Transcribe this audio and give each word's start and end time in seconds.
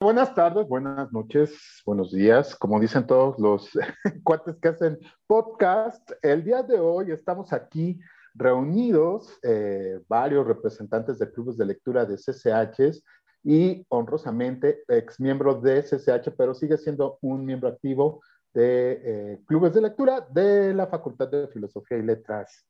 buenas 0.00 0.34
tardes, 0.34 0.66
buenas 0.66 1.12
noches, 1.12 1.82
buenos 1.84 2.10
días. 2.10 2.56
Como 2.56 2.80
dicen 2.80 3.06
todos 3.06 3.38
los 3.38 3.70
cuates 4.24 4.56
que 4.56 4.68
hacen 4.68 4.98
podcast, 5.26 6.10
el 6.22 6.42
día 6.42 6.62
de 6.62 6.80
hoy 6.80 7.10
estamos 7.12 7.52
aquí 7.52 8.00
reunidos, 8.34 9.38
eh, 9.42 10.00
varios 10.08 10.46
representantes 10.46 11.18
de 11.18 11.30
clubes 11.30 11.58
de 11.58 11.66
lectura 11.66 12.06
de 12.06 12.16
CCHs 12.16 13.04
y 13.44 13.84
honrosamente 13.90 14.82
ex 14.88 15.20
miembro 15.20 15.60
de 15.60 15.82
CCH, 15.82 16.30
pero 16.34 16.54
sigue 16.54 16.78
siendo 16.78 17.18
un 17.20 17.44
miembro 17.44 17.68
activo 17.68 18.22
de 18.54 19.02
eh, 19.04 19.40
clubes 19.46 19.74
de 19.74 19.82
lectura 19.82 20.26
de 20.30 20.72
la 20.72 20.86
Facultad 20.86 21.28
de 21.28 21.46
Filosofía 21.48 21.98
y 21.98 22.02
Letras. 22.02 22.66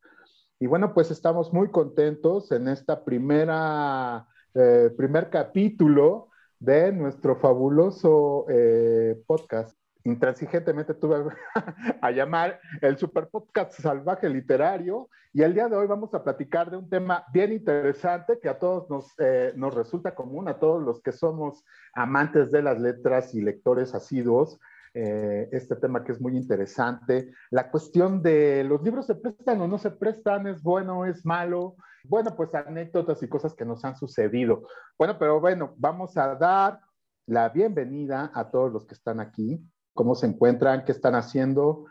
Y 0.59 0.67
bueno, 0.67 0.93
pues 0.93 1.09
estamos 1.11 1.53
muy 1.53 1.71
contentos 1.71 2.51
en 2.51 2.67
esta 2.67 3.05
primera, 3.05 4.27
eh, 4.53 4.91
primer 4.97 5.29
capítulo 5.29 6.27
de 6.61 6.91
nuestro 6.91 7.35
fabuloso 7.35 8.45
eh, 8.47 9.19
podcast. 9.25 9.75
Intransigentemente 10.03 10.93
tuve 10.93 11.25
a 12.01 12.11
llamar 12.11 12.59
el 12.81 12.97
Super 12.97 13.27
Podcast 13.29 13.73
Salvaje 13.73 14.29
Literario 14.29 15.09
y 15.33 15.41
el 15.41 15.55
día 15.55 15.67
de 15.67 15.75
hoy 15.75 15.87
vamos 15.87 16.13
a 16.13 16.23
platicar 16.23 16.69
de 16.69 16.77
un 16.77 16.87
tema 16.87 17.25
bien 17.33 17.51
interesante 17.51 18.39
que 18.39 18.47
a 18.47 18.59
todos 18.59 18.87
nos, 18.91 19.07
eh, 19.17 19.53
nos 19.55 19.73
resulta 19.73 20.13
común, 20.13 20.47
a 20.47 20.59
todos 20.59 20.83
los 20.83 21.01
que 21.01 21.11
somos 21.11 21.65
amantes 21.93 22.51
de 22.51 22.61
las 22.61 22.79
letras 22.79 23.33
y 23.33 23.41
lectores 23.41 23.95
asiduos. 23.95 24.59
Eh, 24.93 25.49
este 25.51 25.75
tema 25.77 26.03
que 26.03 26.11
es 26.11 26.21
muy 26.21 26.37
interesante. 26.37 27.31
La 27.49 27.71
cuestión 27.71 28.21
de 28.21 28.63
los 28.65 28.83
libros 28.83 29.07
se 29.07 29.15
prestan 29.15 29.61
o 29.61 29.67
no 29.67 29.79
se 29.79 29.89
prestan, 29.89 30.45
es 30.45 30.61
bueno, 30.61 31.05
es 31.05 31.25
malo. 31.25 31.75
Bueno, 32.03 32.35
pues 32.35 32.53
anécdotas 32.53 33.21
y 33.21 33.29
cosas 33.29 33.53
que 33.53 33.65
nos 33.65 33.85
han 33.85 33.95
sucedido. 33.95 34.67
Bueno, 34.97 35.17
pero 35.19 35.39
bueno, 35.39 35.73
vamos 35.77 36.17
a 36.17 36.35
dar 36.35 36.79
la 37.27 37.49
bienvenida 37.49 38.31
a 38.33 38.49
todos 38.49 38.71
los 38.71 38.85
que 38.85 38.95
están 38.95 39.19
aquí, 39.19 39.59
cómo 39.93 40.15
se 40.15 40.27
encuentran, 40.27 40.83
qué 40.83 40.91
están 40.91 41.15
haciendo. 41.15 41.85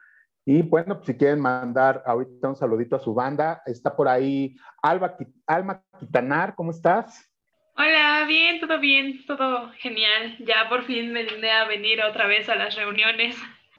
Y 0.44 0.62
bueno, 0.62 0.96
pues 0.96 1.06
si 1.06 1.16
quieren 1.16 1.40
mandar 1.40 2.02
ahorita 2.06 2.48
un 2.48 2.56
saludito 2.56 2.96
a 2.96 3.00
su 3.00 3.14
banda, 3.14 3.62
está 3.66 3.94
por 3.94 4.08
ahí 4.08 4.56
Alba, 4.82 5.16
Alma 5.46 5.82
Quitanar, 5.98 6.54
¿cómo 6.54 6.72
estás? 6.72 7.30
Hola, 7.76 8.24
bien, 8.26 8.60
todo 8.60 8.78
bien, 8.80 9.24
todo 9.26 9.70
genial. 9.78 10.36
Ya 10.40 10.68
por 10.68 10.84
fin 10.84 11.12
me 11.12 11.24
vine 11.24 11.50
a 11.50 11.66
venir 11.66 12.02
otra 12.02 12.26
vez 12.26 12.48
a 12.48 12.56
las 12.56 12.74
reuniones. 12.74 13.36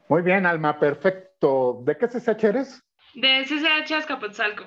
Muy 0.08 0.22
bien, 0.22 0.46
Alma, 0.46 0.80
perfecto. 0.80 1.82
¿De 1.84 1.98
qué 1.98 2.08
CCH 2.08 2.44
eres? 2.46 2.84
De 3.16 3.44
CCH 3.44 3.92
Azcapotzalco. 3.92 4.64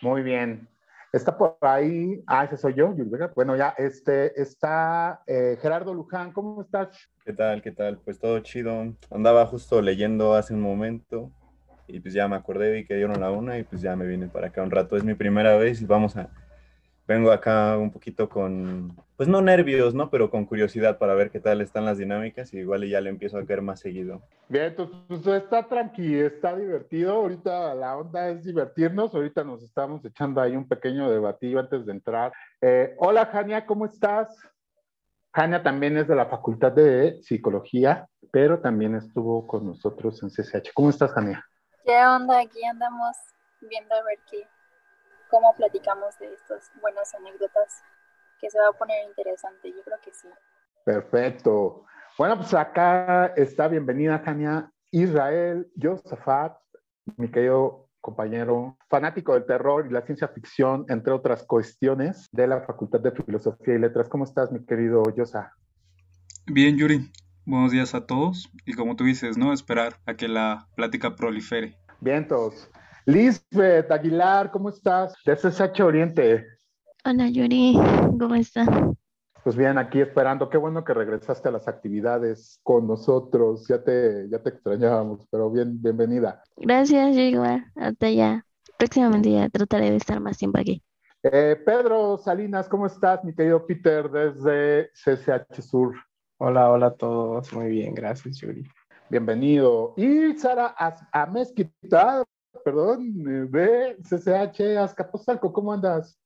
Muy 0.00 0.22
bien. 0.22 0.68
Está 1.12 1.36
por 1.36 1.58
ahí, 1.60 2.22
ah, 2.26 2.44
ese 2.44 2.56
soy 2.56 2.72
yo, 2.72 2.94
Bueno, 3.34 3.54
ya, 3.54 3.74
este, 3.76 4.40
está 4.40 5.20
eh, 5.26 5.58
Gerardo 5.60 5.92
Luján, 5.92 6.32
¿cómo 6.32 6.62
estás? 6.62 6.88
¿Qué 7.22 7.34
tal, 7.34 7.60
qué 7.60 7.70
tal? 7.70 7.98
Pues 7.98 8.18
todo 8.18 8.40
chido. 8.40 8.94
Andaba 9.10 9.44
justo 9.44 9.82
leyendo 9.82 10.32
hace 10.34 10.54
un 10.54 10.62
momento 10.62 11.30
y 11.86 12.00
pues 12.00 12.14
ya 12.14 12.28
me 12.28 12.36
acordé, 12.36 12.72
vi 12.72 12.86
que 12.86 12.94
dieron 12.94 13.20
la 13.20 13.30
una 13.30 13.58
y 13.58 13.62
pues 13.62 13.82
ya 13.82 13.94
me 13.94 14.06
vine 14.06 14.28
para 14.28 14.46
acá 14.46 14.62
un 14.62 14.70
rato. 14.70 14.96
Es 14.96 15.04
mi 15.04 15.12
primera 15.12 15.54
vez 15.56 15.82
y 15.82 15.84
vamos 15.84 16.16
a 16.16 16.30
vengo 17.06 17.30
acá 17.30 17.76
un 17.76 17.90
poquito 17.90 18.28
con, 18.28 18.96
pues 19.16 19.28
no 19.28 19.40
nervios, 19.40 19.94
¿no? 19.94 20.10
Pero 20.10 20.30
con 20.30 20.44
curiosidad 20.44 20.98
para 20.98 21.14
ver 21.14 21.30
qué 21.30 21.40
tal 21.40 21.60
están 21.60 21.84
las 21.84 21.98
dinámicas 21.98 22.52
y 22.54 22.58
igual 22.58 22.88
ya 22.88 23.00
le 23.00 23.10
empiezo 23.10 23.38
a 23.38 23.46
caer 23.46 23.62
más 23.62 23.80
seguido. 23.80 24.22
Bien, 24.48 24.74
pues, 24.76 24.88
pues 25.08 25.26
está 25.26 25.66
tranquilo, 25.68 26.26
está 26.26 26.56
divertido. 26.56 27.14
Ahorita 27.14 27.74
la 27.74 27.96
onda 27.96 28.28
es 28.28 28.44
divertirnos. 28.44 29.14
Ahorita 29.14 29.44
nos 29.44 29.62
estamos 29.62 30.04
echando 30.04 30.40
ahí 30.40 30.56
un 30.56 30.68
pequeño 30.68 31.10
debatillo 31.10 31.60
antes 31.60 31.86
de 31.86 31.92
entrar. 31.92 32.32
Eh, 32.60 32.94
hola, 32.98 33.26
Jania, 33.26 33.66
¿cómo 33.66 33.86
estás? 33.86 34.28
Jania 35.34 35.62
también 35.62 35.96
es 35.96 36.06
de 36.06 36.14
la 36.14 36.26
Facultad 36.26 36.72
de 36.72 37.18
Psicología, 37.22 38.06
pero 38.30 38.60
también 38.60 38.94
estuvo 38.94 39.46
con 39.46 39.66
nosotros 39.66 40.22
en 40.22 40.28
CCH. 40.28 40.72
¿Cómo 40.74 40.90
estás, 40.90 41.12
Jania? 41.12 41.42
¿Qué 41.84 41.96
onda? 42.04 42.40
Aquí 42.40 42.62
andamos 42.64 43.16
viendo 43.62 43.94
a 43.94 44.02
ver 44.02 44.18
qué, 44.30 44.46
cómo 45.32 45.54
platicamos 45.56 46.18
de 46.18 46.34
estas 46.34 46.70
buenas 46.82 47.14
anécdotas, 47.14 47.82
que 48.38 48.50
se 48.50 48.58
va 48.58 48.68
a 48.68 48.72
poner 48.72 49.08
interesante, 49.08 49.72
yo 49.72 49.82
creo 49.82 49.98
que 50.04 50.12
sí. 50.12 50.28
Perfecto. 50.84 51.86
Bueno, 52.18 52.36
pues 52.36 52.52
acá 52.52 53.32
está 53.34 53.66
bienvenida, 53.66 54.20
Jania 54.22 54.70
Israel 54.90 55.66
Josafat, 55.80 56.58
mi 57.16 57.30
querido 57.30 57.88
compañero, 58.02 58.76
fanático 58.90 59.32
del 59.32 59.46
terror 59.46 59.86
y 59.86 59.90
la 59.90 60.02
ciencia 60.02 60.28
ficción, 60.28 60.84
entre 60.90 61.14
otras 61.14 61.44
cuestiones, 61.44 62.28
de 62.32 62.46
la 62.46 62.60
Facultad 62.60 63.00
de 63.00 63.12
Filosofía 63.12 63.74
y 63.74 63.78
Letras. 63.78 64.10
¿Cómo 64.10 64.24
estás, 64.24 64.52
mi 64.52 64.62
querido 64.66 65.02
Yosa? 65.16 65.54
Bien, 66.44 66.76
Yuri. 66.76 67.10
Buenos 67.46 67.72
días 67.72 67.94
a 67.94 68.06
todos. 68.06 68.52
Y 68.66 68.74
como 68.74 68.96
tú 68.96 69.04
dices, 69.04 69.38
¿no? 69.38 69.54
Esperar 69.54 69.94
a 70.04 70.14
que 70.14 70.28
la 70.28 70.68
plática 70.76 71.16
prolifere. 71.16 71.78
Bien, 72.00 72.28
todos. 72.28 72.68
Lisbeth 73.04 73.90
Aguilar, 73.90 74.50
¿cómo 74.52 74.68
estás? 74.68 75.14
De 75.24 75.34
SSH 75.34 75.82
Oriente. 75.82 76.46
Hola 77.04 77.28
Yuri, 77.28 77.76
¿cómo 78.18 78.36
estás? 78.36 78.68
Pues 79.42 79.56
bien, 79.56 79.76
aquí 79.76 80.00
esperando. 80.00 80.48
Qué 80.48 80.56
bueno 80.56 80.84
que 80.84 80.94
regresaste 80.94 81.48
a 81.48 81.52
las 81.52 81.66
actividades 81.66 82.60
con 82.62 82.86
nosotros. 82.86 83.66
Ya 83.66 83.82
te, 83.82 84.28
ya 84.30 84.38
te 84.38 84.50
extrañábamos, 84.50 85.26
pero 85.32 85.50
bien, 85.50 85.82
bienvenida. 85.82 86.44
Gracias, 86.56 87.16
yo 87.16 87.22
igual. 87.22 87.64
Hasta 87.74 88.08
ya. 88.08 88.46
Próximamente 88.78 89.32
ya 89.32 89.48
trataré 89.48 89.90
de 89.90 89.96
estar 89.96 90.20
más 90.20 90.38
tiempo 90.38 90.58
aquí. 90.60 90.80
Eh, 91.24 91.60
Pedro 91.66 92.18
Salinas, 92.18 92.68
¿cómo 92.68 92.86
estás, 92.86 93.24
mi 93.24 93.34
querido 93.34 93.66
Peter, 93.66 94.08
desde 94.08 94.90
CCH 94.94 95.60
Sur? 95.60 95.94
Hola, 96.38 96.70
hola 96.70 96.86
a 96.86 96.94
todos. 96.94 97.52
Muy 97.52 97.68
bien, 97.68 97.94
gracias, 97.94 98.38
Yuri. 98.38 98.62
Bienvenido. 99.10 99.94
Y 99.96 100.34
Sara 100.38 100.74
Amezquita, 101.12 102.24
perdón, 102.64 103.50
de 103.50 103.96
CCH 104.02 104.78
Azcapotzalco, 104.78 105.52
¿cómo 105.52 105.72
andas? 105.72 106.18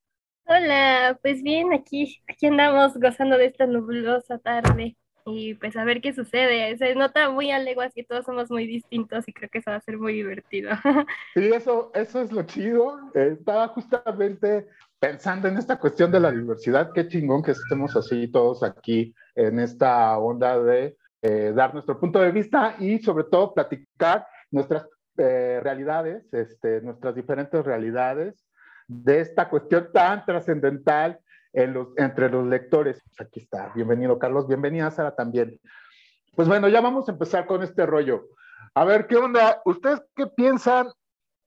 Hola, 0.48 1.19
pues 1.22 1.42
bien, 1.42 1.72
aquí, 1.72 2.20
aquí 2.28 2.47
andamos 2.47 2.94
gozando 2.94 3.37
de 3.37 3.47
esta 3.47 3.66
nublosa 3.66 4.38
tarde 4.38 4.97
y 5.26 5.54
pues 5.54 5.76
a 5.76 5.84
ver 5.84 6.00
qué 6.00 6.12
sucede. 6.12 6.76
Se 6.78 6.94
nota 6.94 7.31
muy 7.31 7.50
a 7.50 7.59
leguas 7.59 7.92
que 7.92 8.04
todos 8.04 8.25
somos 8.25 8.48
muy 8.48 8.66
distintos 8.66 9.26
y 9.26 9.32
creo 9.32 9.50
que 9.50 9.59
eso 9.59 9.70
va 9.70 9.76
a 9.76 9.81
ser 9.81 9.98
muy 9.98 10.15
divertido. 10.15 10.70
Sí, 11.34 11.53
eso, 11.53 11.91
eso 11.94 12.20
es 12.20 12.31
lo 12.31 12.44
chido. 12.44 12.98
estaba 13.15 13.69
justamente 13.69 14.69
pensando 15.00 15.48
en 15.48 15.59
esta 15.59 15.78
cuestión 15.78 16.12
de 16.12 16.20
la 16.20 16.31
diversidad. 16.31 16.92
Qué 16.94 17.09
chingón 17.09 17.42
que 17.42 17.50
estemos 17.50 17.97
así 17.97 18.28
todos 18.28 18.62
aquí 18.62 19.12
en 19.34 19.59
esta 19.59 20.16
onda 20.19 20.62
de 20.62 20.97
eh, 21.22 21.53
dar 21.54 21.75
nuestro 21.75 21.98
punto 21.98 22.20
de 22.20 22.31
vista 22.31 22.76
y 22.78 23.00
sobre 23.00 23.25
todo 23.25 23.53
platicar 23.53 24.26
nuestras 24.53 24.86
eh, 25.19 25.60
realidades, 25.62 26.32
este, 26.32 26.81
nuestras 26.81 27.15
diferentes 27.15 27.65
realidades, 27.65 28.47
de 28.88 29.21
esta 29.21 29.49
cuestión 29.49 29.91
tan 29.93 30.25
trascendental 30.25 31.19
entre 31.53 32.28
los 32.28 32.47
lectores. 32.47 33.03
Pues 33.04 33.21
aquí 33.27 33.41
está, 33.41 33.72
bienvenido 33.75 34.19
Carlos, 34.19 34.47
bienvenida 34.47 34.91
Sara 34.91 35.15
también. 35.15 35.59
Pues 36.34 36.49
bueno, 36.49 36.69
ya 36.69 36.81
vamos 36.81 37.09
a 37.09 37.12
empezar 37.12 37.47
con 37.47 37.62
este 37.62 37.87
rollo. 37.87 38.27
A 38.75 38.84
ver, 38.84 39.06
¿qué 39.06 39.16
onda? 39.16 39.62
¿Ustedes 39.65 40.03
qué 40.15 40.27
piensan? 40.27 40.88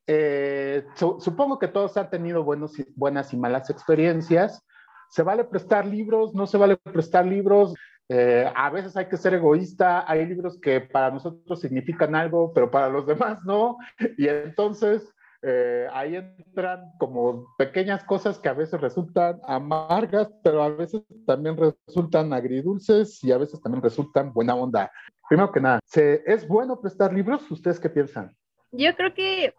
Eh, 0.08 0.84
supongo 0.96 1.60
que 1.60 1.68
todos 1.68 1.96
han 1.98 2.10
tenido 2.10 2.44
buenas 2.44 3.34
y 3.34 3.38
malas 3.38 3.70
experiencias. 3.70 4.66
¿Se 5.10 5.22
vale 5.22 5.44
prestar 5.44 5.86
libros? 5.86 6.34
¿No 6.34 6.48
se 6.48 6.58
vale 6.58 6.78
prestar 6.78 7.28
libros? 7.28 7.76
Eh, 8.10 8.52
a 8.56 8.72
veces 8.72 8.98
hay 8.98 9.06
que 9.06 9.18
ser 9.18 9.36
egoísta, 9.36 10.04
hay 10.12 10.26
libros 10.26 10.60
que 10.60 10.82
para 10.82 11.12
nosotros 11.12 11.62
significan 11.62 12.16
algo, 12.16 12.52
pero 12.54 12.72
para 12.72 12.90
los 12.90 13.06
demás 13.06 13.46
no. 13.46 13.78
Y 14.18 14.28
entonces 14.28 15.14
eh, 15.44 15.88
ahí 15.94 16.16
entran 16.16 16.92
como 16.98 17.56
pequeñas 17.56 18.04
cosas 18.04 18.40
que 18.40 18.50
a 18.50 18.54
veces 18.54 18.82
resultan 18.82 19.40
amargas, 19.48 20.30
pero 20.44 20.64
a 20.64 20.70
veces 20.70 21.04
también 21.28 21.56
resultan 21.56 22.34
agridulces 22.34 23.24
y 23.24 23.32
a 23.32 23.38
veces 23.38 23.62
también 23.62 23.84
resultan 23.84 24.34
buena 24.34 24.56
onda. 24.56 24.92
Primero 25.30 25.52
que 25.52 25.62
nada, 25.62 25.80
¿es 25.94 26.48
bueno 26.48 26.82
prestar 26.82 27.14
libros? 27.14 27.50
¿Ustedes 27.52 27.80
qué 27.80 27.90
piensan? 27.90 28.36
Yo 28.72 28.96
creo 28.96 29.14
que 29.14 29.54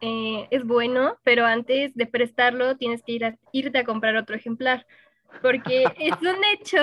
eh, 0.00 0.46
es 0.50 0.64
bueno, 0.64 1.18
pero 1.24 1.44
antes 1.44 1.94
de 1.94 2.06
prestarlo 2.06 2.76
tienes 2.76 3.02
que 3.02 3.12
ir 3.12 3.24
a, 3.24 3.36
irte 3.50 3.78
a 3.78 3.84
comprar 3.84 4.16
otro 4.16 4.36
ejemplar, 4.36 4.86
porque 5.42 5.84
es 5.98 6.14
un 6.22 6.44
hecho 6.52 6.78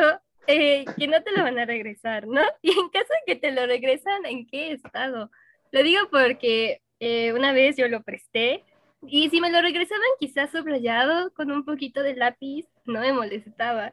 eh, 0.47 0.85
que 0.97 1.07
no 1.07 1.21
te 1.23 1.31
lo 1.31 1.43
van 1.43 1.59
a 1.59 1.65
regresar, 1.65 2.27
¿no? 2.27 2.41
Y 2.61 2.71
en 2.71 2.89
caso 2.89 3.13
de 3.25 3.33
que 3.33 3.39
te 3.39 3.51
lo 3.51 3.65
regresan, 3.65 4.25
¿en 4.25 4.45
qué 4.47 4.71
estado? 4.71 5.31
Lo 5.71 5.83
digo 5.83 6.01
porque 6.09 6.81
eh, 6.99 7.33
una 7.33 7.51
vez 7.51 7.75
yo 7.77 7.87
lo 7.87 8.03
presté 8.03 8.63
y 9.07 9.29
si 9.29 9.41
me 9.41 9.51
lo 9.51 9.61
regresaban 9.61 10.07
quizás 10.19 10.51
subrayado 10.51 11.31
con 11.33 11.51
un 11.51 11.65
poquito 11.65 12.01
de 12.01 12.15
lápiz, 12.15 12.65
no 12.85 13.01
me 13.01 13.13
molestaba. 13.13 13.91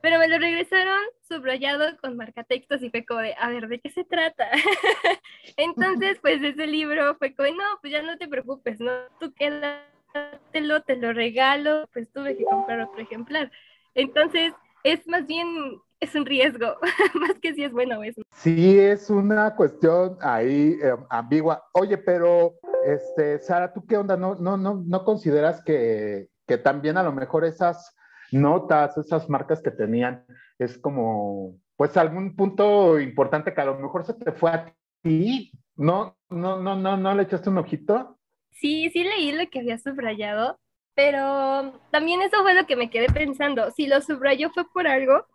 Pero 0.00 0.18
me 0.18 0.28
lo 0.28 0.38
regresaron 0.38 1.00
subrayado 1.26 1.96
con 1.98 2.16
marcatextos 2.16 2.82
y 2.82 2.90
fue 2.90 3.06
como 3.06 3.20
de, 3.20 3.34
a 3.38 3.48
ver, 3.48 3.68
¿de 3.68 3.80
qué 3.80 3.88
se 3.88 4.04
trata? 4.04 4.50
Entonces, 5.56 6.18
pues 6.20 6.42
ese 6.42 6.66
libro 6.66 7.16
fue 7.16 7.34
como, 7.34 7.48
no, 7.48 7.64
pues 7.80 7.92
ya 7.92 8.02
no 8.02 8.18
te 8.18 8.28
preocupes, 8.28 8.80
¿no? 8.80 8.92
Tú 9.18 9.32
quédatelo, 9.32 10.82
te 10.82 10.96
lo 10.96 11.14
regalo, 11.14 11.88
pues 11.94 12.12
tuve 12.12 12.36
que 12.36 12.44
comprar 12.44 12.80
otro 12.82 13.00
ejemplar. 13.00 13.50
Entonces, 13.94 14.52
es 14.82 15.06
más 15.08 15.26
bien 15.26 15.80
es 16.04 16.14
un 16.14 16.24
riesgo, 16.24 16.76
más 17.14 17.38
que 17.40 17.54
si 17.54 17.64
es 17.64 17.72
bueno 17.72 17.98
o 17.98 18.02
es 18.02 18.14
Sí, 18.36 18.78
es 18.78 19.10
una 19.10 19.54
cuestión 19.56 20.16
ahí 20.20 20.78
eh, 20.82 20.96
ambigua. 21.10 21.64
Oye, 21.72 21.98
pero, 21.98 22.54
este, 22.86 23.40
Sara, 23.40 23.72
¿tú 23.72 23.84
qué 23.86 23.96
onda? 23.96 24.16
¿No, 24.16 24.36
no, 24.36 24.56
no, 24.56 24.82
no 24.86 25.04
consideras 25.04 25.62
que, 25.64 26.28
que 26.46 26.58
también 26.58 26.96
a 26.96 27.02
lo 27.02 27.12
mejor 27.12 27.44
esas 27.44 27.94
notas, 28.30 28.96
esas 28.96 29.28
marcas 29.28 29.62
que 29.62 29.70
tenían, 29.70 30.24
es 30.58 30.78
como, 30.78 31.58
pues 31.76 31.96
algún 31.96 32.36
punto 32.36 33.00
importante 33.00 33.54
que 33.54 33.60
a 33.60 33.66
lo 33.66 33.78
mejor 33.78 34.04
se 34.04 34.14
te 34.14 34.32
fue 34.32 34.50
a 34.50 34.74
ti? 35.02 35.52
¿No, 35.76 36.16
no, 36.30 36.60
no, 36.60 36.76
no, 36.76 36.96
no 36.96 37.14
le 37.14 37.22
echaste 37.22 37.50
un 37.50 37.58
ojito? 37.58 38.18
Sí, 38.52 38.90
sí 38.90 39.02
leí 39.04 39.32
lo 39.32 39.48
que 39.50 39.60
había 39.60 39.78
subrayado, 39.78 40.58
pero 40.94 41.72
también 41.90 42.22
eso 42.22 42.42
fue 42.42 42.54
lo 42.54 42.66
que 42.66 42.76
me 42.76 42.90
quedé 42.90 43.06
pensando. 43.08 43.70
Si 43.72 43.86
lo 43.86 44.00
subrayó 44.00 44.50
fue 44.50 44.64
por 44.72 44.86
algo 44.86 45.26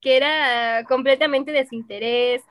que 0.00 0.16
era 0.16 0.84
completamente 0.84 1.52
de 1.52 1.66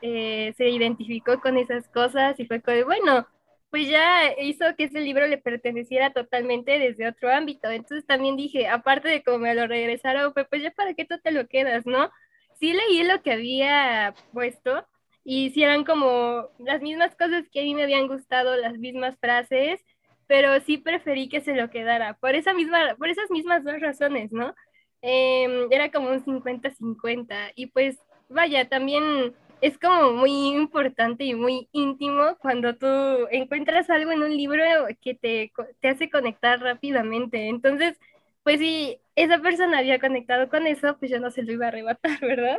eh, 0.02 0.54
se 0.58 0.70
identificó 0.70 1.40
con 1.40 1.58
esas 1.58 1.88
cosas 1.90 2.40
y 2.40 2.46
fue 2.46 2.62
como, 2.62 2.86
bueno, 2.86 3.28
pues 3.70 3.90
ya 3.90 4.34
hizo 4.42 4.66
que 4.78 4.86
ese 4.86 5.02
libro 5.02 5.28
le 5.28 5.38
perteneciera 5.38 6.12
totalmente 6.14 6.80
desde 6.80 7.08
otro 7.08 7.32
ámbito. 7.32 7.70
Entonces 7.70 8.06
también 8.06 8.38
dije, 8.38 8.68
aparte 8.68 9.10
de 9.10 9.24
cómo 9.24 9.40
me 9.40 9.56
lo 9.56 9.68
regresaron, 9.68 10.34
pues, 10.34 10.48
pues 10.50 10.64
ya 10.64 10.72
para 10.72 10.94
qué 10.94 11.06
tú 11.06 11.20
te 11.20 11.32
lo 11.32 11.48
quedas, 11.48 11.86
¿no? 11.86 12.10
Sí 12.60 12.74
leí 12.74 13.04
lo 13.04 13.22
que 13.22 13.34
había 13.34 14.14
puesto 14.34 14.86
y 15.26 15.50
si 15.52 15.64
eran 15.64 15.84
como 15.84 16.50
las 16.60 16.82
mismas 16.82 17.16
cosas 17.16 17.46
que 17.52 17.62
a 17.62 17.64
mí 17.64 17.76
me 17.76 17.84
habían 17.84 18.08
gustado, 18.08 18.56
las 18.56 18.78
mismas 18.78 19.18
frases, 19.20 19.84
pero 20.28 20.60
sí 20.62 20.78
preferí 20.78 21.30
que 21.30 21.42
se 21.42 21.56
lo 21.56 21.70
quedara, 21.70 22.14
por, 22.16 22.36
esa 22.36 22.54
misma, 22.54 22.96
por 22.98 23.10
esas 23.10 23.30
mismas 23.32 23.64
dos 23.64 23.80
razones, 23.82 24.32
¿no? 24.32 24.56
Em, 25.08 25.68
era 25.72 25.92
como 25.92 26.10
un 26.10 26.26
50-50 26.26 27.52
y 27.54 27.68
pues 27.68 28.00
vaya, 28.28 28.68
también 28.68 29.36
es 29.62 29.78
como 29.78 30.14
muy 30.14 30.32
importante 30.56 31.24
y 31.26 31.36
muy 31.36 31.70
íntimo 31.74 32.36
cuando 32.40 32.76
tú 32.76 32.88
encuentras 33.30 33.88
algo 33.92 34.12
en 34.12 34.24
un 34.24 34.36
libro 34.36 34.64
que 35.02 35.14
te, 35.14 35.52
te 35.80 35.90
hace 35.90 36.10
conectar 36.10 36.60
rápidamente. 36.60 37.50
Entonces, 37.50 38.00
pues 38.42 38.60
si 38.60 39.00
esa 39.16 39.38
persona 39.40 39.78
había 39.78 40.00
conectado 40.00 40.50
con 40.50 40.66
eso, 40.66 40.98
pues 40.98 41.12
yo 41.12 41.20
no 41.20 41.30
se 41.30 41.44
lo 41.44 41.54
iba 41.54 41.66
a 41.66 41.70
arrebatar, 41.70 42.20
¿verdad? 42.22 42.58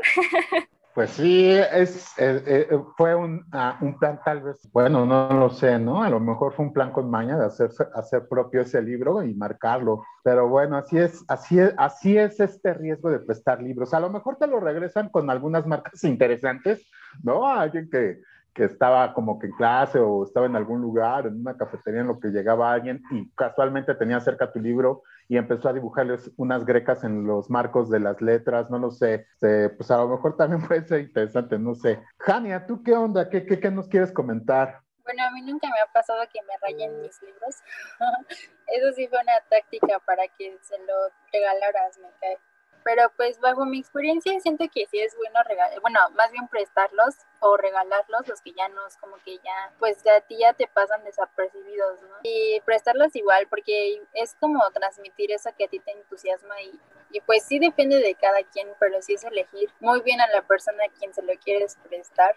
Pues 0.97 1.11
sí, 1.11 1.51
es, 1.51 2.19
eh, 2.19 2.43
eh, 2.47 2.79
fue 2.97 3.15
un, 3.15 3.45
ah, 3.53 3.77
un, 3.83 3.99
plan 3.99 4.19
tal 4.25 4.41
vez, 4.41 4.67
bueno, 4.73 5.05
no 5.05 5.29
lo 5.29 5.51
sé, 5.51 5.79
¿no? 5.79 6.03
A 6.03 6.09
lo 6.09 6.21
mejor 6.21 6.55
fue 6.55 6.65
un 6.65 6.73
plan 6.73 6.91
con 6.91 7.11
maña 7.11 7.37
de 7.37 7.45
hacer, 7.45 7.69
hacer 7.93 8.27
propio 8.27 8.63
ese 8.63 8.81
libro 8.81 9.23
y 9.23 9.35
marcarlo. 9.35 10.03
Pero 10.25 10.49
bueno, 10.49 10.79
así 10.79 10.97
es, 10.97 11.23
así 11.29 11.59
es, 11.61 11.75
así 11.77 12.17
es 12.17 12.41
este 12.41 12.73
riesgo 12.73 13.11
de 13.11 13.19
prestar 13.19 13.63
libros. 13.63 13.93
A 13.93 14.01
lo 14.01 14.09
mejor 14.09 14.37
te 14.39 14.47
lo 14.47 14.59
regresan 14.59 15.11
con 15.11 15.29
algunas 15.29 15.67
marcas 15.67 16.03
interesantes, 16.03 16.91
¿no? 17.23 17.47
Alguien 17.47 17.91
que, 17.91 18.23
que 18.55 18.65
estaba 18.65 19.13
como 19.13 19.39
que 19.39 19.49
en 19.49 19.53
clase 19.53 19.99
o 19.99 20.25
estaba 20.25 20.47
en 20.47 20.57
algún 20.57 20.81
lugar, 20.81 21.27
en 21.27 21.39
una 21.39 21.59
cafetería 21.59 22.01
en 22.01 22.07
lo 22.07 22.19
que 22.19 22.29
llegaba 22.29 22.73
alguien 22.73 23.03
y 23.11 23.29
casualmente 23.33 23.95
tenía 23.97 24.19
cerca 24.21 24.51
tu 24.51 24.61
libro 24.61 25.03
y 25.29 25.37
empezó 25.37 25.69
a 25.69 25.73
dibujarles 25.73 26.31
unas 26.37 26.65
grecas 26.65 27.05
en 27.05 27.27
los 27.27 27.51
marcos 27.51 27.91
de 27.91 28.01
las 28.01 28.21
letras, 28.21 28.71
no 28.71 28.79
lo 28.79 28.91
sé, 28.91 29.27
pues 29.41 29.91
a 29.91 29.99
lo 29.99 30.09
mejor 30.09 30.37
también 30.37 30.61
puede 30.67 30.87
ser 30.87 31.01
interesante, 31.01 31.59
no 31.59 31.75
sé. 31.75 32.01
Jania, 32.19 32.67
¿tú 32.67 32.83
qué 32.83 32.95
onda? 32.95 33.29
¿Qué, 33.29 33.45
qué, 33.45 33.59
qué 33.61 33.71
nos 33.71 33.89
quieres 33.89 34.13
comentar? 34.13 34.81
Bueno, 35.05 35.23
a 35.23 35.31
mí 35.31 35.41
nunca 35.43 35.69
me 35.69 35.81
ha 35.81 35.93
pasado 35.93 36.21
que 36.33 36.41
me 36.43 36.55
rayen 36.63 37.01
mis 37.01 37.23
libros. 37.23 37.57
Eso 38.67 38.93
sí 38.97 39.07
fue 39.07 39.21
una 39.21 39.41
táctica 39.49 40.01
para 40.01 40.27
que 40.37 40.59
se 40.63 40.77
lo 40.79 40.95
regalaras, 41.33 41.97
me 41.99 42.09
cae 42.21 42.39
pero 42.87 43.11
pues 43.17 43.41
bajo 43.41 43.67
mi 43.67 43.81
experiencia 43.81 44.39
siento 44.39 44.65
que 44.73 44.87
sí 44.87 45.01
es 45.01 45.17
bueno 45.17 45.41
regalar, 45.43 45.81
bueno, 45.81 45.99
más 46.15 46.31
bien 46.31 46.47
prestarlos 46.47 47.17
o 47.41 47.57
regalarlos, 47.57 48.29
los 48.29 48.41
que 48.43 48.53
ya 48.53 48.69
no 48.69 48.87
es 48.87 48.97
como 48.99 49.17
que 49.25 49.39
ya, 49.39 49.73
pues 49.81 50.07
a 50.07 50.21
ti 50.21 50.39
ya 50.39 50.53
te 50.53 50.69
pasan 50.69 51.03
desapercibidos, 51.03 52.01
¿no? 52.03 52.15
Y 52.23 52.61
prestarlos 52.65 53.17
igual, 53.17 53.49
porque 53.49 54.01
es 54.13 54.37
como 54.39 54.63
transmitir 54.71 55.33
eso 55.33 55.51
que 55.59 55.65
a 55.65 55.69
ti 55.69 55.81
te 55.81 55.91
entusiasma 55.91 56.63
y, 56.63 56.79
y 57.11 57.21
pues 57.23 57.43
sí 57.43 57.59
depende 57.59 57.97
de 57.97 58.15
cada 58.15 58.45
quien, 58.45 58.69
pero 58.79 59.03
sí 59.03 59.15
es 59.15 59.25
elegir 59.25 59.69
muy 59.81 60.01
bien 60.03 60.21
a 60.21 60.29
la 60.29 60.43
persona 60.43 60.85
a 60.85 60.97
quien 60.97 61.13
se 61.13 61.23
lo 61.23 61.33
quieres 61.45 61.77
prestar 61.89 62.37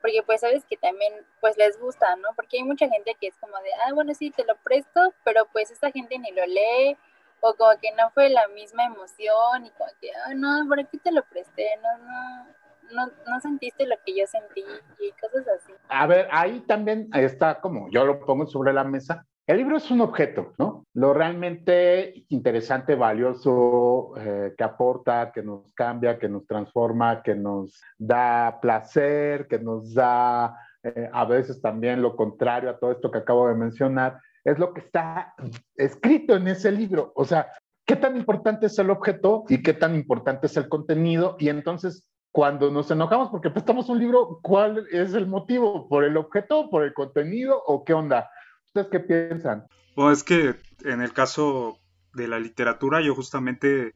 porque 0.00 0.22
pues 0.22 0.42
sabes 0.42 0.64
que 0.66 0.76
también 0.76 1.14
pues 1.40 1.56
les 1.56 1.78
gusta, 1.78 2.16
¿no? 2.16 2.28
Porque 2.36 2.58
hay 2.58 2.62
mucha 2.62 2.88
gente 2.88 3.16
que 3.18 3.28
es 3.28 3.36
como 3.36 3.56
de, 3.58 3.70
ah, 3.86 3.92
bueno, 3.94 4.12
sí, 4.14 4.30
te 4.30 4.44
lo 4.44 4.54
presto, 4.56 5.14
pero 5.24 5.46
pues 5.46 5.70
esta 5.70 5.90
gente 5.90 6.18
ni 6.18 6.30
lo 6.30 6.44
lee 6.44 6.98
o 7.44 7.54
como 7.56 7.70
que 7.80 7.92
no 7.92 8.10
fue 8.14 8.30
la 8.30 8.48
misma 8.48 8.86
emoción 8.86 9.66
y 9.66 9.70
como 9.72 9.90
que, 10.00 10.08
ah, 10.26 10.34
no, 10.34 10.66
¿por 10.66 10.78
qué 10.88 10.98
te 10.98 11.12
lo 11.12 11.22
presté? 11.24 11.66
No, 11.82 11.98
no, 11.98 13.06
no, 13.06 13.12
no 13.30 13.40
sentiste 13.40 13.86
lo 13.86 13.96
que 14.04 14.16
yo 14.16 14.26
sentí 14.26 14.64
y 14.98 15.10
cosas 15.20 15.46
así. 15.58 15.72
A 15.88 16.06
ver, 16.06 16.26
ahí 16.30 16.60
también 16.60 17.10
está 17.12 17.60
como 17.60 17.90
yo 17.90 18.06
lo 18.06 18.18
pongo 18.24 18.46
sobre 18.46 18.72
la 18.72 18.84
mesa. 18.84 19.26
El 19.46 19.58
libro 19.58 19.76
es 19.76 19.90
un 19.90 20.00
objeto, 20.00 20.54
¿no? 20.58 20.86
Lo 20.94 21.12
realmente 21.12 22.24
interesante, 22.30 22.94
valioso, 22.94 24.14
eh, 24.16 24.54
que 24.56 24.64
aporta, 24.64 25.32
que 25.32 25.42
nos 25.42 25.70
cambia, 25.74 26.18
que 26.18 26.30
nos 26.30 26.46
transforma, 26.46 27.22
que 27.22 27.34
nos 27.34 27.78
da 27.98 28.58
placer, 28.62 29.46
que 29.48 29.58
nos 29.58 29.92
da 29.92 30.56
eh, 30.82 31.10
a 31.12 31.26
veces 31.26 31.60
también 31.60 32.00
lo 32.00 32.16
contrario 32.16 32.70
a 32.70 32.78
todo 32.78 32.92
esto 32.92 33.10
que 33.10 33.18
acabo 33.18 33.48
de 33.48 33.54
mencionar, 33.54 34.18
es 34.44 34.58
lo 34.58 34.74
que 34.74 34.80
está 34.80 35.34
escrito 35.76 36.36
en 36.36 36.48
ese 36.48 36.70
libro. 36.70 37.12
O 37.16 37.24
sea, 37.24 37.48
¿qué 37.86 37.96
tan 37.96 38.16
importante 38.16 38.66
es 38.66 38.78
el 38.78 38.90
objeto 38.90 39.44
y 39.48 39.62
qué 39.62 39.72
tan 39.72 39.94
importante 39.94 40.46
es 40.46 40.56
el 40.56 40.68
contenido? 40.68 41.36
Y 41.38 41.48
entonces, 41.48 42.08
cuando 42.30 42.70
nos 42.70 42.90
enojamos 42.90 43.30
porque 43.30 43.50
prestamos 43.50 43.88
un 43.88 43.98
libro, 43.98 44.40
¿cuál 44.42 44.86
es 44.92 45.14
el 45.14 45.26
motivo? 45.26 45.88
¿Por 45.88 46.04
el 46.04 46.16
objeto, 46.16 46.68
por 46.70 46.84
el 46.84 46.92
contenido 46.92 47.60
o 47.66 47.84
qué 47.84 47.94
onda? 47.94 48.28
¿Ustedes 48.66 48.88
qué 48.90 49.00
piensan? 49.00 49.66
Bueno, 49.96 50.12
es 50.12 50.22
que 50.22 50.56
en 50.84 51.00
el 51.00 51.12
caso 51.12 51.78
de 52.12 52.28
la 52.28 52.38
literatura, 52.38 53.00
yo 53.00 53.14
justamente, 53.14 53.94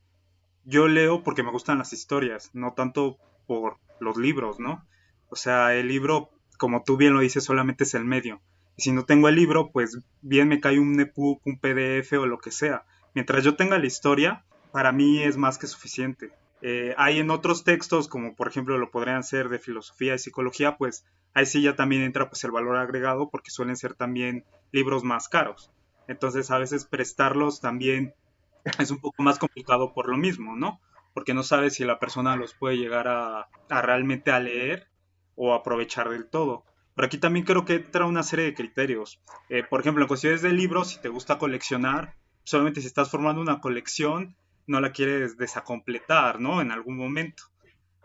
yo 0.64 0.88
leo 0.88 1.22
porque 1.22 1.42
me 1.42 1.50
gustan 1.50 1.78
las 1.78 1.92
historias, 1.92 2.50
no 2.54 2.72
tanto 2.72 3.18
por 3.46 3.76
los 4.00 4.16
libros, 4.16 4.60
¿no? 4.60 4.86
O 5.28 5.36
sea, 5.36 5.74
el 5.74 5.88
libro, 5.88 6.30
como 6.58 6.84
tú 6.84 6.96
bien 6.96 7.12
lo 7.12 7.20
dices, 7.20 7.44
solamente 7.44 7.84
es 7.84 7.94
el 7.94 8.04
medio 8.04 8.40
si 8.78 8.92
no 8.92 9.04
tengo 9.04 9.28
el 9.28 9.34
libro, 9.34 9.70
pues 9.72 9.98
bien 10.22 10.48
me 10.48 10.60
cae 10.60 10.78
un 10.78 10.98
EPUB, 11.00 11.40
un 11.44 11.58
PDF 11.58 12.12
o 12.14 12.26
lo 12.26 12.38
que 12.38 12.52
sea. 12.52 12.84
Mientras 13.14 13.44
yo 13.44 13.56
tenga 13.56 13.78
la 13.78 13.86
historia, 13.86 14.44
para 14.72 14.92
mí 14.92 15.22
es 15.22 15.36
más 15.36 15.58
que 15.58 15.66
suficiente. 15.66 16.32
Eh, 16.62 16.94
hay 16.96 17.18
en 17.18 17.30
otros 17.30 17.64
textos, 17.64 18.08
como 18.08 18.34
por 18.34 18.48
ejemplo 18.48 18.78
lo 18.78 18.90
podrían 18.90 19.22
ser 19.22 19.48
de 19.48 19.58
filosofía 19.58 20.14
y 20.14 20.18
psicología, 20.18 20.76
pues 20.76 21.04
ahí 21.34 21.46
sí 21.46 21.62
ya 21.62 21.76
también 21.76 22.02
entra 22.02 22.28
pues 22.28 22.42
el 22.44 22.50
valor 22.50 22.76
agregado 22.76 23.30
porque 23.30 23.50
suelen 23.50 23.76
ser 23.76 23.94
también 23.94 24.44
libros 24.72 25.04
más 25.04 25.28
caros. 25.28 25.70
Entonces 26.06 26.50
a 26.50 26.58
veces 26.58 26.84
prestarlos 26.84 27.60
también 27.60 28.14
es 28.78 28.90
un 28.90 29.00
poco 29.00 29.22
más 29.22 29.38
complicado 29.38 29.92
por 29.92 30.08
lo 30.08 30.16
mismo, 30.16 30.56
¿no? 30.56 30.80
Porque 31.14 31.34
no 31.34 31.42
sabes 31.42 31.74
si 31.74 31.84
la 31.84 31.98
persona 31.98 32.36
los 32.36 32.54
puede 32.54 32.76
llegar 32.76 33.08
a, 33.08 33.48
a 33.68 33.82
realmente 33.82 34.30
a 34.30 34.40
leer 34.40 34.88
o 35.36 35.54
aprovechar 35.54 36.10
del 36.10 36.28
todo. 36.28 36.64
Pero 36.98 37.06
aquí 37.06 37.18
también 37.18 37.44
creo 37.46 37.64
que 37.64 37.76
entra 37.76 38.06
una 38.06 38.24
serie 38.24 38.46
de 38.46 38.54
criterios. 38.54 39.20
Eh, 39.50 39.62
por 39.62 39.80
ejemplo, 39.80 40.02
en 40.02 40.08
cuestiones 40.08 40.42
de 40.42 40.50
libros, 40.50 40.88
si 40.88 41.00
te 41.00 41.08
gusta 41.08 41.38
coleccionar, 41.38 42.16
solamente 42.42 42.80
si 42.80 42.88
estás 42.88 43.08
formando 43.08 43.40
una 43.40 43.60
colección, 43.60 44.34
no 44.66 44.80
la 44.80 44.90
quieres 44.90 45.38
desacompletar, 45.38 46.40
¿no? 46.40 46.60
En 46.60 46.72
algún 46.72 46.96
momento. 46.96 47.44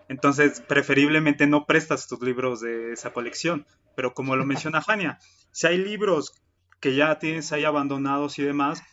Entonces, 0.09 0.62
preferiblemente 0.62 1.47
no 1.47 1.65
prestas 1.65 2.07
tus 2.07 2.21
libros 2.21 2.62
de 2.62 2.93
esa 2.93 3.12
colección. 3.13 3.65
Pero 3.95 4.13
como 4.13 4.35
lo 4.35 4.45
menciona 4.45 4.79
Jania, 4.83 5.17
si 5.50 5.65
hay 5.65 5.79
libros 5.79 6.43
que 6.79 6.93
ya 6.93 7.17
tienes 7.17 7.51
ahí 7.51 7.65
abandonados 7.65 8.38
y 8.38 8.43
demás, 8.43 8.83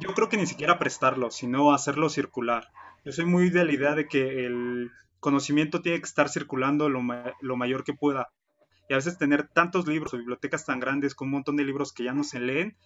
yo 0.00 0.14
creo 0.14 0.30
que 0.30 0.38
ni 0.38 0.46
siquiera 0.46 0.78
prestarlos, 0.78 1.36
sino 1.36 1.74
hacerlo 1.74 2.08
circular. 2.08 2.68
Yo 3.04 3.12
soy 3.12 3.26
muy 3.26 3.50
de 3.50 3.66
la 3.66 3.72
idea 3.74 3.94
de 3.94 4.08
que 4.08 4.46
el 4.46 4.90
conocimiento 5.20 5.82
tiene 5.82 5.98
que 5.98 6.06
estar 6.06 6.30
circulando 6.30 6.88
lo, 6.88 7.02
lo 7.42 7.56
mayor 7.58 7.84
que 7.84 7.92
pueda 7.92 8.30
y 8.88 8.94
a 8.94 8.96
veces 8.96 9.18
tener 9.18 9.48
tantos 9.48 9.86
libros 9.86 10.14
o 10.14 10.18
bibliotecas 10.18 10.64
tan 10.64 10.80
grandes 10.80 11.14
con 11.14 11.28
un 11.28 11.32
montón 11.32 11.56
de 11.56 11.64
libros 11.64 11.92
que 11.92 12.04
ya 12.04 12.12
no 12.12 12.24
se 12.24 12.40
leen, 12.40 12.76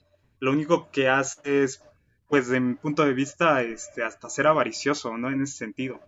lo 0.40 0.50
único 0.50 0.90
que 0.90 1.08
hace 1.08 1.62
es, 1.62 1.82
pues 2.28 2.48
de 2.48 2.60
mi 2.60 2.74
punto 2.74 3.04
de 3.04 3.14
vista, 3.14 3.62
este, 3.62 4.02
hasta 4.02 4.28
ser 4.28 4.48
avaricioso, 4.48 5.16
¿no? 5.16 5.30
En 5.30 5.42
ese 5.42 5.56
sentido. 5.56 6.00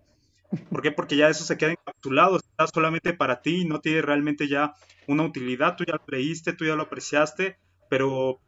¿Por 0.70 0.82
qué? 0.82 0.92
Porque 0.92 1.16
ya 1.16 1.28
eso 1.28 1.44
se 1.44 1.56
queda 1.56 1.72
encapsulado, 1.72 2.36
está 2.36 2.66
solamente 2.66 3.12
para 3.12 3.42
ti 3.42 3.62
y 3.62 3.64
no 3.64 3.80
tiene 3.80 4.02
realmente 4.02 4.48
ya 4.48 4.74
una 5.06 5.24
utilidad, 5.24 5.76
tú 5.76 5.84
ya 5.84 5.94
lo 5.94 6.02
leíste, 6.08 6.52
tú 6.52 6.64
ya 6.64 6.74
lo 6.74 6.82
apreciaste, 6.82 7.58
pero 7.88 8.40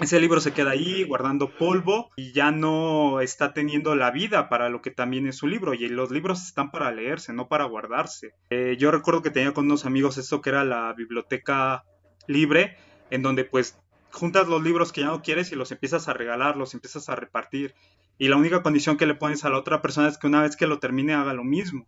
ese 0.00 0.20
libro 0.20 0.40
se 0.40 0.52
queda 0.52 0.70
ahí 0.72 1.04
guardando 1.04 1.56
polvo 1.56 2.10
y 2.16 2.32
ya 2.32 2.50
no 2.50 3.20
está 3.20 3.52
teniendo 3.52 3.94
la 3.94 4.10
vida 4.10 4.48
para 4.48 4.68
lo 4.68 4.82
que 4.82 4.90
también 4.90 5.26
es 5.26 5.36
su 5.36 5.46
libro. 5.46 5.74
Y 5.74 5.88
los 5.88 6.10
libros 6.10 6.42
están 6.44 6.70
para 6.70 6.90
leerse, 6.90 7.32
no 7.32 7.48
para 7.48 7.64
guardarse. 7.64 8.34
Eh, 8.50 8.76
yo 8.78 8.90
recuerdo 8.90 9.22
que 9.22 9.30
tenía 9.30 9.52
con 9.54 9.66
unos 9.66 9.86
amigos 9.86 10.18
esto 10.18 10.40
que 10.40 10.50
era 10.50 10.64
la 10.64 10.92
biblioteca 10.94 11.84
libre, 12.26 12.76
en 13.10 13.22
donde 13.22 13.44
pues 13.44 13.78
juntas 14.10 14.48
los 14.48 14.62
libros 14.62 14.92
que 14.92 15.02
ya 15.02 15.08
no 15.08 15.22
quieres 15.22 15.52
y 15.52 15.56
los 15.56 15.70
empiezas 15.72 16.08
a 16.08 16.14
regalar, 16.14 16.56
los 16.56 16.74
empiezas 16.74 17.08
a 17.08 17.16
repartir. 17.16 17.74
Y 18.18 18.28
la 18.28 18.36
única 18.36 18.62
condición 18.62 18.96
que 18.96 19.06
le 19.06 19.14
pones 19.14 19.44
a 19.44 19.50
la 19.50 19.58
otra 19.58 19.82
persona 19.82 20.08
es 20.08 20.18
que 20.18 20.26
una 20.26 20.42
vez 20.42 20.56
que 20.56 20.66
lo 20.66 20.78
termine 20.78 21.14
haga 21.14 21.32
lo 21.34 21.44
mismo. 21.44 21.86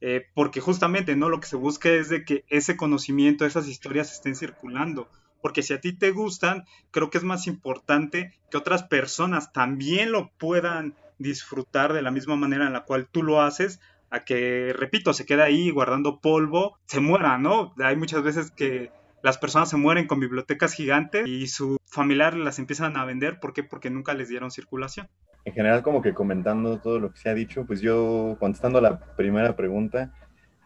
eh, 0.00 0.26
porque 0.34 0.60
justamente, 0.60 1.14
¿no? 1.16 1.28
Lo 1.28 1.40
que 1.40 1.46
se 1.46 1.56
busca 1.56 1.88
es 1.88 2.08
de 2.08 2.24
que 2.24 2.44
ese 2.48 2.76
conocimiento, 2.76 3.46
esas 3.46 3.68
historias 3.68 4.12
estén 4.12 4.34
circulando, 4.34 5.08
porque 5.42 5.62
si 5.62 5.74
a 5.74 5.80
ti 5.80 5.92
te 5.92 6.12
gustan, 6.12 6.64
creo 6.90 7.10
que 7.10 7.18
es 7.18 7.24
más 7.24 7.46
importante 7.46 8.32
que 8.50 8.56
otras 8.56 8.84
personas 8.84 9.52
también 9.52 10.12
lo 10.12 10.30
puedan 10.38 10.94
disfrutar 11.18 11.92
de 11.92 12.00
la 12.00 12.10
misma 12.10 12.36
manera 12.36 12.66
en 12.66 12.72
la 12.72 12.84
cual 12.84 13.08
tú 13.10 13.22
lo 13.22 13.42
haces, 13.42 13.80
a 14.10 14.20
que, 14.20 14.72
repito, 14.74 15.12
se 15.12 15.26
queda 15.26 15.44
ahí 15.44 15.70
guardando 15.70 16.20
polvo, 16.20 16.78
se 16.86 17.00
muera, 17.00 17.38
¿no? 17.38 17.74
Hay 17.82 17.96
muchas 17.96 18.22
veces 18.22 18.50
que 18.50 18.90
las 19.22 19.38
personas 19.38 19.70
se 19.70 19.76
mueren 19.76 20.06
con 20.06 20.20
bibliotecas 20.20 20.74
gigantes 20.74 21.26
y 21.26 21.46
su 21.46 21.78
familiar 21.86 22.34
las 22.34 22.58
empiezan 22.58 22.96
a 22.96 23.04
vender. 23.04 23.40
¿Por 23.40 23.52
qué? 23.52 23.62
Porque 23.62 23.88
nunca 23.88 24.14
les 24.14 24.28
dieron 24.28 24.50
circulación. 24.50 25.08
En 25.44 25.54
general, 25.54 25.82
como 25.82 26.02
que 26.02 26.14
comentando 26.14 26.78
todo 26.78 27.00
lo 27.00 27.12
que 27.12 27.18
se 27.18 27.30
ha 27.30 27.34
dicho, 27.34 27.64
pues 27.66 27.80
yo, 27.80 28.36
contestando 28.38 28.80
la 28.80 29.00
primera 29.16 29.56
pregunta, 29.56 30.12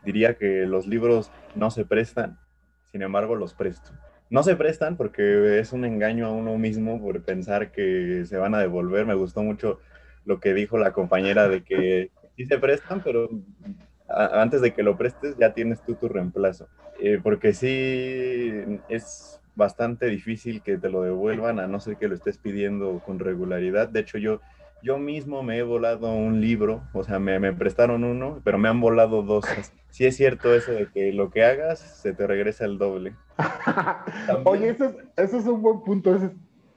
diría 0.04 0.37
que 0.37 0.66
los 0.66 0.87
libros 0.87 1.30
no 1.54 1.71
se 1.71 1.85
prestan, 1.85 2.38
sin 2.90 3.02
embargo 3.02 3.37
los 3.37 3.54
presto. 3.54 3.92
No 4.28 4.42
se 4.42 4.56
prestan 4.56 4.97
porque 4.97 5.59
es 5.59 5.73
un 5.73 5.85
engaño 5.85 6.26
a 6.26 6.33
uno 6.33 6.59
mismo 6.59 7.00
por 7.00 7.23
pensar 7.23 7.71
que 7.71 8.25
se 8.26 8.37
van 8.37 8.54
a 8.54 8.61
devolver. 8.61 9.06
Me 9.06 9.14
gustó 9.14 9.42
mucho 9.42 9.78
lo 10.25 10.40
que 10.40 10.52
dijo 10.52 10.78
la 10.78 10.92
compañera 10.92 11.49
de 11.49 11.62
que 11.62 12.11
sí 12.37 12.47
se 12.47 12.59
prestan, 12.59 13.02
pero 13.02 13.28
antes 14.09 14.61
de 14.61 14.75
que 14.75 14.83
lo 14.83 14.97
prestes 14.97 15.37
ya 15.38 15.54
tienes 15.54 15.83
tú 15.83 15.95
tu 15.95 16.09
reemplazo. 16.09 16.68
Eh, 17.00 17.21
porque 17.23 17.52
sí 17.52 18.80
es 18.88 19.40
bastante 19.54 20.06
difícil 20.06 20.62
que 20.62 20.76
te 20.76 20.90
lo 20.90 21.02
devuelvan 21.02 21.59
a 21.59 21.66
no 21.66 21.80
ser 21.80 21.97
que 21.97 22.09
lo 22.09 22.14
estés 22.14 22.38
pidiendo 22.38 23.00
con 23.04 23.18
regularidad. 23.18 23.88
De 23.88 24.00
hecho, 24.00 24.18
yo, 24.18 24.40
yo 24.83 24.99
mismo 24.99 25.42
me 25.42 25.59
he 25.59 25.62
volado 25.62 26.12
un 26.12 26.40
libro, 26.40 26.83
o 26.92 27.02
sea, 27.02 27.18
me, 27.18 27.38
me 27.38 27.52
prestaron 27.52 28.04
uno, 28.04 28.40
pero 28.45 28.59
me 28.59 28.68
han 28.68 28.80
volado 28.80 29.23
dos. 29.23 29.45
Sí 29.90 30.04
es 30.04 30.16
cierto 30.16 30.54
eso 30.54 30.73
de 30.73 30.88
que 30.88 31.12
lo 31.12 31.30
que 31.30 31.45
hagas 31.45 31.78
se 31.78 32.12
te 32.12 32.26
regresa 32.26 32.64
el 32.64 32.78
doble. 32.78 33.14
Oye, 34.45 34.71
eso 34.71 34.85
es, 34.85 34.97
eso 35.16 35.38
es 35.38 35.47
un 35.47 35.62
buen 35.62 35.83
punto. 35.83 36.16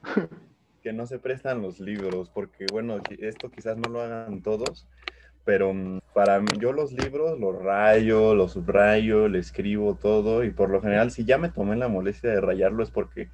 que 0.81 0.93
no 0.93 1.05
se 1.05 1.19
prestan 1.19 1.61
los 1.61 1.79
libros, 1.79 2.29
porque 2.29 2.65
bueno, 2.71 2.97
esto 3.19 3.51
quizás 3.51 3.77
no 3.77 3.89
lo 3.89 4.01
hagan 4.01 4.41
todos, 4.41 4.87
pero 5.43 5.73
mm, 5.73 5.99
para 6.13 6.39
mí, 6.39 6.47
yo 6.59 6.73
los 6.73 6.91
libros 6.91 7.39
los 7.39 7.61
rayo, 7.61 8.33
los 8.35 8.53
subrayo, 8.53 9.27
le 9.27 9.39
escribo 9.39 9.95
todo 9.95 10.43
y 10.43 10.51
por 10.51 10.69
lo 10.69 10.81
general 10.81 11.11
si 11.11 11.25
ya 11.25 11.37
me 11.37 11.49
tomé 11.49 11.75
la 11.75 11.87
molestia 11.87 12.29
de 12.29 12.41
rayarlo 12.41 12.83
es 12.83 12.91
porque 12.91 13.29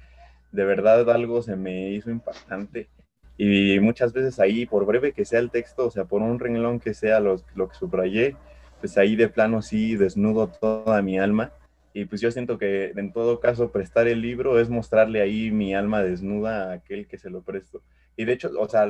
de 0.52 0.64
verdad 0.64 1.08
algo 1.10 1.42
se 1.42 1.56
me 1.56 1.90
hizo 1.90 2.10
impactante 2.10 2.88
y 3.36 3.78
muchas 3.80 4.12
veces 4.12 4.40
ahí, 4.40 4.66
por 4.66 4.86
breve 4.86 5.12
que 5.12 5.24
sea 5.24 5.40
el 5.40 5.50
texto, 5.50 5.86
o 5.86 5.90
sea, 5.90 6.04
por 6.04 6.22
un 6.22 6.38
renglón 6.38 6.80
que 6.80 6.94
sea 6.94 7.20
lo, 7.20 7.36
lo 7.54 7.68
que 7.68 7.76
subrayé, 7.76 8.36
pues 8.80 8.96
ahí 8.98 9.16
de 9.16 9.28
plano 9.28 9.62
sí 9.62 9.96
desnudo 9.96 10.48
toda 10.48 11.02
mi 11.02 11.18
alma 11.18 11.52
y 11.96 12.04
pues 12.04 12.20
yo 12.20 12.30
siento 12.30 12.58
que 12.58 12.92
en 12.94 13.10
todo 13.10 13.40
caso 13.40 13.72
prestar 13.72 14.06
el 14.06 14.20
libro 14.20 14.60
es 14.60 14.68
mostrarle 14.68 15.22
ahí 15.22 15.50
mi 15.50 15.74
alma 15.74 16.02
desnuda 16.02 16.68
a 16.68 16.72
aquel 16.74 17.06
que 17.06 17.16
se 17.16 17.30
lo 17.30 17.40
presto. 17.40 17.80
Y 18.18 18.26
de 18.26 18.34
hecho, 18.34 18.50
o 18.58 18.68
sea, 18.68 18.86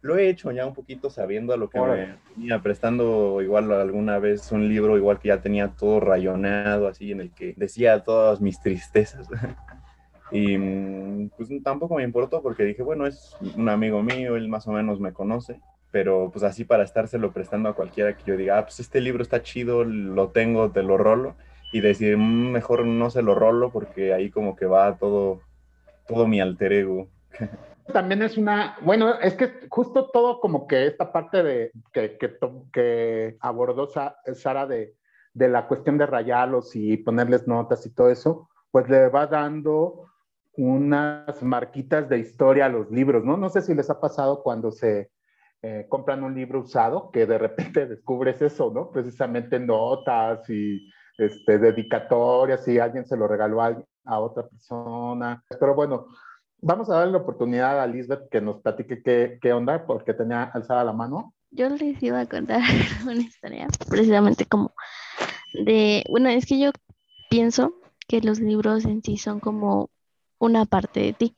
lo 0.00 0.18
he 0.18 0.28
hecho 0.28 0.50
ya 0.50 0.66
un 0.66 0.74
poquito 0.74 1.08
sabiendo 1.08 1.54
a 1.54 1.56
lo 1.56 1.70
que 1.70 1.78
me 1.78 2.16
venía 2.34 2.60
prestando 2.60 3.40
igual 3.42 3.70
alguna 3.70 4.18
vez 4.18 4.50
un 4.50 4.68
libro 4.68 4.96
igual 4.96 5.20
que 5.20 5.28
ya 5.28 5.40
tenía 5.40 5.68
todo 5.68 6.00
rayoneado 6.00 6.88
así 6.88 7.12
en 7.12 7.20
el 7.20 7.30
que 7.30 7.54
decía 7.56 8.02
todas 8.02 8.40
mis 8.40 8.60
tristezas. 8.60 9.28
y 10.32 11.28
pues 11.36 11.50
tampoco 11.62 11.96
me 11.96 12.04
importó 12.04 12.42
porque 12.42 12.64
dije, 12.64 12.82
bueno, 12.82 13.06
es 13.06 13.36
un 13.56 13.68
amigo 13.68 14.02
mío, 14.02 14.36
él 14.36 14.48
más 14.48 14.66
o 14.66 14.72
menos 14.72 14.98
me 14.98 15.12
conoce, 15.12 15.60
pero 15.90 16.30
pues 16.32 16.42
así 16.42 16.64
para 16.64 16.84
estárselo 16.84 17.32
prestando 17.32 17.68
a 17.68 17.74
cualquiera 17.74 18.16
que 18.16 18.24
yo 18.24 18.36
diga, 18.36 18.58
ah, 18.58 18.62
pues 18.64 18.80
este 18.80 19.00
libro 19.00 19.22
está 19.22 19.42
chido, 19.42 19.84
lo 19.84 20.28
tengo, 20.28 20.70
te 20.70 20.82
lo 20.82 20.96
rolo 20.96 21.36
y 21.72 21.80
decir, 21.80 22.16
mm, 22.16 22.50
mejor 22.50 22.86
no 22.86 23.10
se 23.10 23.22
lo 23.22 23.34
rolo 23.34 23.70
porque 23.70 24.12
ahí 24.12 24.30
como 24.30 24.56
que 24.56 24.66
va 24.66 24.96
todo 24.96 25.40
todo 26.06 26.26
mi 26.26 26.40
alter 26.40 26.72
ego. 26.72 27.08
también 27.92 28.22
es 28.22 28.36
una, 28.36 28.76
bueno, 28.82 29.18
es 29.20 29.34
que 29.34 29.66
justo 29.68 30.10
todo 30.10 30.40
como 30.40 30.66
que 30.66 30.86
esta 30.86 31.12
parte 31.12 31.42
de 31.42 31.72
que, 31.92 32.16
que, 32.18 32.38
que 32.72 33.36
abordó 33.40 33.88
Sara 33.88 34.66
de, 34.66 34.94
de, 35.34 35.48
la 35.48 35.66
cuestión 35.66 35.98
de 35.98 36.06
rayarlos 36.06 36.74
y 36.76 36.96
ponerles 36.96 37.46
notas 37.46 37.84
y 37.86 37.90
todo 37.90 38.10
eso, 38.10 38.48
pues 38.70 38.88
le 38.88 39.08
va 39.08 39.26
dando 39.26 40.11
unas 40.56 41.42
marquitas 41.42 42.08
de 42.08 42.18
historia 42.18 42.66
a 42.66 42.68
los 42.68 42.90
libros, 42.90 43.24
¿no? 43.24 43.36
No 43.36 43.48
sé 43.48 43.62
si 43.62 43.74
les 43.74 43.88
ha 43.90 44.00
pasado 44.00 44.42
cuando 44.42 44.70
se 44.70 45.10
eh, 45.62 45.86
compran 45.88 46.24
un 46.24 46.34
libro 46.34 46.60
usado, 46.60 47.10
que 47.10 47.26
de 47.26 47.38
repente 47.38 47.86
descubres 47.86 48.40
eso, 48.42 48.70
¿no? 48.74 48.90
Precisamente 48.90 49.58
notas 49.58 50.48
y 50.50 50.90
este, 51.18 51.58
dedicatorias, 51.58 52.64
si 52.64 52.78
alguien 52.78 53.06
se 53.06 53.16
lo 53.16 53.26
regaló 53.28 53.62
a, 53.62 53.82
a 54.04 54.20
otra 54.20 54.46
persona. 54.46 55.42
Pero 55.58 55.74
bueno, 55.74 56.08
Vamos 56.64 56.88
a 56.88 56.94
darle 56.94 57.12
la 57.12 57.18
oportunidad 57.18 57.80
a 57.80 57.86
Lisbeth 57.88 58.28
que 58.30 58.40
nos 58.40 58.62
platique 58.62 59.02
qué, 59.02 59.40
qué 59.42 59.52
onda, 59.52 59.84
porque 59.84 60.14
tenía 60.14 60.44
alzada 60.44 60.84
la 60.84 60.92
mano. 60.92 61.34
Yo 61.50 61.68
les 61.68 62.00
iba 62.00 62.20
a 62.20 62.26
contar 62.26 62.60
una 63.04 63.20
historia, 63.20 63.66
precisamente 63.88 64.46
como 64.46 64.72
de, 65.54 66.04
bueno, 66.08 66.28
es 66.28 66.46
que 66.46 66.60
yo 66.60 66.70
pienso 67.28 67.74
que 68.06 68.20
los 68.20 68.38
libros 68.38 68.84
en 68.84 69.02
sí 69.02 69.16
son 69.16 69.40
como 69.40 69.90
una 70.42 70.64
parte 70.64 71.00
de 71.00 71.12
ti. 71.12 71.36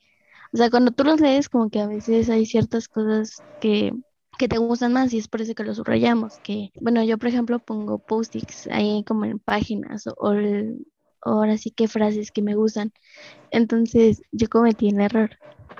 O 0.51 0.57
sea, 0.57 0.69
cuando 0.69 0.91
tú 0.91 1.03
los 1.03 1.19
lees, 1.19 1.47
como 1.47 1.69
que 1.69 1.79
a 1.79 1.87
veces 1.87 2.29
hay 2.29 2.45
ciertas 2.45 2.87
cosas 2.87 3.43
que, 3.61 3.93
que 4.37 4.47
te 4.47 4.57
gustan 4.57 4.93
más 4.93 5.13
y 5.13 5.19
es 5.19 5.27
por 5.27 5.41
eso 5.41 5.53
que 5.53 5.63
los 5.63 5.77
subrayamos. 5.77 6.39
Que, 6.43 6.71
bueno, 6.81 7.03
yo 7.03 7.17
por 7.17 7.29
ejemplo 7.29 7.59
pongo 7.59 7.99
post-its 7.99 8.67
ahí 8.67 9.03
como 9.05 9.25
en 9.25 9.39
páginas 9.39 10.07
o, 10.17 10.31
el, 10.31 10.87
ahora 11.21 11.57
sí 11.57 11.71
que 11.71 11.87
frases 11.87 12.31
que 12.31 12.41
me 12.41 12.55
gustan. 12.55 12.93
Entonces 13.51 14.21
yo 14.31 14.49
cometí 14.49 14.89
el 14.89 15.01
error 15.01 15.37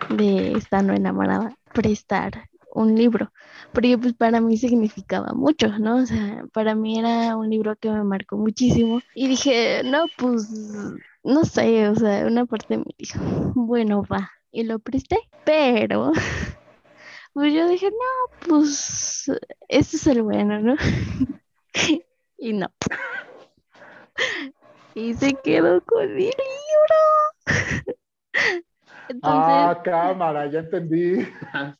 de 0.09 0.51
estando 0.53 0.93
enamorada, 0.93 1.57
prestar 1.73 2.49
un 2.75 2.95
libro, 2.95 3.31
porque 3.73 3.97
pues 3.97 4.13
para 4.13 4.41
mí 4.41 4.57
significaba 4.57 5.33
mucho, 5.33 5.79
¿no? 5.79 5.95
O 5.95 6.05
sea, 6.05 6.45
para 6.53 6.75
mí 6.75 6.99
era 6.99 7.37
un 7.37 7.49
libro 7.49 7.75
que 7.77 7.89
me 7.89 8.03
marcó 8.03 8.37
muchísimo 8.37 9.01
y 9.15 9.29
dije, 9.29 9.81
no, 9.85 10.05
pues, 10.17 10.49
no 11.25 11.43
sé, 11.43 11.89
o 11.89 11.95
sea, 11.95 12.25
una 12.27 12.45
parte 12.45 12.77
me 12.77 12.85
dijo, 12.97 13.19
bueno, 13.55 14.03
va, 14.03 14.31
y 14.51 14.63
lo 14.63 14.79
presté, 14.79 15.17
pero, 15.43 16.13
pues 17.33 17.53
yo 17.53 17.67
dije, 17.67 17.89
no, 17.89 18.47
pues, 18.47 19.29
este 19.67 19.97
es 19.97 20.07
el 20.07 20.21
bueno, 20.21 20.61
¿no? 20.61 20.75
y 22.37 22.53
no 22.53 22.71
y 24.95 25.13
se 25.15 25.33
quedó 25.43 25.81
con 25.81 26.15
mi 26.15 26.25
libro. 26.25 26.35
Ah, 29.23 29.81
cámara, 29.83 30.47
ya 30.47 30.59
entendí. 30.59 31.27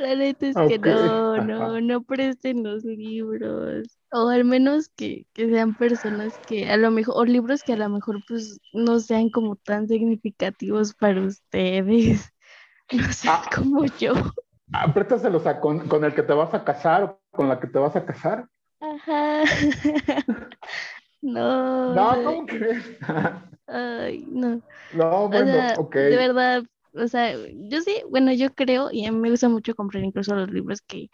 La 0.00 0.14
neta 0.14 0.46
es 0.46 0.56
que 0.56 0.78
no, 0.78 1.36
no, 1.38 1.80
no 1.80 2.02
presten 2.02 2.62
los 2.62 2.84
libros. 2.84 3.98
O 4.12 4.28
al 4.28 4.44
menos 4.44 4.88
que, 4.88 5.26
que, 5.32 5.48
sean 5.48 5.74
personas 5.74 6.38
que 6.46 6.70
a 6.70 6.76
lo 6.76 6.90
mejor, 6.90 7.14
o 7.16 7.24
libros 7.24 7.62
que 7.62 7.72
a 7.72 7.76
lo 7.76 7.88
mejor 7.88 8.20
pues 8.26 8.58
no 8.72 9.00
sean 9.00 9.30
como 9.30 9.56
tan 9.56 9.88
significativos 9.88 10.94
para 10.94 11.20
ustedes. 11.20 12.30
No 12.92 13.10
sé, 13.10 13.28
ah, 13.30 13.48
como 13.54 13.86
yo. 13.98 14.12
Préstaselos 14.92 15.46
a 15.46 15.58
con, 15.58 15.88
con 15.88 16.04
el 16.04 16.14
que 16.14 16.22
te 16.22 16.34
vas 16.34 16.52
a 16.52 16.64
casar 16.64 17.02
o 17.02 17.20
con 17.30 17.48
la 17.48 17.58
que 17.58 17.66
te 17.66 17.78
vas 17.78 17.96
a 17.96 18.04
casar. 18.04 18.46
Ajá. 18.78 19.42
No. 21.24 21.94
No, 21.94 22.22
¿cómo 22.22 22.46
crees? 22.46 22.98
Ay, 23.66 24.24
no. 24.28 24.62
No, 24.94 25.28
bueno, 25.28 25.58
ok. 25.78 25.94
De 25.94 26.16
verdad, 26.16 26.64
o 26.92 27.08
sea, 27.08 27.36
yo 27.36 27.80
sí, 27.80 28.02
bueno, 28.10 28.32
yo 28.32 28.52
creo, 28.54 28.90
y 28.92 29.06
a 29.06 29.12
mí 29.12 29.18
me 29.18 29.30
gusta 29.30 29.48
mucho 29.48 29.74
comprar 29.74 30.04
incluso 30.04 30.34
los 30.34 30.50
libros 30.50 30.80
que 30.82 31.08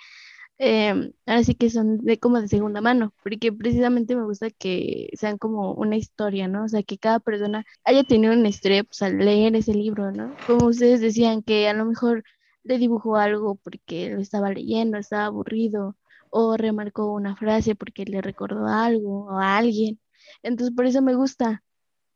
eh, 0.58 1.12
ahora 1.26 1.42
sí 1.44 1.54
que 1.54 1.70
son 1.70 1.98
de 1.98 2.18
como 2.18 2.40
de 2.40 2.48
segunda 2.48 2.80
mano, 2.82 3.14
porque 3.22 3.52
precisamente 3.52 4.14
me 4.16 4.24
gusta 4.24 4.50
que 4.50 5.08
sean 5.14 5.38
como 5.38 5.72
una 5.74 5.96
historia, 5.96 6.48
¿no? 6.48 6.64
O 6.64 6.68
sea, 6.68 6.82
que 6.82 6.98
cada 6.98 7.18
persona 7.20 7.64
haya 7.84 8.04
tenido 8.04 8.34
una 8.34 8.48
historia 8.48 8.84
pues, 8.84 9.00
al 9.02 9.18
leer 9.18 9.56
ese 9.56 9.72
libro, 9.74 10.12
¿no? 10.12 10.34
Como 10.46 10.66
ustedes 10.66 11.00
decían, 11.00 11.42
que 11.42 11.68
a 11.68 11.72
lo 11.74 11.86
mejor 11.86 12.24
le 12.64 12.78
dibujó 12.78 13.16
algo 13.16 13.56
porque 13.56 14.10
lo 14.10 14.20
estaba 14.20 14.50
leyendo, 14.52 14.98
estaba 14.98 15.26
aburrido, 15.26 15.96
o 16.30 16.56
remarcó 16.56 17.12
una 17.12 17.36
frase 17.36 17.74
porque 17.74 18.04
le 18.04 18.20
recordó 18.20 18.66
algo 18.66 19.26
o 19.26 19.38
a 19.38 19.56
alguien. 19.58 19.98
Entonces 20.42 20.74
por 20.76 20.86
eso 20.86 21.02
me 21.02 21.14
gusta, 21.14 21.62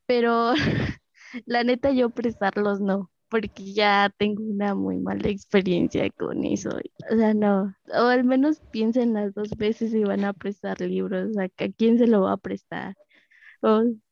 pero 0.06 0.52
la 1.46 1.64
neta 1.64 1.90
yo 1.92 2.10
prestarlos 2.10 2.80
no, 2.80 3.10
porque 3.28 3.72
ya 3.72 4.10
tengo 4.16 4.42
una 4.42 4.74
muy 4.74 4.98
mala 4.98 5.28
experiencia 5.28 6.08
con 6.10 6.44
eso. 6.44 6.70
O 7.10 7.16
sea, 7.16 7.34
no, 7.34 7.74
o 7.92 8.06
al 8.06 8.24
menos 8.24 8.60
piensen 8.70 9.14
las 9.14 9.34
dos 9.34 9.50
veces 9.56 9.90
si 9.90 10.04
van 10.04 10.24
a 10.24 10.32
prestar 10.32 10.80
libros, 10.80 11.36
¿a 11.38 11.48
quién 11.76 11.98
se 11.98 12.06
lo 12.06 12.22
va 12.22 12.32
a 12.32 12.36
prestar? 12.36 12.94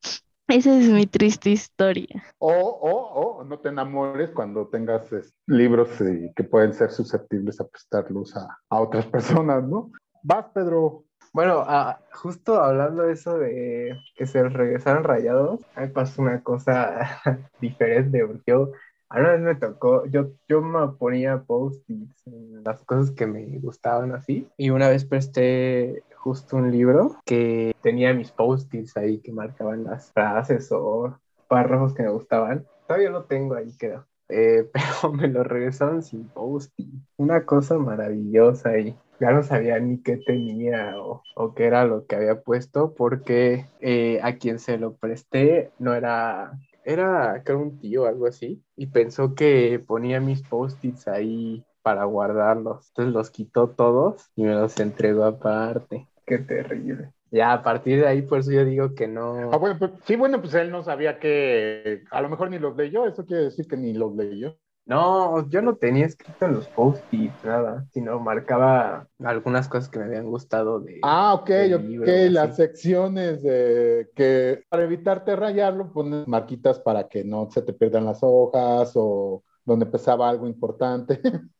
esa 0.49 0.79
es 0.79 0.89
mi 0.89 1.07
triste 1.07 1.51
historia. 1.51 2.25
O, 2.39 2.51
o, 2.51 3.41
o 3.41 3.45
no 3.45 3.59
te 3.59 3.69
enamores 3.69 4.31
cuando 4.31 4.69
tengas 4.69 5.09
libros 5.47 5.89
que 6.37 6.45
pueden 6.45 6.75
ser 6.75 6.91
susceptibles 6.91 7.61
a 7.61 7.69
prestarlos 7.69 8.37
a, 8.37 8.49
a 8.69 8.81
otras 8.81 9.07
personas, 9.43 9.63
¿no? 9.65 9.91
Vas, 10.23 10.47
Pedro. 10.55 11.05
Bueno, 11.33 11.65
ah, 11.67 11.99
justo 12.13 12.63
hablando 12.63 13.05
de 13.05 13.15
eso 13.15 13.39
de 13.39 13.99
que 14.15 14.27
se 14.27 14.47
regresaron 14.47 15.03
rayados, 15.03 15.61
mí 15.77 15.89
pasó 15.89 16.21
una 16.21 16.43
cosa 16.43 17.21
diferente, 17.61 18.27
porque 18.27 18.43
yo, 18.47 18.73
a 19.09 19.19
una 19.19 19.33
vez 19.33 19.41
me 19.41 19.55
tocó, 19.55 20.05
yo, 20.07 20.33
yo 20.47 20.61
me 20.61 20.89
ponía 20.99 21.43
post-its 21.43 22.27
en 22.27 22.63
las 22.63 22.85
cosas 22.85 23.13
que 23.13 23.27
me 23.27 23.47
gustaban 23.61 24.13
así, 24.13 24.47
y 24.59 24.69
una 24.69 24.91
vez 24.91 25.07
presté 25.07 26.03
justo 26.17 26.59
un 26.59 26.71
libro 26.71 27.17
que 27.25 27.75
tenía 27.81 28.13
mis 28.13 28.31
post-its 28.31 28.95
ahí 28.99 29.19
que 29.21 29.33
marcaban 29.33 29.85
las 29.85 30.13
frases 30.13 30.71
o 30.71 31.19
párrafos 31.49 31.95
que 31.95 32.03
me 32.03 32.11
gustaban. 32.11 32.67
Todavía 32.87 33.09
lo 33.09 33.25
tengo 33.25 33.55
ahí, 33.55 33.75
creo. 33.79 34.07
Eh, 34.33 34.65
pero 34.73 35.13
me 35.13 35.29
lo 35.29 35.45
regresaron 35.45 36.03
sin 36.03 36.29
post-it. 36.29 36.89
Una 37.17 37.45
cosa 37.45 37.79
maravillosa 37.79 38.79
y 38.79 38.97
ya 39.21 39.31
no 39.31 39.43
sabía 39.43 39.79
ni 39.79 40.03
qué 40.03 40.17
tenía 40.17 40.95
o, 40.99 41.23
o 41.37 41.55
qué 41.55 41.67
era 41.67 41.85
lo 41.85 42.07
que 42.07 42.17
había 42.17 42.41
puesto 42.41 42.95
porque 42.95 43.67
eh, 43.81 44.21
a 44.23 44.37
quien 44.37 44.59
se 44.59 44.79
lo 44.79 44.97
presté 44.97 45.71
no 45.79 45.95
era, 45.95 46.59
era 46.85 47.43
un 47.55 47.79
tío 47.79 48.03
o 48.03 48.07
algo 48.07 48.27
así 48.27 48.65
y 48.75 48.87
pensó 48.87 49.35
que 49.35 49.83
ponía 49.87 50.21
mis 50.21 50.43
post-its 50.43 51.07
ahí 51.09 51.65
para 51.83 52.05
guardarlos. 52.05 52.89
Entonces 52.89 53.15
los 53.15 53.31
quitó 53.31 53.69
todos 53.69 54.31
y 54.35 54.45
me 54.45 54.55
los 54.55 54.79
entregó 54.81 55.25
aparte. 55.25 56.09
Qué 56.27 56.39
terrible. 56.39 57.13
Ya, 57.33 57.55
a 57.55 57.63
partir 57.63 57.99
de 57.99 58.07
ahí, 58.07 58.21
por 58.21 58.41
eso 58.41 58.53
yo 58.53 58.63
digo 58.63 58.95
que 58.95 59.09
no. 59.09 59.51
Ah, 59.53 59.57
bueno, 59.57 59.79
pues, 59.79 59.93
sí, 60.05 60.17
bueno, 60.17 60.41
pues 60.43 60.53
él 60.53 60.71
no 60.71 60.83
sabía 60.83 61.19
que 61.19 62.05
a 62.11 62.21
lo 62.21 62.29
mejor 62.29 62.51
ni 62.51 62.59
los 62.59 62.77
leyó, 62.77 63.07
eso 63.07 63.25
quiere 63.25 63.45
decir 63.45 63.67
que 63.67 63.79
ni 63.79 63.95
los 63.95 64.15
leyó. 64.15 64.59
No, 64.85 65.49
yo 65.49 65.63
no 65.63 65.77
tenía 65.77 66.05
escrito 66.05 66.45
en 66.45 66.55
los 66.55 66.69
post-its 66.69 67.43
nada, 67.45 67.87
sino 67.93 68.21
marcaba 68.21 69.09
algunas 69.21 69.69
cosas 69.69 69.89
que 69.89 69.99
me 69.99 70.07
habían 70.07 70.27
gustado 70.27 70.81
de. 70.81 70.99
Ah, 71.03 71.33
ok, 71.35 71.43
ok, 71.43 71.83
libro, 71.83 72.13
así. 72.13 72.29
las 72.29 72.57
secciones 72.57 73.43
de 73.43 74.11
que 74.15 74.65
para 74.69 74.83
evitarte 74.83 75.35
rayarlo 75.35 75.91
pones 75.93 76.29
marquitas 76.29 76.81
para 76.81 77.09
que 77.09 77.25
no 77.25 77.49
se 77.51 77.63
te 77.63 77.73
pierdan 77.73 78.05
las 78.05 78.19
hojas 78.23 78.93
o 78.95 79.43
donde 79.65 79.87
empezaba 79.87 80.29
algo 80.29 80.47
importante. 80.47 81.21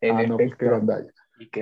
En 0.00 0.16
ah, 0.16 0.22
no, 0.24 0.36
pues. 0.36 0.52
Y 1.38 1.48
que. 1.48 1.60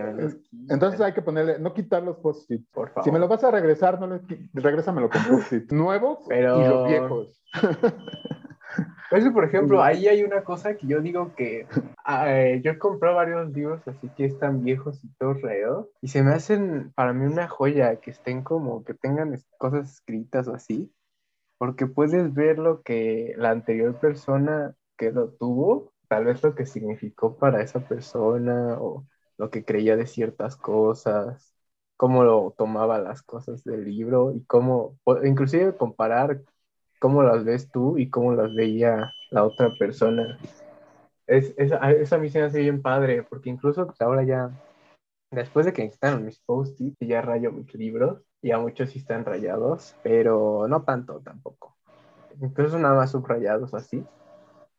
Entonces 0.68 1.00
hay 1.00 1.12
que 1.12 1.22
ponerle, 1.22 1.58
no 1.58 1.74
quitar 1.74 2.02
los 2.02 2.16
post-its. 2.18 2.66
por 2.70 2.90
favor. 2.90 3.04
Si 3.04 3.10
me 3.10 3.18
lo 3.18 3.28
vas 3.28 3.42
a 3.44 3.50
regresar, 3.50 4.00
no 4.00 4.06
le, 4.06 4.20
regrésamelo 4.52 5.10
con 5.10 5.22
post-its 5.24 5.72
nuevos 5.72 6.18
Pero- 6.28 6.60
y 6.60 6.68
los 6.68 6.88
viejos. 6.88 7.42
Eso, 9.10 9.32
por 9.32 9.44
ejemplo, 9.44 9.82
ahí 9.82 10.08
hay 10.08 10.24
una 10.24 10.42
cosa 10.42 10.76
que 10.76 10.86
yo 10.88 11.00
digo 11.00 11.34
que 11.36 11.68
ah, 12.04 12.32
eh, 12.32 12.60
yo 12.64 12.72
he 12.72 12.78
comprado 12.78 13.16
varios 13.16 13.52
libros 13.52 13.86
así 13.86 14.08
que 14.16 14.24
están 14.24 14.64
viejos 14.64 15.04
y 15.04 15.08
todos 15.18 15.40
rayados 15.42 15.86
y 16.00 16.08
se 16.08 16.24
me 16.24 16.32
hacen 16.32 16.92
para 16.96 17.12
mí 17.12 17.24
una 17.24 17.46
joya 17.46 17.96
que 17.96 18.10
estén 18.10 18.42
como 18.42 18.82
que 18.82 18.94
tengan 18.94 19.38
cosas 19.58 19.92
escritas 19.92 20.48
o 20.48 20.54
así, 20.54 20.92
porque 21.58 21.86
puedes 21.86 22.34
ver 22.34 22.58
lo 22.58 22.82
que 22.82 23.34
la 23.36 23.50
anterior 23.50 23.94
persona 24.00 24.74
que 24.96 25.12
lo 25.12 25.30
tuvo, 25.30 25.92
tal 26.08 26.24
vez 26.24 26.42
lo 26.42 26.54
que 26.56 26.66
significó 26.66 27.36
para 27.36 27.62
esa 27.62 27.80
persona 27.80 28.76
o 28.80 29.06
lo 29.38 29.50
que 29.50 29.64
creía 29.64 29.96
de 29.96 30.06
ciertas 30.06 30.56
cosas, 30.56 31.54
cómo 31.96 32.24
lo 32.24 32.54
tomaba 32.56 32.98
las 32.98 33.22
cosas 33.22 33.64
del 33.64 33.84
libro 33.84 34.32
y 34.34 34.44
cómo, 34.44 34.98
inclusive 35.24 35.76
comparar 35.76 36.42
cómo 37.00 37.22
las 37.22 37.44
ves 37.44 37.70
tú 37.70 37.98
y 37.98 38.10
cómo 38.10 38.34
las 38.34 38.54
veía 38.54 39.12
la 39.30 39.44
otra 39.44 39.72
persona. 39.78 40.38
Es, 41.26 41.54
esa, 41.56 41.90
esa 41.92 42.18
mí 42.18 42.28
se 42.28 42.40
me 42.40 42.46
hace 42.46 42.60
bien 42.60 42.82
padre, 42.82 43.22
porque 43.22 43.50
incluso 43.50 43.86
pues, 43.86 44.00
ahora 44.00 44.24
ya, 44.24 44.50
después 45.30 45.66
de 45.66 45.72
que 45.72 45.84
instalaron 45.84 46.24
mis 46.26 46.38
post-its, 46.40 46.96
ya 47.00 47.22
rayo 47.22 47.52
mis 47.52 47.72
libros, 47.74 48.22
ya 48.42 48.58
muchos 48.58 48.90
sí 48.90 48.98
están 48.98 49.24
rayados, 49.24 49.96
pero 50.02 50.66
no 50.68 50.82
tanto 50.82 51.20
tampoco. 51.20 51.76
Incluso 52.40 52.78
nada 52.78 52.96
más 52.96 53.12
subrayados 53.12 53.74
así. 53.74 54.04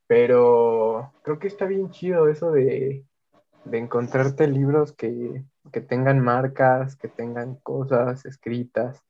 Pero 0.08 1.12
creo 1.24 1.40
que 1.40 1.48
está 1.48 1.66
bien 1.66 1.90
chido 1.90 2.28
eso 2.28 2.52
de, 2.52 3.06
de 3.66 3.80
encontrarte 3.80 4.48
libros 4.48 4.94
que, 4.94 5.44
que 5.72 5.82
tengan 5.82 6.20
marcas, 6.20 6.96
que 6.96 7.08
tengan 7.08 7.56
cosas 7.56 8.26
escritas 8.26 9.02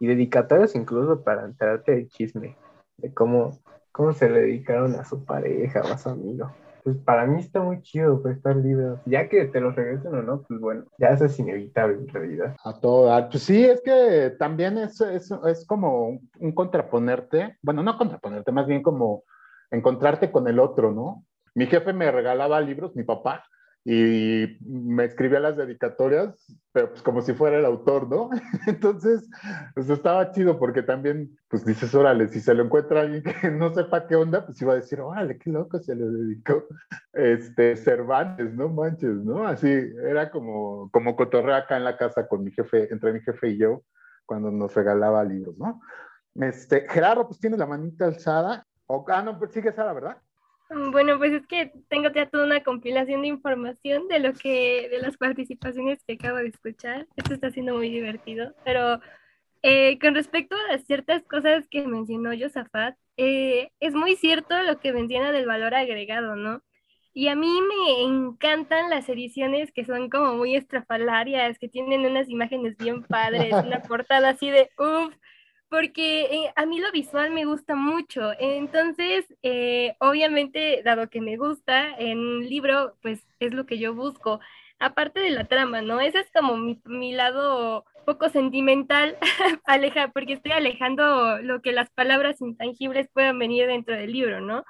y 0.00 0.06
dedicatorias 0.06 0.74
incluso 0.74 1.22
para 1.22 1.44
enterarte 1.44 1.92
del 1.92 2.08
chisme, 2.08 2.56
de 2.96 3.12
cómo, 3.12 3.58
cómo 3.92 4.12
se 4.12 4.30
le 4.30 4.42
dedicaron 4.42 4.94
a 4.94 5.04
su 5.04 5.24
pareja 5.24 5.82
o 5.82 5.92
a 5.92 5.98
su 5.98 6.08
amigo. 6.08 6.50
Pues 6.84 6.96
para 6.98 7.26
mí 7.26 7.40
está 7.40 7.60
muy 7.60 7.82
chido 7.82 8.22
prestar 8.22 8.54
libros. 8.54 9.00
Ya 9.06 9.28
que 9.28 9.46
te 9.46 9.60
los 9.60 9.74
regresen 9.74 10.14
o 10.14 10.22
no, 10.22 10.42
pues 10.42 10.60
bueno, 10.60 10.84
ya 10.98 11.08
eso 11.08 11.24
es 11.24 11.36
inevitable 11.40 11.96
en 11.96 12.08
realidad. 12.08 12.54
A 12.62 12.78
todo 12.78 13.06
dar. 13.06 13.28
Pues 13.28 13.42
sí, 13.42 13.64
es 13.64 13.82
que 13.82 14.32
también 14.38 14.78
es, 14.78 15.00
es, 15.00 15.32
es 15.48 15.66
como 15.66 16.20
un 16.38 16.52
contraponerte, 16.52 17.56
bueno, 17.60 17.82
no 17.82 17.98
contraponerte, 17.98 18.52
más 18.52 18.68
bien 18.68 18.84
como 18.84 19.24
encontrarte 19.72 20.30
con 20.30 20.46
el 20.46 20.60
otro, 20.60 20.92
¿no? 20.92 21.24
Mi 21.56 21.66
jefe 21.66 21.92
me 21.92 22.12
regalaba 22.12 22.60
libros, 22.60 22.94
mi 22.94 23.02
papá, 23.02 23.42
y 23.88 24.58
me 24.66 25.04
escribía 25.04 25.38
las 25.38 25.56
dedicatorias, 25.56 26.34
pero 26.72 26.90
pues 26.90 27.02
como 27.02 27.22
si 27.22 27.34
fuera 27.34 27.56
el 27.56 27.64
autor, 27.64 28.08
¿no? 28.08 28.30
Entonces, 28.66 29.30
pues 29.76 29.88
estaba 29.88 30.32
chido 30.32 30.58
porque 30.58 30.82
también, 30.82 31.38
pues 31.46 31.64
dices, 31.64 31.94
órale, 31.94 32.26
si 32.26 32.40
se 32.40 32.52
lo 32.52 32.64
encuentra 32.64 33.02
alguien 33.02 33.22
que 33.22 33.48
no 33.52 33.72
sepa 33.72 34.08
qué 34.08 34.16
onda, 34.16 34.44
pues 34.44 34.60
iba 34.60 34.72
a 34.72 34.76
decir, 34.76 35.00
órale, 35.00 35.38
qué 35.38 35.50
loco 35.50 35.78
se 35.78 35.94
le 35.94 36.04
dedicó 36.04 36.64
este 37.12 37.76
Cervantes, 37.76 38.52
no 38.54 38.68
manches, 38.70 39.24
¿no? 39.24 39.46
Así 39.46 39.68
era 39.68 40.32
como, 40.32 40.90
como 40.90 41.14
cotorreo 41.14 41.54
acá 41.54 41.76
en 41.76 41.84
la 41.84 41.96
casa 41.96 42.26
con 42.26 42.42
mi 42.42 42.50
jefe, 42.50 42.92
entre 42.92 43.12
mi 43.12 43.20
jefe 43.20 43.50
y 43.50 43.58
yo, 43.58 43.84
cuando 44.24 44.50
nos 44.50 44.74
regalaba 44.74 45.22
libros, 45.22 45.56
¿no? 45.58 45.80
Este, 46.34 46.88
Gerardo, 46.88 47.28
pues 47.28 47.38
tiene 47.38 47.56
la 47.56 47.66
manita 47.66 48.06
alzada. 48.06 48.66
O, 48.88 49.04
ah, 49.08 49.22
no, 49.22 49.38
pues 49.38 49.52
sigue 49.52 49.72
Sara, 49.72 49.92
¿verdad? 49.92 50.16
Bueno, 50.68 51.16
pues 51.18 51.32
es 51.32 51.46
que 51.46 51.72
tengo 51.88 52.10
ya 52.10 52.28
toda 52.28 52.44
una 52.44 52.62
compilación 52.62 53.22
de 53.22 53.28
información 53.28 54.08
de 54.08 54.18
lo 54.18 54.32
que, 54.32 54.88
de 54.90 54.98
las 55.00 55.16
participaciones 55.16 56.02
que 56.04 56.14
acabo 56.14 56.38
de 56.38 56.48
escuchar. 56.48 57.06
Esto 57.16 57.34
está 57.34 57.50
siendo 57.50 57.74
muy 57.74 57.88
divertido, 57.88 58.52
pero 58.64 59.00
eh, 59.62 59.98
con 60.00 60.14
respecto 60.14 60.56
a 60.70 60.78
ciertas 60.78 61.22
cosas 61.24 61.66
que 61.68 61.86
mencionó 61.86 62.30
Josafat, 62.38 62.96
eh, 63.16 63.70
es 63.80 63.94
muy 63.94 64.16
cierto 64.16 64.60
lo 64.62 64.80
que 64.80 64.92
menciona 64.92 65.32
del 65.32 65.46
valor 65.46 65.74
agregado, 65.74 66.36
¿no? 66.36 66.62
Y 67.14 67.28
a 67.28 67.34
mí 67.34 67.48
me 67.62 68.02
encantan 68.02 68.90
las 68.90 69.08
ediciones 69.08 69.72
que 69.72 69.84
son 69.84 70.10
como 70.10 70.34
muy 70.34 70.54
estrafalarias, 70.54 71.58
que 71.58 71.68
tienen 71.68 72.04
unas 72.04 72.28
imágenes 72.28 72.76
bien 72.76 73.04
padres, 73.04 73.54
una 73.54 73.80
portada 73.88 74.30
así 74.30 74.50
de 74.50 74.68
uff, 74.78 75.14
porque 75.68 76.22
eh, 76.24 76.52
a 76.56 76.66
mí 76.66 76.78
lo 76.78 76.90
visual 76.92 77.30
me 77.30 77.44
gusta 77.44 77.74
mucho. 77.74 78.32
Entonces, 78.38 79.26
eh, 79.42 79.96
obviamente, 80.00 80.82
dado 80.84 81.08
que 81.10 81.20
me 81.20 81.36
gusta, 81.36 81.96
en 81.98 82.18
un 82.18 82.48
libro, 82.48 82.96
pues 83.02 83.26
es 83.40 83.52
lo 83.54 83.66
que 83.66 83.78
yo 83.78 83.94
busco. 83.94 84.40
Aparte 84.78 85.20
de 85.20 85.30
la 85.30 85.44
trama, 85.44 85.82
¿no? 85.82 86.00
Ese 86.00 86.20
es 86.20 86.30
como 86.32 86.56
mi, 86.56 86.80
mi 86.84 87.12
lado 87.12 87.84
poco 88.04 88.28
sentimental, 88.30 89.18
aleja, 89.64 90.08
porque 90.08 90.34
estoy 90.34 90.52
alejando 90.52 91.38
lo 91.42 91.60
que 91.60 91.72
las 91.72 91.90
palabras 91.90 92.40
intangibles 92.40 93.08
puedan 93.12 93.38
venir 93.38 93.66
dentro 93.66 93.96
del 93.96 94.12
libro, 94.12 94.40
¿no? 94.40 94.64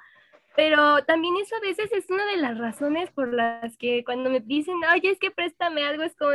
Pero 0.55 1.03
también 1.05 1.35
eso 1.37 1.55
a 1.55 1.59
veces 1.59 1.91
es 1.93 2.09
una 2.09 2.25
de 2.25 2.37
las 2.37 2.57
razones 2.57 3.11
por 3.11 3.31
las 3.31 3.77
que 3.77 4.03
cuando 4.03 4.31
me 4.31 4.39
dicen, 4.39 4.75
oye, 4.91 5.11
es 5.11 5.19
que 5.19 5.29
préstame 5.29 5.85
algo, 5.85 6.01
es 6.01 6.15
como 6.15 6.31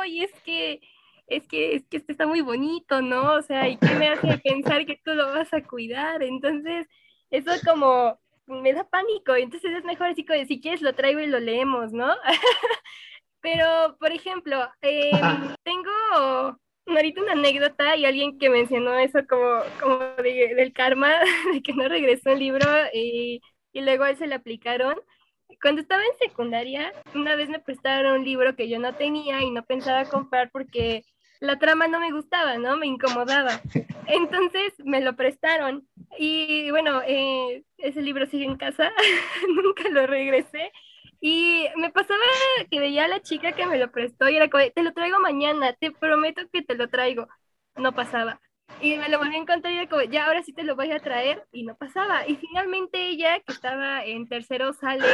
oye, 0.00 0.24
es 0.24 0.32
que 0.44 0.80
es 1.26 1.46
que, 1.48 1.74
es 1.74 1.86
que 1.88 1.98
este 1.98 2.12
está 2.12 2.26
muy 2.26 2.40
bonito, 2.40 3.02
¿no? 3.02 3.34
O 3.34 3.42
sea, 3.42 3.68
¿y 3.68 3.76
qué 3.76 3.94
me 3.94 4.08
hace 4.08 4.38
pensar 4.44 4.86
que 4.86 5.00
tú 5.04 5.14
lo 5.14 5.26
vas 5.32 5.52
a 5.52 5.62
cuidar? 5.62 6.22
Entonces, 6.22 6.86
eso 7.30 7.50
como 7.64 8.18
me 8.46 8.72
da 8.72 8.88
pánico, 8.88 9.34
entonces 9.34 9.72
es 9.72 9.84
mejor 9.84 10.08
así 10.08 10.24
como 10.24 10.44
si 10.44 10.60
quieres 10.60 10.82
lo 10.82 10.94
traigo 10.94 11.20
y 11.20 11.26
lo 11.26 11.40
leemos, 11.40 11.92
¿no? 11.92 12.14
Pero, 13.40 13.96
por 13.98 14.12
ejemplo, 14.12 14.68
eh, 14.82 15.10
tengo 15.64 15.90
ahorita 16.86 17.22
una 17.22 17.32
anécdota 17.32 17.96
y 17.96 18.04
alguien 18.04 18.38
que 18.38 18.48
mencionó 18.48 18.94
eso 18.98 19.20
como, 19.28 19.60
como 19.80 19.98
de, 20.22 20.54
del 20.54 20.72
karma, 20.72 21.12
de 21.52 21.62
que 21.62 21.72
no 21.72 21.88
regresó 21.88 22.30
el 22.30 22.38
libro 22.38 22.66
y, 22.92 23.40
y 23.72 23.80
luego 23.80 24.04
a 24.04 24.10
él 24.10 24.16
se 24.16 24.26
le 24.26 24.36
aplicaron. 24.36 24.96
Cuando 25.60 25.80
estaba 25.80 26.02
en 26.02 26.28
secundaria, 26.28 26.92
una 27.14 27.36
vez 27.36 27.48
me 27.48 27.60
prestaron 27.60 28.20
un 28.20 28.24
libro 28.24 28.56
que 28.56 28.68
yo 28.68 28.78
no 28.78 28.94
tenía 28.94 29.42
y 29.42 29.50
no 29.50 29.64
pensaba 29.64 30.04
comprar 30.04 30.50
porque 30.50 31.04
la 31.40 31.58
trama 31.58 31.88
no 31.88 32.00
me 32.00 32.12
gustaba, 32.12 32.58
¿no? 32.58 32.76
Me 32.76 32.86
incomodaba. 32.86 33.60
Entonces 34.06 34.72
me 34.84 35.00
lo 35.00 35.16
prestaron 35.16 35.86
y 36.18 36.70
bueno, 36.70 37.02
eh, 37.06 37.64
ese 37.78 38.02
libro 38.02 38.26
sigue 38.26 38.44
en 38.44 38.56
casa, 38.56 38.90
nunca 39.62 39.88
lo 39.90 40.06
regresé. 40.06 40.72
Y 41.20 41.66
me 41.76 41.90
pasaba 41.90 42.20
que 42.70 42.78
veía 42.78 43.06
a 43.06 43.08
la 43.08 43.20
chica 43.20 43.52
que 43.52 43.66
me 43.66 43.78
lo 43.78 43.90
prestó 43.90 44.28
y 44.28 44.36
era 44.36 44.48
como, 44.48 44.64
te 44.70 44.82
lo 44.82 44.92
traigo 44.92 45.18
mañana, 45.18 45.72
te 45.72 45.90
prometo 45.90 46.42
que 46.52 46.62
te 46.62 46.74
lo 46.74 46.88
traigo. 46.88 47.26
No 47.74 47.92
pasaba. 47.94 48.40
Y 48.80 48.96
me 48.96 49.08
lo 49.08 49.18
volví 49.18 49.34
a 49.34 49.38
encontrar 49.38 49.72
y 49.72 49.86
como, 49.86 50.02
ya 50.02 50.26
ahora 50.26 50.42
sí 50.42 50.52
te 50.52 50.62
lo 50.62 50.76
voy 50.76 50.92
a 50.92 50.98
traer 50.98 51.44
y 51.52 51.62
no 51.64 51.76
pasaba. 51.76 52.26
Y 52.26 52.36
finalmente 52.36 53.08
ella, 53.08 53.40
que 53.40 53.52
estaba 53.52 54.04
en 54.04 54.28
tercero, 54.28 54.72
sale, 54.72 55.06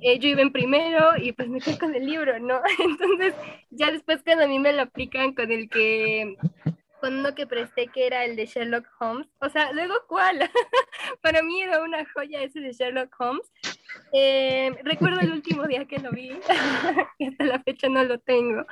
eh, 0.00 0.18
yo 0.18 0.28
iba 0.28 0.42
en 0.42 0.52
primero 0.52 1.16
y 1.16 1.32
pues 1.32 1.48
me 1.48 1.60
quedé 1.60 1.78
con 1.78 1.94
el 1.94 2.06
libro, 2.06 2.38
¿no? 2.38 2.60
Entonces 2.78 3.34
ya 3.70 3.90
después 3.90 4.22
cuando 4.24 4.44
a 4.44 4.48
mí 4.48 4.58
me 4.58 4.72
lo 4.72 4.82
aplican 4.82 5.34
con 5.34 5.50
el 5.50 5.68
que, 5.68 6.36
con 7.00 7.18
uno 7.18 7.34
que 7.34 7.46
presté 7.46 7.88
que 7.88 8.06
era 8.06 8.24
el 8.24 8.36
de 8.36 8.46
Sherlock 8.46 8.86
Holmes, 9.00 9.28
o 9.40 9.48
sea, 9.48 9.72
luego 9.72 9.94
cuál, 10.06 10.38
para 11.22 11.42
mí 11.42 11.62
era 11.62 11.82
una 11.82 12.04
joya 12.14 12.42
ese 12.42 12.60
de 12.60 12.72
Sherlock 12.72 13.14
Holmes. 13.18 13.50
Eh, 14.12 14.70
recuerdo 14.84 15.20
el 15.20 15.32
último 15.32 15.66
día 15.66 15.84
que 15.86 15.98
lo 15.98 16.12
vi, 16.12 16.38
y 17.18 17.26
hasta 17.26 17.44
la 17.44 17.60
fecha 17.60 17.88
no 17.88 18.04
lo 18.04 18.18
tengo. 18.20 18.64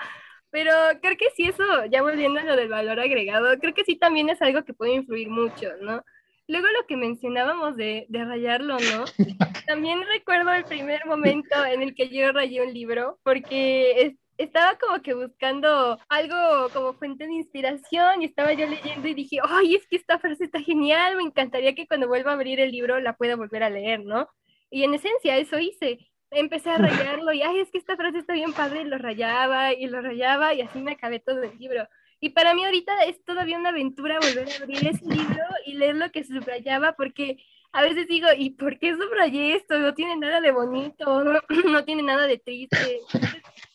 Pero 0.50 0.72
creo 1.02 1.16
que 1.16 1.30
sí, 1.36 1.44
eso, 1.44 1.64
ya 1.90 2.02
volviendo 2.02 2.40
a 2.40 2.44
lo 2.44 2.56
del 2.56 2.68
valor 2.68 3.00
agregado, 3.00 3.58
creo 3.58 3.74
que 3.74 3.84
sí 3.84 3.96
también 3.96 4.30
es 4.30 4.40
algo 4.40 4.64
que 4.64 4.74
puede 4.74 4.94
influir 4.94 5.28
mucho, 5.28 5.68
¿no? 5.80 6.02
Luego 6.46 6.66
lo 6.68 6.86
que 6.86 6.96
mencionábamos 6.96 7.76
de, 7.76 8.06
de 8.08 8.24
rayarlo, 8.24 8.78
¿no? 8.78 9.04
También 9.66 10.00
recuerdo 10.06 10.50
el 10.54 10.64
primer 10.64 11.04
momento 11.04 11.62
en 11.66 11.82
el 11.82 11.94
que 11.94 12.08
yo 12.08 12.32
rayé 12.32 12.62
un 12.62 12.72
libro, 12.72 13.18
porque 13.22 14.16
estaba 14.38 14.78
como 14.78 15.02
que 15.02 15.14
buscando 15.14 15.98
algo 16.08 16.70
como 16.72 16.94
fuente 16.94 17.26
de 17.26 17.34
inspiración 17.34 18.22
y 18.22 18.26
estaba 18.26 18.52
yo 18.54 18.66
leyendo 18.66 19.08
y 19.08 19.14
dije, 19.14 19.38
ay, 19.42 19.74
es 19.74 19.86
que 19.88 19.96
esta 19.96 20.18
frase 20.18 20.44
está 20.44 20.60
genial, 20.60 21.16
me 21.16 21.24
encantaría 21.24 21.74
que 21.74 21.86
cuando 21.86 22.08
vuelva 22.08 22.30
a 22.30 22.34
abrir 22.34 22.60
el 22.60 22.70
libro 22.70 23.00
la 23.00 23.14
pueda 23.16 23.36
volver 23.36 23.64
a 23.64 23.70
leer, 23.70 24.04
¿no? 24.04 24.28
Y 24.70 24.84
en 24.84 24.94
esencia 24.94 25.36
eso 25.36 25.58
hice 25.58 25.98
empecé 26.30 26.70
a 26.70 26.78
rayarlo 26.78 27.32
y, 27.32 27.42
ay, 27.42 27.60
es 27.60 27.70
que 27.70 27.78
esta 27.78 27.96
frase 27.96 28.18
está 28.18 28.32
bien 28.32 28.52
padre, 28.52 28.82
y 28.82 28.84
lo 28.84 28.98
rayaba 28.98 29.72
y 29.72 29.86
lo 29.86 30.00
rayaba 30.00 30.54
y 30.54 30.62
así 30.62 30.78
me 30.80 30.92
acabé 30.92 31.20
todo 31.20 31.42
el 31.42 31.58
libro. 31.58 31.88
Y 32.20 32.30
para 32.30 32.54
mí 32.54 32.64
ahorita 32.64 33.04
es 33.04 33.22
todavía 33.24 33.58
una 33.58 33.68
aventura 33.68 34.18
volver 34.20 34.48
a 34.48 34.62
abrir 34.62 34.88
ese 34.88 35.04
libro 35.04 35.44
y 35.66 35.74
leer 35.74 35.96
lo 35.96 36.10
que 36.10 36.24
subrayaba 36.24 36.94
porque 36.94 37.38
a 37.72 37.82
veces 37.82 38.08
digo, 38.08 38.28
¿y 38.36 38.50
por 38.50 38.78
qué 38.78 38.94
subrayé 38.94 39.54
esto? 39.54 39.78
No 39.78 39.94
tiene 39.94 40.16
nada 40.16 40.40
de 40.40 40.50
bonito, 40.50 41.22
no, 41.22 41.38
no 41.70 41.84
tiene 41.84 42.02
nada 42.02 42.26
de 42.26 42.38
triste. 42.38 43.00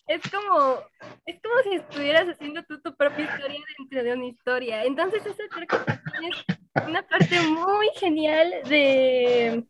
Es, 0.08 0.22
como, 0.30 0.80
es 1.26 1.40
como 1.42 1.56
si 1.64 1.76
estuvieras 1.76 2.28
haciendo 2.28 2.64
tú 2.64 2.82
tu 2.82 2.96
propia 2.96 3.26
historia 3.26 3.60
dentro 3.78 4.04
de 4.04 4.14
una 4.14 4.26
historia. 4.26 4.84
Entonces 4.84 5.26
eso 5.26 5.44
creo 5.50 5.68
que 5.68 5.78
también 5.78 6.34
es 6.34 6.88
una 6.88 7.04
parte 7.04 7.40
muy 7.42 7.88
genial 7.96 8.52
de, 8.68 9.64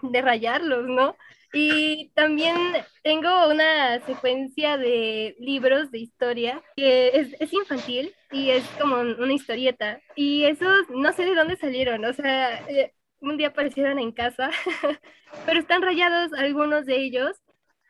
de 0.00 0.22
rayarlos, 0.22 0.86
¿no? 0.86 1.16
Y 1.52 2.10
también 2.14 2.56
tengo 3.02 3.48
una 3.48 4.04
secuencia 4.04 4.76
de 4.76 5.36
libros 5.38 5.90
de 5.90 5.98
historia 5.98 6.62
que 6.76 7.08
es, 7.08 7.34
es, 7.40 7.52
infantil 7.52 8.14
y 8.32 8.50
es 8.50 8.64
como 8.80 8.96
una 8.96 9.32
historieta. 9.32 10.00
Y 10.14 10.44
esos 10.44 10.88
no 10.90 11.12
sé 11.12 11.24
de 11.24 11.34
dónde 11.34 11.56
salieron, 11.56 12.04
o 12.04 12.12
sea, 12.12 12.66
eh, 12.68 12.92
un 13.20 13.36
día 13.36 13.48
aparecieron 13.48 13.98
en 13.98 14.12
casa, 14.12 14.50
pero 15.46 15.60
están 15.60 15.82
rayados 15.82 16.32
algunos 16.32 16.86
de 16.86 16.96
ellos. 16.96 17.36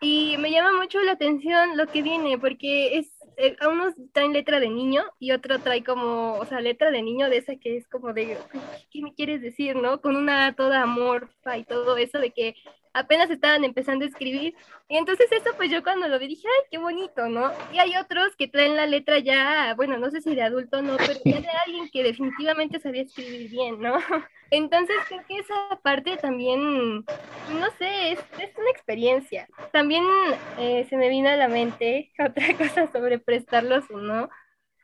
Y 0.00 0.36
me 0.38 0.50
llama 0.50 0.78
mucho 0.78 1.00
la 1.00 1.12
atención 1.12 1.76
lo 1.76 1.86
que 1.86 2.02
viene, 2.02 2.36
porque 2.38 2.98
es, 2.98 3.10
eh, 3.38 3.56
unos 3.66 3.94
traen 4.12 4.34
letra 4.34 4.60
de 4.60 4.68
niño 4.68 5.02
y 5.18 5.32
otro 5.32 5.58
trae 5.58 5.82
como, 5.82 6.34
o 6.34 6.44
sea, 6.44 6.60
letra 6.60 6.90
de 6.90 7.00
niño 7.00 7.30
de 7.30 7.38
esa 7.38 7.56
que 7.56 7.78
es 7.78 7.88
como 7.88 8.12
de, 8.12 8.36
¿qué 8.90 9.00
me 9.00 9.14
quieres 9.14 9.40
decir, 9.40 9.74
no? 9.76 10.02
Con 10.02 10.16
una 10.16 10.54
toda 10.54 10.82
amorfa 10.82 11.56
y 11.56 11.64
todo 11.64 11.96
eso 11.96 12.18
de 12.18 12.30
que 12.30 12.54
apenas 12.96 13.30
estaban 13.30 13.62
empezando 13.64 14.04
a 14.04 14.08
escribir. 14.08 14.54
Y 14.88 14.96
entonces 14.96 15.30
eso 15.30 15.50
pues 15.56 15.70
yo 15.70 15.82
cuando 15.82 16.08
lo 16.08 16.18
vi 16.18 16.28
dije, 16.28 16.48
ay, 16.48 16.66
qué 16.70 16.78
bonito, 16.78 17.28
¿no? 17.28 17.52
Y 17.72 17.78
hay 17.78 17.96
otros 17.96 18.34
que 18.36 18.48
traen 18.48 18.74
la 18.74 18.86
letra 18.86 19.18
ya, 19.18 19.74
bueno, 19.76 19.98
no 19.98 20.10
sé 20.10 20.22
si 20.22 20.34
de 20.34 20.42
adulto 20.42 20.78
o 20.78 20.82
no, 20.82 20.96
pero 20.96 21.20
ya 21.24 21.40
de 21.40 21.48
alguien 21.66 21.90
que 21.90 22.02
definitivamente 22.02 22.80
sabía 22.80 23.02
escribir 23.02 23.50
bien, 23.50 23.80
¿no? 23.80 23.96
Entonces 24.50 24.96
creo 25.08 25.24
que 25.26 25.38
esa 25.38 25.54
parte 25.82 26.16
también, 26.16 27.04
no 27.04 27.70
sé, 27.78 28.12
es, 28.12 28.18
es 28.38 28.56
una 28.56 28.70
experiencia. 28.70 29.46
También 29.72 30.04
eh, 30.58 30.86
se 30.88 30.96
me 30.96 31.10
vino 31.10 31.28
a 31.28 31.36
la 31.36 31.48
mente 31.48 32.12
otra 32.18 32.56
cosa 32.56 32.90
sobre 32.92 33.18
prestarlos 33.18 33.90
o 33.90 33.98
no, 33.98 34.30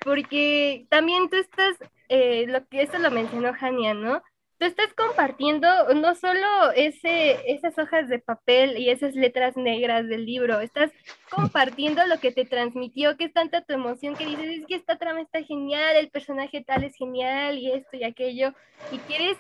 porque 0.01 0.87
también 0.91 1.31
tú 1.31 1.37
estás, 1.37 1.79
eh, 2.09 2.45
lo 2.49 2.67
que 2.67 2.83
eso 2.83 2.99
lo 2.99 3.11
mencionó 3.11 3.55
Jania, 3.55 3.95
¿no? 3.95 4.23
Tú 4.63 4.69
estás 4.69 4.95
compartiendo 4.95 5.67
no 5.95 6.15
solo 6.15 6.71
ese, 6.77 7.53
esas 7.53 7.77
hojas 7.79 8.09
de 8.09 8.21
papel 8.21 8.79
y 8.79 8.91
esas 8.91 9.17
letras 9.17 9.57
negras 9.57 10.07
del 10.07 10.25
libro, 10.25 10.61
estás 10.61 10.93
compartiendo 11.29 12.07
lo 12.07 12.21
que 12.21 12.31
te 12.31 12.45
transmitió, 12.45 13.17
que 13.17 13.25
es 13.25 13.33
tanta 13.33 13.63
tu 13.63 13.73
emoción 13.73 14.15
que 14.15 14.25
dices, 14.25 14.61
es 14.61 14.67
que 14.69 14.77
esta 14.77 14.99
trama 14.99 15.21
está 15.21 15.43
genial, 15.43 15.97
el 15.97 16.11
personaje 16.11 16.63
tal 16.65 16.85
es 16.85 16.95
genial 16.95 17.59
y 17.59 17.73
esto 17.73 17.97
y 17.97 18.05
aquello, 18.05 18.55
y 18.93 18.99
quieres 18.99 19.37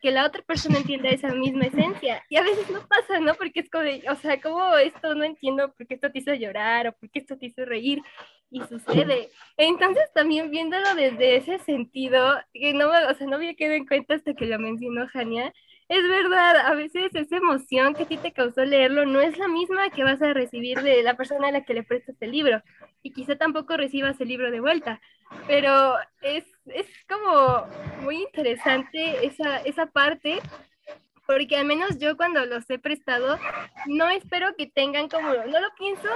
que 0.00 0.10
la 0.10 0.26
otra 0.26 0.42
persona 0.42 0.78
entienda 0.78 1.10
esa 1.10 1.28
misma 1.28 1.66
esencia. 1.66 2.22
Y 2.28 2.36
a 2.36 2.42
veces 2.42 2.70
no 2.70 2.86
pasa, 2.86 3.20
¿no? 3.20 3.34
Porque 3.34 3.60
es 3.60 3.70
como, 3.70 3.84
de, 3.84 4.02
o 4.08 4.14
sea, 4.16 4.40
como 4.40 4.76
esto 4.76 5.14
no 5.14 5.24
entiendo 5.24 5.72
por 5.72 5.86
qué 5.86 5.94
esto 5.94 6.10
te 6.10 6.20
hizo 6.20 6.34
llorar 6.34 6.88
o 6.88 6.92
por 6.92 7.10
qué 7.10 7.20
esto 7.20 7.36
te 7.36 7.46
hizo 7.46 7.64
reír 7.64 8.02
y 8.50 8.60
sucede. 8.62 9.30
Entonces 9.56 10.04
también 10.14 10.50
viéndolo 10.50 10.94
desde 10.94 11.36
ese 11.36 11.58
sentido, 11.58 12.38
que 12.52 12.72
no, 12.72 12.88
o 12.88 13.14
sea, 13.14 13.26
no 13.26 13.36
había 13.36 13.54
quedado 13.54 13.76
en 13.76 13.86
cuenta 13.86 14.14
hasta 14.14 14.34
que 14.34 14.46
lo 14.46 14.58
mencionó 14.58 15.06
Jania, 15.08 15.52
es 15.88 16.08
verdad, 16.08 16.56
a 16.66 16.74
veces 16.74 17.14
esa 17.14 17.36
emoción 17.36 17.94
que 17.94 18.02
a 18.02 18.06
ti 18.06 18.18
te 18.18 18.32
causó 18.32 18.64
leerlo 18.64 19.06
no 19.06 19.20
es 19.20 19.38
la 19.38 19.48
misma 19.48 19.90
que 19.90 20.04
vas 20.04 20.20
a 20.20 20.34
recibir 20.34 20.82
de 20.82 21.02
la 21.02 21.16
persona 21.16 21.48
a 21.48 21.52
la 21.52 21.64
que 21.64 21.74
le 21.74 21.82
prestas 21.82 22.16
el 22.20 22.32
libro. 22.32 22.62
Y 23.02 23.12
quizá 23.12 23.36
tampoco 23.36 23.76
recibas 23.76 24.20
el 24.20 24.28
libro 24.28 24.50
de 24.50 24.60
vuelta. 24.60 25.00
Pero 25.46 25.96
es, 26.20 26.44
es 26.66 26.86
como 27.08 27.66
muy 28.02 28.16
interesante 28.16 29.26
esa, 29.26 29.58
esa 29.58 29.86
parte 29.86 30.40
porque 31.28 31.58
al 31.58 31.66
menos 31.66 31.98
yo 31.98 32.16
cuando 32.16 32.46
los 32.46 32.68
he 32.70 32.78
prestado, 32.78 33.38
no 33.84 34.08
espero 34.08 34.56
que 34.56 34.66
tengan 34.66 35.10
como, 35.10 35.28
no 35.28 35.60
lo 35.60 35.68
pienso 35.78 36.08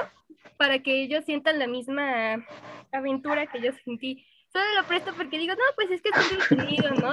para 0.56 0.78
que 0.78 1.02
ellos 1.02 1.26
sientan 1.26 1.58
la 1.58 1.66
misma 1.66 2.46
aventura 2.92 3.46
que 3.46 3.60
yo 3.60 3.72
sentí. 3.84 4.26
Solo 4.50 4.64
lo 4.74 4.86
presto 4.86 5.12
porque 5.14 5.36
digo, 5.36 5.54
no, 5.54 5.62
pues 5.74 5.90
es 5.90 6.00
que 6.00 6.08
es 6.08 6.32
entretenido, 6.32 6.90
¿no? 6.94 7.12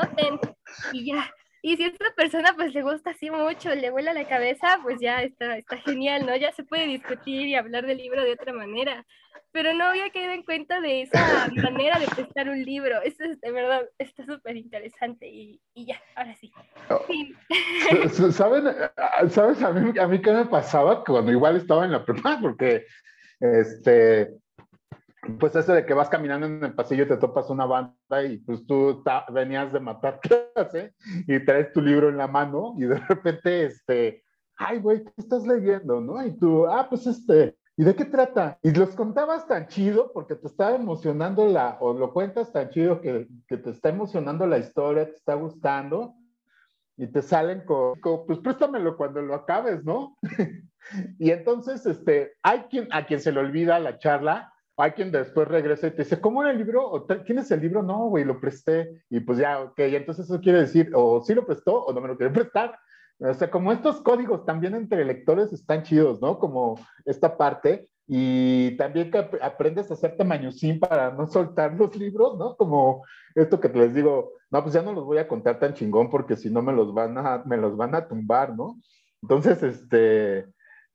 y 0.94 1.12
ya. 1.12 1.30
Y 1.62 1.78
si 1.78 1.84
a 1.84 1.88
esta 1.88 2.14
persona 2.16 2.54
pues 2.56 2.74
le 2.74 2.82
gusta 2.82 3.12
así 3.12 3.30
mucho, 3.30 3.74
le 3.76 3.92
vuela 3.92 4.14
la 4.14 4.28
cabeza, 4.28 4.80
pues 4.82 4.98
ya 5.02 5.22
está, 5.24 5.58
está 5.58 5.78
genial, 5.78 6.26
¿no? 6.26 6.36
Ya 6.36 6.52
se 6.54 6.64
puede 6.64 6.88
discutir 6.88 7.48
y 7.48 7.56
hablar 7.56 7.86
del 7.86 7.98
libro 7.98 8.24
de 8.24 8.34
otra 8.34 8.54
manera. 8.54 9.06
Pero 9.52 9.74
no 9.74 9.86
había 9.86 10.10
caído 10.12 10.32
en 10.32 10.44
cuenta 10.44 10.80
de 10.80 11.02
esa 11.02 11.50
manera 11.56 12.00
de 12.00 12.08
prestar 12.08 12.50
un 12.50 12.64
libro. 12.64 13.02
Eso 13.02 13.24
es 13.24 13.42
de 13.42 13.52
verdad, 13.52 13.82
está 13.98 14.26
súper 14.26 14.56
interesante 14.56 15.28
y, 15.28 15.60
y, 15.74 15.88
ya, 15.88 16.02
ahora 16.16 16.36
sí. 16.36 16.52
Oh. 16.90 17.02
¿Saben, 18.32 18.66
¿Sabes 19.30 19.62
a 19.64 19.72
mí, 19.72 19.98
a 20.00 20.08
mí 20.08 20.22
qué 20.22 20.32
me 20.32 20.46
pasaba 20.46 21.04
cuando 21.04 21.32
igual 21.32 21.58
estaba 21.58 21.86
en 21.86 21.92
la 21.92 22.06
prepa? 22.06 22.38
Porque 22.42 22.86
este, 23.40 24.30
pues 25.40 25.56
eso 25.56 25.74
de 25.74 25.86
que 25.86 25.94
vas 25.94 26.10
caminando 26.10 26.48
en 26.48 26.64
el 26.64 26.74
pasillo 26.74 27.04
y 27.04 27.08
te 27.08 27.18
topas 27.18 27.50
una 27.50 27.66
banda 27.66 28.24
y 28.24 28.38
pues 28.38 28.66
tú 28.66 29.04
venías 29.32 29.74
de 29.74 29.80
matar 29.80 30.20
clase 30.56 30.94
y 31.28 31.44
traes 31.44 31.74
tu 31.74 31.82
libro 31.82 32.10
en 32.10 32.18
la 32.18 32.28
mano 32.28 32.74
y 32.78 32.86
de 32.86 32.96
repente, 32.96 33.66
este, 33.66 34.24
ay, 34.58 34.80
güey, 34.80 35.04
¿qué 35.04 35.14
estás 35.18 35.46
leyendo? 35.46 36.00
¿No? 36.00 36.26
Y 36.26 36.38
tú, 36.38 36.68
ah, 36.68 36.88
pues 36.90 37.06
este, 37.08 37.58
¿y 37.76 37.84
de 37.84 37.96
qué 37.96 38.06
trata? 38.06 38.58
Y 38.62 38.72
los 38.72 38.96
contabas 38.96 39.48
tan 39.48 39.68
chido 39.68 40.12
porque 40.14 40.36
te 40.36 40.48
estaba 40.48 40.76
emocionando 40.76 41.46
la, 41.48 41.78
o 41.82 41.94
lo 41.94 42.14
cuentas 42.14 42.52
tan 42.52 42.70
chido 42.70 43.02
que, 43.02 43.28
que 43.48 43.58
te 43.58 43.72
está 43.72 43.90
emocionando 43.90 44.48
la 44.48 44.58
historia, 44.58 45.06
te 45.06 45.16
está 45.16 45.34
gustando 45.34 46.16
y 47.00 47.08
te 47.08 47.22
salen 47.22 47.64
con, 47.66 47.94
pues 48.28 48.40
préstamelo 48.40 48.98
cuando 48.98 49.22
lo 49.22 49.34
acabes, 49.34 49.86
¿no? 49.86 50.18
y 51.18 51.32
entonces, 51.32 51.86
este, 51.86 52.34
hay 52.44 52.64
quien, 52.70 52.90
a 52.92 53.06
quien 53.06 53.22
se 53.22 53.32
le 53.32 53.40
olvida 53.40 53.80
la 53.80 53.98
charla 53.98 54.54
hay 54.82 54.92
quien 54.92 55.12
después 55.12 55.48
regresa 55.48 55.88
y 55.88 55.92
te 55.92 56.04
dice, 56.04 56.22
¿cómo 56.22 56.42
era 56.42 56.52
el 56.52 56.58
libro? 56.58 56.90
¿O 56.90 57.04
¿Tienes 57.04 57.52
el 57.52 57.60
libro? 57.60 57.84
No, 57.84 58.08
güey, 58.08 58.24
lo 58.24 58.40
presté. 58.40 59.04
Y 59.10 59.20
pues 59.20 59.38
ya, 59.38 59.62
ok, 59.62 59.80
entonces 59.80 60.26
eso 60.26 60.40
quiere 60.40 60.62
decir, 60.62 60.92
o 60.96 61.22
sí 61.22 61.34
lo 61.34 61.46
prestó 61.46 61.84
o 61.84 61.94
no 61.94 62.00
me 62.00 62.08
lo 62.08 62.18
quiere 62.18 62.34
prestar. 62.34 62.80
O 63.20 63.34
sea, 63.34 63.52
como 63.52 63.74
estos 63.74 64.00
códigos 64.02 64.46
también 64.46 64.76
entre 64.76 65.04
lectores 65.04 65.52
están 65.52 65.84
chidos, 65.84 66.22
¿no? 66.22 66.40
Como 66.40 66.80
esta 67.06 67.36
parte. 67.36 67.90
Y 68.08 68.78
también 68.78 69.12
que 69.12 69.18
aprendes 69.42 69.92
a 69.92 69.94
hacer 69.94 70.16
tamañucín 70.16 70.80
para 70.80 71.12
no 71.12 71.28
soltar 71.28 71.74
los 71.74 71.96
libros, 71.98 72.38
¿no? 72.38 72.56
Como 72.56 73.04
esto 73.36 73.60
que 73.60 73.70
te 73.70 73.78
les 73.78 73.94
digo, 73.94 74.32
no, 74.50 74.64
pues 74.64 74.74
ya 74.74 74.82
no 74.82 74.94
los 74.94 75.04
voy 75.04 75.18
a 75.18 75.28
contar 75.28 75.60
tan 75.60 75.74
chingón 75.74 76.10
porque 76.10 76.38
si 76.38 76.50
no 76.50 76.62
me 76.62 76.74
los 76.74 76.94
van 76.94 77.18
a, 77.18 77.44
me 77.46 77.58
los 77.58 77.76
van 77.76 77.94
a 77.96 78.08
tumbar, 78.08 78.56
¿no? 78.56 78.80
Entonces, 79.22 79.62
este, 79.62 80.46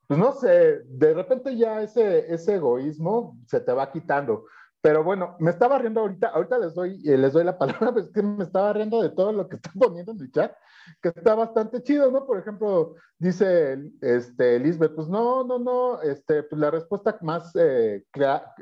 pues 0.07 0.19
no 0.19 0.33
sé, 0.33 0.83
de 0.85 1.15
repente 1.15 1.57
ya 1.57 1.83
ese, 1.83 2.33
ese 2.33 2.57
egoísmo 2.57 3.39
se 3.47 3.61
te 3.61 3.73
va 3.73 3.91
quitando. 3.91 4.45
Pero 4.85 5.03
bueno, 5.03 5.35
me 5.39 5.51
estaba 5.51 5.79
riendo 5.79 6.01
ahorita, 6.03 6.29
ahorita 6.29 6.59
les 6.59 6.75
doy, 6.75 7.01
eh, 7.09 7.17
les 7.17 7.33
doy 7.33 7.43
la 7.43 7.57
palabra, 7.59 7.91
pero 7.95 8.05
es 8.05 8.13
que 8.13 8.23
me 8.23 8.45
estaba 8.45 8.71
riendo 8.75 9.01
de 9.03 9.09
todo 9.09 9.33
lo 9.33 9.49
que 9.49 9.57
están 9.57 9.73
poniendo 9.75 10.13
en 10.13 10.21
el 10.21 10.31
chat, 10.31 10.53
que 11.01 11.09
está 11.09 11.35
bastante 11.35 11.83
chido, 11.83 12.11
¿no? 12.11 12.27
Por 12.27 12.39
ejemplo, 12.39 12.95
dice 13.19 13.79
este, 14.03 14.59
Lisbeth, 14.59 14.95
pues 14.95 15.09
no, 15.09 15.43
no, 15.45 15.59
no, 15.59 16.03
este, 16.03 16.43
pues 16.43 16.61
la 16.61 16.71
respuesta 16.71 17.17
más 17.23 17.51
eh, 17.57 18.05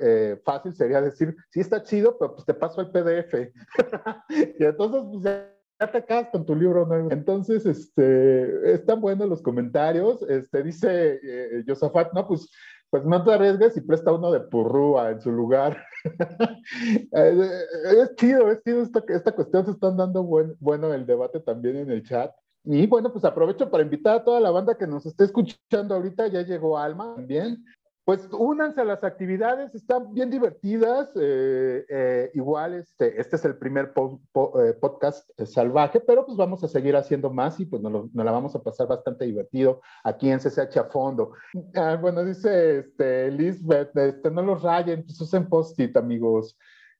eh, 0.00 0.40
fácil 0.44 0.76
sería 0.76 1.00
decir, 1.00 1.34
sí 1.50 1.58
está 1.58 1.82
chido, 1.82 2.16
pero 2.16 2.34
pues 2.34 2.46
te 2.46 2.54
paso 2.54 2.82
el 2.82 2.92
PDF. 2.92 3.34
y 4.60 4.64
entonces, 4.64 5.02
pues 5.10 5.24
ya 5.24 5.61
te 5.78 5.98
acabas 5.98 6.28
con 6.30 6.46
tu 6.46 6.54
libro, 6.54 6.86
¿no? 6.86 7.10
Entonces, 7.10 7.66
este, 7.66 8.72
están 8.72 9.00
buenos 9.00 9.28
los 9.28 9.42
comentarios. 9.42 10.22
Este, 10.28 10.62
dice 10.62 11.20
eh, 11.22 11.64
Josafat, 11.66 12.12
no, 12.12 12.26
pues 12.28 12.48
pues 12.92 13.06
no 13.06 13.24
te 13.24 13.32
arriesgues 13.32 13.74
y 13.78 13.80
presta 13.80 14.12
uno 14.12 14.30
de 14.30 14.40
purrúa 14.40 15.10
en 15.10 15.20
su 15.20 15.32
lugar. 15.32 15.82
Eh, 17.14 17.48
es 18.02 18.16
chido, 18.16 18.50
es 18.50 18.60
chido 18.64 18.82
esta, 18.82 19.02
esta 19.08 19.32
cuestión, 19.32 19.64
se 19.64 19.70
están 19.72 19.96
dando 19.96 20.24
buen, 20.24 20.56
bueno 20.58 20.92
el 20.92 21.06
debate 21.06 21.38
también 21.40 21.76
en 21.76 21.90
el 21.90 22.02
chat. 22.02 22.32
Y 22.64 22.86
bueno, 22.86 23.12
pues 23.12 23.24
aprovecho 23.24 23.70
para 23.70 23.84
invitar 23.84 24.16
a 24.16 24.24
toda 24.24 24.40
la 24.40 24.50
banda 24.50 24.76
que 24.76 24.86
nos 24.86 25.06
esté 25.06 25.24
escuchando 25.24 25.94
ahorita, 25.94 26.26
ya 26.28 26.42
llegó 26.42 26.78
Alma 26.78 27.14
también, 27.16 27.64
pues 28.04 28.28
únanse 28.32 28.80
a 28.80 28.84
las 28.84 29.04
actividades, 29.04 29.74
están 29.74 30.12
bien 30.12 30.28
divertidas. 30.28 31.08
Eh, 31.14 31.84
eh, 31.88 32.30
igual, 32.34 32.74
este, 32.74 33.20
este 33.20 33.36
es 33.36 33.44
el 33.44 33.56
primer 33.56 33.92
eh, 33.94 34.72
podcast 34.80 35.30
salvaje, 35.44 36.00
pero 36.00 36.26
pues 36.26 36.36
vamos 36.36 36.64
a 36.64 36.68
seguir 36.68 36.96
haciendo 36.96 37.30
más 37.30 37.60
y 37.60 37.66
pues 37.66 37.80
nos, 37.80 38.12
la 38.12 38.32
vamos 38.32 38.56
a 38.56 38.62
pasar 38.62 38.88
bastante 38.88 39.24
divertido 39.24 39.80
aquí 40.02 40.30
en 40.30 40.40
CCH 40.40 40.78
a 40.78 40.84
fondo. 40.84 41.32
Ah, 41.76 41.96
bueno, 42.00 42.24
dice 42.24 42.80
este, 42.80 43.30
Lisbeth, 43.30 43.96
este, 43.96 44.30
no 44.30 44.42
los 44.42 44.62
rayen, 44.62 45.04
pues 45.04 45.20
usen 45.20 45.48
post-it, 45.48 45.96
amigos. 45.96 46.58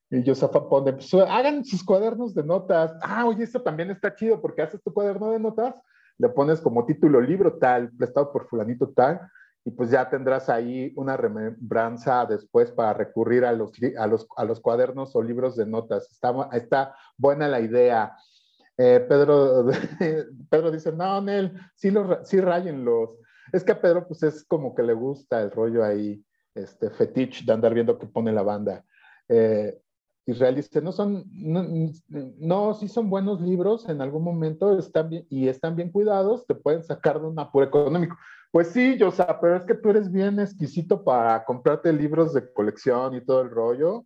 Y 0.09 0.23
Josafa 0.25 0.69
pone, 0.69 0.93
pues 0.93 1.13
hagan 1.13 1.65
sus 1.65 1.83
cuadernos 1.83 2.33
de 2.33 2.43
notas. 2.43 2.95
Ah, 3.01 3.25
oye, 3.25 3.43
esto 3.43 3.61
también 3.61 3.91
está 3.91 4.15
chido 4.15 4.39
porque 4.39 4.61
haces 4.61 4.81
tu 4.81 4.93
cuaderno 4.93 5.31
de 5.31 5.39
notas, 5.39 5.75
le 6.17 6.29
pones 6.29 6.61
como 6.61 6.85
título 6.85 7.19
libro 7.19 7.57
tal, 7.57 7.91
prestado 7.91 8.31
por 8.31 8.47
fulanito 8.47 8.87
tal 8.89 9.19
y 9.65 9.71
pues 9.71 9.89
ya 9.89 10.09
tendrás 10.09 10.49
ahí 10.49 10.91
una 10.95 11.15
remembranza 11.15 12.25
después 12.25 12.71
para 12.71 12.93
recurrir 12.93 13.45
a 13.45 13.53
los, 13.53 13.71
a 13.97 14.07
los, 14.07 14.27
a 14.35 14.43
los 14.43 14.59
cuadernos 14.59 15.15
o 15.15 15.21
libros 15.21 15.55
de 15.55 15.65
notas. 15.65 16.11
Está, 16.11 16.49
está 16.51 16.95
buena 17.17 17.47
la 17.47 17.61
idea. 17.61 18.15
Eh, 18.77 19.05
Pedro, 19.07 19.67
Pedro 20.49 20.71
dice, 20.71 20.91
no, 20.91 21.21
Nel, 21.21 21.57
sí, 21.75 21.91
los, 21.91 22.27
sí 22.27 22.41
los 22.41 23.09
Es 23.53 23.63
que 23.63 23.71
a 23.71 23.81
Pedro 23.81 24.05
pues 24.05 24.23
es 24.23 24.43
como 24.43 24.75
que 24.75 24.83
le 24.83 24.93
gusta 24.93 25.41
el 25.41 25.51
rollo 25.51 25.83
ahí, 25.83 26.21
este 26.53 26.89
fetiche 26.89 27.45
de 27.45 27.53
andar 27.53 27.73
viendo 27.73 27.97
que 27.97 28.07
pone 28.07 28.33
la 28.33 28.43
banda. 28.43 28.83
Eh, 29.29 29.79
Israel 30.25 30.55
dice, 30.55 30.81
no 30.81 30.91
son, 30.91 31.25
no, 31.33 31.65
no, 32.37 32.73
sí 32.73 32.87
son 32.87 33.09
buenos 33.09 33.41
libros 33.41 33.87
en 33.89 34.01
algún 34.01 34.23
momento 34.23 34.77
están 34.77 35.09
bien, 35.09 35.25
y 35.29 35.47
están 35.47 35.75
bien 35.75 35.91
cuidados, 35.91 36.45
te 36.47 36.55
pueden 36.55 36.83
sacar 36.83 37.19
de 37.19 37.27
un 37.27 37.39
apuro 37.39 37.65
económico. 37.65 38.17
Pues 38.51 38.69
sí, 38.69 38.97
yo, 38.97 39.11
sea, 39.11 39.39
pero 39.41 39.55
es 39.55 39.65
que 39.65 39.73
tú 39.73 39.89
eres 39.89 40.11
bien 40.11 40.39
exquisito 40.39 41.03
para 41.03 41.43
comprarte 41.43 41.91
libros 41.91 42.33
de 42.33 42.53
colección 42.53 43.15
y 43.15 43.25
todo 43.25 43.41
el 43.41 43.49
rollo. 43.49 44.05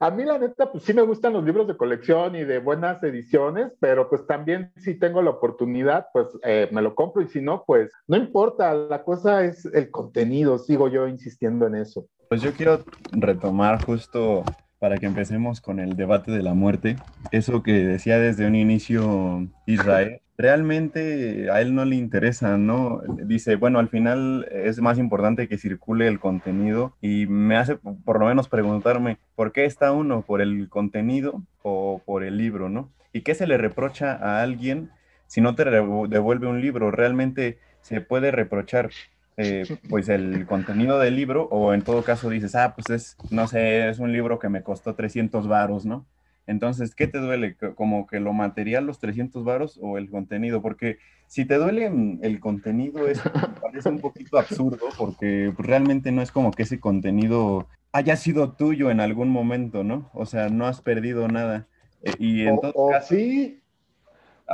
A 0.00 0.10
mí 0.10 0.24
la 0.24 0.38
neta, 0.38 0.70
pues 0.70 0.84
sí 0.84 0.94
me 0.94 1.02
gustan 1.02 1.32
los 1.32 1.44
libros 1.44 1.66
de 1.66 1.76
colección 1.76 2.36
y 2.36 2.44
de 2.44 2.58
buenas 2.58 3.02
ediciones, 3.02 3.72
pero 3.80 4.08
pues 4.08 4.26
también 4.26 4.72
si 4.76 4.94
tengo 4.94 5.20
la 5.22 5.30
oportunidad, 5.30 6.06
pues 6.12 6.28
eh, 6.42 6.68
me 6.72 6.82
lo 6.82 6.94
compro 6.94 7.22
y 7.22 7.28
si 7.28 7.40
no, 7.40 7.64
pues 7.66 7.90
no 8.06 8.16
importa, 8.16 8.72
la 8.74 9.02
cosa 9.02 9.44
es 9.44 9.64
el 9.66 9.90
contenido, 9.90 10.58
sigo 10.58 10.88
yo 10.88 11.08
insistiendo 11.08 11.66
en 11.66 11.76
eso. 11.76 12.06
Pues 12.28 12.42
yo 12.42 12.52
quiero 12.52 12.80
retomar 13.10 13.84
justo 13.84 14.44
para 14.82 14.98
que 14.98 15.06
empecemos 15.06 15.60
con 15.60 15.78
el 15.78 15.94
debate 15.94 16.32
de 16.32 16.42
la 16.42 16.54
muerte, 16.54 16.96
eso 17.30 17.62
que 17.62 17.72
decía 17.72 18.18
desde 18.18 18.48
un 18.48 18.56
inicio 18.56 19.46
Israel, 19.64 20.22
realmente 20.36 21.52
a 21.52 21.60
él 21.60 21.72
no 21.76 21.84
le 21.84 21.94
interesa, 21.94 22.58
¿no? 22.58 23.00
Dice, 23.24 23.54
bueno, 23.54 23.78
al 23.78 23.88
final 23.88 24.44
es 24.50 24.80
más 24.80 24.98
importante 24.98 25.46
que 25.46 25.56
circule 25.56 26.08
el 26.08 26.18
contenido 26.18 26.96
y 27.00 27.28
me 27.28 27.56
hace 27.56 27.76
por 27.76 28.18
lo 28.18 28.26
menos 28.26 28.48
preguntarme, 28.48 29.18
¿por 29.36 29.52
qué 29.52 29.66
está 29.66 29.92
uno? 29.92 30.22
¿Por 30.22 30.42
el 30.42 30.68
contenido 30.68 31.44
o 31.62 32.02
por 32.04 32.24
el 32.24 32.36
libro, 32.36 32.68
¿no? 32.68 32.90
¿Y 33.12 33.20
qué 33.20 33.36
se 33.36 33.46
le 33.46 33.58
reprocha 33.58 34.14
a 34.14 34.42
alguien 34.42 34.90
si 35.28 35.40
no 35.40 35.54
te 35.54 35.64
devuelve 35.64 36.48
un 36.48 36.60
libro? 36.60 36.90
Realmente 36.90 37.60
se 37.82 38.00
puede 38.00 38.32
reprochar 38.32 38.90
eh, 39.36 39.64
pues 39.88 40.08
el 40.08 40.46
contenido 40.46 40.98
del 40.98 41.16
libro 41.16 41.48
o 41.50 41.74
en 41.74 41.82
todo 41.82 42.02
caso 42.02 42.28
dices, 42.28 42.54
ah, 42.54 42.74
pues 42.74 42.90
es, 42.90 43.16
no 43.30 43.46
sé, 43.46 43.88
es 43.88 43.98
un 43.98 44.12
libro 44.12 44.38
que 44.38 44.48
me 44.48 44.62
costó 44.62 44.94
300 44.94 45.48
varos, 45.48 45.84
¿no? 45.84 46.06
Entonces, 46.46 46.94
¿qué 46.94 47.06
te 47.06 47.18
duele? 47.18 47.56
¿Como 47.74 48.06
que 48.06 48.18
lo 48.18 48.32
material, 48.32 48.84
los 48.84 48.98
300 48.98 49.44
varos 49.44 49.78
o 49.80 49.96
el 49.96 50.10
contenido? 50.10 50.60
Porque 50.60 50.98
si 51.28 51.44
te 51.44 51.54
duele 51.54 51.88
mm, 51.88 52.18
el 52.22 52.40
contenido, 52.40 53.06
es, 53.06 53.20
parece 53.62 53.88
un 53.88 54.00
poquito 54.00 54.38
absurdo 54.38 54.86
porque 54.98 55.52
realmente 55.56 56.10
no 56.12 56.20
es 56.20 56.32
como 56.32 56.50
que 56.50 56.64
ese 56.64 56.80
contenido 56.80 57.68
haya 57.92 58.16
sido 58.16 58.52
tuyo 58.52 58.90
en 58.90 59.00
algún 59.00 59.28
momento, 59.28 59.84
¿no? 59.84 60.10
O 60.14 60.26
sea, 60.26 60.48
no 60.48 60.66
has 60.66 60.80
perdido 60.80 61.28
nada. 61.28 61.68
Eh, 62.02 62.12
y 62.18 62.42
en 62.42 62.60
todo 62.60 62.88
caso, 62.88 63.14
sí. 63.14 63.61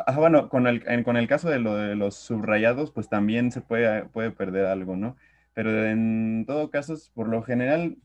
Ah, 0.07 0.17
bueno, 0.17 0.49
con 0.49 0.67
el, 0.67 1.05
con 1.05 1.17
el 1.17 1.29
caso 1.29 1.49
de, 1.49 1.59
lo 1.59 1.75
de 1.77 1.97
los 1.97 2.17
subrayados, 2.17 2.91
pues 2.91 3.09
también 3.09 3.53
se 3.53 3.61
puede, 3.61 4.05
puede 4.05 4.31
perder 4.31 4.67
algo, 4.67 4.97
¿no? 4.97 5.17
pero 5.59 5.87
en 5.87 6.45
todo 6.47 6.71
caso, 6.71 6.95
por 7.15 7.27
lo 7.27 7.43
general, 7.43 7.97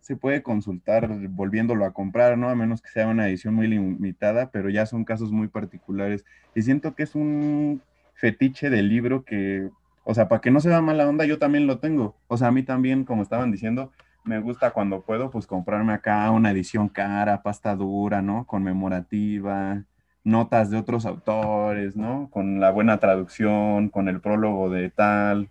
se 0.00 0.16
puede 0.16 0.42
consultar 0.42 1.10
volviéndolo 1.28 1.84
a 1.84 1.92
comprar, 1.92 2.38
¿no? 2.38 2.48
A 2.48 2.54
menos 2.54 2.80
que 2.80 2.88
sea 2.88 3.06
una 3.06 3.28
edición 3.28 3.52
muy 3.52 3.66
limitada, 3.66 4.50
pero 4.50 4.70
ya 4.70 4.86
son 4.86 5.04
casos 5.04 5.30
muy 5.30 5.48
particulares. 5.48 6.24
Y 6.54 6.62
siento 6.62 6.94
que 6.94 7.02
es 7.02 7.14
un 7.14 7.82
fetiche 8.14 8.70
del 8.70 8.88
libro 8.88 9.24
que, 9.26 9.68
o 10.04 10.14
sea, 10.14 10.28
para 10.28 10.40
que 10.40 10.50
no 10.50 10.60
se 10.60 10.70
vea 10.70 10.80
mala 10.80 11.06
onda, 11.06 11.26
yo 11.26 11.38
también 11.38 11.66
lo 11.66 11.80
tengo. 11.80 12.16
O 12.28 12.38
sea, 12.38 12.48
a 12.48 12.50
mí 12.50 12.62
también, 12.62 13.04
como 13.04 13.22
estaban 13.22 13.52
diciendo, 13.52 13.92
me 14.24 14.40
gusta 14.40 14.70
cuando 14.70 15.02
puedo, 15.02 15.30
pues 15.30 15.46
comprarme 15.46 15.92
acá 15.92 16.30
una 16.30 16.50
edición 16.50 16.88
cara, 16.88 17.42
pasta 17.42 17.76
dura, 17.76 18.22
¿no? 18.22 18.46
Conmemorativa, 18.46 19.84
notas 20.24 20.70
de 20.70 20.78
otros 20.78 21.06
autores, 21.06 21.96
¿no? 21.96 22.28
Con 22.30 22.60
la 22.60 22.70
buena 22.70 22.98
traducción, 22.98 23.88
con 23.88 24.08
el 24.08 24.20
prólogo 24.20 24.70
de 24.70 24.90
tal 24.90 25.48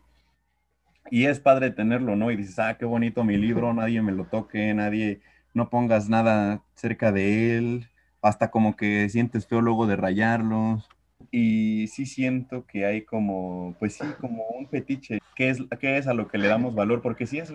y 1.12 1.26
es 1.26 1.40
padre 1.40 1.72
tenerlo, 1.72 2.16
¿no? 2.16 2.32
Y 2.32 2.38
dices, 2.38 2.58
ah, 2.58 2.78
qué 2.80 2.86
bonito 2.86 3.24
mi 3.24 3.38
libro, 3.38 3.74
nadie 3.74 4.02
me 4.02 4.14
lo 4.14 4.26
toque, 4.26 4.74
nadie, 4.74 5.20
no 5.54 5.70
pongas 5.70 6.10
nada 6.10 6.64
cerca 6.74 7.12
de 7.12 7.58
él, 7.58 7.90
hasta 8.22 8.50
como 8.50 8.76
que 8.76 9.10
sientes 9.10 9.46
feo 9.46 9.62
luego 9.62 9.86
de 9.86 9.98
rayarlos. 9.98 10.90
Y 11.30 11.88
sí 11.88 12.06
siento 12.06 12.66
que 12.66 12.86
hay 12.86 13.04
como, 13.04 13.76
pues 13.80 13.94
sí, 13.94 14.06
como 14.20 14.44
un 14.48 14.68
fetiche, 14.68 15.20
que 15.36 15.50
es, 15.50 15.60
que 15.80 15.98
es 15.98 16.08
a 16.08 16.14
lo 16.14 16.28
que 16.28 16.38
le 16.38 16.48
damos 16.48 16.74
valor, 16.74 17.02
porque 17.02 17.28
sí 17.28 17.38
es, 17.38 17.54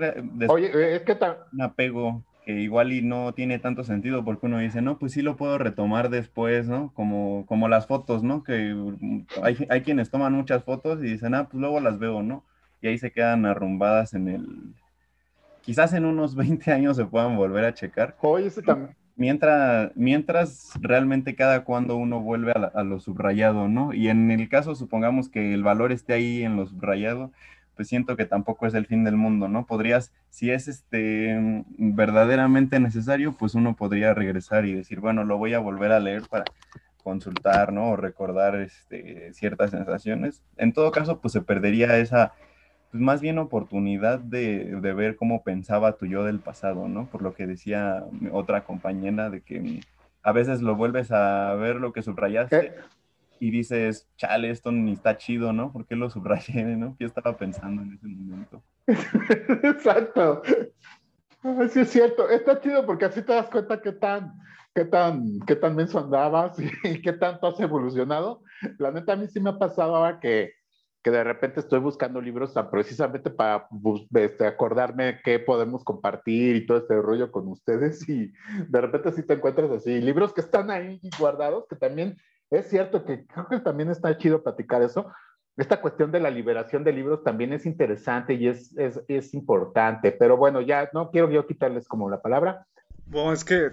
Oye, 0.49 0.95
es 0.95 1.03
que 1.03 1.19
un 1.53 1.63
apego 1.63 2.23
que 2.47 2.53
igual 2.53 2.93
y 2.95 3.03
no 3.03 3.35
tiene 3.35 3.59
tanto 3.59 3.85
sentido, 3.85 4.25
porque 4.25 4.47
uno 4.47 4.59
dice, 4.59 4.81
no, 4.81 4.99
pues 4.99 5.13
sí 5.13 5.21
lo 5.21 5.37
puedo 5.37 5.59
retomar 5.59 6.09
después, 6.09 6.67
¿no? 6.69 6.93
Como, 6.95 7.45
como 7.47 7.69
las 7.69 7.87
fotos, 7.87 8.23
¿no? 8.23 8.43
Que 8.45 8.75
hay, 9.43 9.59
hay 9.69 9.83
quienes 9.83 10.11
toman 10.11 10.33
muchas 10.33 10.65
fotos 10.65 11.01
y 11.01 11.09
dicen, 11.09 11.35
ah, 11.35 11.49
pues 11.51 11.61
luego 11.61 11.81
las 11.81 11.99
veo, 11.99 12.23
¿no? 12.23 12.45
y 12.81 12.89
ahí 12.89 12.99
se 12.99 13.11
quedan 13.11 13.47
arrumbadas 13.47 14.15
en 14.15 14.29
el... 14.29 14.75
Quizás 15.63 15.93
en 15.93 16.05
unos 16.05 16.35
20 16.37 16.73
años 16.73 16.97
se 16.97 17.05
puedan 17.05 17.37
volver 17.37 17.65
a 17.65 17.75
checar. 17.75 18.17
Oye, 18.21 18.47
ese 18.47 18.63
también. 18.63 18.95
Mientras, 19.19 19.93
mientras 19.97 20.73
realmente 20.79 21.35
cada 21.35 21.65
cuando 21.65 21.97
uno 21.97 22.21
vuelve 22.21 22.53
a, 22.53 22.83
lo 22.85 23.01
subrayado, 23.01 23.67
¿no? 23.67 23.95
Y 23.95 24.09
en 24.09 24.31
el 24.31 24.51
caso, 24.51 24.75
supongamos 24.75 25.31
que 25.31 25.55
el 25.55 25.63
valor 25.63 25.91
esté 25.91 26.13
ahí 26.13 26.43
en 26.43 26.57
lo 26.57 26.67
subrayado, 26.67 27.33
pues 27.77 27.89
siento 27.89 28.17
que 28.17 28.25
tampoco 28.25 28.67
es 28.67 28.75
el 28.75 28.87
fin 28.87 29.05
del 29.05 29.17
mundo, 29.17 29.49
¿no? 29.49 29.67
Podrías, 29.67 30.13
si 30.31 30.51
es 30.51 30.67
este 30.67 31.65
verdaderamente 31.79 32.81
necesario, 32.81 33.33
pues 33.39 33.55
uno 33.55 33.77
podría 33.77 34.15
regresar 34.15 34.65
y 34.65 34.73
decir, 34.73 35.01
bueno, 35.01 35.25
lo 35.25 35.37
voy 35.37 35.53
a 35.53 35.59
volver 35.59 35.93
a 35.93 36.01
leer 36.01 36.23
para 36.29 36.45
consultar, 37.05 37.73
¿no? 37.73 37.91
O 37.91 37.97
recordar 37.97 38.57
este, 38.57 39.33
ciertas 39.35 39.71
sensaciones. 39.71 40.43
En 40.57 40.73
todo 40.73 40.91
caso, 40.91 41.21
pues 41.21 41.33
se 41.33 41.43
perdería 41.43 41.99
esa, 41.99 42.33
pues 42.91 43.03
más 43.03 43.21
bien 43.21 43.39
oportunidad 43.39 44.19
de, 44.19 44.75
ver 44.81 45.17
cómo 45.17 45.43
pensaba 45.43 45.99
tu 45.99 46.07
yo 46.07 46.25
del 46.25 46.41
pasado, 46.41 46.89
¿no? 46.89 47.07
Por 47.07 47.21
lo 47.21 47.35
que 47.35 47.47
decía 47.47 48.05
otra 48.33 48.65
compañera 48.65 49.29
de 49.29 49.43
que 49.43 49.81
a 50.23 50.33
veces 50.33 50.63
lo 50.63 50.77
vuelves 50.77 51.13
a 51.13 51.55
ver 51.55 51.77
lo 51.77 51.93
que 51.93 52.03
subrayaste 52.03 52.75
y 53.41 53.51
dices, 53.51 54.09
chale, 54.17 54.51
esto 54.51 54.73
ni 54.73 54.93
está 54.93 55.17
chido, 55.17 55.53
¿no? 55.53 55.73
¿Por 55.73 55.87
qué 55.87 55.97
lo 55.97 56.11
subrayé, 56.11 56.65
no? 56.65 56.97
¿Qué 56.99 57.05
estaba 57.05 57.37
pensando 57.37 57.83
en 57.83 57.95
ese 57.95 58.07
momento? 58.07 58.63
Exacto. 58.87 60.43
Sí, 61.71 61.81
es 61.81 61.91
cierto. 61.91 62.29
Está 62.29 62.61
chido 62.61 62.85
porque 62.87 63.05
así 63.05 63.23
te 63.23 63.33
das 63.33 63.49
cuenta 63.49 63.81
qué 63.81 63.93
tan, 63.93 64.33
qué 64.75 64.85
tan, 64.85 65.41
qué 65.47 65.57
tan 65.57 65.77
menso 65.77 65.99
andabas 65.99 66.57
y, 66.85 67.01
qué 67.03 67.13
tanto 67.13 67.47
has 67.47 67.61
evolucionado. 67.61 68.43
La 68.79 68.91
neta, 68.91 69.13
a 69.13 69.17
mí 69.17 69.27
sí 69.29 69.41
me 69.41 69.51
ha 69.51 69.59
pasado 69.59 69.97
ahora 69.97 70.19
que 70.21 70.53
que 71.07 71.13
de 71.13 71.23
repente 71.23 71.61
estoy 71.61 71.79
buscando 71.79 72.21
libros 72.21 72.53
precisamente 72.69 73.31
para 73.31 73.69
este, 74.15 74.45
acordarme 74.45 75.21
qué 75.23 75.39
podemos 75.39 75.85
compartir 75.85 76.57
y 76.57 76.67
todo 76.67 76.79
este 76.79 77.01
rollo 77.01 77.31
con 77.31 77.47
ustedes 77.47 78.09
y 78.09 78.33
de 78.67 78.81
repente 78.81 79.13
sí 79.13 79.23
te 79.25 79.35
encuentras 79.35 79.71
así, 79.71 80.01
libros 80.01 80.35
que 80.35 80.41
están 80.41 80.69
ahí 80.69 80.99
guardados, 81.17 81.69
que 81.71 81.77
también 81.77 82.17
es 82.51 82.69
cierto 82.69 83.05
que 83.05 83.27
creo 83.27 83.49
que 83.49 83.61
también 83.61 83.91
está 83.91 84.17
chido 84.19 84.43
platicar 84.43 84.83
eso. 84.83 85.13
Esta 85.57 85.81
cuestión 85.81 86.13
de 86.13 86.21
la 86.21 86.31
liberación 86.31 86.85
de 86.85 86.93
libros 86.93 87.25
también 87.25 87.53
es 87.53 87.65
interesante 87.65 88.35
y 88.35 88.47
es, 88.49 88.75
es, 88.77 89.33
importante, 89.33 90.13
pero 90.13 90.37
bueno, 90.37 90.61
ya 90.61 90.91
no 90.93 91.11
quiero 91.11 91.31
yo 91.31 91.47
quitarles 91.47 91.89
como 91.89 92.11
la 92.11 92.21
palabra. 92.21 92.67
Bueno, 93.07 93.33
es 93.33 93.43
que 93.43 93.71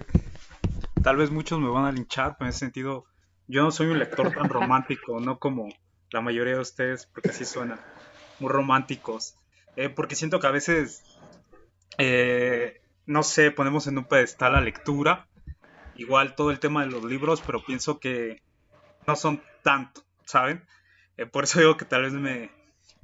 tal 1.03 1.17
vez 1.17 1.29
muchos 1.29 1.59
me 1.59 1.69
van 1.69 1.85
a 1.85 1.91
linchar, 1.91 2.37
pero 2.37 2.45
en 2.45 2.49
ese 2.49 2.59
sentido, 2.59 3.05
yo 3.47 3.63
no 3.63 3.71
soy 3.71 3.87
un 3.87 3.99
lector 3.99 4.31
tan 4.31 4.47
romántico, 4.47 5.19
no 5.19 5.39
como 5.39 5.67
la 6.11 6.21
mayoría 6.21 6.53
de 6.53 6.61
ustedes, 6.61 7.05
porque 7.07 7.29
así 7.29 7.43
suenan, 7.43 7.79
muy 8.39 8.49
románticos. 8.49 9.35
Eh, 9.75 9.89
porque 9.89 10.15
siento 10.15 10.39
que 10.39 10.47
a 10.47 10.51
veces, 10.51 11.03
eh, 11.97 12.79
no 13.05 13.23
sé, 13.23 13.51
ponemos 13.51 13.87
en 13.87 13.97
un 13.97 14.05
pedestal 14.05 14.53
la 14.53 14.61
lectura, 14.61 15.27
igual 15.95 16.35
todo 16.35 16.49
el 16.49 16.59
tema 16.59 16.85
de 16.85 16.91
los 16.91 17.03
libros, 17.03 17.41
pero 17.45 17.61
pienso 17.65 17.99
que 17.99 18.41
no 19.07 19.15
son 19.15 19.41
tanto, 19.63 20.03
¿saben? 20.25 20.63
Eh, 21.17 21.25
por 21.25 21.43
eso 21.43 21.59
digo 21.59 21.77
que 21.77 21.85
tal 21.85 22.03
vez 22.03 22.13
me, 22.13 22.49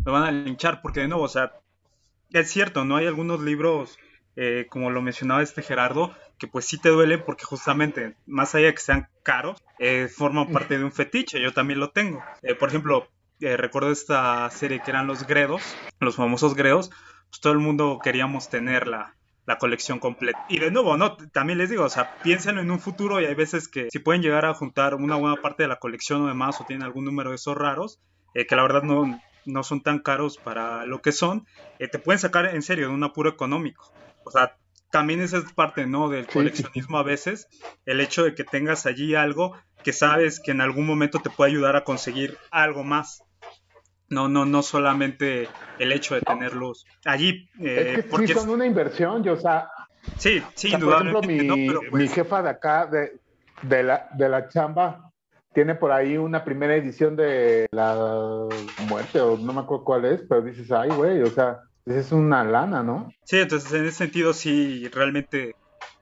me 0.04 0.12
van 0.12 0.24
a 0.24 0.32
linchar, 0.32 0.82
porque 0.82 1.02
de 1.02 1.08
nuevo, 1.08 1.24
o 1.24 1.30
sea, 1.30 1.54
es 2.32 2.50
cierto, 2.50 2.86
¿no? 2.86 2.98
Hay 2.98 3.08
algunos 3.08 3.42
libros 3.42 3.98
eh, 4.36 4.68
como 4.70 4.90
lo 4.90 5.02
mencionaba 5.02 5.42
este 5.42 5.62
Gerardo, 5.62 6.16
que 6.38 6.48
pues 6.48 6.66
sí 6.66 6.78
te 6.78 6.90
duele 6.90 7.18
porque 7.18 7.44
justamente, 7.44 8.16
más 8.26 8.56
allá 8.56 8.68
de 8.68 8.74
que 8.74 8.82
sean 8.82 9.10
caros, 9.24 9.62
eh, 9.80 10.08
forman 10.08 10.52
parte 10.52 10.78
de 10.78 10.84
un 10.86 10.92
fetiche, 10.92 11.42
yo 11.42 11.54
también 11.54 11.80
lo 11.80 11.92
tengo. 11.92 12.24
Por 12.60 12.70
ejemplo, 12.70 13.10
recuerdo 13.40 13.92
esta 13.92 14.50
serie 14.50 14.82
que 14.82 14.92
eran 14.92 15.08
los 15.08 15.28
Gredos, 15.28 15.62
los 16.00 16.16
famosos 16.16 16.56
Gredos, 16.56 16.90
pues 17.30 17.42
todo 17.42 17.54
el 17.54 17.60
mundo 17.60 18.00
queríamos 18.02 18.50
tener 18.50 18.88
la, 19.50 19.58
colección 19.58 20.00
completa. 20.00 20.46
Y 20.50 20.60
de 20.60 20.72
nuevo, 20.72 20.96
no, 20.98 21.18
también 21.18 21.58
les 21.58 21.70
digo, 21.70 21.84
o 21.84 21.90
sea, 21.90 22.16
piénsenlo 22.22 22.62
en 22.62 22.72
un 22.72 22.80
futuro 22.80 23.20
y 23.20 23.26
hay 23.26 23.36
veces 23.36 23.68
que 23.68 23.90
si 23.92 24.00
pueden 24.00 24.22
llegar 24.22 24.46
a 24.46 24.54
juntar 24.54 24.96
una 24.96 25.16
buena 25.16 25.42
parte 25.42 25.64
de 25.64 25.70
la 25.70 25.80
colección 25.80 26.22
o 26.22 26.28
demás 26.28 26.60
o 26.62 26.66
tienen 26.66 26.84
algún 26.84 27.06
número 27.06 27.30
de 27.30 27.36
esos 27.36 27.58
raros, 27.58 28.00
que 28.34 28.56
la 28.56 28.62
verdad 28.62 28.84
no, 28.84 29.20
no 29.46 29.64
son 29.64 29.82
tan 29.82 30.00
caros 30.00 30.38
para 30.38 30.86
lo 30.86 31.02
que 31.02 31.12
son, 31.12 31.46
te 31.78 32.00
pueden 32.00 32.20
sacar 32.20 32.46
en 32.46 32.62
serio 32.62 32.88
de 32.88 32.94
un 32.94 33.04
apuro 33.04 33.30
económico. 33.30 33.92
O 34.24 34.32
sea, 34.32 34.58
también 34.92 35.22
esa 35.22 35.38
es 35.38 35.52
parte, 35.54 35.86
¿no? 35.86 36.10
Del 36.10 36.28
coleccionismo 36.28 36.98
a 36.98 37.04
veces, 37.04 37.48
el 37.86 38.00
hecho 38.02 38.24
de 38.24 38.36
que 38.36 38.44
tengas 38.44 38.86
allí 38.86 39.16
algo 39.16 39.56
que 39.84 39.94
sabes 39.94 40.40
que 40.40 40.52
en 40.52 40.62
algún 40.62 40.86
momento 40.86 41.20
te 41.20 41.30
puede 41.30 41.52
ayudar 41.52 41.76
a 41.76 41.84
conseguir 41.84 42.38
algo 42.52 42.84
más. 42.84 43.24
No, 44.10 44.28
no, 44.28 44.46
no 44.46 44.64
solamente 44.64 45.48
el 45.78 45.92
hecho 45.92 46.16
de 46.16 46.22
tenerlos 46.22 46.86
allí. 47.06 47.50
Eh, 47.60 47.94
es 47.96 47.96
que 47.96 48.04
porque 48.04 48.28
sí 48.28 48.34
son 48.34 48.50
una 48.50 48.66
inversión, 48.66 49.24
yo, 49.24 49.34
o 49.34 49.40
sea. 49.40 49.70
Sí, 50.18 50.42
sí, 50.56 50.72
Por 50.78 50.94
ejemplo, 50.94 51.22
mi, 51.22 51.70
pues 51.70 51.94
mi, 51.94 52.08
jefa 52.08 52.42
de 52.42 52.50
acá, 52.50 52.88
de, 52.88 53.20
de, 53.62 53.84
la, 53.84 54.10
de 54.16 54.30
la 54.30 54.48
chamba, 54.48 55.12
tiene 55.54 55.76
por 55.76 55.92
ahí 55.92 56.18
una 56.18 56.44
primera 56.44 56.76
edición 56.76 57.16
de 57.16 57.68
La 57.72 58.48
Muerte, 58.88 59.20
o 59.20 59.38
no 59.38 59.54
me 59.54 59.62
acuerdo 59.62 59.84
cuál 59.84 60.06
es, 60.06 60.22
pero 60.28 60.42
dices, 60.42 60.72
ay, 60.72 60.90
güey, 60.90 61.22
o 61.22 61.28
sea, 61.28 61.60
es 61.86 62.12
una 62.12 62.44
lana, 62.44 62.82
¿no? 62.82 63.12
Sí, 63.24 63.40
entonces 63.40 63.72
en 63.74 63.86
ese 63.86 63.98
sentido 63.98 64.34
sí, 64.34 64.88
realmente 64.90 65.56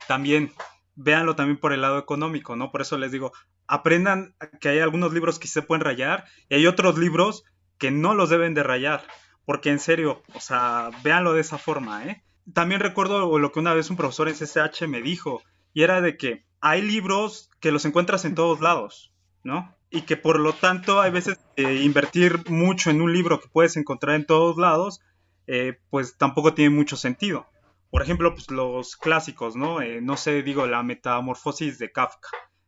también 0.07 0.51
véanlo 0.95 1.35
también 1.35 1.59
por 1.59 1.73
el 1.73 1.81
lado 1.81 1.99
económico, 1.99 2.55
¿no? 2.55 2.71
Por 2.71 2.81
eso 2.81 2.97
les 2.97 3.11
digo, 3.11 3.31
aprendan 3.67 4.35
que 4.59 4.69
hay 4.69 4.79
algunos 4.79 5.13
libros 5.13 5.39
que 5.39 5.47
se 5.47 5.61
pueden 5.61 5.85
rayar 5.85 6.25
y 6.49 6.55
hay 6.55 6.67
otros 6.67 6.97
libros 6.97 7.43
que 7.77 7.91
no 7.91 8.13
los 8.13 8.29
deben 8.29 8.53
de 8.53 8.63
rayar, 8.63 9.03
porque 9.45 9.69
en 9.69 9.79
serio, 9.79 10.23
o 10.33 10.39
sea, 10.39 10.89
véanlo 11.03 11.33
de 11.33 11.41
esa 11.41 11.57
forma, 11.57 12.05
¿eh? 12.05 12.23
También 12.53 12.81
recuerdo 12.81 13.37
lo 13.37 13.51
que 13.51 13.59
una 13.59 13.73
vez 13.73 13.89
un 13.89 13.97
profesor 13.97 14.29
en 14.29 14.35
CCH 14.35 14.87
me 14.87 15.01
dijo, 15.01 15.41
y 15.73 15.83
era 15.83 16.01
de 16.01 16.17
que 16.17 16.45
hay 16.61 16.81
libros 16.81 17.49
que 17.59 17.71
los 17.71 17.85
encuentras 17.85 18.25
en 18.25 18.35
todos 18.35 18.61
lados, 18.61 19.13
¿no? 19.43 19.75
Y 19.89 20.01
que 20.01 20.17
por 20.17 20.39
lo 20.39 20.53
tanto 20.53 21.01
hay 21.01 21.11
veces 21.11 21.39
invertir 21.55 22.49
mucho 22.49 22.89
en 22.89 23.01
un 23.01 23.13
libro 23.13 23.39
que 23.39 23.47
puedes 23.47 23.77
encontrar 23.77 24.15
en 24.15 24.25
todos 24.25 24.57
lados 24.57 25.01
eh, 25.47 25.79
pues 25.89 26.17
tampoco 26.17 26.53
tiene 26.53 26.75
mucho 26.75 26.97
sentido. 26.97 27.47
Por 27.89 28.01
ejemplo, 28.01 28.33
pues 28.33 28.51
los 28.51 28.97
clásicos, 28.97 29.55
¿no? 29.55 29.81
Eh, 29.81 30.01
no 30.01 30.17
sé, 30.17 30.43
digo, 30.43 30.67
la 30.67 30.83
metamorfosis 30.83 31.79
de 31.79 31.91
Kafka. 31.91 32.27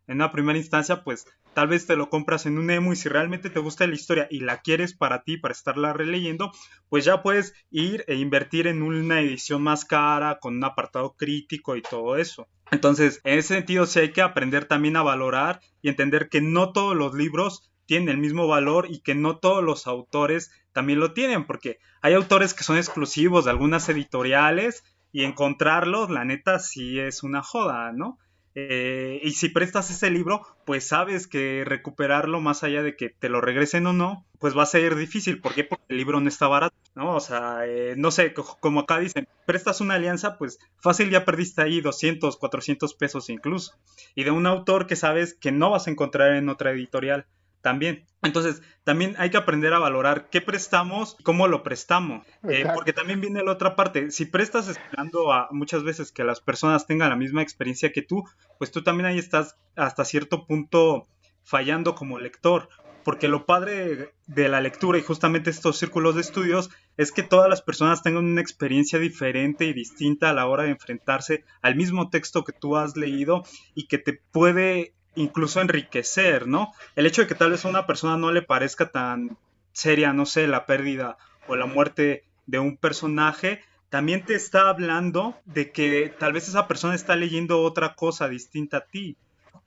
En 0.10 0.16
una 0.16 0.32
primera 0.32 0.58
instancia, 0.58 1.04
pues 1.04 1.28
tal 1.54 1.68
vez 1.68 1.86
te 1.86 1.96
lo 1.96 2.10
compras 2.10 2.48
en 2.48 2.58
un 2.58 2.72
emo 2.72 2.92
y 2.92 2.96
si 2.96 3.10
realmente 3.10 3.52
te 3.52 3.60
gusta 3.60 3.86
la 3.86 3.94
historia 3.94 4.28
y 4.32 4.40
la 4.40 4.60
quieres 4.60 4.96
para 4.96 5.22
ti, 5.22 5.38
para 5.38 5.52
estarla 5.52 5.94
releyendo, 5.94 6.52
pues 6.90 7.06
ya 7.06 7.22
puedes 7.22 7.54
ir 7.70 8.06
e 8.08 8.16
invertir 8.16 8.66
en 8.66 8.82
una 8.82 9.22
edición 9.22 9.62
más 9.62 9.86
cara, 9.86 10.40
con 10.42 10.56
un 10.56 10.64
apartado 10.64 11.14
crítico 11.16 11.76
y 11.76 11.84
todo 11.84 12.18
eso. 12.18 12.48
Entonces, 12.72 13.22
en 13.24 13.38
ese 13.38 13.54
sentido, 13.54 13.86
sí 13.86 14.00
hay 14.00 14.12
que 14.12 14.24
aprender 14.24 14.66
también 14.66 14.98
a 14.98 15.04
valorar 15.04 15.60
y 15.84 15.90
entender 15.90 16.28
que 16.28 16.42
no 16.42 16.72
todos 16.72 16.96
los 16.96 17.14
libros 17.14 17.70
tienen 17.86 18.10
el 18.10 18.18
mismo 18.18 18.48
valor 18.48 18.88
y 18.90 19.02
que 19.02 19.14
no 19.14 19.38
todos 19.38 19.64
los 19.64 19.86
autores 19.86 20.52
también 20.72 21.00
lo 21.00 21.14
tienen, 21.14 21.46
porque 21.46 21.78
hay 22.02 22.16
autores 22.16 22.56
que 22.56 22.64
son 22.64 22.78
exclusivos 22.78 23.46
de 23.46 23.52
algunas 23.52 23.88
editoriales 23.90 24.84
y 25.12 25.24
encontrarlos, 25.24 26.10
la 26.10 26.26
neta, 26.26 26.58
sí 26.58 27.00
es 27.00 27.22
una 27.22 27.44
joda, 27.44 27.92
¿no? 27.92 28.18
Eh, 28.56 29.20
y 29.24 29.32
si 29.32 29.50
prestas 29.50 29.90
ese 29.92 30.10
libro, 30.10 30.42
pues 30.66 30.88
sabes 30.88 31.28
que 31.28 31.64
recuperarlo 31.66 32.42
más 32.42 32.64
allá 32.64 32.84
de 32.84 32.96
que 32.96 33.10
te 33.10 33.30
lo 33.30 33.42
regresen 33.42 33.86
o 33.88 33.94
no, 33.94 34.26
pues 34.40 34.58
va 34.58 34.64
a 34.64 34.68
ser 34.68 34.96
difícil. 34.96 35.40
¿Por 35.40 35.54
qué? 35.54 35.64
Porque 35.64 35.86
el 35.90 35.98
libro 35.98 36.20
no 36.20 36.28
está 36.28 36.48
barato, 36.48 36.76
¿no? 36.96 37.16
O 37.16 37.20
sea, 37.20 37.66
eh, 37.66 37.94
no 37.98 38.12
sé, 38.12 38.34
como 38.34 38.82
acá 38.82 39.00
dicen, 39.00 39.28
prestas 39.46 39.82
una 39.82 39.96
alianza, 39.96 40.38
pues 40.38 40.60
fácil 40.80 41.10
ya 41.10 41.26
perdiste 41.26 41.62
ahí 41.62 41.82
200, 41.82 42.38
400 42.38 42.94
pesos 42.96 43.30
incluso. 43.30 43.74
Y 44.16 44.24
de 44.24 44.32
un 44.32 44.48
autor 44.48 44.88
que 44.88 44.96
sabes 44.96 45.34
que 45.34 45.52
no 45.52 45.70
vas 45.70 45.88
a 45.88 45.92
encontrar 45.92 46.36
en 46.36 46.50
otra 46.50 46.72
editorial 46.72 47.26
también. 47.62 48.06
Entonces, 48.22 48.62
también 48.84 49.16
hay 49.18 49.30
que 49.30 49.38
aprender 49.38 49.74
a 49.74 49.80
valorar 49.80 50.30
qué 50.30 50.42
prestamos, 50.42 51.16
cómo 51.24 51.48
lo 51.48 51.64
prestamos, 51.64 52.26
eh, 52.50 52.66
porque 52.74 52.92
también 52.92 53.22
viene 53.22 53.44
la 53.44 53.52
otra 53.52 53.76
parte. 53.76 54.12
Si 54.12 54.26
prestas 54.26 54.68
esperando 54.68 55.32
a 55.32 55.48
muchas 55.52 55.84
veces 55.84 56.12
que 56.12 56.24
las 56.24 56.42
personas 56.42 56.86
tengan 56.86 57.10
la 57.10 57.16
misma 57.16 57.42
experiencia 57.42 57.94
que 57.94 58.02
tú, 58.02 58.26
pues 58.58 58.72
tú 58.72 58.84
también 58.84 59.06
ahí 59.06 59.18
estás 59.18 59.56
hasta 59.76 60.04
cierto 60.04 60.46
punto 60.46 61.08
fallando 61.44 61.96
como 61.96 62.20
lector, 62.20 62.70
porque 63.04 63.28
lo 63.28 63.46
padre 63.46 64.14
de 64.28 64.50
la 64.50 64.62
lectura 64.62 64.98
y 64.98 65.02
justamente 65.02 65.50
estos 65.50 65.78
círculos 65.78 66.16
de 66.16 66.22
estudios 66.22 66.70
es 66.98 67.12
que 67.12 67.24
todas 67.24 67.50
las 67.50 67.62
personas 67.62 68.04
tengan 68.04 68.26
una 68.26 68.42
experiencia 68.42 69.00
diferente 69.00 69.66
y 69.66 69.74
distinta 69.74 70.30
a 70.30 70.34
la 70.34 70.48
hora 70.48 70.64
de 70.64 70.72
enfrentarse 70.72 71.46
al 71.62 71.76
mismo 71.76 72.10
texto 72.10 72.44
que 72.44 72.52
tú 72.52 72.76
has 72.76 72.98
leído 72.98 73.44
y 73.74 73.88
que 73.88 73.98
te 73.98 74.14
puede 74.14 74.94
incluso 75.20 75.62
enriquecer, 75.62 76.48
¿no? 76.48 76.74
El 76.96 77.06
hecho 77.06 77.22
de 77.22 77.28
que 77.28 77.36
tal 77.36 77.52
vez 77.52 77.66
a 77.66 77.70
una 77.70 77.86
persona 77.86 78.18
no 78.18 78.32
le 78.32 78.42
parezca 78.42 78.90
tan 78.90 79.38
seria, 79.72 80.14
no 80.14 80.26
sé, 80.26 80.48
la 80.48 80.66
pérdida 80.66 81.18
o 81.48 81.56
la 81.56 81.66
muerte 81.66 82.24
de 82.48 82.60
un 82.60 82.78
personaje, 82.78 83.62
también 83.90 84.24
te 84.24 84.36
está 84.36 84.70
hablando 84.70 85.36
de 85.46 85.72
que 85.72 86.14
tal 86.18 86.34
vez 86.34 86.48
esa 86.48 86.68
persona 86.68 86.96
está 86.96 87.16
leyendo 87.16 87.62
otra 87.62 87.96
cosa 87.96 88.28
distinta 88.30 88.78
a 88.78 88.86
ti. 88.86 89.18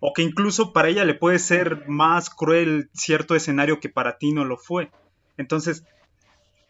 O 0.00 0.12
que 0.12 0.22
incluso 0.22 0.72
para 0.72 0.88
ella 0.88 1.04
le 1.04 1.14
puede 1.14 1.38
ser 1.38 1.88
más 1.88 2.28
cruel 2.28 2.90
cierto 2.92 3.36
escenario 3.36 3.78
que 3.78 3.88
para 3.88 4.18
ti 4.18 4.32
no 4.32 4.44
lo 4.44 4.56
fue. 4.56 4.90
Entonces, 5.36 5.84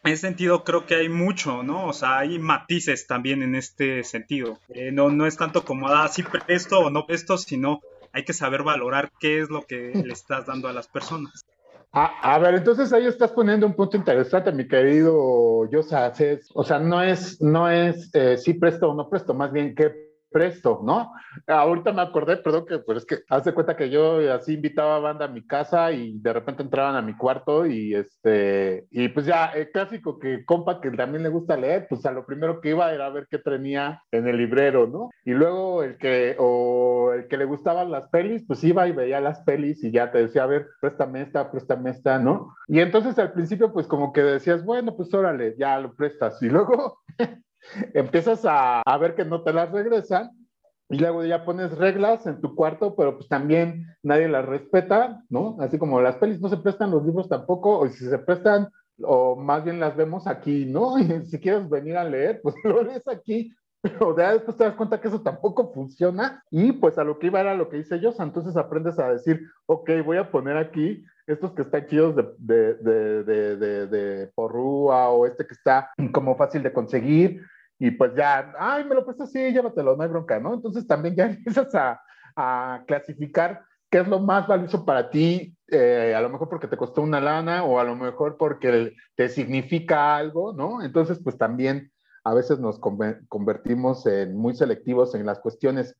en 0.05 0.12
ese 0.12 0.23
sentido 0.23 0.64
creo 0.64 0.85
que 0.85 0.97
hay 0.97 1.09
mucho, 1.09 1.62
¿no? 1.62 1.87
O 1.87 1.92
sea, 1.92 2.18
hay 2.18 2.38
matices 2.38 3.07
también 3.07 3.42
en 3.42 3.55
este 3.55 4.05
sentido. 4.05 4.59
Eh, 4.68 4.90
no, 4.92 5.09
no 5.11 5.27
es 5.27 5.37
tanto 5.37 5.64
como, 5.64 5.88
ah, 5.88 6.09
sí 6.09 6.23
presto 6.23 6.81
o 6.81 6.90
no 6.90 7.07
presto, 7.07 7.38
sino 7.38 7.81
hay 8.12 8.25
que 8.25 8.33
saber 8.33 8.62
valorar 8.62 9.11
qué 9.18 9.40
es 9.40 9.51
lo 9.51 9.62
que 9.62 9.92
le 9.94 10.12
estás 10.12 10.46
dando 10.46 10.68
a 10.68 10.72
las 10.72 10.88
personas. 10.88 11.44
A, 11.94 12.38
ver, 12.38 12.55
entonces 12.55 12.90
ahí 12.94 13.07
estás 13.07 13.33
poniendo 13.33 13.66
un 13.66 13.75
punto 13.75 13.98
interesante, 13.98 14.51
mi 14.51 14.66
querido 14.66 15.68
Yosa. 15.70 16.11
O 16.55 16.64
sea, 16.64 16.79
no 16.79 17.03
es, 17.03 17.38
no 17.42 17.68
es 17.68 18.09
eh, 18.14 18.38
sí 18.38 18.55
presto 18.55 18.88
o 18.88 18.94
no 18.94 19.11
presto, 19.11 19.35
más 19.35 19.53
bien 19.53 19.75
qué 19.75 20.12
presto, 20.33 20.81
¿no? 20.83 21.12
Ahorita 21.47 21.92
me 21.92 22.03
acordé, 22.03 22.38
perdón, 22.38 22.66
que 22.66 22.79
pues 22.79 22.99
es 22.99 23.07
que 23.07 23.18
haz 23.29 23.45
de 23.45 23.55
cuenta 23.55 23.77
que 23.77 23.90
yo 23.90 24.33
así 24.33 24.55
invitaba 24.55 24.97
a 24.97 25.01
banda 25.01 25.27
a 25.27 25.29
mi 25.29 25.47
casa 25.47 25.92
y 25.92 26.18
de 26.18 26.33
repente 26.33 26.62
entraban 26.62 26.97
a 26.97 27.03
mi 27.03 27.16
cuarto 27.16 27.66
y 27.66 27.95
este, 27.95 28.87
y 28.90 29.09
pues 29.09 29.27
ya, 29.27 29.47
el 29.47 29.71
clásico 29.71 30.18
que 30.18 30.45
compa 30.45 30.81
que 30.81 30.90
también 30.90 31.23
le 31.23 31.29
gusta 31.29 31.57
leer, 31.57 31.87
pues 31.88 32.05
a 32.07 32.12
lo 32.12 32.27
primero 32.27 32.61
que 32.61 32.71
iba 32.71 32.92
era 32.92 33.07
a 33.07 33.11
ver 33.11 33.27
qué 33.31 33.38
tenía 33.38 34.03
en 34.11 34.27
el 34.27 34.37
librero, 34.37 34.87
¿no? 34.87 35.11
Y 35.25 35.33
luego 35.33 35.83
el 35.83 35.97
que, 35.99 36.37
o 36.38 37.12
el 37.14 37.29
que 37.29 37.37
le 37.37 37.45
gustaban 37.45 37.90
las 37.90 38.09
pelis, 38.09 38.45
pues 38.47 38.62
iba 38.64 38.87
y 38.88 38.92
veía 38.92 39.21
las 39.21 39.40
pelis 39.40 39.83
y 39.85 39.90
ya 39.90 40.11
te 40.11 40.18
decía, 40.18 40.45
a 40.45 40.47
ver, 40.47 40.68
préstame 40.81 41.23
esta, 41.23 41.51
préstame 41.51 41.90
esta, 41.90 42.18
¿no? 42.18 42.55
Y 42.68 42.81
entonces 42.81 43.18
al 43.18 43.33
principio, 43.33 43.73
pues 43.73 43.87
como 43.87 44.12
que 44.12 44.23
decías, 44.23 44.64
bueno, 44.64 44.97
pues 44.97 45.12
órale, 45.14 45.55
ya 45.59 45.79
lo 45.79 45.95
prestas. 45.95 46.42
Y 46.42 46.49
luego 46.49 47.01
empiezas 47.94 48.42
a, 48.44 48.82
ver 48.98 49.14
que 49.14 49.24
no 49.24 49.42
te 49.42 49.52
las 49.52 49.70
regresan 49.70 50.30
y 50.88 50.98
luego 50.98 51.24
ya 51.24 51.44
pones 51.44 51.76
reglas 51.76 52.26
en 52.26 52.40
tu 52.40 52.54
cuarto, 52.54 52.94
pero 52.94 53.16
pues 53.16 53.28
también 53.28 53.86
nadie 54.02 54.28
las 54.28 54.44
respeta, 54.44 55.22
¿no? 55.30 55.56
Así 55.60 55.78
como 55.78 56.00
las 56.00 56.16
pelis 56.16 56.40
no 56.40 56.48
se 56.48 56.58
prestan, 56.58 56.90
los 56.90 57.04
libros 57.04 57.28
tampoco, 57.28 57.78
o 57.78 57.88
si 57.88 58.04
se 58.04 58.18
prestan, 58.18 58.68
o 59.02 59.36
más 59.36 59.64
bien 59.64 59.80
las 59.80 59.96
vemos 59.96 60.26
aquí, 60.26 60.66
¿no? 60.66 60.98
Y 60.98 61.24
si 61.26 61.40
quieres 61.40 61.68
venir 61.68 61.96
a 61.96 62.04
leer, 62.04 62.40
pues 62.42 62.54
lo 62.64 62.82
lees 62.82 63.06
aquí, 63.08 63.54
pero 63.80 64.14
después 64.14 64.56
te 64.56 64.64
das 64.64 64.74
cuenta 64.74 65.00
que 65.00 65.08
eso 65.08 65.22
tampoco 65.22 65.72
funciona 65.72 66.44
y 66.50 66.72
pues 66.72 66.98
a 66.98 67.04
lo 67.04 67.18
que 67.18 67.26
iba 67.26 67.40
era 67.40 67.54
lo 67.54 67.68
que 67.68 67.78
hice 67.78 67.98
yo, 67.98 68.14
entonces 68.18 68.56
aprendes 68.56 68.98
a 68.98 69.10
decir, 69.10 69.40
ok, 69.66 69.90
voy 70.04 70.18
a 70.18 70.30
poner 70.30 70.56
aquí 70.56 71.04
estos 71.26 71.52
que 71.52 71.62
están 71.62 71.86
chidos 71.86 72.14
de, 72.16 72.74
de, 72.74 73.24
de, 73.24 73.86
de 73.86 74.26
porrúa 74.34 75.08
o 75.08 75.26
este 75.26 75.46
que 75.46 75.54
está 75.54 75.90
como 76.12 76.36
fácil 76.36 76.62
de 76.62 76.72
conseguir 76.72 77.40
y 77.85 77.91
pues 77.91 78.12
ya, 78.14 78.55
ay, 78.61 78.85
me 78.85 78.95
lo 78.95 79.05
prestas, 79.05 79.33
sí, 79.33 79.41
llévatelo, 79.51 79.97
no 79.97 80.05
hay 80.05 80.09
bronca, 80.09 80.39
¿no? 80.39 80.55
Entonces 80.55 80.87
también 80.87 81.16
ya 81.16 81.26
empiezas 81.30 81.74
a, 81.74 82.01
a 82.37 82.85
clasificar 82.87 83.64
qué 83.91 83.99
es 83.99 84.07
lo 84.07 84.20
más 84.20 84.47
valioso 84.47 84.85
para 84.85 85.11
ti, 85.11 85.57
eh, 85.66 86.14
a 86.16 86.20
lo 86.20 86.28
mejor 86.28 86.49
porque 86.49 86.68
te 86.68 86.76
costó 86.76 87.03
una 87.03 87.20
lana 87.20 87.64
o 87.64 87.80
a 87.80 87.85
lo 87.85 87.97
mejor 87.97 88.37
porque 88.37 88.95
te 89.16 89.28
significa 89.28 90.14
algo, 90.14 90.53
¿no? 90.53 90.80
Entonces, 90.80 91.18
pues 91.24 91.37
también 91.37 91.91
a 92.22 92.33
veces 92.35 92.61
nos 92.61 92.78
convertimos 92.78 94.07
en 94.07 94.37
muy 94.37 94.55
selectivos 94.55 95.16
en 95.16 95.26
las 95.26 95.41
cuestiones. 95.41 95.99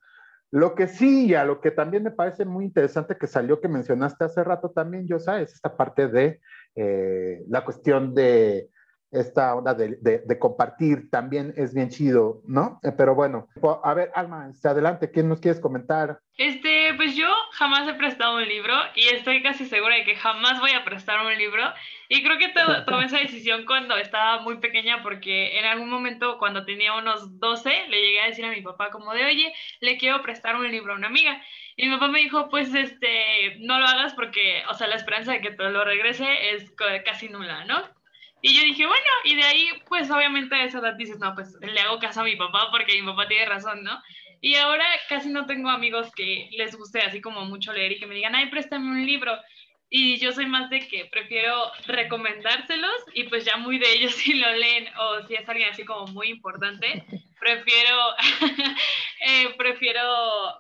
Lo 0.53 0.77
que 0.77 0.87
sí, 0.87 1.31
y 1.31 1.35
a 1.35 1.45
lo 1.45 1.61
que 1.61 1.73
también 1.73 2.05
me 2.05 2.13
parece 2.13 2.45
muy 2.45 2.65
interesante 2.65 3.17
que 3.19 3.27
salió, 3.27 3.61
que 3.61 3.67
mencionaste 3.67 4.25
hace 4.25 4.45
rato 4.45 4.71
también, 4.71 5.09
yo 5.09 5.17
es 5.17 5.27
esta 5.53 5.77
parte 5.77 6.07
de 6.07 6.41
eh, 6.77 7.43
la 7.49 7.65
cuestión 7.65 8.15
de 8.15 8.71
esta 9.13 9.55
onda 9.55 9.75
de, 9.75 9.99
de, 10.01 10.39
compartir 10.39 11.11
también 11.11 11.53
es 11.57 11.75
bien 11.75 11.91
chido, 11.91 12.41
¿no? 12.47 12.81
Eh, 12.83 12.93
pero 12.97 13.15
bueno, 13.15 13.47
a 13.85 13.95
ver, 13.95 14.11
Alma, 14.15 14.49
este, 14.51 14.69
adelante, 14.69 15.11
¿quién 15.11 15.29
nos 15.29 15.41
quieres 15.41 15.61
comentar? 15.61 16.19
Este, 16.39 16.95
pues 16.95 17.15
yo 17.15 17.29
jamás 17.53 17.87
he 17.87 17.95
prestado 17.95 18.37
un 18.37 18.49
libro 18.49 18.75
y 18.97 19.09
estoy 19.09 19.43
casi 19.43 19.67
segura 19.67 19.97
de 19.97 20.05
que 20.05 20.17
jamás 20.17 20.61
voy 20.61 20.71
a 20.71 20.85
prestar 20.85 21.25
un 21.25 21.37
libro. 21.37 21.63
Y 22.09 22.23
creo 22.23 22.39
que 22.39 22.49
tomé 22.87 23.05
esa 23.05 23.19
decisión 23.19 23.67
cuando 23.67 23.97
estaba 23.99 24.41
muy 24.41 24.57
pequeña 24.57 25.03
porque 25.03 25.59
en 25.59 25.67
algún 25.67 25.91
momento 25.91 26.39
cuando 26.39 26.65
tenía 26.65 26.97
unos 26.97 27.39
12 27.39 27.89
le 27.89 28.01
llegué 28.01 28.21
a 28.23 28.27
decir 28.27 28.47
a 28.47 28.51
mi 28.51 28.63
papá 28.63 28.91
como 28.91 29.13
de, 29.13 29.27
oye, 29.27 29.53
le 29.81 29.99
quiero 29.99 30.23
prestar 30.23 30.57
un 30.57 30.71
libro 30.71 30.95
a 30.95 30.97
una 30.97 31.09
amiga. 31.09 31.43
Y 31.77 31.87
mi 31.87 31.95
papá 31.95 32.09
me 32.09 32.21
dijo, 32.21 32.49
pues, 32.49 32.75
este, 32.75 33.57
no 33.61 33.79
lo 33.79 33.87
hagas 33.87 34.15
porque, 34.15 34.63
o 34.71 34.75
sea, 34.75 34.89
la 34.89 34.97
esperanza 34.97 35.33
de 35.33 35.41
que 35.41 35.53
te 35.53 35.71
lo 35.71 35.85
regrese 35.85 36.51
es 36.51 36.71
casi 37.05 37.29
nula, 37.29 37.65
¿no? 37.65 37.83
Y 38.45 38.55
yo 38.55 38.65
dije, 38.65 38.85
bueno, 38.85 39.07
y 39.25 39.37
de 39.37 39.45
ahí, 39.45 39.69
pues 39.89 40.11
obviamente 40.11 40.57
a 40.57 40.65
esa 40.65 40.81
edad 40.81 40.95
dices, 40.95 41.21
no, 41.21 41.33
pues 41.33 41.57
le 41.61 41.81
hago 41.81 42.01
caso 42.01 42.23
a 42.23 42.25
mi 42.25 42.35
papá 42.35 42.69
porque 42.73 43.01
mi 43.01 43.07
papá 43.07 43.29
tiene 43.29 43.47
razón, 43.47 43.85
¿no? 43.85 44.03
Y 44.41 44.57
ahora 44.57 44.85
casi 45.09 45.29
no 45.29 45.47
tengo 45.47 45.71
amigos 45.71 46.13
que 46.17 46.49
les 46.51 46.75
guste 46.75 47.01
así 47.01 47.21
como 47.21 47.45
mucho 47.45 47.73
leer 47.73 47.93
y 47.93 48.01
que 48.01 48.07
me 48.09 48.17
digan, 48.17 48.35
ay, 48.35 48.51
préstame 48.51 48.91
un 48.91 49.07
libro. 49.07 49.33
Y 49.89 50.19
yo 50.19 50.33
soy 50.33 50.47
más 50.47 50.69
de 50.71 50.89
que 50.89 51.05
prefiero 51.05 51.71
recomendárselos 51.87 53.05
y 53.15 53.25
pues 53.25 53.45
ya 53.45 53.59
muy 53.59 53.79
de 53.79 53.93
ellos 53.93 54.13
si 54.17 54.35
lo 54.35 54.51
leen 54.51 54.89
o 54.99 55.25
si 55.29 55.35
es 55.35 55.49
alguien 55.49 55.69
así 55.71 55.85
como 55.85 56.09
muy 56.09 56.29
importante, 56.29 57.05
prefiero, 57.39 57.97
eh, 59.25 59.55
prefiero 59.57 60.03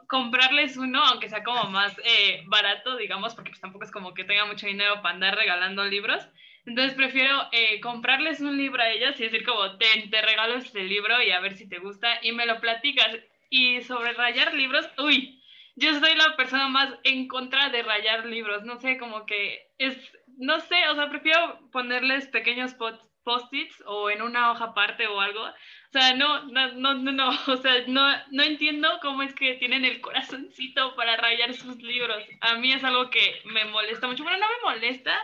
comprarles 0.08 0.76
uno, 0.76 1.02
aunque 1.02 1.28
sea 1.28 1.42
como 1.42 1.64
más 1.64 1.96
eh, 2.04 2.44
barato, 2.46 2.96
digamos, 2.96 3.34
porque 3.34 3.50
pues 3.50 3.60
tampoco 3.60 3.84
es 3.84 3.90
como 3.90 4.14
que 4.14 4.22
tenga 4.22 4.44
mucho 4.44 4.68
dinero 4.68 5.02
para 5.02 5.14
andar 5.14 5.34
regalando 5.34 5.84
libros 5.84 6.28
entonces 6.64 6.94
prefiero 6.94 7.48
eh, 7.50 7.80
comprarles 7.80 8.40
un 8.40 8.56
libro 8.56 8.82
a 8.82 8.90
ellas 8.90 9.18
y 9.18 9.24
decir 9.24 9.44
como, 9.44 9.76
te, 9.78 9.86
te 10.10 10.22
regalo 10.22 10.54
este 10.54 10.84
libro 10.84 11.20
y 11.20 11.30
a 11.32 11.40
ver 11.40 11.56
si 11.56 11.68
te 11.68 11.78
gusta 11.78 12.18
y 12.22 12.32
me 12.32 12.46
lo 12.46 12.60
platicas. 12.60 13.18
Y 13.50 13.82
sobre 13.82 14.12
rayar 14.14 14.54
libros, 14.54 14.88
uy, 14.98 15.42
yo 15.74 15.98
soy 15.98 16.14
la 16.14 16.36
persona 16.36 16.68
más 16.68 16.94
en 17.04 17.28
contra 17.28 17.68
de 17.70 17.82
rayar 17.82 18.26
libros. 18.26 18.64
No 18.64 18.78
sé, 18.78 18.96
como 18.96 19.26
que 19.26 19.70
es, 19.78 19.96
no 20.38 20.60
sé, 20.60 20.88
o 20.88 20.94
sea, 20.94 21.10
prefiero 21.10 21.68
ponerles 21.70 22.28
pequeños 22.28 22.74
post-its 23.24 23.82
o 23.86 24.10
en 24.10 24.22
una 24.22 24.52
hoja 24.52 24.66
aparte 24.66 25.06
o 25.06 25.20
algo. 25.20 25.42
O 25.44 25.92
sea, 25.92 26.14
no, 26.14 26.44
no, 26.44 26.72
no, 26.74 26.94
no, 26.94 27.30
o 27.48 27.56
sea, 27.56 27.84
no, 27.88 28.08
no 28.30 28.42
entiendo 28.42 28.88
cómo 29.02 29.22
es 29.22 29.34
que 29.34 29.54
tienen 29.54 29.84
el 29.84 30.00
corazoncito 30.00 30.94
para 30.94 31.16
rayar 31.16 31.52
sus 31.54 31.76
libros. 31.82 32.22
A 32.40 32.54
mí 32.56 32.72
es 32.72 32.84
algo 32.84 33.10
que 33.10 33.40
me 33.46 33.64
molesta 33.64 34.06
mucho. 34.06 34.22
Bueno, 34.22 34.38
no 34.38 34.46
me 34.46 34.74
molesta, 34.74 35.18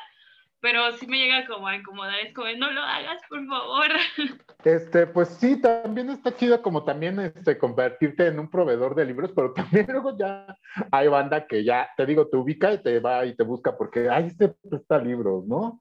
pero 0.60 0.92
sí 0.92 1.06
me 1.06 1.18
llega 1.18 1.46
como 1.46 1.68
a 1.68 1.76
incomodar, 1.76 2.18
es 2.20 2.34
como, 2.34 2.48
no 2.58 2.70
lo 2.70 2.80
hagas, 2.80 3.20
por 3.28 3.44
favor. 3.46 3.86
Este, 4.64 5.06
pues 5.06 5.28
sí, 5.28 5.60
también 5.60 6.10
está 6.10 6.34
chido 6.34 6.60
como 6.60 6.84
también 6.84 7.20
este, 7.20 7.56
convertirte 7.56 8.26
en 8.26 8.40
un 8.40 8.50
proveedor 8.50 8.96
de 8.96 9.04
libros, 9.04 9.30
pero 9.34 9.52
también 9.54 9.86
luego 9.88 10.18
ya 10.18 10.46
hay 10.90 11.06
banda 11.06 11.46
que 11.46 11.62
ya, 11.64 11.88
te 11.96 12.04
digo, 12.04 12.26
te 12.26 12.36
ubica 12.36 12.72
y 12.72 12.82
te 12.82 12.98
va 12.98 13.24
y 13.24 13.36
te 13.36 13.44
busca 13.44 13.76
porque, 13.76 14.10
ay, 14.10 14.26
este 14.26 14.48
presta 14.48 14.98
libros, 14.98 15.46
¿no? 15.46 15.80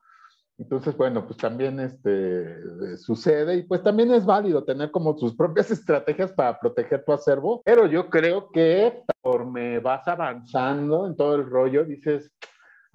Entonces, 0.60 0.98
bueno, 0.98 1.26
pues 1.26 1.38
también 1.38 1.80
este, 1.80 2.98
sucede 2.98 3.58
y 3.58 3.64
pues 3.64 3.84
también 3.84 4.12
es 4.12 4.26
válido 4.26 4.64
tener 4.64 4.90
como 4.92 5.18
sus 5.18 5.36
propias 5.36 5.70
estrategias 5.72 6.32
para 6.32 6.60
proteger 6.60 7.04
tu 7.04 7.14
acervo, 7.14 7.62
pero 7.66 7.88
yo 7.88 8.10
creo 8.10 8.52
que 8.52 9.04
conforme 9.22 9.80
vas 9.80 10.08
avanzando 10.08 11.08
en 11.08 11.16
todo 11.16 11.36
el 11.36 11.50
rollo, 11.50 11.84
dices, 11.84 12.32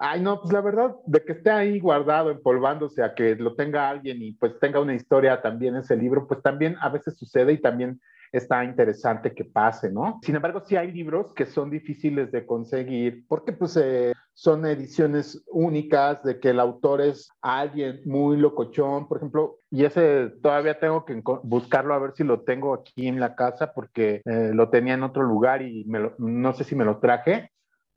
Ay, 0.04 0.20
no, 0.20 0.40
pues 0.40 0.52
la 0.52 0.60
verdad, 0.60 0.96
de 1.06 1.22
que 1.24 1.30
esté 1.30 1.48
ahí 1.52 1.78
guardado, 1.78 2.32
empolvándose, 2.32 3.04
a 3.04 3.14
que 3.14 3.36
lo 3.36 3.54
tenga 3.54 3.88
alguien 3.88 4.20
y 4.20 4.32
pues 4.32 4.58
tenga 4.58 4.80
una 4.80 4.96
historia 4.96 5.40
también 5.40 5.76
ese 5.76 5.96
libro, 5.96 6.26
pues 6.26 6.42
también 6.42 6.74
a 6.80 6.88
veces 6.88 7.16
sucede 7.16 7.52
y 7.52 7.60
también 7.60 8.00
está 8.32 8.64
interesante 8.64 9.32
que 9.32 9.44
pase, 9.44 9.92
¿no? 9.92 10.18
Sin 10.24 10.34
embargo, 10.34 10.60
sí 10.66 10.74
hay 10.74 10.90
libros 10.90 11.32
que 11.34 11.46
son 11.46 11.70
difíciles 11.70 12.32
de 12.32 12.44
conseguir 12.44 13.24
porque 13.28 13.52
pues 13.52 13.76
eh, 13.76 14.12
son 14.34 14.66
ediciones 14.66 15.44
únicas 15.52 16.24
de 16.24 16.40
que 16.40 16.50
el 16.50 16.58
autor 16.58 17.00
es 17.00 17.28
alguien 17.40 18.00
muy 18.04 18.36
locochón, 18.38 19.06
por 19.06 19.18
ejemplo, 19.18 19.58
y 19.70 19.84
ese 19.84 20.32
todavía 20.42 20.80
tengo 20.80 21.04
que 21.04 21.22
buscarlo 21.44 21.94
a 21.94 22.00
ver 22.00 22.10
si 22.16 22.24
lo 22.24 22.40
tengo 22.40 22.74
aquí 22.74 23.06
en 23.06 23.20
la 23.20 23.36
casa 23.36 23.72
porque 23.72 24.20
eh, 24.24 24.50
lo 24.52 24.68
tenía 24.68 24.94
en 24.94 25.04
otro 25.04 25.22
lugar 25.22 25.62
y 25.62 25.86
no 26.18 26.52
sé 26.54 26.64
si 26.64 26.74
me 26.74 26.84
lo 26.84 26.98
traje. 26.98 27.52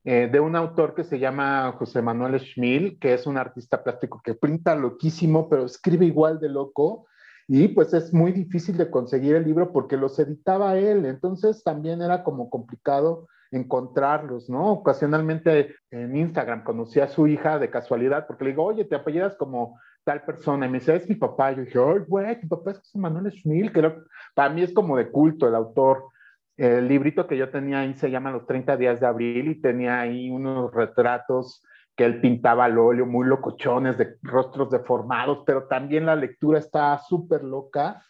Eh, 0.08 0.28
de 0.30 0.38
un 0.38 0.54
autor 0.54 0.94
que 0.94 1.02
se 1.02 1.18
llama 1.18 1.74
José 1.76 2.00
Manuel 2.00 2.38
Schmil, 2.38 2.96
que 3.00 3.12
es 3.12 3.26
un 3.26 3.36
artista 3.36 3.82
plástico 3.82 4.20
que 4.22 4.34
pinta 4.34 4.76
loquísimo, 4.76 5.48
pero 5.48 5.64
escribe 5.64 6.06
igual 6.06 6.38
de 6.38 6.48
loco. 6.48 7.06
Y 7.48 7.66
pues 7.66 7.92
es 7.92 8.14
muy 8.14 8.30
difícil 8.30 8.76
de 8.76 8.88
conseguir 8.88 9.34
el 9.34 9.42
libro 9.42 9.72
porque 9.72 9.96
los 9.96 10.16
editaba 10.20 10.78
él, 10.78 11.06
entonces 11.06 11.64
también 11.64 12.02
era 12.02 12.22
como 12.22 12.50
complicado 12.50 13.26
encontrarlos, 13.50 14.48
¿no? 14.48 14.74
Ocasionalmente 14.74 15.74
en 15.90 16.16
Instagram 16.16 16.62
conocí 16.62 17.00
a 17.00 17.08
su 17.08 17.26
hija 17.26 17.58
de 17.58 17.70
casualidad 17.70 18.28
porque 18.28 18.44
le 18.44 18.50
digo, 18.50 18.62
oye, 18.62 18.84
te 18.84 18.94
apellidas 18.94 19.34
como 19.34 19.80
tal 20.04 20.22
persona. 20.22 20.66
Y 20.66 20.68
me 20.68 20.78
dice, 20.78 20.94
es 20.94 21.08
mi 21.08 21.16
papá. 21.16 21.50
Yo 21.50 21.62
dije, 21.62 21.80
oye, 21.80 22.04
güey, 22.06 22.38
mi 22.40 22.48
papá 22.48 22.70
es 22.70 22.78
José 22.78 22.96
Manuel 22.96 23.32
Schmil, 23.32 23.72
que 23.72 23.92
para 24.36 24.50
mí 24.54 24.62
es 24.62 24.72
como 24.72 24.96
de 24.96 25.10
culto 25.10 25.48
el 25.48 25.56
autor. 25.56 26.10
El 26.56 26.88
librito 26.88 27.26
que 27.26 27.36
yo 27.36 27.50
tenía 27.50 27.80
ahí 27.80 27.94
se 27.94 28.10
llama 28.10 28.30
Los 28.30 28.46
30 28.46 28.76
días 28.76 29.00
de 29.00 29.06
abril 29.06 29.48
y 29.48 29.60
tenía 29.60 30.00
ahí 30.00 30.30
unos 30.30 30.72
retratos 30.72 31.62
que 31.94 32.04
él 32.04 32.20
pintaba 32.20 32.66
al 32.66 32.78
óleo, 32.78 33.06
muy 33.06 33.26
locochones, 33.26 33.96
de 33.98 34.16
rostros 34.22 34.70
deformados, 34.70 35.44
pero 35.46 35.66
también 35.66 36.06
la 36.06 36.16
lectura 36.16 36.58
está 36.58 36.98
súper 36.98 37.42
loca. 37.42 38.02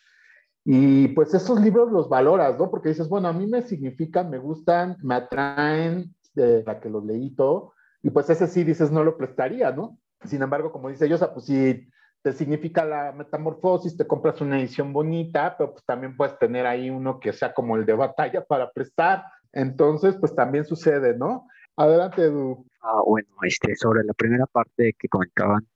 Y 0.65 1.09
pues 1.09 1.33
esos 1.35 1.61
libros 1.61 1.93
los 1.93 2.09
valoras, 2.09 2.59
¿no? 2.59 2.69
Porque 2.71 2.89
dices, 2.89 3.09
bueno, 3.09 3.29
a 3.29 3.33
mí 3.33 3.47
me 3.47 3.63
significan, 3.63 4.31
me 4.31 4.39
gustan, 4.39 4.97
me 5.03 5.15
atraen, 5.15 6.13
de 6.35 6.63
la 6.65 6.81
que 6.81 6.91
los 6.91 7.05
leí 7.05 7.35
todo, 7.35 7.73
y 8.03 8.11
pues 8.11 8.29
ese 8.31 8.47
sí 8.47 8.63
dices, 8.63 8.93
no 8.93 9.03
lo 9.03 9.17
prestaría, 9.17 9.73
¿no? 9.73 9.99
Sin 10.25 10.43
embargo, 10.43 10.71
como 10.71 10.89
dice 10.89 11.09
Yosa, 11.09 11.33
pues 11.33 11.47
sí, 11.47 11.89
te 12.27 12.33
significa 12.33 12.85
la 12.85 13.13
metamorfosis, 13.13 13.97
te 13.97 14.05
compras 14.05 14.41
una 14.41 14.59
edición 14.59 14.93
bonita, 14.93 15.55
pero 15.57 15.71
pues 15.71 15.85
también 15.85 16.17
puedes 16.17 16.37
tener 16.41 16.67
ahí 16.67 16.91
uno 16.91 17.21
que 17.21 17.33
sea 17.33 17.55
como 17.55 17.77
el 17.77 17.87
de 17.87 17.93
batalla 17.93 18.45
para 18.45 18.73
prestar. 18.73 19.23
Entonces, 19.53 20.17
pues 20.19 20.35
también 20.35 20.65
sucede, 20.65 21.17
¿no? 21.17 21.47
Adelante, 21.77 22.23
Edu. 22.23 22.67
Ah, 22.83 23.01
bueno, 23.07 23.29
este, 23.43 23.77
sobre 23.77 24.03
la 24.03 24.13
primera 24.13 24.45
parte 24.47 24.97
que 24.99 25.09
comentaban 25.09 25.69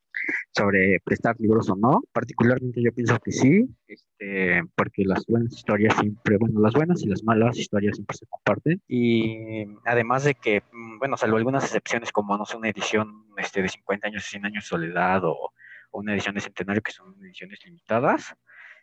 sobre 0.51 0.99
prestar 1.05 1.37
libros 1.39 1.71
o 1.71 1.77
no, 1.77 2.03
particularmente 2.13 2.83
yo 2.83 2.93
pienso 2.93 3.17
que 3.21 3.31
sí, 3.31 3.69
este, 3.87 4.61
porque 4.75 5.05
las 5.05 5.25
buenas 5.29 5.53
historias 5.53 5.95
siempre, 6.01 6.37
bueno, 6.37 6.59
las 6.59 6.75
buenas 6.75 7.01
y 7.03 7.07
las 7.07 7.23
malas 7.23 7.59
historias 7.59 7.95
siempre 7.95 8.17
se 8.17 8.27
comparten. 8.27 8.83
Y 8.89 9.67
además 9.85 10.25
de 10.25 10.35
que, 10.35 10.65
mm, 10.73 10.99
bueno, 10.99 11.17
salvo 11.17 11.37
algunas 11.37 11.63
excepciones 11.63 12.11
como, 12.11 12.37
no 12.37 12.45
sé, 12.45 12.57
una 12.57 12.71
edición 12.71 13.25
este, 13.37 13.63
de 13.63 13.69
50 13.69 14.09
años, 14.09 14.25
100 14.25 14.47
años 14.47 14.67
soledad 14.67 15.23
o 15.25 15.53
una 15.93 16.13
edición 16.13 16.35
de 16.35 16.41
centenario 16.41 16.83
que 16.83 16.93
son 16.93 17.15
ediciones 17.23 17.61
limitadas. 17.65 18.35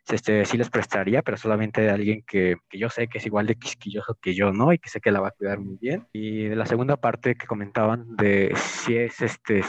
Este, 0.10 0.46
sí 0.46 0.58
les 0.58 0.70
prestaría, 0.70 1.22
pero 1.22 1.36
solamente 1.36 1.82
de 1.82 1.90
alguien 1.90 2.24
que, 2.26 2.56
que, 2.70 2.78
yo 2.78 2.90
sé 2.90 3.10
que 3.10 3.18
es 3.18 3.26
igual 3.26 3.46
de 3.46 3.56
quisquilloso 3.56 4.18
que 4.22 4.34
yo, 4.34 4.54
¿no? 4.54 4.72
Y 4.72 4.80
que 4.80 4.90
sé 4.90 5.02
que 5.02 5.12
la 5.12 5.20
va 5.20 5.30
a 5.30 5.32
cuidar 5.32 5.60
muy 5.60 5.78
bien. 5.82 6.08
Y 6.14 6.46
de 6.46 6.56
la 6.56 6.66
segunda 6.66 6.96
parte 6.96 7.36
que 7.36 7.46
comentaban 7.46 8.16
de 8.16 8.54
si 8.56 8.96
es 8.96 9.22
este, 9.22 9.64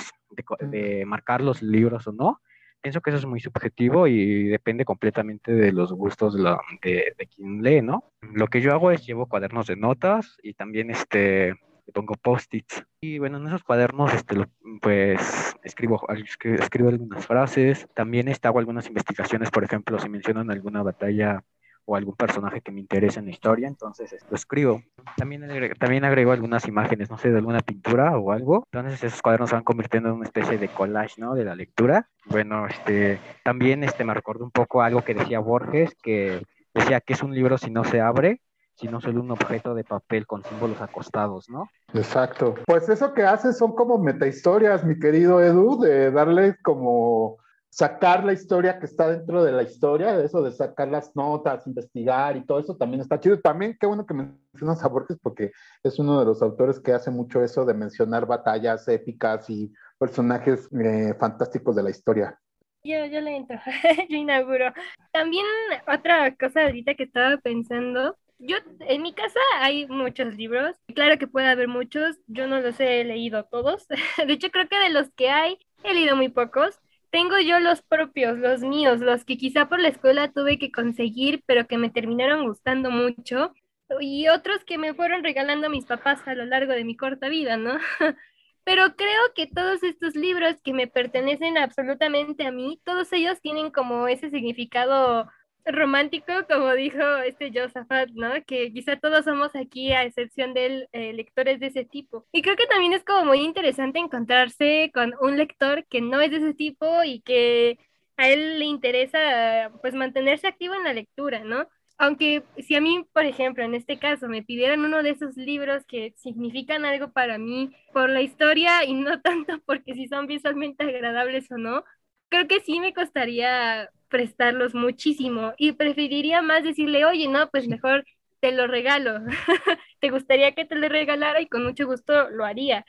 de, 0.60 1.04
marcar 1.06 1.40
los 1.40 1.60
libros 1.60 2.06
o 2.06 2.12
no, 2.12 2.40
pienso 2.80 3.00
que 3.00 3.10
eso 3.10 3.18
es 3.18 3.26
muy 3.26 3.40
subjetivo 3.40 4.06
y 4.06 4.44
depende 4.44 4.84
completamente 4.84 5.52
de 5.52 5.72
los 5.72 5.92
gustos 5.92 6.36
de, 6.36 6.56
de, 6.82 7.14
de, 7.18 7.26
quien 7.26 7.62
lee, 7.62 7.82
¿no? 7.82 8.12
Lo 8.20 8.46
que 8.46 8.60
yo 8.60 8.72
hago 8.72 8.92
es 8.92 9.04
llevo 9.04 9.26
cuadernos 9.26 9.66
de 9.66 9.76
notas 9.76 10.38
y 10.42 10.54
también 10.54 10.90
este, 10.90 11.54
le 11.88 11.92
pongo 11.92 12.14
post-its. 12.16 12.84
Y 13.00 13.18
bueno, 13.18 13.38
en 13.38 13.46
esos 13.46 13.64
cuadernos, 13.64 14.12
este, 14.12 14.36
pues 14.82 15.56
escribo, 15.64 16.06
escribo 16.10 16.90
algunas 16.90 17.26
frases, 17.26 17.88
también 17.94 18.28
este, 18.28 18.46
hago 18.46 18.58
algunas 18.58 18.86
investigaciones, 18.88 19.50
por 19.50 19.64
ejemplo, 19.64 19.98
si 19.98 20.10
mencionan 20.10 20.50
alguna 20.50 20.82
batalla 20.82 21.42
o 21.86 21.96
algún 21.96 22.14
personaje 22.14 22.60
que 22.60 22.70
me 22.70 22.80
interese 22.80 23.20
en 23.20 23.24
la 23.24 23.30
historia, 23.30 23.66
entonces 23.66 24.14
lo 24.28 24.36
escribo. 24.36 24.82
También 25.16 25.44
agrego, 25.44 25.74
también 25.76 26.04
agrego 26.04 26.32
algunas 26.32 26.68
imágenes, 26.68 27.08
no 27.08 27.16
sé, 27.16 27.30
de 27.30 27.38
alguna 27.38 27.60
pintura 27.60 28.18
o 28.18 28.32
algo. 28.32 28.64
Entonces 28.70 29.02
esos 29.02 29.22
cuadernos 29.22 29.48
se 29.48 29.56
van 29.56 29.64
convirtiendo 29.64 30.10
en 30.10 30.16
una 30.16 30.26
especie 30.26 30.58
de 30.58 30.68
collage, 30.68 31.14
¿no? 31.16 31.34
De 31.34 31.44
la 31.44 31.54
lectura. 31.54 32.10
Bueno, 32.26 32.66
este, 32.66 33.18
también 33.42 33.82
este, 33.82 34.04
me 34.04 34.12
recordó 34.12 34.44
un 34.44 34.50
poco 34.50 34.82
algo 34.82 35.02
que 35.02 35.14
decía 35.14 35.38
Borges, 35.38 35.96
que 36.02 36.42
decía 36.74 37.00
que 37.00 37.14
es 37.14 37.22
un 37.22 37.34
libro 37.34 37.56
si 37.56 37.70
no 37.70 37.84
se 37.84 38.02
abre, 38.02 38.42
sino 38.78 39.00
solo 39.00 39.20
un 39.20 39.30
objeto 39.32 39.74
de 39.74 39.82
papel 39.82 40.26
con 40.26 40.44
símbolos 40.44 40.80
acostados, 40.80 41.48
¿no? 41.50 41.68
Exacto. 41.94 42.54
Pues 42.64 42.88
eso 42.88 43.12
que 43.12 43.24
haces 43.24 43.58
son 43.58 43.74
como 43.74 43.98
metahistorias, 43.98 44.84
mi 44.84 44.98
querido 44.98 45.42
Edu, 45.42 45.80
de 45.80 46.12
darle 46.12 46.56
como 46.62 47.38
sacar 47.70 48.24
la 48.24 48.32
historia 48.32 48.78
que 48.78 48.86
está 48.86 49.10
dentro 49.10 49.42
de 49.42 49.52
la 49.52 49.62
historia, 49.62 50.18
eso 50.20 50.42
de 50.42 50.52
sacar 50.52 50.88
las 50.88 51.14
notas, 51.14 51.66
investigar 51.66 52.36
y 52.36 52.44
todo 52.46 52.60
eso 52.60 52.76
también 52.76 53.00
está 53.00 53.18
chido. 53.18 53.40
También 53.40 53.76
qué 53.80 53.86
bueno 53.86 54.06
que 54.06 54.14
mencionas 54.14 54.82
a 54.84 54.88
Borges 54.88 55.18
porque 55.20 55.50
es 55.82 55.98
uno 55.98 56.18
de 56.20 56.26
los 56.26 56.40
autores 56.40 56.80
que 56.80 56.92
hace 56.92 57.10
mucho 57.10 57.42
eso 57.42 57.64
de 57.64 57.74
mencionar 57.74 58.26
batallas 58.26 58.86
épicas 58.88 59.50
y 59.50 59.72
personajes 59.98 60.68
eh, 60.72 61.14
fantásticos 61.18 61.74
de 61.74 61.82
la 61.82 61.90
historia. 61.90 62.38
Yo, 62.84 63.04
yo 63.06 63.20
le 63.20 63.36
entro, 63.36 63.58
yo 64.08 64.16
inauguro. 64.16 64.72
También 65.12 65.44
otra 65.86 66.34
cosa 66.36 66.62
ahorita 66.62 66.94
que 66.94 67.02
estaba 67.02 67.36
pensando, 67.38 68.16
yo 68.38 68.56
en 68.80 69.02
mi 69.02 69.12
casa 69.12 69.40
hay 69.58 69.86
muchos 69.86 70.34
libros, 70.34 70.76
claro 70.94 71.18
que 71.18 71.26
puede 71.26 71.46
haber 71.48 71.68
muchos, 71.68 72.16
yo 72.26 72.46
no 72.46 72.60
los 72.60 72.78
he 72.80 73.04
leído 73.04 73.44
todos, 73.44 73.86
de 74.26 74.32
hecho 74.32 74.50
creo 74.50 74.68
que 74.68 74.78
de 74.78 74.90
los 74.90 75.10
que 75.10 75.30
hay 75.30 75.58
he 75.84 75.94
leído 75.94 76.16
muy 76.16 76.28
pocos, 76.28 76.80
tengo 77.10 77.38
yo 77.38 77.58
los 77.60 77.82
propios, 77.82 78.38
los 78.38 78.60
míos, 78.60 79.00
los 79.00 79.24
que 79.24 79.38
quizá 79.38 79.68
por 79.68 79.80
la 79.80 79.88
escuela 79.88 80.32
tuve 80.32 80.58
que 80.58 80.70
conseguir, 80.70 81.42
pero 81.46 81.66
que 81.66 81.78
me 81.78 81.90
terminaron 81.90 82.46
gustando 82.46 82.90
mucho, 82.90 83.54
y 84.00 84.28
otros 84.28 84.64
que 84.64 84.78
me 84.78 84.94
fueron 84.94 85.24
regalando 85.24 85.70
mis 85.70 85.86
papás 85.86 86.20
a 86.26 86.34
lo 86.34 86.44
largo 86.44 86.72
de 86.72 86.84
mi 86.84 86.96
corta 86.96 87.28
vida, 87.28 87.56
¿no? 87.56 87.78
Pero 88.64 88.96
creo 88.96 89.22
que 89.34 89.46
todos 89.46 89.82
estos 89.82 90.14
libros 90.14 90.60
que 90.62 90.74
me 90.74 90.86
pertenecen 90.86 91.56
absolutamente 91.56 92.46
a 92.46 92.52
mí, 92.52 92.80
todos 92.84 93.10
ellos 93.14 93.40
tienen 93.40 93.70
como 93.70 94.08
ese 94.08 94.28
significado 94.28 95.26
romántico, 95.68 96.32
como 96.48 96.72
dijo 96.74 97.00
este 97.18 97.50
Josafat, 97.52 98.10
¿no? 98.10 98.30
Que 98.46 98.72
quizá 98.72 98.96
todos 98.96 99.24
somos 99.24 99.54
aquí, 99.54 99.92
a 99.92 100.04
excepción 100.04 100.54
de 100.54 100.88
eh, 100.92 101.12
lectores 101.12 101.60
de 101.60 101.66
ese 101.66 101.84
tipo. 101.84 102.26
Y 102.32 102.42
creo 102.42 102.56
que 102.56 102.66
también 102.66 102.92
es 102.92 103.04
como 103.04 103.24
muy 103.26 103.40
interesante 103.40 103.98
encontrarse 103.98 104.90
con 104.94 105.14
un 105.20 105.36
lector 105.36 105.86
que 105.86 106.00
no 106.00 106.20
es 106.20 106.30
de 106.30 106.38
ese 106.38 106.54
tipo 106.54 107.04
y 107.04 107.20
que 107.20 107.78
a 108.16 108.28
él 108.28 108.58
le 108.58 108.64
interesa 108.64 109.70
pues 109.80 109.94
mantenerse 109.94 110.48
activo 110.48 110.74
en 110.74 110.84
la 110.84 110.92
lectura, 110.92 111.44
¿no? 111.44 111.68
Aunque 111.98 112.44
si 112.58 112.76
a 112.76 112.80
mí, 112.80 113.04
por 113.12 113.24
ejemplo, 113.24 113.64
en 113.64 113.74
este 113.74 113.98
caso, 113.98 114.28
me 114.28 114.42
pidieran 114.42 114.84
uno 114.84 115.02
de 115.02 115.10
esos 115.10 115.36
libros 115.36 115.84
que 115.84 116.14
significan 116.16 116.84
algo 116.84 117.10
para 117.12 117.38
mí 117.38 117.72
por 117.92 118.08
la 118.08 118.22
historia 118.22 118.84
y 118.84 118.94
no 118.94 119.20
tanto 119.22 119.60
porque 119.66 119.94
si 119.94 120.08
son 120.08 120.26
visualmente 120.26 120.84
agradables 120.84 121.50
o 121.50 121.58
no, 121.58 121.84
creo 122.28 122.46
que 122.48 122.60
sí 122.60 122.80
me 122.80 122.94
costaría 122.94 123.90
prestarlos 124.08 124.74
muchísimo 124.74 125.54
y 125.58 125.72
preferiría 125.72 126.42
más 126.42 126.64
decirle, 126.64 127.04
oye, 127.04 127.28
no, 127.28 127.48
pues 127.50 127.68
mejor 127.68 128.04
te 128.40 128.52
lo 128.52 128.66
regalo. 128.66 129.20
¿Te 130.00 130.10
gustaría 130.10 130.54
que 130.54 130.64
te 130.64 130.76
lo 130.76 130.88
regalara? 130.88 131.40
Y 131.40 131.48
con 131.48 131.64
mucho 131.64 131.86
gusto 131.86 132.30
lo 132.30 132.44
haría. 132.44 132.84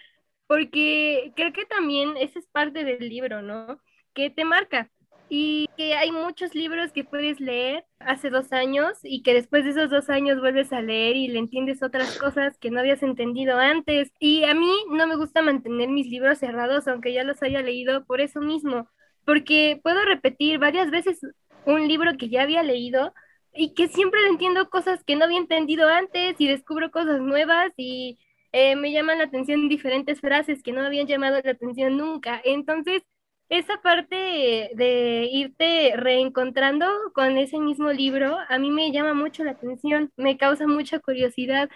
Porque 0.47 1.31
creo 1.35 1.53
que 1.53 1.65
también 1.65 2.17
esa 2.17 2.39
es 2.39 2.47
parte 2.47 2.83
del 2.83 3.07
libro, 3.09 3.41
¿no? 3.41 3.79
Que 4.13 4.29
te 4.29 4.45
marca. 4.45 4.89
Y 5.31 5.69
que 5.77 5.93
hay 5.93 6.11
muchos 6.11 6.55
libros 6.55 6.91
que 6.91 7.03
puedes 7.03 7.39
leer 7.39 7.85
hace 7.99 8.31
dos 8.31 8.51
años 8.51 8.97
y 9.03 9.21
que 9.21 9.35
después 9.35 9.63
de 9.63 9.71
esos 9.71 9.91
dos 9.91 10.09
años 10.09 10.39
vuelves 10.39 10.73
a 10.73 10.81
leer 10.81 11.15
y 11.15 11.27
le 11.27 11.37
entiendes 11.37 11.83
otras 11.83 12.17
cosas 12.17 12.57
que 12.57 12.71
no 12.71 12.79
habías 12.79 13.03
entendido 13.03 13.59
antes. 13.59 14.11
Y 14.19 14.43
a 14.45 14.55
mí 14.55 14.71
no 14.89 15.05
me 15.05 15.15
gusta 15.17 15.43
mantener 15.43 15.89
mis 15.89 16.07
libros 16.07 16.39
cerrados, 16.39 16.87
aunque 16.87 17.13
ya 17.13 17.23
los 17.23 17.43
haya 17.43 17.61
leído 17.61 18.05
por 18.05 18.21
eso 18.21 18.41
mismo 18.41 18.89
porque 19.29 19.79
puedo 19.83 20.03
repetir 20.05 20.57
varias 20.57 20.89
veces 20.89 21.19
un 21.63 21.87
libro 21.87 22.17
que 22.17 22.29
ya 22.29 22.41
había 22.41 22.63
leído 22.63 23.13
y 23.53 23.75
que 23.75 23.87
siempre 23.87 24.19
entiendo 24.27 24.71
cosas 24.71 25.03
que 25.03 25.15
no 25.15 25.25
había 25.25 25.37
entendido 25.37 25.87
antes 25.87 26.33
y 26.39 26.47
descubro 26.47 26.89
cosas 26.89 27.21
nuevas 27.21 27.71
y 27.77 28.17
eh, 28.53 28.75
me 28.75 28.91
llaman 28.91 29.19
la 29.19 29.25
atención 29.25 29.69
diferentes 29.69 30.19
frases 30.19 30.63
que 30.63 30.71
no 30.71 30.81
habían 30.81 31.05
llamado 31.05 31.39
la 31.43 31.51
atención 31.51 31.95
nunca. 31.95 32.41
Entonces, 32.43 33.03
esa 33.49 33.79
parte 33.83 34.71
de 34.73 35.29
irte 35.31 35.93
reencontrando 35.95 36.87
con 37.13 37.37
ese 37.37 37.59
mismo 37.59 37.91
libro, 37.91 38.35
a 38.49 38.57
mí 38.57 38.71
me 38.71 38.91
llama 38.91 39.13
mucho 39.13 39.43
la 39.43 39.51
atención, 39.51 40.11
me 40.17 40.37
causa 40.37 40.65
mucha 40.65 40.97
curiosidad, 40.97 41.69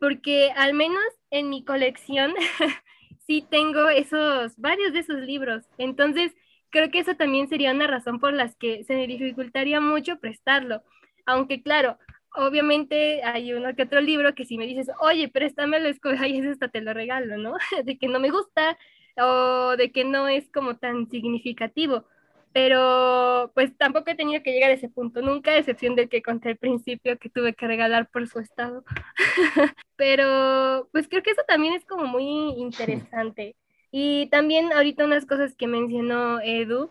porque 0.00 0.50
al 0.56 0.74
menos 0.74 1.04
en 1.30 1.50
mi 1.50 1.64
colección 1.64 2.34
sí 3.28 3.46
tengo 3.48 3.90
esos, 3.90 4.56
varios 4.56 4.92
de 4.92 4.98
esos 4.98 5.20
libros. 5.20 5.62
Entonces, 5.78 6.32
creo 6.76 6.90
que 6.90 6.98
eso 6.98 7.16
también 7.16 7.48
sería 7.48 7.72
una 7.72 7.86
razón 7.86 8.20
por 8.20 8.34
las 8.34 8.54
que 8.56 8.84
se 8.84 8.94
me 8.94 9.06
dificultaría 9.06 9.80
mucho 9.80 10.18
prestarlo. 10.18 10.82
Aunque 11.24 11.62
claro, 11.62 11.98
obviamente 12.34 13.22
hay 13.24 13.54
uno 13.54 13.74
que 13.74 13.84
otro 13.84 14.00
libro 14.02 14.34
que 14.34 14.44
si 14.44 14.58
me 14.58 14.66
dices, 14.66 14.90
oye, 15.00 15.28
préstamelo, 15.28 15.88
es 15.88 15.98
como, 16.00 16.16
ay, 16.20 16.38
es 16.38 16.44
esta, 16.44 16.68
te 16.68 16.82
lo 16.82 16.92
regalo, 16.92 17.38
¿no? 17.38 17.54
De 17.84 17.96
que 17.98 18.08
no 18.08 18.20
me 18.20 18.30
gusta 18.30 18.78
o 19.16 19.76
de 19.78 19.90
que 19.92 20.04
no 20.04 20.28
es 20.28 20.50
como 20.50 20.76
tan 20.76 21.08
significativo. 21.08 22.04
Pero 22.52 23.50
pues 23.54 23.76
tampoco 23.78 24.10
he 24.10 24.14
tenido 24.14 24.42
que 24.42 24.52
llegar 24.52 24.70
a 24.70 24.74
ese 24.74 24.90
punto 24.90 25.22
nunca, 25.22 25.52
a 25.52 25.58
excepción 25.58 25.94
del 25.94 26.10
que 26.10 26.22
conté 26.22 26.50
al 26.50 26.56
principio 26.56 27.18
que 27.18 27.30
tuve 27.30 27.54
que 27.54 27.66
regalar 27.66 28.08
por 28.10 28.28
su 28.28 28.38
estado. 28.40 28.84
Pero 29.96 30.88
pues 30.92 31.08
creo 31.08 31.22
que 31.22 31.30
eso 31.30 31.42
también 31.48 31.74
es 31.74 31.86
como 31.86 32.06
muy 32.06 32.54
interesante. 32.58 33.56
Y 33.98 34.26
también 34.26 34.74
ahorita 34.74 35.06
unas 35.06 35.24
cosas 35.24 35.54
que 35.56 35.66
mencionó 35.66 36.38
Edu, 36.42 36.90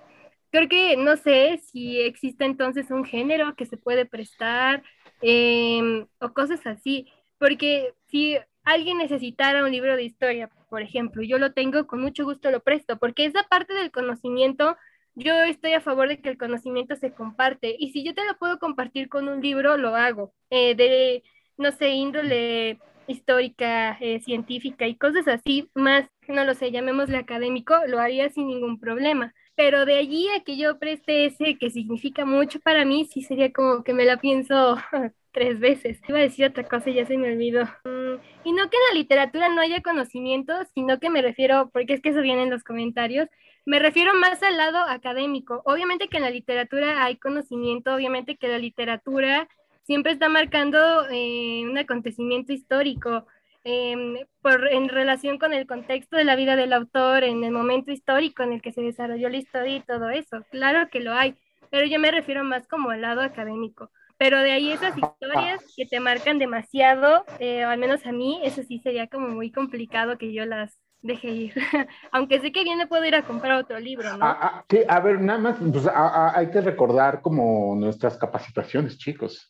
creo 0.49 0.67
que 0.67 0.97
no 0.97 1.17
sé 1.17 1.59
si 1.59 2.01
existe 2.01 2.45
entonces 2.45 2.89
un 2.89 3.05
género 3.05 3.55
que 3.55 3.67
se 3.67 3.77
puede 3.77 4.07
prestar 4.07 4.81
em, 5.21 6.07
o 6.19 6.33
cosas 6.33 6.65
así, 6.65 7.05
porque 7.37 7.93
si 8.07 8.39
alguien 8.63 8.97
necesitara 8.97 9.63
un 9.63 9.71
libro 9.71 9.95
de 9.95 10.03
historia, 10.03 10.49
por 10.67 10.81
ejemplo, 10.81 11.21
yo 11.21 11.37
lo 11.37 11.53
tengo, 11.53 11.85
con 11.85 12.01
mucho 12.01 12.23
gusto 12.23 12.49
lo 12.49 12.61
presto, 12.61 12.97
porque 12.97 13.25
esa 13.25 13.43
parte 13.43 13.75
del 13.75 13.91
conocimiento, 13.91 14.75
yo 15.13 15.35
estoy 15.43 15.73
a 15.73 15.81
favor 15.81 16.07
de 16.07 16.19
que 16.19 16.29
el 16.29 16.39
conocimiento 16.39 16.95
se 16.95 17.13
comparte, 17.13 17.75
y 17.77 17.91
si 17.91 18.03
yo 18.03 18.15
te 18.15 18.25
lo 18.25 18.35
puedo 18.39 18.57
compartir 18.57 19.09
con 19.09 19.29
un 19.29 19.41
libro, 19.41 19.77
lo 19.77 19.95
hago, 19.95 20.33
eh, 20.49 20.73
de, 20.73 21.23
no 21.55 21.71
sé, 21.71 21.89
índole 21.89 22.79
histórica, 23.07 23.97
eh, 23.99 24.19
científica 24.21 24.87
y 24.87 24.95
cosas 24.95 25.27
así, 25.27 25.69
más, 25.73 26.07
no 26.27 26.43
lo 26.43 26.53
sé, 26.53 26.71
llamémosle 26.71 27.17
académico, 27.17 27.75
lo 27.87 27.99
haría 27.99 28.29
sin 28.29 28.47
ningún 28.47 28.79
problema. 28.79 29.33
Pero 29.55 29.85
de 29.85 29.97
allí 29.97 30.27
a 30.29 30.43
que 30.43 30.57
yo 30.57 30.79
preste 30.79 31.25
ese 31.25 31.57
que 31.57 31.69
significa 31.69 32.25
mucho 32.25 32.59
para 32.59 32.83
mí, 32.83 33.05
sí 33.05 33.21
sería 33.21 33.53
como 33.53 33.83
que 33.83 33.93
me 33.93 34.05
la 34.05 34.17
pienso 34.17 34.77
tres 35.31 35.59
veces. 35.59 35.99
Iba 36.07 36.19
a 36.19 36.21
decir 36.21 36.45
otra 36.45 36.67
cosa 36.67 36.89
y 36.89 36.95
ya 36.95 37.05
se 37.05 37.17
me 37.17 37.31
olvidó. 37.31 37.63
Mm, 37.85 38.19
y 38.43 38.51
no 38.51 38.69
que 38.69 38.77
en 38.77 38.83
la 38.89 38.99
literatura 38.99 39.49
no 39.49 39.61
haya 39.61 39.81
conocimiento, 39.81 40.53
sino 40.73 40.99
que 40.99 41.09
me 41.09 41.21
refiero, 41.21 41.69
porque 41.71 41.93
es 41.93 42.01
que 42.01 42.09
eso 42.09 42.21
viene 42.21 42.43
en 42.43 42.49
los 42.49 42.63
comentarios, 42.63 43.29
me 43.65 43.79
refiero 43.79 44.13
más 44.13 44.43
al 44.43 44.57
lado 44.57 44.77
académico. 44.77 45.61
Obviamente 45.65 46.07
que 46.07 46.17
en 46.17 46.23
la 46.23 46.29
literatura 46.29 47.03
hay 47.03 47.17
conocimiento, 47.17 47.95
obviamente 47.95 48.37
que 48.37 48.47
la 48.47 48.59
literatura 48.59 49.47
siempre 49.85 50.11
está 50.11 50.29
marcando 50.29 51.07
eh, 51.09 51.61
un 51.63 51.77
acontecimiento 51.77 52.51
histórico 52.51 53.25
em, 53.63 54.17
por, 54.41 54.67
en 54.71 54.89
relación 54.89 55.37
con 55.37 55.53
el 55.53 55.67
contexto 55.67 56.17
de 56.17 56.23
la 56.23 56.35
vida 56.35 56.55
del 56.55 56.73
autor, 56.73 57.23
en 57.23 57.43
el 57.43 57.51
momento 57.51 57.91
histórico 57.91 58.43
en 58.43 58.53
el 58.53 58.61
que 58.61 58.71
se 58.71 58.81
desarrolló 58.81 59.29
la 59.29 59.37
historia 59.37 59.77
y 59.77 59.81
todo 59.81 60.09
eso. 60.09 60.43
Claro 60.51 60.89
que 60.89 60.99
lo 60.99 61.13
hay, 61.13 61.35
pero 61.69 61.85
yo 61.85 61.99
me 61.99 62.11
refiero 62.11 62.43
más 62.43 62.67
como 62.67 62.89
al 62.89 63.01
lado 63.01 63.21
académico. 63.21 63.91
Pero 64.17 64.39
de 64.39 64.51
ahí 64.51 64.71
esas 64.71 64.97
historias 64.97 65.61
que 65.75 65.85
te 65.85 65.99
marcan 65.99 66.39
demasiado, 66.39 67.25
eh, 67.39 67.63
al 67.63 67.77
menos 67.77 68.05
a 68.05 68.13
mí, 68.13 68.39
eso 68.43 68.63
sí 68.63 68.79
sería 68.79 69.07
como 69.07 69.27
muy 69.27 69.51
complicado 69.51 70.17
que 70.17 70.31
yo 70.31 70.45
las 70.45 70.79
deje 71.05 71.27
ir. 71.27 71.53
Aunque 72.11 72.39
sé 72.39 72.51
que 72.51 72.63
viene 72.63 72.87
puedo 72.87 73.05
ir 73.05 73.15
a 73.15 73.23
comprar 73.23 73.57
otro 73.57 73.79
libro, 73.79 74.17
¿no? 74.17 74.25
Ah, 74.25 74.37
ah, 74.41 74.65
sí, 74.69 74.79
a 74.87 74.99
ver, 74.99 75.21
nada 75.21 75.39
más, 75.39 75.57
pues, 75.59 75.87
ah, 75.87 76.33
hay 76.35 76.49
que 76.49 76.61
recordar 76.61 77.21
como 77.21 77.75
nuestras 77.75 78.17
capacitaciones, 78.17 78.97
chicos. 78.97 79.49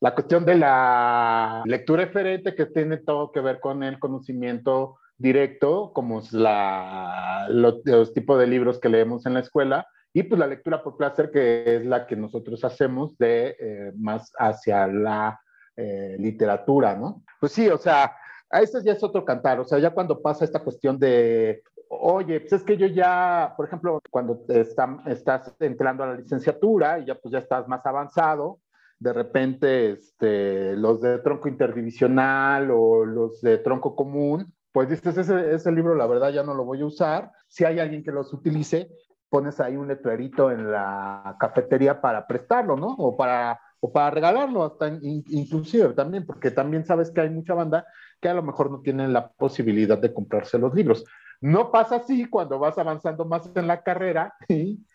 la 0.00 0.14
cuestión 0.14 0.44
de 0.44 0.56
la 0.56 1.62
lectura 1.64 2.04
diferente 2.04 2.54
que 2.54 2.66
tiene 2.66 2.98
todo 2.98 3.32
que 3.32 3.40
ver 3.40 3.60
con 3.60 3.82
el 3.82 3.98
conocimiento 3.98 4.98
directo, 5.18 5.92
como 5.92 6.20
es 6.20 6.32
la, 6.32 7.46
los, 7.48 8.12
tipos 8.12 8.38
de 8.38 8.46
libros 8.46 8.80
que 8.80 8.88
leemos 8.88 9.26
en 9.26 9.34
la 9.34 9.40
escuela, 9.40 9.86
y 10.12 10.24
pues 10.24 10.38
la 10.38 10.46
lectura 10.46 10.82
por 10.82 10.96
placer, 10.96 11.30
que 11.30 11.76
es 11.76 11.86
la 11.86 12.06
que 12.06 12.16
nosotros 12.16 12.64
hacemos 12.64 13.16
de 13.18 13.56
eh, 13.58 13.92
más 13.96 14.32
hacia 14.38 14.86
la 14.86 15.40
eh, 15.76 16.16
literatura, 16.18 16.94
¿no? 16.96 17.22
Pues 17.40 17.52
sí, 17.52 17.68
o 17.68 17.78
sea, 17.78 18.14
a 18.52 18.60
eso 18.60 18.80
ya 18.80 18.92
es 18.92 19.02
otro 19.02 19.24
cantar, 19.24 19.58
o 19.58 19.64
sea, 19.64 19.78
ya 19.78 19.90
cuando 19.90 20.20
pasa 20.20 20.44
esta 20.44 20.62
cuestión 20.62 20.98
de, 20.98 21.62
oye, 21.88 22.40
pues 22.40 22.52
es 22.52 22.62
que 22.62 22.76
yo 22.76 22.86
ya, 22.86 23.54
por 23.56 23.66
ejemplo, 23.66 24.00
cuando 24.10 24.44
está, 24.48 25.02
estás 25.06 25.54
entrando 25.58 26.04
a 26.04 26.08
la 26.08 26.16
licenciatura 26.16 26.98
y 26.98 27.06
ya 27.06 27.14
pues 27.14 27.32
ya 27.32 27.38
estás 27.38 27.66
más 27.66 27.84
avanzado, 27.86 28.60
de 28.98 29.12
repente 29.12 29.92
este, 29.92 30.76
los 30.76 31.00
de 31.00 31.18
tronco 31.18 31.48
interdivisional 31.48 32.70
o 32.70 33.04
los 33.04 33.40
de 33.40 33.58
tronco 33.58 33.96
común, 33.96 34.52
pues 34.70 34.88
dices, 34.88 35.16
ese, 35.16 35.54
ese 35.54 35.72
libro 35.72 35.94
la 35.94 36.06
verdad 36.06 36.30
ya 36.30 36.42
no 36.42 36.54
lo 36.54 36.64
voy 36.64 36.80
a 36.82 36.86
usar. 36.86 37.32
Si 37.48 37.64
hay 37.64 37.80
alguien 37.80 38.04
que 38.04 38.12
los 38.12 38.32
utilice, 38.32 38.90
pones 39.28 39.60
ahí 39.60 39.76
un 39.76 39.88
letrerito 39.88 40.50
en 40.50 40.70
la 40.70 41.36
cafetería 41.40 42.00
para 42.00 42.26
prestarlo, 42.26 42.76
¿no? 42.76 42.94
O 42.98 43.16
para, 43.16 43.58
o 43.80 43.92
para 43.92 44.10
regalarlo, 44.10 44.64
hasta 44.64 44.88
inclusive 44.88 45.94
también, 45.94 46.24
porque 46.24 46.50
también 46.50 46.84
sabes 46.84 47.10
que 47.10 47.22
hay 47.22 47.30
mucha 47.30 47.54
banda 47.54 47.86
que 48.22 48.28
a 48.28 48.34
lo 48.34 48.42
mejor 48.42 48.70
no 48.70 48.80
tienen 48.80 49.12
la 49.12 49.28
posibilidad 49.32 49.98
de 49.98 50.14
comprarse 50.14 50.56
los 50.56 50.72
libros. 50.72 51.04
No 51.40 51.72
pasa 51.72 51.96
así 51.96 52.26
cuando 52.26 52.60
vas 52.60 52.78
avanzando 52.78 53.24
más 53.24 53.50
en 53.54 53.66
la 53.66 53.82
carrera 53.82 54.32
y 54.48 54.86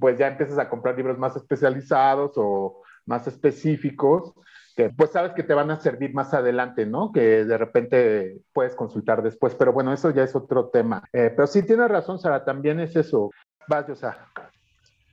pues 0.00 0.18
ya 0.18 0.26
empiezas 0.26 0.58
a 0.58 0.68
comprar 0.68 0.96
libros 0.96 1.16
más 1.16 1.36
especializados 1.36 2.32
o 2.36 2.82
más 3.06 3.26
específicos 3.26 4.34
que 4.76 4.90
pues 4.90 5.10
sabes 5.10 5.32
que 5.34 5.42
te 5.42 5.54
van 5.54 5.70
a 5.70 5.80
servir 5.80 6.14
más 6.14 6.32
adelante, 6.34 6.86
¿no? 6.86 7.12
Que 7.12 7.44
de 7.44 7.58
repente 7.58 8.40
puedes 8.52 8.74
consultar 8.74 9.22
después, 9.22 9.54
pero 9.54 9.72
bueno, 9.72 9.92
eso 9.92 10.10
ya 10.10 10.22
es 10.24 10.34
otro 10.34 10.70
tema. 10.70 11.04
Eh, 11.12 11.30
pero 11.36 11.46
sí 11.46 11.62
tienes 11.62 11.90
razón, 11.90 12.18
Sara, 12.18 12.44
también 12.44 12.80
es 12.80 12.96
eso. 12.96 13.30
Vas, 13.68 13.86
sea. 13.98 14.26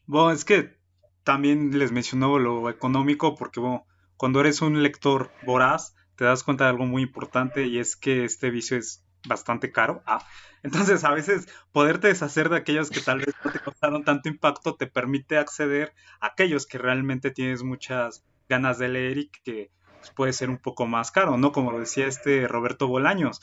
Bueno, 0.07 0.31
es 0.31 0.45
que 0.45 0.77
también 1.23 1.77
les 1.77 1.91
mencionó 1.91 2.39
lo 2.39 2.69
económico 2.69 3.35
porque 3.35 3.59
bueno, 3.59 3.85
cuando 4.15 4.39
eres 4.39 4.61
un 4.61 4.81
lector 4.81 5.29
voraz 5.45 5.93
te 6.19 6.25
das 6.25 6.43
cuenta 6.43 6.65
de 6.65 6.71
algo 6.71 6.85
muy 6.85 7.03
importante 7.03 7.65
y 7.65 7.79
es 7.79 7.95
que 7.95 8.25
este 8.25 8.49
vicio 8.49 8.75
es 8.77 9.05
bastante 9.25 9.71
caro. 9.71 10.03
Ah, 10.05 10.27
entonces 10.63 11.05
a 11.05 11.11
veces 11.11 11.47
poderte 11.71 12.09
deshacer 12.09 12.49
de 12.49 12.57
aquellos 12.57 12.89
que 12.89 12.99
tal 12.99 13.19
vez 13.19 13.33
no 13.41 13.49
te 13.53 13.59
causaron 13.59 14.03
tanto 14.03 14.27
impacto 14.27 14.75
te 14.75 14.85
permite 14.85 15.37
acceder 15.37 15.93
a 16.19 16.27
aquellos 16.27 16.67
que 16.67 16.77
realmente 16.77 17.31
tienes 17.31 17.63
muchas 17.63 18.25
ganas 18.49 18.77
de 18.79 18.89
leer 18.89 19.17
y 19.17 19.29
que 19.29 19.71
pues, 19.99 20.11
puede 20.11 20.33
ser 20.33 20.49
un 20.49 20.57
poco 20.57 20.85
más 20.87 21.09
caro, 21.09 21.37
¿no? 21.37 21.53
Como 21.53 21.71
lo 21.71 21.79
decía 21.79 22.05
este 22.05 22.49
Roberto 22.49 22.89
Bolaños. 22.89 23.39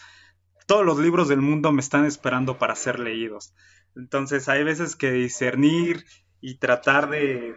Todos 0.67 0.85
los 0.85 0.99
libros 0.99 1.29
del 1.29 1.41
mundo 1.41 1.73
me 1.73 1.81
están 1.81 2.05
esperando 2.05 2.59
para 2.59 2.75
ser 2.75 3.01
leídos. 3.01 3.55
Entonces 3.95 4.51
hay 4.51 4.65
veces 4.65 4.97
que 4.97 5.13
discernir 5.13 6.05
y 6.43 6.59
tratar 6.59 7.09
de... 7.09 7.57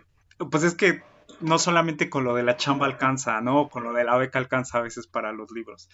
Pues 0.50 0.64
es 0.64 0.76
que 0.76 1.04
no 1.42 1.60
solamente 1.60 2.10
con 2.10 2.24
lo 2.24 2.36
de 2.36 2.44
la 2.44 2.58
chamba 2.58 2.86
alcanza, 2.86 3.42
¿no? 3.42 3.70
Con 3.70 3.84
lo 3.84 3.94
de 3.94 4.04
la 4.04 4.18
beca 4.18 4.40
alcanza 4.40 4.78
a 4.78 4.82
veces 4.82 5.08
para 5.08 5.32
los 5.32 5.52
libros. 5.52 5.90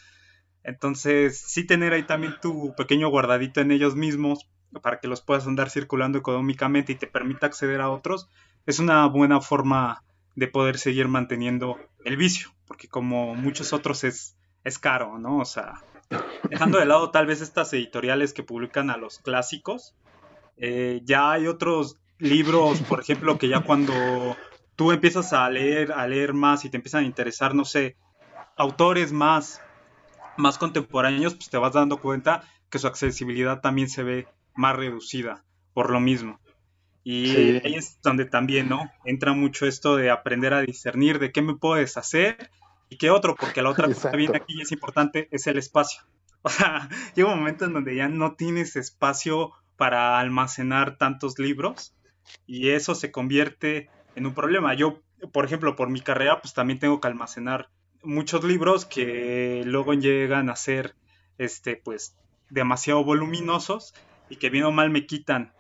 Entonces, 0.64 1.40
sí 1.40 1.66
tener 1.66 1.94
ahí 1.94 2.04
también 2.04 2.36
tu 2.42 2.74
pequeño 2.76 3.10
guardadito 3.10 3.62
en 3.62 3.72
ellos 3.72 3.96
mismos 3.96 4.50
para 4.82 5.00
que 5.00 5.08
los 5.08 5.22
puedas 5.22 5.48
andar 5.48 5.70
circulando 5.70 6.18
económicamente 6.18 6.92
y 6.92 6.96
te 6.96 7.08
permita 7.08 7.48
acceder 7.48 7.82
a 7.82 7.90
otros, 7.90 8.30
es 8.66 8.80
una 8.80 9.06
buena 9.08 9.42
forma 9.42 10.04
de 10.36 10.48
poder 10.48 10.78
seguir 10.78 11.08
manteniendo 11.08 11.78
el 12.04 12.18
vicio, 12.18 12.50
porque 12.68 12.88
como 12.88 13.36
muchos 13.36 13.74
otros 13.74 14.04
es, 14.04 14.38
es 14.64 14.80
caro, 14.80 15.18
¿no? 15.18 15.38
O 15.38 15.46
sea, 15.46 15.82
dejando 16.50 16.80
de 16.80 16.86
lado 16.86 17.12
tal 17.12 17.26
vez 17.26 17.42
estas 17.42 17.72
editoriales 17.74 18.34
que 18.34 18.44
publican 18.44 18.90
a 18.90 18.98
los 18.98 19.20
clásicos, 19.20 19.96
eh, 20.58 21.02
ya 21.04 21.32
hay 21.32 21.48
otros 21.48 22.00
libros, 22.18 22.82
por 22.82 23.00
ejemplo, 23.00 23.38
que 23.38 23.48
ya 23.48 23.62
cuando 23.62 23.94
tú 24.76 24.92
empiezas 24.92 25.34
a 25.34 25.50
leer, 25.50 25.92
a 25.92 26.08
leer 26.08 26.34
más 26.34 26.66
y 26.66 26.70
te 26.70 26.78
empiezan 26.78 27.04
a 27.04 27.08
interesar, 27.08 27.56
no 27.56 27.66
sé, 27.66 27.98
autores 28.58 29.12
más, 29.12 29.62
más 30.38 30.58
contemporáneos, 30.58 31.36
pues 31.36 31.50
te 31.50 31.58
vas 31.58 31.74
dando 31.74 31.98
cuenta 31.98 32.44
que 32.70 32.80
su 32.80 32.88
accesibilidad 32.88 33.62
también 33.62 33.90
se 33.90 34.04
ve 34.04 34.28
más 34.54 34.76
reducida 34.76 35.44
por 35.74 35.90
lo 35.92 36.00
mismo. 36.00 36.40
Y 37.04 37.58
ahí 37.64 37.76
es 37.76 38.00
donde 38.02 38.26
también, 38.26 38.68
¿no? 38.68 38.90
Entra 39.04 39.34
mucho 39.34 39.68
esto 39.68 39.96
de 39.96 40.10
aprender 40.10 40.54
a 40.56 40.62
discernir 40.62 41.20
de 41.20 41.32
qué 41.32 41.44
me 41.44 41.56
puedo 41.56 41.76
deshacer 41.76 42.50
y 42.90 42.98
qué 42.98 43.12
otro, 43.12 43.36
porque 43.36 43.62
la 43.62 43.70
otra 43.70 43.86
cosa 43.88 44.10
bien 44.10 44.36
aquí 44.36 44.60
es 44.60 44.72
importante 44.72 45.28
es 45.32 45.48
el 45.48 45.58
espacio. 45.58 46.02
O 46.46 46.50
sea, 46.50 46.90
llega 47.16 47.34
un 47.34 47.40
momento 47.40 47.66
en 47.66 47.74
donde 47.74 47.96
ya 47.96 48.08
no 48.08 48.36
tienes 48.36 48.76
espacio 48.76 49.52
para 49.78 50.20
almacenar 50.20 50.96
tantos 51.00 51.40
libros 51.40 51.96
y 52.46 52.70
eso 52.70 52.94
se 52.94 53.12
convierte 53.12 53.90
en 54.16 54.26
un 54.26 54.34
problema. 54.34 54.74
Yo, 54.74 55.02
por 55.32 55.46
ejemplo, 55.46 55.76
por 55.76 55.90
mi 55.90 56.02
carrera, 56.02 56.42
pues 56.42 56.54
también 56.54 56.80
tengo 56.80 57.00
que 57.00 57.08
almacenar 57.08 57.70
muchos 58.04 58.44
libros 58.44 58.86
que 58.86 59.64
luego 59.66 59.94
llegan 59.94 60.50
a 60.50 60.56
ser, 60.56 60.96
este, 61.38 61.76
pues, 61.76 62.16
demasiado 62.50 63.04
voluminosos 63.04 63.94
y 64.30 64.38
que 64.38 64.50
bien 64.50 64.66
o 64.66 64.72
mal 64.72 64.90
me 64.90 65.06
quitan 65.06 65.54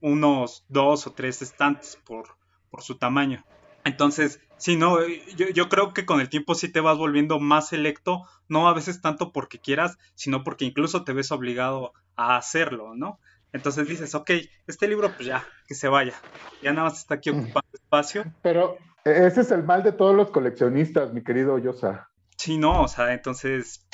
unos 0.00 0.64
dos 0.68 1.06
o 1.06 1.12
tres 1.12 1.42
estantes 1.42 1.96
por, 2.04 2.36
por 2.70 2.82
su 2.82 2.96
tamaño. 2.96 3.44
Entonces, 3.84 4.40
sí, 4.56 4.76
no, 4.76 4.98
yo, 5.36 5.48
yo, 5.48 5.68
creo 5.68 5.92
que 5.94 6.04
con 6.04 6.20
el 6.20 6.28
tiempo 6.28 6.54
sí 6.54 6.70
te 6.70 6.80
vas 6.80 6.98
volviendo 6.98 7.40
más 7.40 7.68
selecto, 7.68 8.22
no 8.48 8.68
a 8.68 8.74
veces 8.74 9.00
tanto 9.00 9.32
porque 9.32 9.58
quieras, 9.58 9.98
sino 10.14 10.44
porque 10.44 10.64
incluso 10.64 11.04
te 11.04 11.12
ves 11.12 11.32
obligado 11.32 11.92
a 12.16 12.36
hacerlo, 12.36 12.94
¿no? 12.94 13.18
Entonces 13.52 13.88
dices, 13.88 14.14
ok, 14.14 14.30
este 14.66 14.88
libro 14.88 15.10
pues 15.14 15.26
ya, 15.26 15.46
que 15.66 15.74
se 15.74 15.88
vaya, 15.88 16.14
ya 16.62 16.72
nada 16.72 16.88
más 16.88 16.98
está 16.98 17.14
aquí 17.14 17.30
ocupando 17.30 17.68
espacio. 17.72 18.24
Pero 18.42 18.76
ese 19.04 19.40
es 19.40 19.50
el 19.50 19.62
mal 19.62 19.82
de 19.82 19.92
todos 19.92 20.14
los 20.14 20.30
coleccionistas, 20.30 21.12
mi 21.12 21.22
querido 21.22 21.58
Yosa. 21.58 22.10
Sí, 22.36 22.58
no, 22.58 22.82
o 22.82 22.88
sea, 22.88 23.14
entonces 23.14 23.86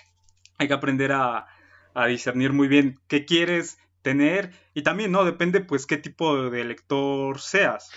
hay 0.58 0.68
que 0.68 0.74
aprender 0.74 1.12
a, 1.12 1.46
a 1.94 2.06
discernir 2.06 2.52
muy 2.52 2.68
bien 2.68 2.98
qué 3.06 3.24
quieres, 3.24 3.78
tener 4.04 4.52
y 4.74 4.82
también, 4.82 5.10
¿no? 5.10 5.24
Depende 5.24 5.60
pues 5.60 5.86
qué 5.86 5.96
tipo 5.96 6.50
de 6.50 6.64
lector 6.64 7.40
seas. 7.40 7.90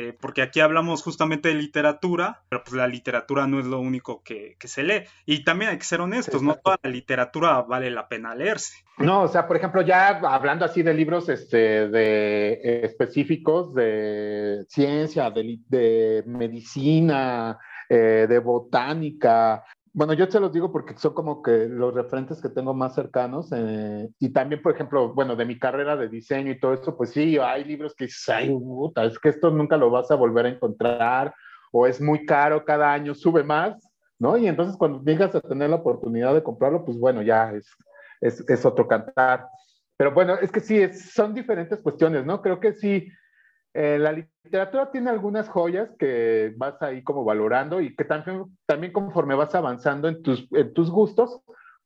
Eh, 0.00 0.16
porque 0.20 0.42
aquí 0.42 0.60
hablamos 0.60 1.02
justamente 1.02 1.48
de 1.48 1.56
literatura, 1.56 2.44
pero 2.48 2.62
pues 2.62 2.76
la 2.76 2.86
literatura 2.86 3.48
no 3.48 3.58
es 3.58 3.66
lo 3.66 3.80
único 3.80 4.22
que, 4.22 4.56
se 4.60 4.84
lee. 4.84 5.02
Y 5.26 5.42
también 5.42 5.72
hay 5.72 5.78
que 5.78 5.84
ser 5.84 6.00
honestos, 6.00 6.40
no 6.40 6.54
toda 6.54 6.78
la 6.84 6.90
literatura 6.90 7.62
vale 7.62 7.90
la 7.90 8.06
pena 8.06 8.32
leerse. 8.32 8.84
No, 8.98 9.22
o 9.22 9.28
sea, 9.28 9.48
por 9.48 9.56
ejemplo, 9.56 9.82
ya 9.82 10.20
hablando 10.20 10.64
así 10.64 10.84
de 10.84 10.94
libros 10.94 11.28
este, 11.28 11.88
de, 11.88 12.80
específicos 12.84 13.74
de 13.74 14.64
ciencia, 14.68 15.32
de, 15.32 16.22
medicina, 16.26 17.58
eh, 17.88 18.26
de 18.28 18.38
botánica, 18.38 19.64
bueno, 19.98 20.12
yo 20.12 20.28
te 20.28 20.38
los 20.38 20.52
digo 20.52 20.70
porque 20.70 20.96
son 20.96 21.12
como 21.12 21.42
que 21.42 21.66
los 21.68 21.92
referentes 21.92 22.40
que 22.40 22.48
tengo 22.48 22.72
más 22.72 22.94
cercanos. 22.94 23.50
Eh, 23.50 24.08
y 24.20 24.28
también, 24.28 24.62
por 24.62 24.72
ejemplo, 24.72 25.12
bueno, 25.12 25.34
de 25.34 25.44
mi 25.44 25.58
carrera 25.58 25.96
de 25.96 26.08
diseño 26.08 26.52
y 26.52 26.60
todo 26.60 26.74
eso, 26.74 26.96
pues 26.96 27.10
sí, 27.10 27.36
hay 27.36 27.64
libros 27.64 27.96
que 27.96 28.04
dices, 28.04 28.28
ay, 28.28 28.48
puta, 28.48 29.02
es 29.04 29.18
que 29.18 29.30
esto 29.30 29.50
nunca 29.50 29.76
lo 29.76 29.90
vas 29.90 30.08
a 30.12 30.14
volver 30.14 30.46
a 30.46 30.50
encontrar, 30.50 31.34
o 31.72 31.84
es 31.84 32.00
muy 32.00 32.24
caro, 32.24 32.64
cada 32.64 32.92
año 32.92 33.12
sube 33.12 33.42
más, 33.42 33.76
¿no? 34.20 34.36
Y 34.36 34.46
entonces 34.46 34.76
cuando 34.76 35.02
llegas 35.02 35.34
a 35.34 35.40
tener 35.40 35.68
la 35.68 35.76
oportunidad 35.76 36.32
de 36.32 36.44
comprarlo, 36.44 36.84
pues 36.84 36.96
bueno, 36.96 37.20
ya 37.22 37.50
es, 37.50 37.68
es, 38.20 38.48
es 38.48 38.64
otro 38.64 38.86
cantar. 38.86 39.48
Pero 39.96 40.12
bueno, 40.12 40.36
es 40.40 40.52
que 40.52 40.60
sí, 40.60 40.80
es, 40.80 41.10
son 41.10 41.34
diferentes 41.34 41.82
cuestiones, 41.82 42.24
¿no? 42.24 42.40
Creo 42.40 42.60
que 42.60 42.72
sí 42.72 43.08
eh, 43.74 43.98
la 43.98 44.12
literatura 44.12 44.90
tiene 44.90 45.10
algunas 45.10 45.48
joyas 45.48 45.90
que 45.98 46.54
vas 46.56 46.80
ahí 46.82 47.02
como 47.02 47.24
valorando 47.24 47.80
y 47.80 47.94
que 47.94 48.04
también, 48.04 48.92
conforme 48.92 49.34
vas 49.34 49.54
avanzando 49.54 50.08
en 50.08 50.22
tus, 50.22 50.90
gustos, 50.90 51.40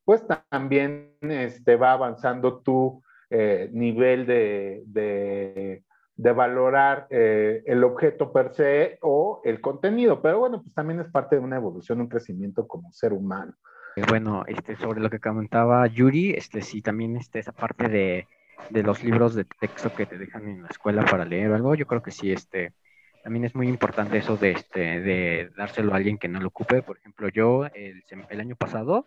pues 0.05 0.25
también 0.51 1.17
este, 1.21 1.77
va 1.77 1.93
avanzando 1.93 2.61
tu 2.61 3.03
eh, 3.31 3.69
nivel 3.73 4.27
de, 4.27 4.83
de, 4.87 5.83
valorar 6.33 7.09
eh, 7.11 7.63
el 7.67 7.83
objeto 7.85 8.33
per 8.33 8.55
se 8.55 8.99
o 9.03 9.41
el 9.45 9.61
contenido. 9.61 10.23
Pero 10.23 10.39
bueno, 10.39 10.63
pues 10.63 10.73
también 10.75 11.01
es 11.01 11.09
parte 11.09 11.37
de 11.37 11.43
una 11.43 11.57
evolución, 11.57 12.01
un 12.01 12.09
crecimiento 12.09 12.67
como 12.67 12.93
ser 12.93 13.13
humano. 13.13 13.55
Bueno, 14.09 14.45
este, 14.47 14.77
sobre 14.77 15.01
lo 15.01 15.11
que 15.11 15.21
comentaba 15.21 15.87
Yuri, 15.87 16.31
este, 16.31 16.63
sí, 16.63 16.81
también 16.81 17.17
este, 17.17 17.41
esa 17.41 17.53
parte 17.53 17.89
de 17.89 18.27
de 18.71 18.83
los 18.83 19.03
libros 19.03 19.35
de 19.35 19.45
texto 19.45 19.93
que 19.95 20.07
te 20.07 20.19
dejan 20.19 20.49
en 20.49 20.63
la 20.63 20.69
escuela 20.69 21.05
para 21.05 21.25
leer 21.25 21.51
o 21.51 21.55
algo, 21.55 21.75
yo 21.75 21.87
creo 21.87 22.03
que 22.03 22.11
sí, 22.11 22.33
este, 22.33 22.73
también 23.23 23.45
es 23.45 23.55
muy 23.55 23.69
importante 23.69 24.19
eso 24.19 24.37
de, 24.37 24.53
este, 24.53 25.01
de 25.01 25.51
dárselo 25.57 25.93
a 25.93 25.97
alguien 25.97 26.19
que 26.19 26.29
no 26.29 26.41
lo 26.41 26.49
ocupe. 26.49 26.83
Por 26.83 26.99
ejemplo, 26.99 27.29
yo 27.29 27.67
el, 27.75 28.03
el 28.29 28.41
año 28.41 28.57
pasado, 28.57 29.07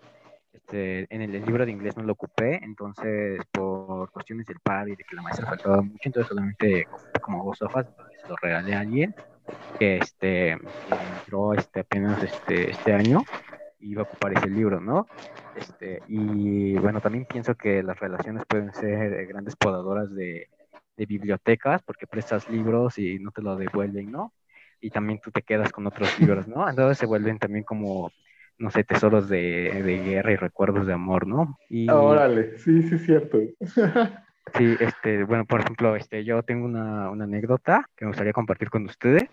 este, 0.53 1.13
en 1.13 1.21
el, 1.21 1.31
libro 1.45 1.65
de 1.65 1.71
inglés 1.71 1.97
no 1.97 2.03
lo 2.03 2.13
ocupé, 2.13 2.63
entonces 2.63 3.41
por 3.51 4.09
cuestiones 4.11 4.45
del 4.47 4.59
par 4.59 4.87
y 4.87 4.95
de 4.95 5.03
que 5.03 5.15
la 5.15 5.21
maestra 5.21 5.47
faltaba 5.47 5.81
mucho, 5.81 5.99
entonces 6.03 6.29
solamente 6.29 6.87
como 7.21 7.43
dos 7.43 7.61
hojas 7.61 7.87
se 8.21 8.29
lo 8.29 8.35
regalé 8.37 8.73
a 8.73 8.79
alguien 8.79 9.13
que 9.77 9.97
este, 9.97 10.51
entró 10.51 11.53
este, 11.53 11.81
apenas 11.81 12.23
este, 12.23 12.71
este 12.71 12.93
año 12.93 13.23
iba 13.79 14.01
a 14.01 14.05
ocupar 14.05 14.33
ese 14.33 14.49
libro, 14.49 14.79
¿no? 14.79 15.07
Este, 15.55 16.01
y 16.07 16.75
bueno, 16.77 17.01
también 17.01 17.25
pienso 17.25 17.55
que 17.55 17.83
las 17.83 17.99
relaciones 17.99 18.43
pueden 18.47 18.73
ser 18.73 19.27
grandes 19.27 19.55
podadoras 19.55 20.13
de, 20.13 20.49
bibliotecas 20.97 21.81
porque 21.83 22.07
prestas 22.07 22.49
libros 22.49 22.97
y 22.97 23.19
no 23.19 23.31
te 23.31 23.41
lo 23.41 23.57
devuelven, 23.57 24.11
¿no? 24.11 24.33
Y 24.79 24.91
también 24.91 25.19
tú 25.21 25.29
te 25.29 25.41
quedas 25.41 25.71
con 25.71 25.85
otros 25.87 26.07
libros, 26.19 26.47
¿no? 26.47 26.69
Entonces 26.69 26.97
se 26.97 27.05
vuelven 27.05 27.37
también 27.37 27.63
como 27.63 28.11
no 28.57 28.71
sé, 28.71 28.83
tesoros 28.83 29.27
de, 29.27 29.83
de 29.83 29.97
guerra 29.99 30.31
y 30.31 30.35
recuerdos 30.37 30.87
de 30.87 30.93
amor, 30.93 31.27
¿no? 31.27 31.57
Y, 31.69 31.89
Órale, 31.89 32.57
sí, 32.57 32.81
sí, 32.83 32.97
cierto. 32.97 33.39
Sí, 34.53 34.75
este, 34.79 35.23
bueno, 35.23 35.43
por 35.45 35.61
ejemplo, 35.61 35.95
este, 35.95 36.23
yo 36.23 36.43
tengo 36.43 36.65
una, 36.65 37.09
una 37.09 37.23
anécdota 37.23 37.89
que 37.97 38.05
me 38.05 38.09
gustaría 38.09 38.31
compartir 38.31 38.69
con 38.69 38.85
ustedes. 38.85 39.23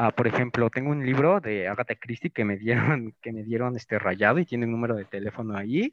Ah, 0.00 0.12
por 0.12 0.28
ejemplo, 0.28 0.70
tengo 0.70 0.90
un 0.92 1.04
libro 1.04 1.40
de 1.40 1.66
Agatha 1.66 1.96
Christie 1.96 2.30
que 2.30 2.44
me 2.44 2.56
dieron, 2.56 3.16
que 3.20 3.32
me 3.32 3.42
dieron 3.42 3.74
este 3.74 3.98
rayado 3.98 4.38
y 4.38 4.44
tiene 4.44 4.64
un 4.64 4.70
número 4.70 4.94
de 4.94 5.04
teléfono 5.04 5.56
ahí. 5.56 5.92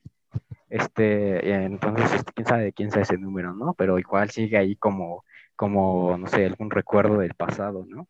Este, 0.70 1.64
entonces, 1.64 2.14
este, 2.14 2.32
quién 2.34 2.46
sabe 2.46 2.64
de 2.66 2.74
quién 2.74 2.92
sea 2.92 3.02
ese 3.02 3.18
número, 3.18 3.56
¿no? 3.56 3.74
Pero 3.74 3.98
igual 3.98 4.30
sigue 4.30 4.58
ahí 4.60 4.76
como, 4.76 5.26
como, 5.56 6.20
no 6.20 6.28
sé, 6.28 6.46
algún 6.46 6.70
recuerdo 6.70 7.18
del 7.18 7.34
pasado, 7.34 7.84
¿no? 7.90 8.08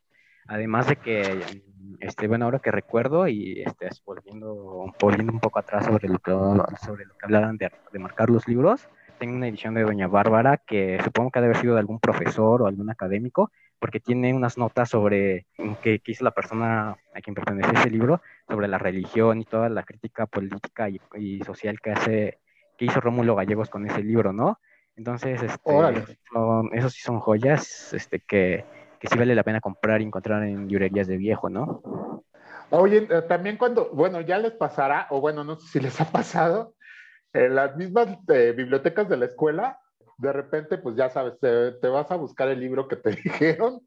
Además 0.47 0.87
de 0.87 0.97
que, 0.97 1.39
este, 2.01 2.27
bueno, 2.27 2.43
ahora 2.43 2.59
que 2.59 2.71
recuerdo 2.71 3.29
y 3.29 3.61
este, 3.65 3.87
volviendo, 4.05 4.93
volviendo 4.99 5.31
un 5.31 5.39
poco 5.39 5.59
atrás 5.59 5.85
sobre 5.85 6.09
lo 6.09 6.19
que, 6.19 6.31
sobre 6.85 7.05
lo 7.05 7.13
que 7.13 7.23
hablaban 7.25 7.55
de, 7.55 7.71
de 7.93 7.99
marcar 7.99 8.29
los 8.29 8.45
libros, 8.49 8.89
tengo 9.17 9.35
una 9.35 9.47
edición 9.47 9.73
de 9.73 9.83
Doña 9.83 10.07
Bárbara 10.07 10.57
que 10.57 10.99
supongo 11.03 11.31
que 11.31 11.39
debe 11.39 11.51
haber 11.53 11.61
sido 11.61 11.73
de 11.75 11.79
algún 11.81 11.99
profesor 11.99 12.61
o 12.61 12.67
algún 12.67 12.89
académico, 12.89 13.51
porque 13.79 13.99
tiene 13.99 14.33
unas 14.33 14.57
notas 14.57 14.89
sobre 14.89 15.47
que, 15.81 15.99
que 15.99 16.11
hizo 16.11 16.23
la 16.23 16.31
persona 16.31 16.91
a 17.13 17.21
quien 17.21 17.35
pertenece 17.35 17.71
ese 17.75 17.89
libro, 17.89 18.21
sobre 18.49 18.67
la 18.67 18.77
religión 18.77 19.41
y 19.41 19.45
toda 19.45 19.69
la 19.69 19.83
crítica 19.83 20.25
política 20.27 20.89
y, 20.89 21.01
y 21.15 21.41
social 21.43 21.79
que 21.81 21.91
hace, 21.91 22.39
que 22.77 22.85
hizo 22.85 22.99
Rómulo 23.01 23.35
Gallegos 23.35 23.69
con 23.69 23.85
ese 23.89 24.03
libro, 24.03 24.33
¿no? 24.33 24.59
Entonces, 24.95 25.41
este, 25.43 25.93
son- 26.31 26.69
esos 26.73 26.93
sí 26.93 27.01
son 27.01 27.19
joyas 27.19 27.93
este, 27.93 28.21
que, 28.21 28.67
que 28.99 29.07
sí 29.07 29.17
vale 29.17 29.35
la 29.35 29.43
pena 29.43 29.61
comprar 29.61 30.01
y 30.01 30.05
encontrar 30.05 30.43
en 30.43 30.67
librerías 30.67 31.07
de 31.07 31.17
viejo, 31.17 31.49
¿no? 31.49 31.81
Oye, 32.71 33.07
eh, 33.09 33.21
también 33.23 33.57
cuando, 33.57 33.89
bueno, 33.93 34.21
ya 34.21 34.37
les 34.37 34.53
pasará, 34.53 35.07
o 35.09 35.21
bueno, 35.21 35.43
no 35.43 35.55
sé 35.59 35.67
si 35.67 35.79
les 35.79 35.99
ha 36.01 36.11
pasado, 36.11 36.74
en 37.35 37.55
las 37.55 37.75
mismas 37.75 38.07
eh, 38.29 38.53
bibliotecas 38.55 39.09
de 39.09 39.17
la 39.17 39.25
escuela, 39.25 39.79
de 40.17 40.31
repente, 40.31 40.77
pues 40.77 40.95
ya 40.95 41.09
sabes, 41.09 41.37
te, 41.39 41.73
te 41.73 41.87
vas 41.89 42.09
a 42.09 42.15
buscar 42.15 42.47
el 42.47 42.61
libro 42.61 42.87
que 42.87 42.95
te 42.95 43.11
dijeron 43.23 43.81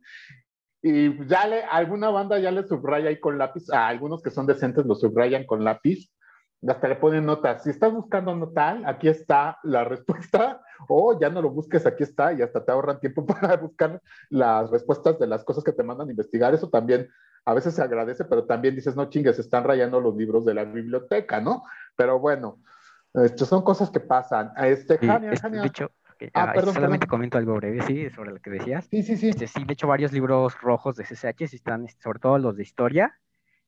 y 0.83 1.27
ya 1.27 1.47
le, 1.47 1.63
alguna 1.65 2.11
banda 2.11 2.39
ya 2.39 2.51
le 2.51 2.67
subraya 2.67 3.09
ahí 3.09 3.19
con 3.19 3.39
lápiz, 3.39 3.71
a 3.73 3.89
algunos 3.89 4.23
que 4.23 4.31
son 4.31 4.47
decentes 4.47 4.85
lo 4.85 4.95
subrayan 4.95 5.45
con 5.45 5.65
lápiz, 5.65 6.11
hasta 6.67 6.89
le 6.89 6.97
ponen 6.97 7.25
notas. 7.25 7.63
Si 7.63 7.71
estás 7.71 7.93
buscando 7.93 8.35
no 8.37 8.51
tal, 8.51 8.85
aquí 8.85 9.09
está 9.09 9.59
la 9.63 9.85
respuesta, 9.85 10.61
o 10.87 11.19
ya 11.19 11.31
no 11.31 11.41
lo 11.41 11.51
busques, 11.51 11.87
aquí 11.87 12.03
está, 12.03 12.33
y 12.33 12.43
hasta 12.43 12.65
te 12.65 12.71
ahorran 12.71 13.01
tiempo 13.01 13.25
para 13.27 13.57
buscar 13.57 14.01
las 14.29 14.71
respuestas 14.71 15.19
de 15.19 15.27
las 15.27 15.43
cosas 15.43 15.65
que 15.65 15.73
te 15.73 15.83
mandan 15.83 16.09
a 16.09 16.11
investigar. 16.11 16.53
Eso 16.55 16.69
también 16.69 17.09
a 17.45 17.55
veces 17.55 17.75
se 17.75 17.83
agradece, 17.83 18.27
pero 18.27 18.45
también 18.45 18.75
dices, 18.75 18.95
no 18.95 19.09
chingues, 19.09 19.39
están 19.39 19.65
rayando 19.65 20.01
los 20.01 20.15
libros 20.15 20.45
de 20.45 20.55
la 20.55 20.65
biblioteca, 20.65 21.41
¿no? 21.41 21.63
Pero 21.97 22.19
bueno, 22.19 22.59
esto 23.15 23.45
son 23.47 23.63
cosas 23.63 23.91
que 23.91 24.01
pasan. 24.01 24.53
Este, 24.57 24.99
Sí, 25.01 25.07
Jania, 25.07 25.31
este, 25.31 25.39
Jania. 25.41 25.61
de 25.61 25.69
hecho, 25.69 25.87
ok, 25.87 26.25
Ah, 26.35 26.45
ah, 26.45 26.53
perdón, 26.53 26.75
solamente 26.75 27.07
perdón. 27.07 27.09
comento 27.09 27.39
algo 27.39 27.55
breve, 27.55 27.83
sí, 27.83 28.11
sobre 28.11 28.33
lo 28.33 28.41
que 28.41 28.51
decías. 28.51 28.91
Sí, 28.91 29.03
sí, 29.03 29.17
sí. 29.17 29.31
Este, 29.31 29.47
sí, 29.47 29.65
de 29.65 29.73
hecho, 29.75 29.87
varios 29.87 30.13
libros 30.13 30.61
rojos 30.61 30.97
de 30.97 31.05
CCH 31.05 31.45
están, 31.55 31.85
este, 31.85 32.03
sobre 32.03 32.19
todo 32.19 32.39
los 32.39 32.57
de 32.57 32.63
historia, 32.65 33.19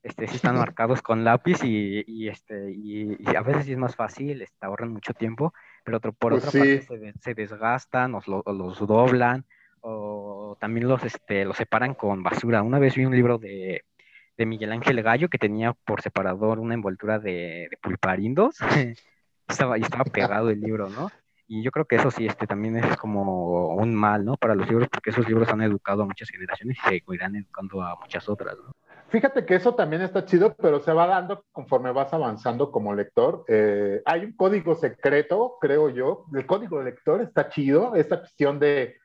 este, 0.03 0.27
sí 0.27 0.37
están 0.37 0.57
marcados 0.59 1.03
con 1.03 1.25
lápiz 1.25 1.63
y, 1.63 2.03
y, 2.07 2.29
este, 2.29 2.73
y, 2.73 3.17
y 3.21 3.37
a 3.37 3.43
veces 3.43 3.67
sí 3.67 3.73
es 3.73 3.79
más 3.79 3.95
fácil, 3.97 4.43
este, 4.43 4.67
ahorran 4.67 4.93
mucho 4.93 5.15
tiempo, 5.15 5.53
pero 5.85 5.99
otro, 5.99 6.13
por 6.13 6.33
Pues 6.33 6.43
otra 6.43 6.53
parte 6.53 6.81
sí. 6.81 6.87
se, 6.87 6.99
de- 6.99 7.15
se 7.21 7.35
desgastan 7.35 8.15
o, 8.15 8.21
lo- 8.27 8.43
o 8.45 8.53
los 8.53 8.79
doblan 8.87 9.47
o 9.83 10.57
también 10.61 10.89
los, 10.89 11.05
este, 11.05 11.45
los 11.45 11.57
separan 11.57 11.95
con 11.95 12.23
basura. 12.23 12.63
Una 12.63 12.79
vez 12.79 12.95
vi 12.97 13.05
un 13.05 13.15
libro 13.15 13.39
de, 13.39 13.85
de 14.37 14.47
Miguel 14.47 14.73
Ángel 14.73 15.03
Gallo 15.03 15.29
que 15.29 15.39
tenía 15.39 15.73
por 15.75 16.03
separador 16.03 16.59
una 16.61 16.75
envoltura 16.75 17.19
de, 17.19 17.69
de 17.71 17.77
pulparindos. 17.83 18.59
estaba, 19.51 19.79
y 19.79 19.83
estaba 19.83 20.05
pegado 20.05 20.51
el 20.51 20.61
libro, 20.61 20.89
¿no? 20.89 21.11
Y 21.47 21.63
yo 21.63 21.73
creo 21.73 21.85
que 21.85 21.97
eso 21.97 22.11
sí, 22.11 22.27
este 22.27 22.47
también 22.47 22.77
es 22.77 22.97
como 22.97 23.75
un 23.75 23.95
mal, 23.95 24.25
¿no? 24.25 24.37
Para 24.37 24.55
los 24.55 24.69
libros, 24.69 24.89
porque 24.89 25.11
esos 25.11 25.29
libros 25.29 25.49
han 25.49 25.63
educado 25.63 26.03
a 26.03 26.07
muchas 26.07 26.29
generaciones 26.29 26.79
y 26.79 26.89
seguirán 26.89 27.35
educando 27.35 27.83
a 27.83 27.97
muchas 27.97 28.29
otras, 28.29 28.57
¿no? 28.57 28.73
Fíjate 29.11 29.45
que 29.45 29.57
eso 29.57 29.75
también 29.75 30.03
está 30.03 30.25
chido, 30.25 30.55
pero 30.55 30.79
se 30.79 30.93
va 30.93 31.09
dando 31.09 31.45
conforme 31.51 31.91
vas 31.91 32.13
avanzando 32.13 32.71
como 32.71 32.95
lector. 32.95 33.45
Eh, 33.49 34.01
hay 34.05 34.25
un 34.25 34.37
código 34.37 34.77
secreto, 34.77 35.57
creo 35.61 35.89
yo. 35.89 36.27
El 36.33 36.47
código 36.47 36.79
de 36.79 36.85
lector 36.85 37.21
está 37.21 37.49
chido. 37.49 37.97
Esta 37.97 38.21
cuestión 38.21 38.61
de, 38.61 38.99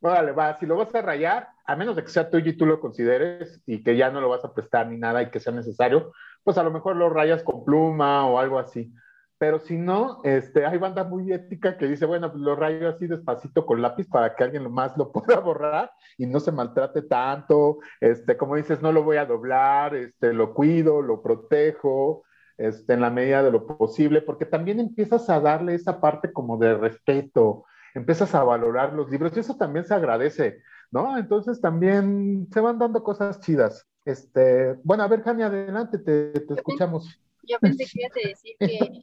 órale, 0.00 0.32
va, 0.32 0.58
si 0.58 0.66
lo 0.66 0.76
vas 0.76 0.92
a 0.92 1.02
rayar, 1.02 1.48
a 1.64 1.76
menos 1.76 1.94
de 1.94 2.02
que 2.02 2.10
sea 2.10 2.28
tuyo 2.28 2.50
y 2.50 2.56
tú 2.56 2.66
lo 2.66 2.80
consideres 2.80 3.62
y 3.64 3.84
que 3.84 3.96
ya 3.96 4.10
no 4.10 4.20
lo 4.20 4.28
vas 4.28 4.44
a 4.44 4.52
prestar 4.52 4.88
ni 4.88 4.98
nada 4.98 5.22
y 5.22 5.30
que 5.30 5.38
sea 5.38 5.52
necesario, 5.52 6.12
pues 6.42 6.58
a 6.58 6.64
lo 6.64 6.72
mejor 6.72 6.96
lo 6.96 7.08
rayas 7.08 7.44
con 7.44 7.64
pluma 7.64 8.26
o 8.26 8.40
algo 8.40 8.58
así. 8.58 8.92
Pero 9.38 9.58
si 9.58 9.76
no, 9.76 10.20
este, 10.22 10.64
hay 10.64 10.78
banda 10.78 11.04
muy 11.04 11.32
ética 11.32 11.76
que 11.76 11.86
dice, 11.86 12.06
bueno, 12.06 12.30
pues 12.30 12.42
lo 12.42 12.54
rayo 12.54 12.88
así 12.88 13.06
despacito 13.06 13.66
con 13.66 13.82
lápiz 13.82 14.08
para 14.08 14.34
que 14.34 14.44
alguien 14.44 14.70
más 14.72 14.96
lo 14.96 15.12
pueda 15.12 15.40
borrar 15.40 15.90
y 16.16 16.26
no 16.26 16.40
se 16.40 16.52
maltrate 16.52 17.02
tanto. 17.02 17.78
Este, 18.00 18.36
como 18.36 18.56
dices, 18.56 18.80
no 18.80 18.92
lo 18.92 19.02
voy 19.02 19.16
a 19.16 19.26
doblar, 19.26 19.94
este, 19.94 20.32
lo 20.32 20.54
cuido, 20.54 21.02
lo 21.02 21.22
protejo, 21.22 22.22
este, 22.56 22.94
en 22.94 23.00
la 23.00 23.10
medida 23.10 23.42
de 23.42 23.50
lo 23.50 23.66
posible, 23.66 24.22
porque 24.22 24.46
también 24.46 24.78
empiezas 24.78 25.28
a 25.28 25.40
darle 25.40 25.74
esa 25.74 26.00
parte 26.00 26.32
como 26.32 26.56
de 26.56 26.74
respeto, 26.76 27.64
empiezas 27.94 28.34
a 28.34 28.44
valorar 28.44 28.92
los 28.92 29.10
libros 29.10 29.36
y 29.36 29.40
eso 29.40 29.56
también 29.56 29.84
se 29.84 29.94
agradece, 29.94 30.62
¿no? 30.92 31.18
Entonces 31.18 31.60
también 31.60 32.48
se 32.52 32.60
van 32.60 32.78
dando 32.78 33.02
cosas 33.02 33.40
chidas. 33.40 33.86
Este, 34.04 34.74
bueno, 34.84 35.02
a 35.02 35.08
ver, 35.08 35.22
Jania, 35.22 35.46
adelante, 35.46 35.98
te, 35.98 36.30
te 36.40 36.54
escuchamos. 36.54 37.20
Yo 37.46 37.58
pensé 37.60 37.84
que 37.84 38.00
ibas 38.00 38.12
a 38.16 38.28
decir 38.28 38.56
que, 38.58 39.02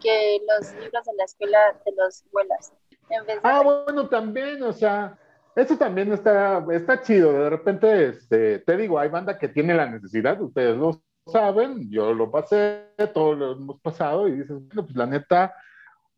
que 0.00 0.38
los 0.48 0.72
libros 0.74 1.04
de 1.04 1.14
la 1.16 1.24
escuela 1.24 1.58
te 1.84 1.92
los 1.92 2.24
vuelas. 2.32 2.72
En 3.10 3.26
vez 3.26 3.42
de 3.42 3.48
Ah, 3.48 3.62
bueno, 3.62 4.08
también, 4.08 4.62
o 4.62 4.72
sea, 4.72 5.18
eso 5.54 5.76
también 5.76 6.12
está, 6.12 6.64
está 6.70 7.00
chido. 7.02 7.32
De 7.32 7.50
repente, 7.50 8.08
este, 8.08 8.58
te 8.60 8.76
digo, 8.76 8.98
hay 8.98 9.08
banda 9.08 9.38
que 9.38 9.48
tiene 9.48 9.74
la 9.74 9.86
necesidad, 9.86 10.40
ustedes 10.40 10.76
lo 10.76 11.00
saben, 11.26 11.90
yo 11.90 12.12
lo 12.12 12.30
pasé, 12.30 12.88
todos 13.14 13.38
lo 13.38 13.52
hemos 13.52 13.80
pasado, 13.80 14.28
y 14.28 14.32
dices, 14.32 14.56
bueno, 14.66 14.84
pues 14.84 14.96
la 14.96 15.06
neta, 15.06 15.54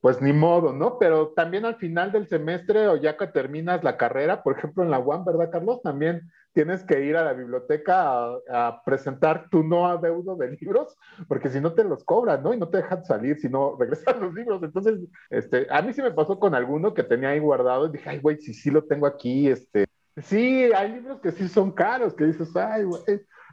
pues 0.00 0.20
ni 0.20 0.32
modo, 0.32 0.72
¿no? 0.72 0.98
Pero 0.98 1.28
también 1.28 1.64
al 1.64 1.76
final 1.76 2.12
del 2.12 2.28
semestre 2.28 2.88
o 2.88 2.96
ya 2.96 3.16
que 3.16 3.26
terminas 3.26 3.84
la 3.84 3.96
carrera, 3.96 4.42
por 4.42 4.58
ejemplo 4.58 4.82
en 4.82 4.90
la 4.90 4.98
UAM, 4.98 5.24
¿verdad, 5.24 5.50
Carlos? 5.50 5.82
También 5.82 6.30
tienes 6.56 6.82
que 6.84 7.04
ir 7.04 7.18
a 7.18 7.22
la 7.22 7.34
biblioteca 7.34 8.30
a, 8.48 8.82
presentar 8.82 9.50
tu 9.50 9.62
no 9.62 9.86
adeudo 9.86 10.36
de 10.36 10.52
libros, 10.52 10.96
porque 11.28 11.50
si 11.50 11.60
no 11.60 11.74
te 11.74 11.84
los 11.84 12.02
cobran, 12.02 12.42
¿no? 12.42 12.54
Y 12.54 12.58
no 12.58 12.70
te 12.70 12.78
dejan 12.78 13.04
salir 13.04 13.38
si 13.38 13.50
no 13.50 13.76
regresan 13.78 14.22
los 14.22 14.32
libros. 14.32 14.62
Entonces, 14.62 14.98
este, 15.28 15.66
a 15.68 15.82
mí 15.82 15.92
sí 15.92 16.00
me 16.00 16.12
pasó 16.12 16.38
con 16.40 16.54
alguno 16.54 16.94
que 16.94 17.02
tenía 17.02 17.28
ahí 17.28 17.40
guardado 17.40 17.86
y 17.86 17.92
dije, 17.92 18.08
ay, 18.08 18.20
güey, 18.20 18.38
si 18.38 18.54
sí 18.54 18.70
lo 18.70 18.84
tengo 18.84 19.06
aquí, 19.06 19.50
este, 19.50 19.84
sí, 20.16 20.70
hay 20.74 20.92
libros 20.94 21.20
que 21.20 21.30
sí 21.30 21.46
son 21.46 21.72
caros, 21.72 22.14
que 22.14 22.24
dices, 22.24 22.56
ay, 22.56 22.84
güey. 22.84 23.02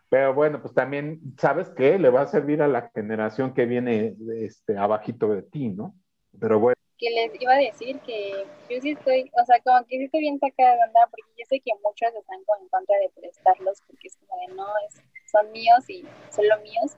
Pero 0.07 0.33
bueno, 0.33 0.61
pues 0.61 0.73
también, 0.73 1.19
¿sabes 1.37 1.67
qué? 1.71 1.99
Le 1.99 2.09
va 2.09 2.21
a 2.21 2.27
servir 2.27 2.61
a 2.61 2.69
la 2.69 2.89
generación 2.95 3.53
que 3.53 3.65
viene 3.65 4.15
este, 4.37 4.77
abajito 4.77 5.27
de 5.27 5.41
ti, 5.41 5.67
¿no? 5.67 5.93
Pero 6.39 6.57
bueno. 6.57 6.82
Que 7.03 7.09
les 7.09 7.41
iba 7.41 7.53
a 7.53 7.57
decir 7.57 7.99
que 8.01 8.45
yo 8.69 8.79
sí 8.81 8.91
estoy, 8.91 9.29
o 9.41 9.45
sea, 9.45 9.59
como 9.59 9.85
que 9.85 9.97
sí 9.97 10.05
estoy 10.05 10.21
bien 10.21 10.39
sacada 10.39 10.75
de 10.75 10.83
onda, 10.87 11.05
porque 11.11 11.31
yo 11.37 11.45
sé 11.49 11.59
que 11.59 11.71
muchos 11.83 12.15
están 12.15 12.39
en 12.39 12.69
contra 12.69 12.97
de 12.97 13.09
prestarlos, 13.09 13.81
porque 13.87 14.07
es 14.07 14.15
como 14.15 14.39
de 14.39 14.55
no, 14.55 14.67
es, 14.87 15.01
son 15.29 15.51
míos 15.51 15.83
y 15.89 16.05
solo 16.29 16.57
míos. 16.61 16.95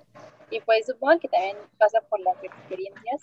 Y 0.52 0.60
pues 0.62 0.86
supongo 0.86 1.20
que 1.20 1.28
también 1.28 1.58
pasa 1.80 2.02
por 2.02 2.20
las 2.20 2.38
experiencias, 2.44 3.22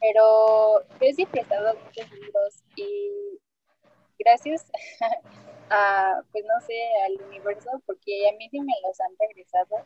pero 0.00 0.82
yo 1.00 1.12
sí 1.16 1.22
he 1.22 1.26
prestado 1.26 1.74
muchos 1.84 2.08
libros 2.12 2.62
y 2.76 3.40
gracias 4.16 4.70
a, 5.70 6.22
pues 6.30 6.44
no 6.44 6.64
sé, 6.64 6.78
al 7.06 7.26
universo, 7.26 7.70
porque 7.86 8.28
a 8.28 8.36
mí 8.36 8.48
sí 8.50 8.60
me 8.60 8.74
los 8.86 9.00
han 9.00 9.16
regresado, 9.18 9.84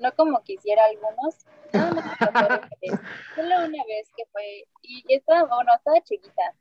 no 0.00 0.14
como 0.14 0.42
quisiera 0.42 0.84
algunos, 0.84 1.36
no, 1.72 1.90
no, 1.90 2.02
solo 3.34 3.66
una 3.66 3.84
vez 3.84 4.08
que 4.16 4.24
fue, 4.32 4.66
y 4.82 5.04
estaba, 5.08 5.44
bueno, 5.44 5.72
estaba 5.74 6.00
chiquita, 6.02 6.54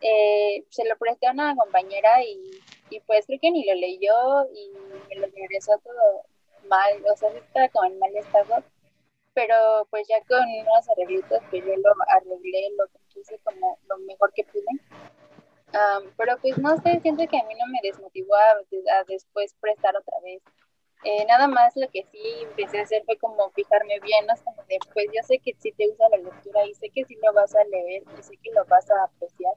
eh, 0.00 0.64
se 0.70 0.84
lo 0.88 0.96
presté 0.96 1.26
a 1.26 1.32
una 1.32 1.54
compañera 1.56 2.22
y, 2.22 2.50
y 2.90 3.00
pues 3.00 3.26
creo 3.26 3.38
que 3.40 3.50
ni 3.50 3.64
lo 3.64 3.74
leyó 3.74 4.44
y 4.54 4.72
me 5.08 5.16
lo 5.16 5.26
regresó 5.26 5.78
todo 5.78 6.24
mal, 6.68 6.92
o 7.12 7.16
sea, 7.16 7.30
estaba 7.30 7.68
como 7.68 7.86
en 7.86 7.98
mal 7.98 8.16
estado, 8.16 8.62
pero 9.34 9.86
pues 9.90 10.06
ya 10.08 10.16
con 10.26 10.44
unos 10.48 10.88
arreglitos 10.90 11.40
que 11.50 11.60
yo 11.60 11.66
lo 11.76 11.92
arreglé, 12.08 12.70
lo 12.76 12.86
puse 13.14 13.38
como 13.44 13.78
lo 13.88 13.98
mejor 13.98 14.32
que 14.32 14.44
pude. 14.44 14.64
Um, 15.68 16.10
pero 16.16 16.38
pues 16.40 16.56
no 16.58 16.76
sé, 16.78 16.98
siento 17.00 17.26
que 17.26 17.38
a 17.38 17.44
mí 17.44 17.54
no 17.54 17.66
me 17.66 17.78
desmotivó 17.82 18.34
a, 18.34 18.98
a 18.98 19.04
después 19.06 19.54
prestar 19.60 19.94
otra 19.96 20.18
vez. 20.24 20.42
Eh, 21.04 21.24
nada 21.26 21.46
más 21.46 21.76
lo 21.76 21.88
que 21.90 22.04
sí 22.10 22.18
empecé 22.42 22.80
a 22.80 22.82
hacer 22.82 23.04
fue 23.04 23.16
como 23.18 23.50
fijarme 23.50 24.00
bien, 24.00 24.26
¿no? 24.26 24.34
Como 24.44 24.64
pues 24.92 25.06
yo 25.14 25.22
sé 25.22 25.38
que 25.38 25.54
sí 25.58 25.72
te 25.72 25.86
gusta 25.86 26.08
la 26.10 26.16
lectura 26.18 26.66
y 26.66 26.74
sé 26.74 26.90
que 26.90 27.04
sí 27.04 27.16
lo 27.22 27.32
vas 27.32 27.54
a 27.54 27.64
leer 27.64 28.02
y 28.18 28.22
sé 28.22 28.36
que 28.42 28.50
lo 28.50 28.64
vas 28.64 28.90
a 28.90 29.04
apreciar, 29.04 29.54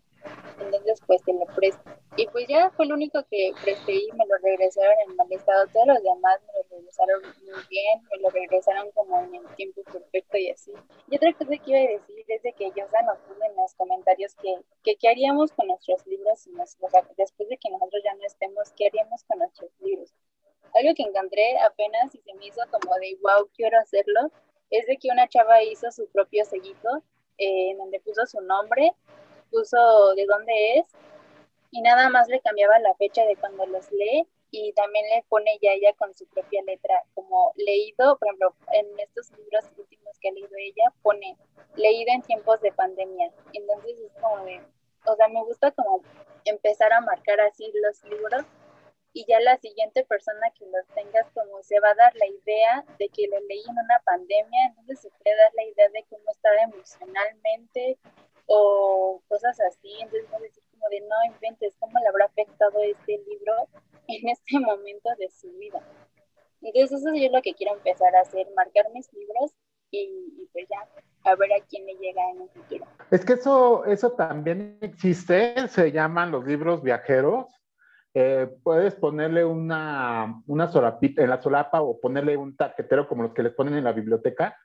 entonces 0.60 1.02
pues 1.08 1.24
te 1.24 1.34
lo 1.34 1.46
presto. 1.56 1.82
Y 2.16 2.28
pues 2.28 2.48
ya 2.48 2.70
fue 2.72 2.86
el 2.86 2.94
único 2.94 3.24
que 3.30 3.54
presté 3.64 3.94
y 3.94 4.12
me 4.12 4.26
lo 4.28 4.38
regresaron 4.44 4.94
en 5.08 5.16
mal 5.16 5.32
estado. 5.32 5.66
Todos 5.74 5.88
los 5.88 6.04
demás 6.04 6.40
me 6.46 6.54
lo 6.54 6.78
regresaron 6.78 7.22
muy 7.24 7.64
bien, 7.70 8.02
me 8.12 8.22
lo 8.22 8.30
regresaron 8.30 8.92
como 8.92 9.20
en 9.22 9.36
el 9.36 9.56
tiempo 9.56 9.82
perfecto 9.84 10.38
y 10.38 10.50
así. 10.52 10.74
Y 11.10 11.16
otra 11.16 11.34
cosa 11.34 11.50
que 11.58 11.72
iba 11.72 11.80
a 11.80 11.98
decir 11.98 12.26
es 12.28 12.44
de 12.44 12.54
que 12.54 12.72
Yosa 12.76 13.02
nos 13.02 13.18
puso 13.20 13.44
en 13.44 13.56
los 13.56 13.74
comentarios 13.76 14.36
que, 14.36 14.56
que 14.84 14.96
qué 14.96 15.10
haríamos 15.10 15.52
con 15.54 15.68
nuestros 15.68 16.06
libros 16.06 16.46
y 16.46 16.52
nos, 16.52 16.78
o 16.80 16.90
sea, 16.90 17.02
después 17.18 17.50
de 17.50 17.58
que 17.58 17.70
nosotros 17.72 18.02
ya 18.04 18.14
no 18.14 18.26
estemos, 18.26 18.72
qué 18.78 18.88
haríamos 18.88 19.24
con 19.24 19.40
nuestros 19.40 19.72
libros. 19.80 20.14
Algo 20.74 20.94
que 20.96 21.04
encontré 21.04 21.58
apenas 21.60 22.14
y 22.16 22.20
se 22.20 22.34
me 22.34 22.46
hizo 22.48 22.62
como 22.72 22.96
de 22.96 23.18
wow, 23.22 23.50
quiero 23.56 23.78
hacerlo, 23.80 24.32
es 24.70 24.86
de 24.86 24.98
que 24.98 25.10
una 25.12 25.28
chava 25.28 25.62
hizo 25.64 25.92
su 25.92 26.08
propio 26.08 26.46
sellito 26.46 27.04
eh, 27.38 27.72
en 27.72 27.78
donde 27.78 28.00
puso 28.00 28.26
su 28.26 28.40
nombre, 28.42 28.94
puso 29.50 30.16
de 30.16 30.26
dónde 30.26 30.80
es 30.80 30.86
y 31.72 31.82
nada 31.82 32.10
más 32.10 32.28
le 32.28 32.42
cambiaba 32.42 32.80
la 32.80 32.94
fecha 32.96 33.26
de 33.26 33.36
cuando 33.36 33.66
los 33.66 33.92
lee 33.92 34.28
y 34.52 34.74
también 34.74 35.06
le 35.16 35.24
pone 35.30 35.58
ya 35.62 35.72
ella 35.72 35.94
con 35.98 36.16
su 36.16 36.26
propia 36.28 36.62
letra, 36.64 37.04
como 37.14 37.54
leído, 37.56 38.18
por 38.18 38.28
ejemplo, 38.28 38.54
en 38.74 39.00
estos 39.00 39.32
libros 39.38 39.66
últimos 39.78 40.20
que 40.20 40.28
ha 40.28 40.34
leído 40.34 40.50
ella, 40.58 40.94
pone 41.02 41.38
leído 41.76 42.14
en 42.14 42.22
tiempos 42.22 42.60
de 42.60 42.74
pandemia. 42.74 43.32
Entonces 43.54 43.98
es 43.98 44.22
como 44.22 44.44
de, 44.44 44.62
o 45.06 45.16
sea, 45.16 45.30
me 45.30 45.42
gusta 45.44 45.72
como 45.72 46.04
empezar 46.44 46.92
a 46.92 47.00
marcar 47.00 47.40
así 47.40 47.72
los 47.82 48.04
libros 48.04 48.46
y 49.14 49.26
ya 49.28 49.40
la 49.42 49.58
siguiente 49.58 50.06
persona 50.06 50.52
que 50.58 50.66
los 50.66 50.88
tengas 50.96 51.30
como 51.34 51.62
se 51.64 51.80
va 51.80 51.90
a 51.90 51.96
dar 51.96 52.16
la 52.16 52.28
idea 52.28 52.86
de 52.98 53.10
que 53.10 53.28
lo 53.28 53.40
leí 53.42 53.64
en 53.68 53.78
una 53.78 54.00
pandemia, 54.06 54.68
entonces 54.70 55.02
se 55.02 55.10
puede 55.10 55.36
dar 55.36 55.52
la 55.54 55.64
idea 55.64 55.90
de 55.90 56.06
cómo 56.10 56.24
estaba 56.32 56.62
emocionalmente 56.62 57.98
o 58.46 59.22
cosas 59.28 59.60
así, 59.62 59.92
entonces 60.02 60.32
a 60.34 60.40
decir 60.40 60.64
como 60.72 60.90
de 60.90 61.02
no 61.02 61.34
inventes 61.34 61.76
cómo 61.80 62.00
le 62.00 62.08
habrá 62.08 62.26
afectado 62.26 62.80
este 62.84 63.18
libro 63.18 63.54
en 64.08 64.30
este 64.30 64.60
momento 64.60 65.10
de 65.18 65.30
su 65.30 65.52
vida. 65.58 65.82
Entonces 66.62 67.00
eso 67.00 67.10
es 67.14 67.32
lo 67.32 67.42
que 67.42 67.54
quiero 67.54 67.74
empezar 67.74 68.16
a 68.16 68.22
hacer, 68.22 68.48
marcar 68.56 68.90
mis 68.94 69.12
libros 69.14 69.52
y, 69.90 70.48
pues 70.54 70.68
ya, 70.70 70.88
a 71.30 71.36
ver 71.36 71.52
a 71.54 71.66
quién 71.66 71.86
le 71.86 71.96
llega 71.96 72.22
en 72.32 72.42
el 72.44 72.50
futuro. 72.50 72.86
Es 73.10 73.26
que 73.26 73.34
eso, 73.34 73.84
eso 73.86 74.12
también 74.14 74.78
existe, 74.82 75.68
se 75.68 75.92
llaman 75.92 76.32
los 76.32 76.46
libros 76.46 76.82
viajeros. 76.82 77.61
Eh, 78.14 78.50
puedes 78.64 78.96
ponerle 78.96 79.46
una, 79.46 80.42
una 80.48 80.68
solapita 80.68 81.24
en 81.24 81.30
la 81.30 81.42
solapa 81.42 81.82
o 81.82 82.00
ponerle 82.00 82.36
un 82.36 82.58
tarjetero 82.58 83.08
como 83.08 83.24
los 83.24 83.34
que 83.34 83.44
les 83.44 83.54
ponen 83.54 83.76
en 83.76 83.86
la 83.86 83.94
biblioteca 83.94 84.58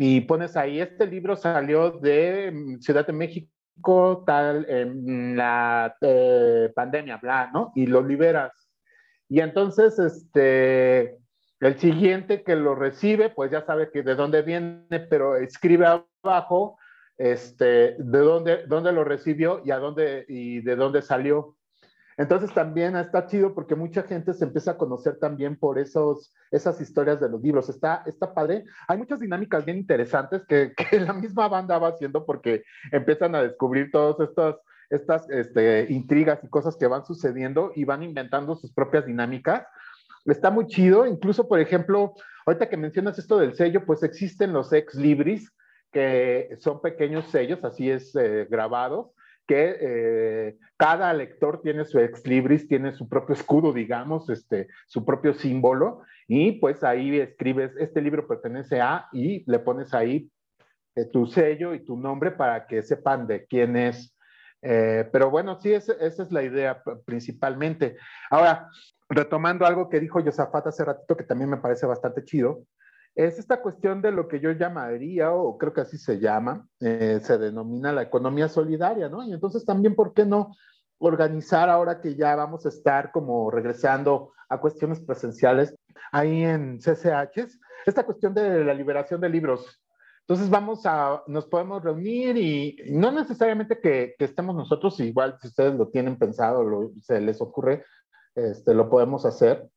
y 0.00 0.20
pones 0.20 0.56
ahí, 0.56 0.80
este 0.80 1.08
libro 1.08 1.34
salió 1.34 1.90
de 1.90 2.52
mm, 2.52 2.78
Ciudad 2.78 3.04
de 3.04 3.12
México, 3.12 4.22
tal, 4.24 4.64
en 4.70 5.36
la 5.36 5.96
eh, 6.00 6.70
pandemia, 6.72 7.16
bla, 7.16 7.50
¿no? 7.52 7.72
Y 7.74 7.86
lo 7.86 8.00
liberas. 8.00 8.70
Y 9.28 9.40
entonces, 9.40 9.98
este, 9.98 11.18
el 11.58 11.78
siguiente 11.80 12.44
que 12.44 12.54
lo 12.54 12.76
recibe, 12.76 13.28
pues 13.30 13.50
ya 13.50 13.66
sabe 13.66 13.90
que 13.90 14.04
de 14.04 14.14
dónde 14.14 14.42
viene, 14.42 15.00
pero 15.10 15.34
escribe 15.34 16.04
abajo, 16.22 16.78
este, 17.16 17.96
de 17.98 18.18
dónde, 18.20 18.66
dónde 18.68 18.92
lo 18.92 19.02
recibió 19.02 19.62
y 19.64 19.72
a 19.72 19.78
dónde, 19.78 20.26
y 20.28 20.60
de 20.60 20.76
dónde 20.76 21.02
salió. 21.02 21.56
Entonces 22.18 22.52
también 22.52 22.96
está 22.96 23.26
chido 23.26 23.54
porque 23.54 23.76
mucha 23.76 24.02
gente 24.02 24.34
se 24.34 24.44
empieza 24.44 24.72
a 24.72 24.76
conocer 24.76 25.20
también 25.20 25.56
por 25.56 25.78
esos, 25.78 26.34
esas 26.50 26.80
historias 26.80 27.20
de 27.20 27.28
los 27.28 27.40
libros. 27.40 27.68
Está, 27.68 28.02
está 28.06 28.34
padre. 28.34 28.64
Hay 28.88 28.98
muchas 28.98 29.20
dinámicas 29.20 29.64
bien 29.64 29.78
interesantes 29.78 30.44
que, 30.46 30.74
la 30.98 31.12
misma 31.12 31.46
banda 31.46 31.78
va 31.78 31.90
haciendo 31.90 32.26
porque 32.26 32.64
empiezan 32.90 33.36
a 33.36 33.42
descubrir 33.42 33.92
todas 33.92 34.28
estas, 34.90 35.30
estas 35.30 35.90
intrigas 35.90 36.40
y 36.42 36.48
cosas 36.48 36.76
que 36.76 36.88
van 36.88 37.06
sucediendo 37.06 37.70
y 37.76 37.84
van 37.84 38.02
inventando 38.02 38.56
sus 38.56 38.72
propias 38.72 39.06
dinámicas. 39.06 39.64
Está 40.24 40.50
muy 40.50 40.66
chido. 40.66 41.06
Incluso, 41.06 41.46
por 41.46 41.60
ejemplo, 41.60 42.14
ahorita 42.46 42.68
que 42.68 42.76
mencionas 42.76 43.16
esto 43.20 43.38
del 43.38 43.54
sello, 43.54 43.86
pues 43.86 44.02
existen 44.02 44.52
los 44.52 44.72
ex 44.72 44.96
libris, 44.96 45.52
que 45.92 46.56
son 46.58 46.82
pequeños 46.82 47.26
sellos, 47.26 47.62
así 47.62 47.88
es, 47.88 48.14
eh, 48.16 48.48
grabados, 48.50 49.12
que 49.48 49.76
eh, 49.80 50.58
cada 50.76 51.12
lector 51.14 51.62
tiene 51.62 51.86
su 51.86 51.98
ex 51.98 52.24
libris, 52.26 52.68
tiene 52.68 52.92
su 52.92 53.08
propio 53.08 53.34
escudo, 53.34 53.72
digamos, 53.72 54.28
este, 54.28 54.68
su 54.86 55.04
propio 55.04 55.32
símbolo, 55.32 56.02
y 56.28 56.52
pues 56.52 56.84
ahí 56.84 57.18
escribes, 57.18 57.72
este 57.78 58.02
libro 58.02 58.28
pertenece 58.28 58.80
a, 58.80 59.08
y 59.10 59.50
le 59.50 59.58
pones 59.58 59.94
ahí 59.94 60.30
eh, 60.94 61.06
tu 61.06 61.26
sello 61.26 61.74
y 61.74 61.82
tu 61.84 61.96
nombre 61.96 62.30
para 62.30 62.66
que 62.66 62.82
sepan 62.82 63.26
de 63.26 63.46
quién 63.46 63.76
es. 63.76 64.14
Eh, 64.60 65.08
pero 65.10 65.30
bueno, 65.30 65.58
sí, 65.58 65.72
esa 65.72 65.94
es 65.98 66.30
la 66.30 66.42
idea 66.42 66.82
principalmente. 67.06 67.96
Ahora, 68.30 68.68
retomando 69.08 69.64
algo 69.64 69.88
que 69.88 69.98
dijo 69.98 70.20
Yosafat 70.20 70.66
hace 70.66 70.84
ratito, 70.84 71.16
que 71.16 71.24
también 71.24 71.48
me 71.48 71.56
parece 71.56 71.86
bastante 71.86 72.22
chido, 72.22 72.64
es 73.18 73.36
esta 73.36 73.60
cuestión 73.60 74.00
de 74.00 74.12
lo 74.12 74.28
que 74.28 74.38
yo 74.38 74.52
llamaría, 74.52 75.32
o 75.32 75.58
creo 75.58 75.72
que 75.72 75.80
así 75.80 75.98
se 75.98 76.20
llama, 76.20 76.68
eh, 76.78 77.18
se 77.20 77.36
denomina 77.36 77.92
la 77.92 78.02
economía 78.02 78.48
solidaria, 78.48 79.08
¿no? 79.08 79.24
Y 79.24 79.32
entonces 79.32 79.64
también, 79.64 79.96
¿por 79.96 80.14
qué 80.14 80.24
no 80.24 80.54
organizar 80.98 81.68
ahora 81.68 82.00
que 82.00 82.14
ya 82.14 82.36
vamos 82.36 82.64
a 82.64 82.68
estar 82.68 83.10
como 83.10 83.50
regresando 83.50 84.34
a 84.48 84.60
cuestiones 84.60 85.00
presenciales 85.00 85.74
ahí 86.12 86.44
en 86.44 86.78
CCH, 86.78 87.58
esta 87.86 88.06
cuestión 88.06 88.34
de 88.34 88.64
la 88.64 88.72
liberación 88.72 89.20
de 89.20 89.30
libros? 89.30 89.82
Entonces 90.20 90.48
vamos 90.48 90.86
a, 90.86 91.20
nos 91.26 91.46
podemos 91.46 91.82
reunir 91.82 92.36
y 92.36 92.76
no 92.92 93.10
necesariamente 93.10 93.80
que, 93.80 94.14
que 94.16 94.26
estemos 94.26 94.54
nosotros, 94.54 95.00
igual 95.00 95.36
si 95.40 95.48
ustedes 95.48 95.74
lo 95.74 95.88
tienen 95.88 96.18
pensado, 96.18 96.62
lo, 96.62 96.92
se 97.02 97.20
les 97.20 97.40
ocurre, 97.40 97.84
este, 98.36 98.74
lo 98.74 98.88
podemos 98.88 99.26
hacer 99.26 99.68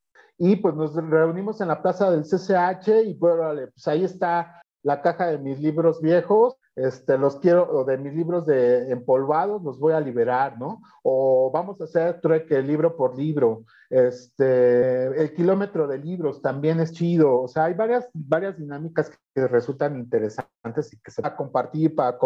y 0.44 0.56
pues 0.56 0.74
nos 0.74 0.96
reunimos 0.96 1.62
en 1.62 1.68
la 1.68 1.84
plaza 1.84 2.10
del 2.10 2.24
CCH 2.24 3.06
y 3.06 3.14
pues, 3.14 3.36
pues 3.76 3.88
ahí 3.88 4.04
está 4.04 4.60
la 4.82 5.04
caja 5.04 5.28
de 5.28 5.38
mis 5.38 5.60
libros 5.60 6.02
viejos, 6.02 6.56
este, 6.76 7.20
los 7.20 7.38
quiero, 7.38 7.70
o 7.72 7.86
de 7.86 8.00
mis 8.00 8.12
libros 8.16 8.48
de 8.48 8.90
empolvados, 8.90 9.62
los 9.62 9.78
voy 9.78 9.94
a 9.94 10.00
liberar, 10.00 10.58
¿no? 10.58 10.82
O 11.04 11.52
vamos 11.54 11.80
a 11.80 11.84
hacer 11.84 12.22
trueque 12.22 12.60
libro 12.64 12.98
por 12.98 13.16
libro, 13.16 13.66
este, 13.92 15.22
el 15.22 15.32
kilómetro 15.36 15.88
de 15.88 16.00
libros 16.00 16.42
también 16.42 16.80
es 16.80 16.92
chido, 16.92 17.40
o 17.40 17.48
sea, 17.48 17.66
hay 17.66 17.76
varias, 17.76 18.10
varias 18.12 18.58
dinámicas 18.58 19.12
que 19.36 19.48
resultan 19.48 19.96
interesantes 19.96 20.92
y 20.92 21.00
que 21.02 21.12
se 21.12 21.22
va 21.22 21.30
a 21.30 21.36
compartir 21.36 21.94
para, 21.94 22.18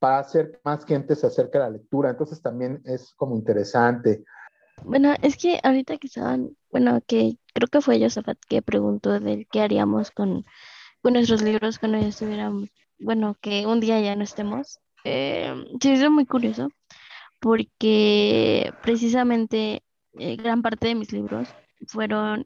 para 0.00 0.18
hacer 0.18 0.60
más 0.64 0.84
gente 0.84 1.14
se 1.14 1.28
acerque 1.28 1.58
a 1.58 1.62
la 1.62 1.70
lectura, 1.70 2.10
entonces 2.10 2.42
también 2.42 2.82
es 2.84 3.14
como 3.14 3.36
interesante. 3.36 4.24
Bueno, 4.84 5.14
es 5.22 5.36
que 5.36 5.60
ahorita 5.62 5.96
que 5.98 6.08
estaban, 6.08 6.56
bueno, 6.70 7.00
que 7.06 7.38
creo 7.52 7.68
que 7.68 7.80
fue 7.80 8.00
Josafat 8.00 8.38
que 8.48 8.62
preguntó 8.62 9.18
del 9.20 9.46
qué 9.50 9.60
haríamos 9.60 10.10
con, 10.10 10.44
nuestros 11.02 11.42
libros 11.42 11.78
cuando 11.78 11.98
ya 11.98 12.08
estuviéramos, 12.08 12.70
bueno, 12.98 13.36
que 13.40 13.66
un 13.66 13.80
día 13.80 14.00
ya 14.00 14.16
no 14.16 14.22
estemos. 14.22 14.78
Eh, 15.04 15.52
sí, 15.80 15.90
es 15.92 16.10
muy 16.10 16.26
curioso, 16.26 16.68
porque 17.40 18.72
precisamente 18.82 19.82
eh, 20.18 20.36
gran 20.36 20.62
parte 20.62 20.88
de 20.88 20.94
mis 20.94 21.12
libros 21.12 21.48
fueron 21.88 22.44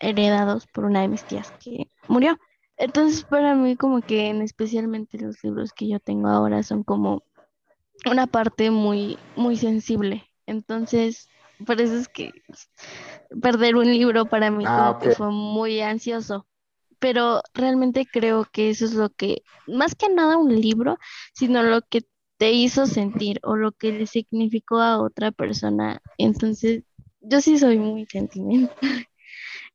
heredados 0.00 0.66
por 0.66 0.84
una 0.84 1.00
de 1.00 1.08
mis 1.08 1.24
tías 1.24 1.50
que 1.62 1.88
murió. 2.08 2.38
Entonces, 2.76 3.24
para 3.24 3.54
mí, 3.54 3.76
como 3.76 4.02
que 4.02 4.26
en 4.26 4.42
especialmente 4.42 5.18
los 5.18 5.42
libros 5.44 5.72
que 5.72 5.88
yo 5.88 6.00
tengo 6.00 6.28
ahora 6.28 6.62
son 6.62 6.82
como 6.82 7.22
una 8.04 8.26
parte 8.26 8.70
muy, 8.70 9.18
muy 9.36 9.56
sensible. 9.56 10.28
Entonces, 10.46 11.28
por 11.64 11.80
eso 11.80 11.96
es 11.96 12.08
que 12.08 12.32
perder 13.40 13.76
un 13.76 13.86
libro 13.86 14.26
para 14.26 14.50
mí 14.50 14.64
ah, 14.66 14.98
fue 15.16 15.30
muy 15.30 15.80
ansioso. 15.80 16.46
Pero 16.98 17.42
realmente 17.52 18.06
creo 18.10 18.46
que 18.50 18.70
eso 18.70 18.84
es 18.86 18.94
lo 18.94 19.10
que, 19.10 19.42
más 19.66 19.94
que 19.94 20.08
nada 20.08 20.38
un 20.38 20.58
libro, 20.58 20.96
sino 21.34 21.62
lo 21.62 21.82
que 21.82 22.02
te 22.38 22.52
hizo 22.52 22.86
sentir 22.86 23.40
o 23.42 23.56
lo 23.56 23.72
que 23.72 23.92
le 23.92 24.06
significó 24.06 24.80
a 24.80 25.00
otra 25.00 25.30
persona. 25.30 26.00
Entonces, 26.18 26.84
yo 27.20 27.40
sí 27.40 27.58
soy 27.58 27.78
muy 27.78 28.06
sentimental. 28.06 28.76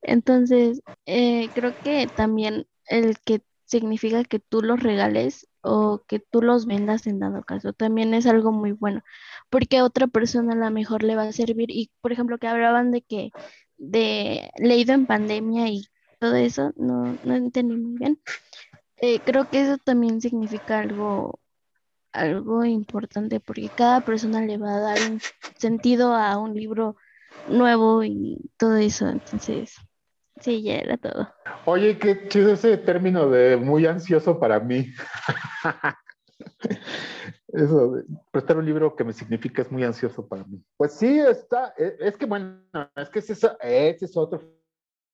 Entonces, 0.02 0.82
eh, 1.06 1.50
creo 1.54 1.74
que 1.84 2.08
también 2.08 2.68
el 2.88 3.20
que 3.20 3.42
significa 3.66 4.24
que 4.24 4.40
tú 4.40 4.62
los 4.62 4.82
regales 4.82 5.48
o 5.62 6.04
que 6.08 6.20
tú 6.20 6.42
los 6.42 6.66
vendas 6.66 7.06
en 7.08 7.20
dado 7.20 7.44
caso. 7.44 7.74
También 7.74 8.14
es 8.14 8.26
algo 8.26 8.52
muy 8.52 8.72
bueno, 8.72 9.02
porque 9.50 9.78
a 9.78 9.84
otra 9.86 10.08
persona 10.08 10.54
a 10.54 10.56
lo 10.56 10.72
mejor 10.72 11.04
le 11.04 11.16
va 11.16 11.24
a 11.24 11.32
servir. 11.32 11.72
Y, 11.72 11.92
por 12.02 12.12
ejemplo, 12.12 12.38
que 12.38 12.48
hablaban 12.48 12.92
de 12.92 13.02
que 13.02 13.32
de 13.78 14.52
leído 14.58 14.94
en 14.94 15.06
pandemia 15.06 15.70
y 15.70 15.88
todo 16.20 16.36
eso, 16.36 16.74
no, 16.76 17.18
no 17.24 17.36
entendí 17.36 17.76
muy 17.76 17.98
bien. 17.98 18.20
Eh, 18.98 19.20
creo 19.20 19.50
que 19.50 19.62
eso 19.62 19.78
también 19.78 20.22
significa 20.22 20.80
algo, 20.80 21.40
algo 22.12 22.66
importante, 22.66 23.40
porque 23.40 23.70
cada 23.70 24.02
persona 24.02 24.42
le 24.42 24.58
va 24.58 24.76
a 24.76 24.80
dar 24.80 24.98
un 25.10 25.22
sentido 25.58 26.14
a 26.14 26.38
un 26.38 26.54
libro 26.54 26.98
nuevo 27.48 28.04
y 28.04 28.52
todo 28.58 28.76
eso. 28.76 29.08
Entonces, 29.08 29.76
Sí, 30.42 30.62
ya 30.64 30.76
era 30.76 30.98
todo. 30.98 31.34
Oye, 31.66 31.98
qué 31.98 32.28
chido 32.30 32.54
ese 32.54 32.78
término 32.78 33.30
de 33.30 33.58
muy 33.58 33.86
ansioso 33.86 34.40
para 34.40 34.60
mí. 34.60 34.88
Eso, 37.54 38.04
prestar 38.32 38.58
un 38.58 38.66
libro 38.66 38.96
que 38.96 39.04
me 39.04 39.14
significa 39.14 39.62
es 39.62 39.72
muy 39.72 39.84
ansioso 39.84 40.28
para 40.28 40.44
mí. 40.44 40.64
Pues 40.78 40.94
sí, 40.94 41.20
está, 41.20 41.74
e, 41.78 41.96
es, 42.00 42.18
que 42.18 42.26
bueno, 42.26 42.62
es 42.96 43.10
que 43.10 43.20
ese, 43.20 43.36
es 43.62 44.18
otro 44.18 44.42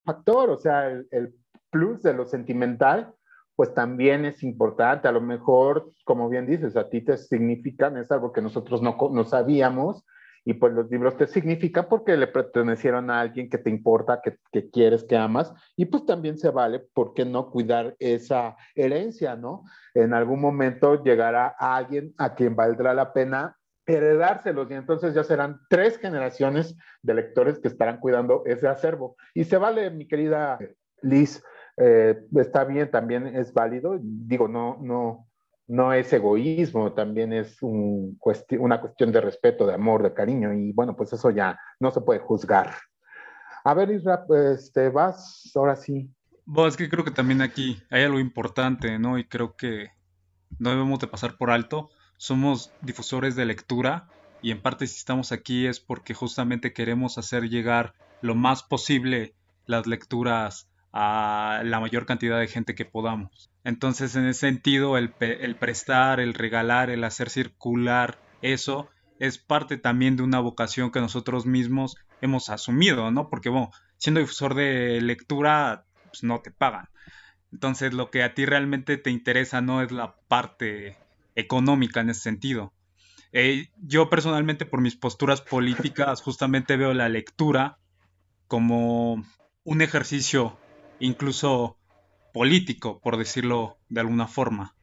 factor, 0.04 0.50
o 0.50 0.56
sea, 0.56 0.90
el, 0.90 1.08
el 1.10 1.34
plus 1.70 2.02
de 2.02 2.14
lo 2.14 2.26
sentimental, 2.26 3.14
pues 3.56 3.72
también 3.72 4.26
es 4.26 4.42
importante. 4.42 5.08
A 5.08 5.12
lo 5.12 5.20
mejor, 5.20 5.90
como 6.04 6.28
bien 6.28 6.46
dices, 6.46 6.76
a 6.76 6.88
ti 6.88 7.00
te 7.00 7.16
significan, 7.16 7.96
es 7.96 8.12
algo 8.12 8.32
que 8.32 8.42
nosotros 8.42 8.82
no, 8.82 8.96
no 9.10 9.24
sabíamos, 9.24 10.04
y 10.46 10.54
pues 10.54 10.72
los 10.72 10.88
libros 10.88 11.16
te 11.16 11.26
significan 11.26 11.86
porque 11.90 12.16
le 12.16 12.28
pertenecieron 12.28 13.10
a 13.10 13.20
alguien 13.20 13.50
que 13.50 13.58
te 13.58 13.68
importa, 13.68 14.20
que, 14.22 14.38
que, 14.52 14.70
quieres, 14.70 15.02
que 15.02 15.16
amas, 15.16 15.52
y 15.74 15.86
pues 15.86 16.06
también 16.06 16.38
se 16.38 16.50
vale, 16.50 16.78
¿por 16.78 17.14
qué 17.14 17.24
no 17.24 17.50
cuidar 17.50 17.96
esa 17.98 18.56
herencia, 18.76 19.34
no? 19.34 19.64
En 19.92 20.14
algún 20.14 20.40
momento 20.40 21.02
llegará 21.02 21.48
alguien 21.48 22.14
a 22.16 22.36
quien 22.36 22.54
valdrá 22.54 22.94
la 22.94 23.12
pena 23.12 23.56
heredárselos 23.86 24.70
y 24.70 24.74
entonces 24.74 25.14
ya 25.14 25.24
serán 25.24 25.60
tres 25.68 25.98
generaciones 25.98 26.76
de 27.02 27.14
lectores 27.14 27.58
que 27.58 27.68
estarán 27.68 27.98
cuidando 27.98 28.44
ese 28.46 28.68
acervo. 28.68 29.16
Y 29.34 29.44
se 29.44 29.56
vale, 29.56 29.90
mi 29.90 30.06
querida 30.06 30.58
Liz, 31.02 31.42
eh, 31.76 32.20
está 32.36 32.64
bien, 32.64 32.90
también 32.90 33.26
es 33.26 33.52
válido, 33.52 33.98
digo, 34.00 34.46
no, 34.46 34.78
no, 34.80 35.25
no 35.68 35.92
es 35.92 36.12
egoísmo, 36.12 36.92
también 36.92 37.32
es 37.32 37.62
un 37.62 38.18
una 38.58 38.80
cuestión 38.80 39.12
de 39.12 39.20
respeto, 39.20 39.66
de 39.66 39.74
amor, 39.74 40.02
de 40.02 40.14
cariño, 40.14 40.52
y 40.52 40.72
bueno, 40.72 40.94
pues 40.96 41.12
eso 41.12 41.30
ya 41.30 41.58
no 41.80 41.90
se 41.90 42.00
puede 42.00 42.20
juzgar. 42.20 42.74
A 43.64 43.74
ver, 43.74 43.90
Isra, 43.90 44.24
este, 44.54 44.90
vas, 44.90 45.50
ahora 45.56 45.74
sí. 45.74 46.08
Bueno, 46.44 46.68
es 46.68 46.76
que 46.76 46.88
creo 46.88 47.04
que 47.04 47.10
también 47.10 47.42
aquí 47.42 47.82
hay 47.90 48.04
algo 48.04 48.20
importante, 48.20 48.98
¿no? 49.00 49.18
Y 49.18 49.24
creo 49.24 49.56
que 49.56 49.90
no 50.58 50.70
debemos 50.70 51.00
de 51.00 51.08
pasar 51.08 51.36
por 51.36 51.50
alto. 51.50 51.90
Somos 52.16 52.72
difusores 52.82 53.34
de 53.34 53.44
lectura 53.44 54.08
y 54.42 54.52
en 54.52 54.62
parte 54.62 54.86
si 54.86 54.96
estamos 54.96 55.32
aquí 55.32 55.66
es 55.66 55.80
porque 55.80 56.14
justamente 56.14 56.72
queremos 56.72 57.18
hacer 57.18 57.48
llegar 57.48 57.94
lo 58.20 58.36
más 58.36 58.62
posible 58.62 59.34
las 59.66 59.88
lecturas 59.88 60.68
a 60.92 61.62
la 61.64 61.80
mayor 61.80 62.06
cantidad 62.06 62.38
de 62.38 62.46
gente 62.46 62.74
que 62.76 62.84
podamos. 62.84 63.50
Entonces, 63.66 64.14
en 64.14 64.26
ese 64.26 64.38
sentido, 64.38 64.96
el, 64.96 65.10
prestar, 65.10 66.20
el 66.20 66.34
regalar, 66.34 66.88
el 66.88 67.02
hacer 67.02 67.30
circular 67.30 68.16
eso 68.40 68.88
es 69.18 69.38
parte 69.38 69.76
también 69.76 70.14
de 70.16 70.22
una 70.22 70.38
vocación 70.38 70.92
que 70.92 71.00
nosotros 71.00 71.46
mismos 71.46 71.96
hemos 72.20 72.48
asumido, 72.48 73.10
¿no? 73.10 73.28
Porque, 73.28 73.48
bueno, 73.48 73.72
siendo 73.96 74.20
difusor 74.20 74.54
de 74.54 75.00
lectura, 75.00 75.84
pues 76.04 76.22
no 76.22 76.38
te 76.42 76.52
pagan. 76.52 76.88
Entonces, 77.50 77.92
lo 77.92 78.12
que 78.12 78.22
a 78.22 78.34
ti 78.34 78.46
realmente 78.46 78.98
te 78.98 79.10
interesa 79.10 79.60
no 79.60 79.82
es 79.82 79.90
la 79.90 80.14
parte 80.28 80.96
económica 81.34 82.02
en 82.02 82.10
ese 82.10 82.20
sentido. 82.20 82.72
Eh, 83.32 83.70
yo 83.82 84.08
personalmente, 84.08 84.64
por 84.64 84.80
mis 84.80 84.94
posturas 84.94 85.40
políticas, 85.40 86.22
justamente 86.22 86.76
veo 86.76 86.94
la 86.94 87.08
lectura 87.08 87.78
como 88.46 89.24
un 89.64 89.82
ejercicio 89.82 90.56
incluso 91.00 91.76
político, 92.36 93.00
por 93.00 93.16
decirlo 93.16 93.78
de 93.88 94.00
alguna 94.00 94.26
forma. 94.26 94.74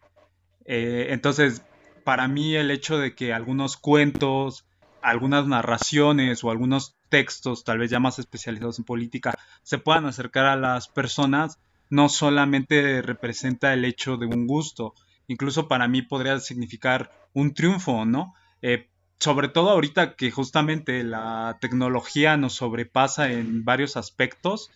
Eh, 0.66 1.10
entonces, 1.12 1.62
para 2.04 2.28
mí 2.28 2.56
el 2.56 2.72
hecho 2.72 2.98
de 2.98 3.14
que 3.14 3.32
algunos 3.32 3.78
cuentos, 3.78 4.66
algunas 5.04 5.46
narraciones 5.46 6.44
o 6.44 6.50
algunos 6.50 6.96
textos, 7.10 7.64
tal 7.64 7.78
vez 7.78 7.92
ya 7.92 8.00
más 8.00 8.18
especializados 8.18 8.80
en 8.80 8.86
política, 8.86 9.38
se 9.62 9.78
puedan 9.78 10.08
acercar 10.08 10.48
a 10.48 10.56
las 10.56 10.88
personas, 10.88 11.60
no 11.92 12.10
solamente 12.10 13.04
representa 13.04 13.72
el 13.72 13.86
hecho 13.86 14.18
de 14.18 14.26
un 14.26 14.48
gusto, 14.48 14.96
incluso 15.28 15.68
para 15.68 15.88
mí 15.88 16.02
podría 16.02 16.40
significar 16.40 17.12
un 17.34 17.54
triunfo, 17.54 18.04
¿no? 18.04 18.34
Eh, 18.64 18.90
sobre 19.20 19.48
todo 19.48 19.70
ahorita 19.70 20.16
que 20.16 20.32
justamente 20.32 21.04
la 21.04 21.60
tecnología 21.62 22.36
nos 22.36 22.54
sobrepasa 22.54 23.32
en 23.32 23.64
varios 23.64 23.96
aspectos, 23.96 24.72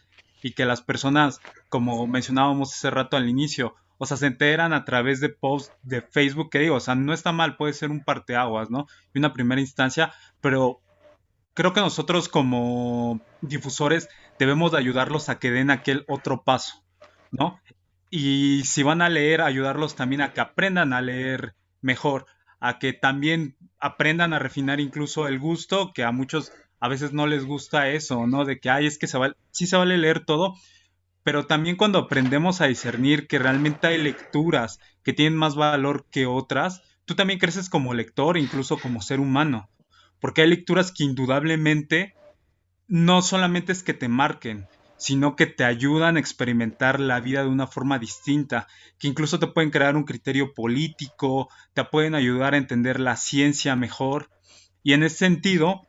y 0.47 0.53
que 0.53 0.65
las 0.65 0.81
personas, 0.81 1.41
como 1.67 2.07
mencionábamos 2.07 2.73
hace 2.73 2.89
rato 2.89 3.17
al 3.17 3.27
inicio, 3.27 3.75
o 3.97 4.05
sea, 4.05 4.15
se 4.15 4.27
enteran 4.27 4.71
a 4.71 4.85
través 4.85 5.19
de 5.19 5.27
posts 5.27 5.75
de 5.83 6.01
Facebook, 6.01 6.49
que 6.49 6.59
digo, 6.59 6.75
o 6.75 6.79
sea, 6.79 6.95
no 6.95 7.13
está 7.13 7.33
mal, 7.33 7.57
puede 7.57 7.73
ser 7.73 7.91
un 7.91 8.01
parteaguas, 8.01 8.69
¿no? 8.69 8.87
Y 9.13 9.19
una 9.19 9.33
primera 9.33 9.59
instancia, 9.59 10.13
pero 10.39 10.79
creo 11.53 11.73
que 11.73 11.81
nosotros 11.81 12.29
como 12.29 13.19
difusores 13.41 14.07
debemos 14.39 14.71
de 14.71 14.77
ayudarlos 14.77 15.27
a 15.27 15.37
que 15.37 15.51
den 15.51 15.69
aquel 15.69 16.05
otro 16.07 16.43
paso, 16.43 16.81
¿no? 17.31 17.59
Y 18.09 18.63
si 18.63 18.83
van 18.83 19.01
a 19.01 19.09
leer, 19.09 19.41
ayudarlos 19.41 19.95
también 19.95 20.21
a 20.21 20.31
que 20.31 20.39
aprendan 20.39 20.93
a 20.93 21.01
leer 21.01 21.55
mejor, 21.81 22.25
a 22.61 22.79
que 22.79 22.93
también 22.93 23.57
aprendan 23.79 24.31
a 24.31 24.39
refinar 24.39 24.79
incluso 24.79 25.27
el 25.27 25.39
gusto, 25.39 25.91
que 25.91 26.05
a 26.05 26.13
muchos 26.13 26.53
a 26.79 26.87
veces 26.87 27.13
no 27.13 27.27
les 27.27 27.45
gusta 27.45 27.89
eso, 27.89 28.27
¿no? 28.27 28.45
De 28.45 28.59
que, 28.59 28.69
ay, 28.69 28.87
es 28.87 28.97
que 28.97 29.07
se 29.07 29.17
vale, 29.17 29.35
sí 29.51 29.67
se 29.67 29.77
vale 29.77 29.97
leer 29.97 30.25
todo, 30.25 30.55
pero 31.23 31.45
también 31.45 31.75
cuando 31.75 31.99
aprendemos 31.99 32.61
a 32.61 32.67
discernir 32.67 33.27
que 33.27 33.39
realmente 33.39 33.87
hay 33.87 34.01
lecturas 34.01 34.79
que 35.03 35.13
tienen 35.13 35.37
más 35.37 35.55
valor 35.55 36.05
que 36.09 36.25
otras, 36.25 36.81
tú 37.05 37.15
también 37.15 37.39
creces 37.39 37.69
como 37.69 37.93
lector, 37.93 38.37
incluso 38.37 38.77
como 38.79 39.01
ser 39.01 39.19
humano, 39.19 39.69
porque 40.19 40.41
hay 40.41 40.49
lecturas 40.49 40.91
que 40.91 41.03
indudablemente 41.03 42.15
no 42.87 43.21
solamente 43.21 43.71
es 43.71 43.83
que 43.83 43.93
te 43.93 44.07
marquen, 44.07 44.67
sino 44.97 45.35
que 45.35 45.45
te 45.45 45.63
ayudan 45.63 46.17
a 46.17 46.19
experimentar 46.19 46.99
la 46.99 47.19
vida 47.19 47.43
de 47.43 47.49
una 47.49 47.67
forma 47.67 47.99
distinta, 47.99 48.67
que 48.97 49.07
incluso 49.07 49.39
te 49.39 49.47
pueden 49.47 49.69
crear 49.69 49.95
un 49.95 50.05
criterio 50.05 50.53
político, 50.53 51.49
te 51.73 51.83
pueden 51.83 52.15
ayudar 52.15 52.53
a 52.53 52.57
entender 52.57 52.99
la 52.99 53.15
ciencia 53.15 53.75
mejor. 53.75 54.29
Y 54.83 54.93
en 54.93 55.03
ese 55.03 55.17
sentido, 55.17 55.86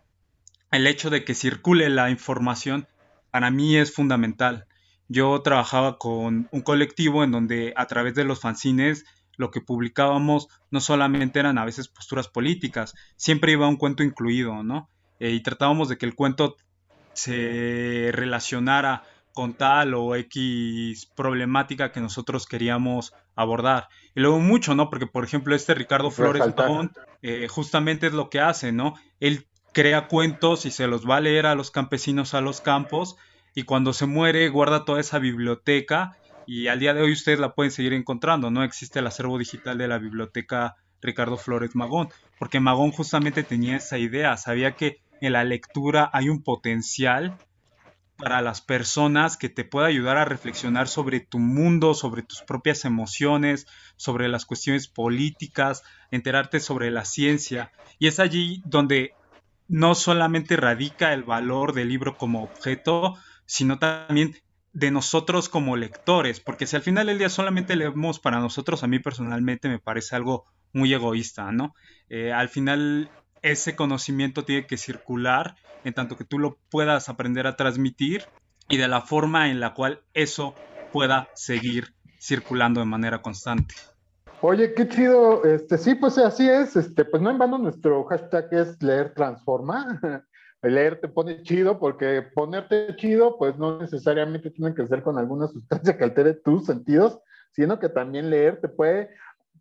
el 0.71 0.87
hecho 0.87 1.11
de 1.11 1.25
que 1.25 1.35
circule 1.35 1.89
la 1.89 2.11
información 2.11 2.87
para 3.31 3.51
mí 3.51 3.77
es 3.77 3.93
fundamental. 3.93 4.67
Yo 5.09 5.41
trabajaba 5.43 5.99
con 5.99 6.49
un 6.51 6.61
colectivo 6.61 7.25
en 7.25 7.33
donde 7.33 7.73
a 7.77 7.87
través 7.87 8.15
de 8.15 8.25
los 8.25 8.41
fanzines 8.41 9.05
lo 9.37 9.51
que 9.51 9.61
publicábamos 9.61 10.49
no 10.71 10.81
solamente 10.81 11.39
eran 11.39 11.59
a 11.59 11.65
veces 11.65 11.89
posturas 11.89 12.29
políticas, 12.29 12.95
siempre 13.17 13.53
iba 13.53 13.69
un 13.69 13.77
cuento 13.77 14.03
incluido, 14.03 14.63
¿no? 14.63 14.91
Eh, 15.21 15.31
y 15.31 15.43
tratábamos 15.43 15.89
de 15.89 15.97
que 15.97 16.07
el 16.07 16.15
cuento 16.15 16.57
se 17.13 18.11
relacionara 18.13 19.05
con 19.33 19.55
tal 19.55 19.95
o 19.95 20.17
X 20.17 21.07
problemática 21.15 21.93
que 21.93 22.01
nosotros 22.01 22.47
queríamos 22.47 23.13
abordar. 23.37 23.89
Y 24.15 24.21
luego 24.21 24.41
mucho, 24.41 24.75
¿no? 24.75 24.91
Porque, 24.91 25.07
por 25.07 25.25
ejemplo, 25.25 25.55
este 25.55 25.75
Ricardo 25.75 26.11
Flores 26.11 26.43
eh, 27.23 27.47
justamente 27.49 28.09
es 28.09 28.13
lo 28.13 28.31
que 28.31 28.41
hace, 28.41 28.73
¿no? 28.73 28.95
Él 29.21 29.47
crea 29.73 30.09
cuentos 30.09 30.67
y 30.67 30.71
se 30.71 30.87
los 30.87 31.09
va 31.09 31.17
a 31.17 31.21
leer 31.21 31.47
a 31.47 31.55
los 31.55 31.71
campesinos 31.71 32.35
a 32.35 32.41
los 32.41 32.61
campos 32.61 33.17
y 33.55 33.65
cuando 33.65 33.93
se 33.93 34.07
muere 34.07 34.49
guarda 34.49 34.85
toda 34.85 35.01
esa 35.01 35.19
biblioteca 35.19 36.17
y 36.47 36.69
al 36.69 36.81
día 36.81 36.95
de 36.95 37.03
hoy 37.03 37.13
ustedes 37.13 37.39
la 37.39 37.55
pueden 37.55 37.71
seguir 37.71 37.93
encontrando, 37.93 38.51
¿no? 38.51 38.65
Existe 38.65 39.01
el 39.01 39.07
acervo 39.07 39.39
digital 39.39 39.77
de 39.77 39.89
la 39.89 39.99
biblioteca 39.99 40.77
Ricardo 41.03 41.37
Flores 41.37 41.77
Magón, 41.77 42.09
porque 42.39 42.61
Magón 42.61 42.91
justamente 42.91 43.43
tenía 43.43 43.77
esa 43.77 43.99
idea, 43.99 44.37
sabía 44.37 44.75
que 44.75 45.03
en 45.21 45.33
la 45.33 45.45
lectura 45.45 46.11
hay 46.13 46.29
un 46.29 46.43
potencial 46.43 47.37
para 48.17 48.43
las 48.43 48.61
personas 48.61 49.37
que 49.37 49.49
te 49.49 49.65
pueda 49.65 49.87
ayudar 49.87 50.17
a 50.17 50.25
reflexionar 50.25 50.89
sobre 50.89 51.21
tu 51.21 51.39
mundo, 51.39 51.95
sobre 51.95 52.23
tus 52.23 52.43
propias 52.43 52.85
emociones, 52.85 53.67
sobre 53.97 54.29
las 54.29 54.45
cuestiones 54.45 54.89
políticas, 54.89 55.85
enterarte 56.11 56.59
sobre 56.59 56.91
la 56.91 57.05
ciencia. 57.05 57.71
Y 58.01 58.09
es 58.09 58.19
allí 58.19 58.61
donde 58.65 59.13
no 59.69 59.95
solamente 59.95 60.57
radica 60.57 61.13
el 61.13 61.23
valor 61.23 61.75
del 61.75 61.89
libro 61.89 62.17
como 62.17 62.43
objeto, 62.43 63.17
sino 63.47 63.79
también 63.79 64.35
de 64.73 64.91
nosotros 64.91 65.49
como 65.49 65.77
lectores, 65.77 66.41
porque 66.41 66.67
si 66.67 66.77
al 66.77 66.83
final 66.83 67.07
del 67.07 67.19
día 67.19 67.29
solamente 67.29 67.77
leemos 67.77 68.19
para 68.19 68.41
nosotros, 68.41 68.83
a 68.83 68.87
mí 68.87 68.99
personalmente 68.99 69.69
me 69.69 69.79
parece 69.79 70.17
algo 70.17 70.45
muy 70.73 70.93
egoísta, 70.93 71.51
¿no? 71.53 71.75
Eh, 72.09 72.33
al 72.33 72.49
final 72.49 73.11
ese 73.43 73.77
conocimiento 73.77 74.45
tiene 74.45 74.67
que 74.67 74.77
circular 74.77 75.57
en 75.85 75.95
tanto 75.95 76.17
que 76.17 76.25
tú 76.25 76.39
lo 76.39 76.59
puedas 76.71 77.09
aprender 77.09 77.47
a 77.47 77.57
transmitir 77.57 78.25
y 78.69 78.77
de 78.77 78.89
la 78.89 79.01
forma 79.01 79.51
en 79.51 79.61
la 79.61 79.75
cual 79.75 80.03
eso 80.15 80.55
pueda 80.93 81.29
seguir 81.35 81.95
circulando 82.21 82.81
de 82.81 82.87
manera 82.87 83.23
constante. 83.23 83.75
Oye, 84.41 84.73
qué 84.73 84.89
chido. 84.89 85.45
Este, 85.45 85.77
sí, 85.79 85.95
pues 85.97 86.17
así 86.19 86.49
es. 86.49 86.77
Este, 86.77 87.05
pues 87.05 87.21
no 87.21 87.31
en 87.31 87.39
vano 87.39 87.59
nuestro 87.59 88.05
hashtag 88.05 88.49
es 88.53 88.81
leer 88.83 89.13
transforma. 89.15 90.01
leer 90.63 91.01
te 91.01 91.09
pone 91.09 91.43
chido 91.43 91.79
porque 91.79 92.23
ponerte 92.35 92.95
chido, 92.97 93.37
pues 93.37 93.57
no 93.59 93.79
necesariamente 93.79 94.51
tiene 94.51 94.75
que 94.75 94.87
ser 94.87 95.03
con 95.03 95.19
alguna 95.19 95.49
sustancia 95.49 95.97
que 95.97 96.05
altere 96.05 96.35
tus 96.35 96.67
sentidos, 96.67 97.19
sino 97.53 97.79
que 97.79 97.89
también 97.89 98.31
leer 98.31 98.61
te 98.61 98.69
puede 98.69 99.11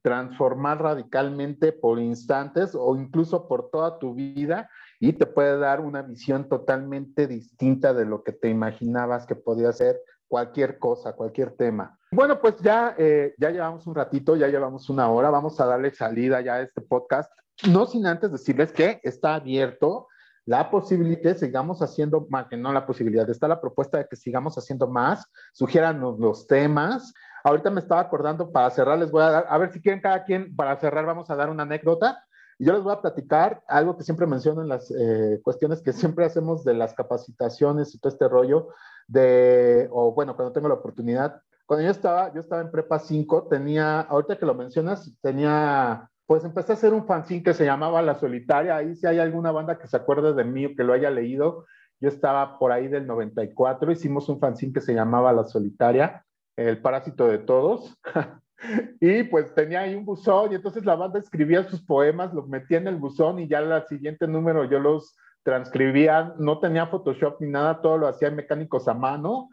transformar 0.04 0.82
radicalmente 0.82 1.72
por 1.72 2.00
instantes 2.00 2.76
o 2.76 2.96
incluso 2.96 3.48
por 3.48 3.70
toda 3.72 3.98
tu 4.00 4.14
vida 4.14 4.70
y 5.00 5.14
te 5.14 5.26
puede 5.26 5.58
dar 5.58 5.80
una 5.80 6.02
visión 6.02 6.48
totalmente 6.48 7.28
distinta 7.28 7.94
de 7.94 8.06
lo 8.06 8.24
que 8.24 8.32
te 8.32 8.50
imaginabas 8.50 9.26
que 9.26 9.36
podía 9.36 9.72
ser 9.74 10.00
cualquier 10.28 10.80
cosa, 10.80 11.14
cualquier 11.14 11.52
tema. 11.52 11.98
Bueno, 12.12 12.40
pues 12.40 12.56
ya, 12.62 12.96
eh, 12.98 13.34
ya 13.38 13.52
llevamos 13.52 13.88
un 13.88 13.96
ratito, 13.96 14.36
ya 14.36 14.48
llevamos 14.48 14.90
una 14.90 15.10
hora, 15.10 15.30
vamos 15.30 15.60
a 15.60 15.66
darle 15.66 15.92
salida 15.92 16.42
ya 16.42 16.56
a 16.56 16.62
este 16.62 16.82
podcast. 16.82 17.32
No 17.68 17.86
sin 17.86 18.06
antes 18.06 18.32
decirles 18.32 18.72
que 18.72 19.00
está 19.04 19.36
abierto 19.36 20.08
la 20.48 20.72
posibilidad 20.72 21.36
sigamos 21.36 21.82
haciendo 21.82 22.26
más, 22.30 22.48
que 22.48 22.56
no 22.56 22.72
la 22.72 22.88
posibilidad, 22.88 23.30
está 23.30 23.50
la 23.50 23.60
propuesta 23.60 23.98
de 23.98 24.08
que 24.08 24.16
sigamos 24.16 24.58
haciendo 24.58 24.88
más, 24.88 25.30
sugiéranos 25.52 26.20
los 26.20 26.48
temas. 26.48 27.14
Ahorita 27.44 27.70
me 27.70 27.82
estaba 27.82 28.00
acordando, 28.00 28.50
para 28.50 28.70
cerrar 28.70 28.98
les 28.98 29.12
voy 29.12 29.24
a 29.24 29.30
dar, 29.30 29.46
a 29.50 29.58
ver 29.58 29.74
si 29.74 29.82
quieren 29.82 30.00
cada 30.00 30.24
quien, 30.24 30.56
para 30.56 30.80
cerrar 30.80 31.06
vamos 31.06 31.30
a 31.30 31.36
dar 31.36 31.50
una 31.50 31.64
anécdota. 31.64 32.24
Y 32.58 32.66
yo 32.66 32.72
les 32.72 32.82
voy 32.82 32.94
a 32.94 33.02
platicar 33.02 33.62
algo 33.68 33.98
que 33.98 34.06
siempre 34.06 34.26
menciono 34.26 34.62
en 34.62 34.70
las 34.70 34.90
eh, 34.90 35.42
cuestiones 35.44 35.82
que 35.82 35.92
siempre 35.92 36.24
hacemos 36.24 36.64
de 36.64 36.76
las 36.76 36.94
capacitaciones 36.94 37.94
y 37.94 38.00
todo 38.00 38.14
este 38.14 38.30
rollo 38.30 38.70
de, 39.08 39.88
o 39.92 40.14
bueno, 40.14 40.36
cuando 40.36 40.54
tengo 40.54 40.68
la 40.68 40.76
oportunidad. 40.76 41.42
Cuando 41.66 41.86
yo 41.86 41.92
estaba, 41.92 42.34
yo 42.34 42.40
estaba 42.40 42.62
en 42.62 42.72
prepa 42.72 43.00
5, 43.00 43.48
tenía, 43.50 44.02
ahorita 44.02 44.38
que 44.38 44.46
lo 44.46 44.54
mencionas, 44.54 45.12
tenía 45.22 46.10
pues 46.28 46.44
empecé 46.44 46.74
a 46.74 46.76
hacer 46.76 46.94
un 46.94 47.08
fanzine 47.08 47.42
que 47.42 47.54
se 47.54 47.66
llamaba 47.66 48.02
La 48.02 48.16
Solitaria. 48.16 48.76
Ahí 48.76 48.96
si 48.96 49.08
hay 49.08 49.18
alguna 49.18 49.52
banda 49.52 49.80
que 49.80 49.88
se 49.88 49.96
acuerde 49.96 50.34
de 50.34 50.44
mí 50.44 50.66
o 50.66 50.76
que 50.76 50.84
lo 50.84 50.94
haya 50.94 51.10
leído, 51.10 51.66
yo 52.00 52.10
estaba 52.10 52.60
por 52.60 52.72
ahí 52.72 52.88
del 52.90 53.08
94, 53.08 53.92
hicimos 53.92 54.30
un 54.30 54.40
fanzine 54.40 54.74
que 54.74 54.82
se 54.82 54.94
llamaba 54.94 55.32
La 55.34 55.46
Solitaria, 55.46 56.26
El 56.58 56.82
Parásito 56.82 57.28
de 57.28 57.40
Todos. 57.40 57.98
y 59.00 59.24
pues 59.24 59.56
tenía 59.56 59.82
ahí 59.82 59.96
un 59.96 60.06
buzón 60.06 60.52
y 60.52 60.56
entonces 60.56 60.86
la 60.86 60.96
banda 60.96 61.18
escribía 61.18 61.64
sus 61.64 61.82
poemas, 61.82 62.34
los 62.34 62.48
metía 62.50 62.78
en 62.78 62.88
el 62.88 62.98
buzón 62.98 63.40
y 63.40 63.48
ya 63.48 63.60
al 63.60 63.88
siguiente 63.88 64.28
número 64.28 64.66
yo 64.66 64.80
los 64.80 65.16
transcribía, 65.48 66.34
no 66.40 66.60
tenía 66.60 66.88
Photoshop 66.88 67.40
ni 67.40 67.48
nada, 67.48 67.80
todo 67.82 67.98
lo 67.98 68.10
hacía 68.10 68.30
mecánicos 68.30 68.86
a 68.90 68.94
mano 68.94 69.48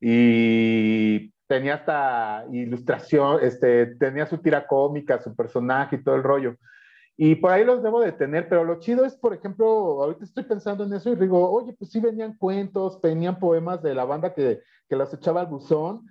y 0.00 1.30
tenía 1.46 1.74
hasta 1.74 2.44
ilustración, 2.50 3.38
este, 3.42 3.94
tenía 3.94 4.26
su 4.26 4.38
tira 4.38 4.66
cómica, 4.66 5.22
su 5.22 5.36
personaje 5.36 5.94
y 5.94 6.02
todo 6.02 6.16
el 6.16 6.24
rollo. 6.24 6.56
Y 7.16 7.36
por 7.36 7.52
ahí 7.52 7.64
los 7.64 7.80
debo 7.80 8.00
de 8.00 8.10
tener, 8.10 8.48
pero 8.48 8.64
lo 8.64 8.80
chido 8.80 9.04
es, 9.04 9.14
por 9.14 9.34
ejemplo, 9.34 9.66
ahorita 10.02 10.24
estoy 10.24 10.42
pensando 10.42 10.82
en 10.82 10.92
eso 10.92 11.12
y 11.12 11.14
digo, 11.14 11.48
oye, 11.48 11.76
pues 11.78 11.92
sí 11.92 12.00
venían 12.00 12.36
cuentos, 12.36 13.00
venían 13.00 13.38
poemas 13.38 13.80
de 13.84 13.94
la 13.94 14.04
banda 14.04 14.34
que, 14.34 14.62
que 14.88 14.96
los 14.96 15.14
echaba 15.14 15.42
al 15.42 15.46
buzón 15.46 16.08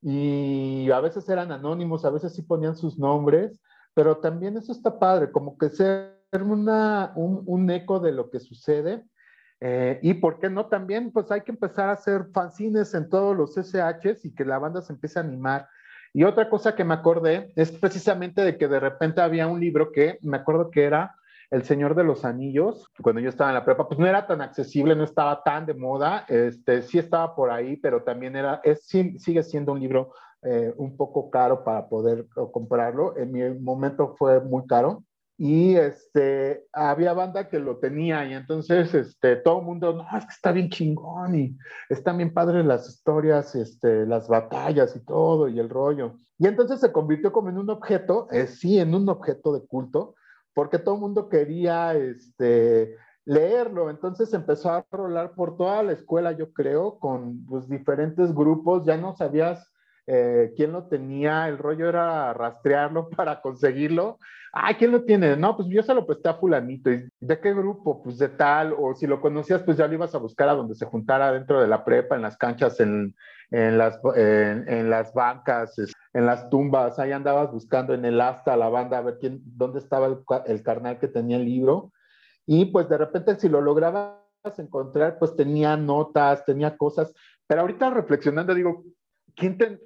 y 0.00 0.88
a 0.92 1.00
veces 1.00 1.28
eran 1.28 1.50
anónimos, 1.50 2.04
a 2.04 2.10
veces 2.10 2.32
sí 2.32 2.42
ponían 2.42 2.76
sus 2.76 2.96
nombres, 2.96 3.60
pero 3.92 4.18
también 4.18 4.56
eso 4.56 4.70
está 4.70 5.00
padre, 5.00 5.32
como 5.32 5.58
que 5.58 5.68
ser 5.68 6.17
una, 6.32 7.12
un, 7.16 7.42
un 7.46 7.70
eco 7.70 8.00
de 8.00 8.12
lo 8.12 8.30
que 8.30 8.40
sucede 8.40 9.04
eh, 9.60 9.98
y 10.02 10.14
por 10.14 10.38
qué 10.38 10.48
no 10.48 10.66
también, 10.66 11.10
pues 11.10 11.30
hay 11.30 11.40
que 11.40 11.52
empezar 11.52 11.88
a 11.88 11.92
hacer 11.92 12.26
fanzines 12.32 12.94
en 12.94 13.08
todos 13.08 13.36
los 13.36 13.56
SHs 13.56 14.24
y 14.24 14.34
que 14.34 14.44
la 14.44 14.58
banda 14.58 14.82
se 14.82 14.92
empiece 14.92 15.18
a 15.18 15.22
animar. 15.22 15.68
Y 16.12 16.24
otra 16.24 16.48
cosa 16.48 16.74
que 16.74 16.84
me 16.84 16.94
acordé 16.94 17.52
es 17.56 17.72
precisamente 17.72 18.42
de 18.42 18.56
que 18.56 18.68
de 18.68 18.80
repente 18.80 19.20
había 19.20 19.46
un 19.46 19.60
libro 19.60 19.92
que 19.92 20.18
me 20.22 20.38
acuerdo 20.38 20.70
que 20.70 20.84
era 20.84 21.14
El 21.50 21.64
Señor 21.64 21.94
de 21.94 22.04
los 22.04 22.24
Anillos, 22.24 22.88
cuando 23.02 23.20
yo 23.20 23.28
estaba 23.28 23.50
en 23.50 23.54
la 23.54 23.64
prepa, 23.64 23.88
pues 23.88 23.98
no 23.98 24.06
era 24.06 24.26
tan 24.26 24.40
accesible, 24.40 24.94
no 24.94 25.04
estaba 25.04 25.42
tan 25.42 25.66
de 25.66 25.74
moda, 25.74 26.24
este, 26.28 26.82
sí 26.82 26.98
estaba 26.98 27.34
por 27.34 27.50
ahí, 27.50 27.76
pero 27.76 28.02
también 28.02 28.36
era, 28.36 28.60
es, 28.64 28.82
sigue 28.84 29.42
siendo 29.42 29.72
un 29.72 29.80
libro 29.80 30.12
eh, 30.42 30.72
un 30.76 30.96
poco 30.96 31.30
caro 31.30 31.64
para 31.64 31.88
poder 31.88 32.26
comprarlo. 32.52 33.16
En 33.16 33.32
mi 33.32 33.42
momento 33.58 34.14
fue 34.16 34.40
muy 34.40 34.66
caro 34.66 35.02
y 35.40 35.76
este, 35.76 36.66
había 36.72 37.12
banda 37.12 37.48
que 37.48 37.60
lo 37.60 37.78
tenía 37.78 38.26
y 38.26 38.34
entonces 38.34 38.92
este, 38.92 39.36
todo 39.36 39.60
el 39.60 39.66
mundo, 39.66 39.94
no, 39.94 40.18
es 40.18 40.24
que 40.24 40.32
está 40.32 40.50
bien 40.50 40.68
chingón 40.68 41.36
y 41.36 41.56
están 41.88 42.16
bien 42.16 42.34
padres 42.34 42.66
las 42.66 42.88
historias, 42.88 43.54
este, 43.54 44.04
las 44.04 44.26
batallas 44.26 44.96
y 44.96 45.04
todo 45.04 45.48
y 45.48 45.60
el 45.60 45.70
rollo. 45.70 46.16
Y 46.38 46.48
entonces 46.48 46.80
se 46.80 46.90
convirtió 46.90 47.30
como 47.30 47.50
en 47.50 47.58
un 47.58 47.70
objeto, 47.70 48.26
eh, 48.32 48.48
sí, 48.48 48.80
en 48.80 48.92
un 48.96 49.08
objeto 49.08 49.52
de 49.52 49.64
culto, 49.64 50.16
porque 50.54 50.80
todo 50.80 50.96
el 50.96 51.02
mundo 51.02 51.28
quería 51.28 51.94
este, 51.94 52.96
leerlo. 53.24 53.90
Entonces 53.90 54.34
empezó 54.34 54.72
a 54.72 54.86
rolar 54.90 55.36
por 55.36 55.56
toda 55.56 55.84
la 55.84 55.92
escuela, 55.92 56.32
yo 56.32 56.52
creo, 56.52 56.98
con 56.98 57.46
pues, 57.46 57.68
diferentes 57.68 58.34
grupos, 58.34 58.84
ya 58.84 58.96
no 58.96 59.14
sabías 59.14 59.70
eh, 60.10 60.54
quién 60.56 60.72
lo 60.72 60.84
tenía, 60.84 61.48
el 61.48 61.58
rollo 61.58 61.86
era 61.86 62.32
rastrearlo 62.32 63.10
para 63.16 63.42
conseguirlo. 63.42 64.18
Ah, 64.54 64.72
¿quién 64.76 64.90
lo 64.90 65.04
tiene? 65.04 65.36
No, 65.36 65.54
pues 65.54 65.68
yo 65.68 65.82
se 65.82 65.92
lo 65.92 66.06
presté 66.06 66.30
a 66.30 66.34
fulanito. 66.34 66.90
¿Y 66.90 67.06
de 67.20 67.38
qué 67.38 67.52
grupo? 67.52 68.02
Pues 68.02 68.16
de 68.16 68.30
tal, 68.30 68.74
o 68.76 68.94
si 68.94 69.06
lo 69.06 69.20
conocías, 69.20 69.62
pues 69.62 69.76
ya 69.76 69.86
lo 69.86 69.92
ibas 69.92 70.14
a 70.14 70.18
buscar 70.18 70.48
a 70.48 70.54
donde 70.54 70.74
se 70.74 70.86
juntara 70.86 71.30
dentro 71.30 71.60
de 71.60 71.68
la 71.68 71.84
prepa, 71.84 72.16
en 72.16 72.22
las 72.22 72.38
canchas, 72.38 72.80
en, 72.80 73.14
en 73.50 73.76
las, 73.76 74.00
en, 74.16 74.88
las 74.88 75.12
bancas, 75.12 75.76
en 76.14 76.24
las 76.24 76.48
tumbas, 76.48 76.98
ahí 76.98 77.12
andabas 77.12 77.52
buscando 77.52 77.92
en 77.92 78.06
el 78.06 78.18
asta 78.20 78.56
la 78.56 78.70
banda 78.70 78.98
a 78.98 79.02
ver 79.02 79.18
quién, 79.20 79.42
dónde 79.44 79.78
estaba 79.78 80.06
el, 80.06 80.18
el 80.46 80.62
carnal 80.62 80.98
que 80.98 81.08
tenía 81.08 81.36
el 81.36 81.44
libro. 81.44 81.92
Y 82.46 82.64
pues 82.66 82.88
de 82.88 82.96
repente 82.96 83.36
si 83.36 83.50
lo 83.50 83.60
lograbas 83.60 84.16
encontrar, 84.56 85.18
pues 85.18 85.36
tenía 85.36 85.76
notas, 85.76 86.46
tenía 86.46 86.78
cosas. 86.78 87.12
Pero 87.46 87.60
ahorita 87.60 87.90
reflexionando 87.90 88.54
digo, 88.54 88.84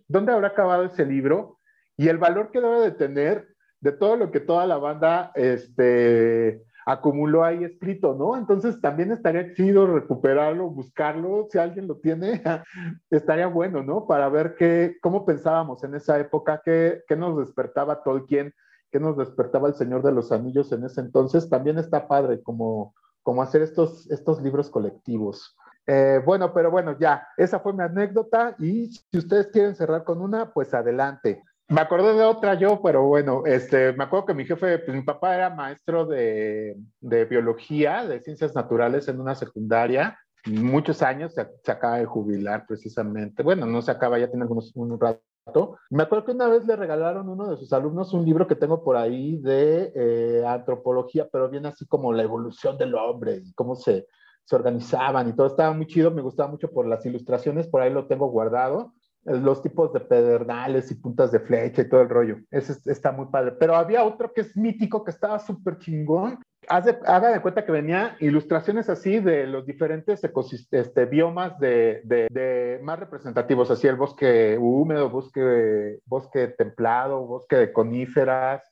¿dónde 0.08 0.32
habrá 0.32 0.48
acabado 0.48 0.84
ese 0.84 1.04
libro? 1.04 1.58
Y 1.96 2.08
el 2.08 2.18
valor 2.18 2.50
que 2.50 2.60
debe 2.60 2.80
de 2.80 2.92
tener 2.92 3.48
de 3.80 3.92
todo 3.92 4.16
lo 4.16 4.30
que 4.30 4.40
toda 4.40 4.66
la 4.66 4.78
banda 4.78 5.32
este, 5.34 6.62
acumuló 6.86 7.44
ahí 7.44 7.64
escrito, 7.64 8.14
¿no? 8.14 8.36
Entonces 8.36 8.80
también 8.80 9.12
estaría 9.12 9.54
chido 9.54 9.86
recuperarlo, 9.86 10.70
buscarlo, 10.70 11.46
si 11.50 11.58
alguien 11.58 11.86
lo 11.86 11.96
tiene, 11.96 12.42
estaría 13.10 13.46
bueno, 13.46 13.82
¿no? 13.82 14.06
Para 14.06 14.28
ver 14.28 14.54
qué, 14.56 14.96
cómo 15.02 15.24
pensábamos 15.24 15.82
en 15.84 15.94
esa 15.94 16.18
época, 16.18 16.62
qué, 16.64 17.02
nos 17.16 17.38
despertaba 17.38 18.02
Tolkien, 18.02 18.54
qué 18.90 19.00
nos 19.00 19.16
despertaba 19.16 19.68
el 19.68 19.74
Señor 19.74 20.02
de 20.02 20.12
los 20.12 20.32
Anillos 20.32 20.72
en 20.72 20.84
ese 20.84 21.00
entonces. 21.00 21.48
También 21.48 21.78
está 21.78 22.08
padre 22.08 22.42
como, 22.42 22.94
como 23.22 23.42
hacer 23.42 23.62
estos, 23.62 24.10
estos 24.10 24.42
libros 24.42 24.70
colectivos. 24.70 25.56
Eh, 25.86 26.20
bueno, 26.24 26.52
pero 26.54 26.70
bueno, 26.70 26.96
ya, 26.98 27.26
esa 27.36 27.60
fue 27.60 27.72
mi 27.72 27.82
anécdota 27.82 28.54
y 28.58 28.86
si 28.86 29.18
ustedes 29.18 29.48
quieren 29.48 29.74
cerrar 29.74 30.04
con 30.04 30.20
una, 30.20 30.52
pues 30.52 30.72
adelante. 30.74 31.42
Me 31.68 31.80
acordé 31.80 32.12
de 32.14 32.24
otra 32.24 32.54
yo, 32.54 32.80
pero 32.82 33.04
bueno, 33.04 33.44
este, 33.46 33.92
me 33.94 34.04
acuerdo 34.04 34.26
que 34.26 34.34
mi 34.34 34.44
jefe, 34.44 34.78
pues 34.78 34.94
mi 34.94 35.02
papá 35.02 35.34
era 35.34 35.50
maestro 35.50 36.04
de, 36.04 36.76
biología, 37.00 38.04
de 38.04 38.20
ciencias 38.20 38.54
naturales 38.54 39.08
en 39.08 39.20
una 39.20 39.34
secundaria, 39.34 40.18
muchos 40.46 41.02
años, 41.02 41.34
se, 41.34 41.72
acaba 41.72 41.98
de 41.98 42.04
jubilar 42.04 42.66
precisamente. 42.66 43.42
Bueno, 43.42 43.64
no 43.64 43.80
se 43.80 43.90
acaba, 43.90 44.18
ya 44.18 44.28
tiene 44.28 44.42
algunos, 44.42 44.72
un 44.74 45.00
rato. 45.00 45.78
Me 45.88 46.02
acuerdo 46.02 46.26
que 46.26 46.32
una 46.32 46.48
vez 46.48 46.66
le 46.66 46.76
regalaron 46.76 47.26
a 47.26 47.32
uno 47.32 47.50
de 47.50 47.56
sus 47.56 47.72
alumnos 47.72 48.12
un 48.12 48.24
libro 48.24 48.46
que 48.46 48.54
tengo 48.54 48.84
por 48.84 48.96
ahí 48.96 49.38
de 49.38 49.92
eh, 49.94 50.44
antropología, 50.46 51.28
pero 51.32 51.48
viene 51.48 51.68
así 51.68 51.86
como 51.86 52.12
la 52.12 52.22
evolución 52.22 52.76
del 52.76 52.94
hombre 52.94 53.40
y 53.44 53.52
cómo 53.54 53.76
se, 53.76 54.06
se 54.44 54.56
organizaban 54.56 55.28
y 55.28 55.32
todo 55.32 55.46
estaba 55.46 55.72
muy 55.72 55.86
chido, 55.86 56.10
me 56.10 56.22
gustaba 56.22 56.50
mucho 56.50 56.70
por 56.70 56.86
las 56.86 57.04
ilustraciones, 57.06 57.68
por 57.68 57.80
ahí 57.80 57.92
lo 57.92 58.06
tengo 58.06 58.28
guardado, 58.28 58.92
eh, 59.24 59.36
los 59.36 59.62
tipos 59.62 59.92
de 59.92 60.00
pedernales 60.00 60.90
y 60.90 60.96
puntas 60.96 61.32
de 61.32 61.40
flecha 61.40 61.82
y 61.82 61.88
todo 61.88 62.02
el 62.02 62.08
rollo, 62.08 62.38
ese 62.50 62.74
está 62.90 63.12
muy 63.12 63.26
padre, 63.26 63.52
pero 63.58 63.76
había 63.76 64.04
otro 64.04 64.32
que 64.32 64.42
es 64.42 64.56
mítico, 64.56 65.04
que 65.04 65.10
estaba 65.10 65.38
súper 65.38 65.78
chingón, 65.78 66.38
haga 66.68 67.32
de 67.32 67.40
cuenta 67.40 67.64
que 67.64 67.72
venía 67.72 68.16
ilustraciones 68.20 68.88
así 68.88 69.18
de 69.18 69.46
los 69.46 69.66
diferentes 69.66 70.22
este, 70.70 71.04
biomas 71.06 71.58
de, 71.58 72.02
de, 72.04 72.28
de, 72.30 72.80
más 72.82 72.98
representativos, 72.98 73.70
así 73.70 73.88
el 73.88 73.96
bosque 73.96 74.56
húmedo, 74.58 75.10
bosque, 75.10 75.98
bosque 76.06 76.48
templado, 76.48 77.26
bosque 77.26 77.56
de 77.56 77.72
coníferas, 77.72 78.62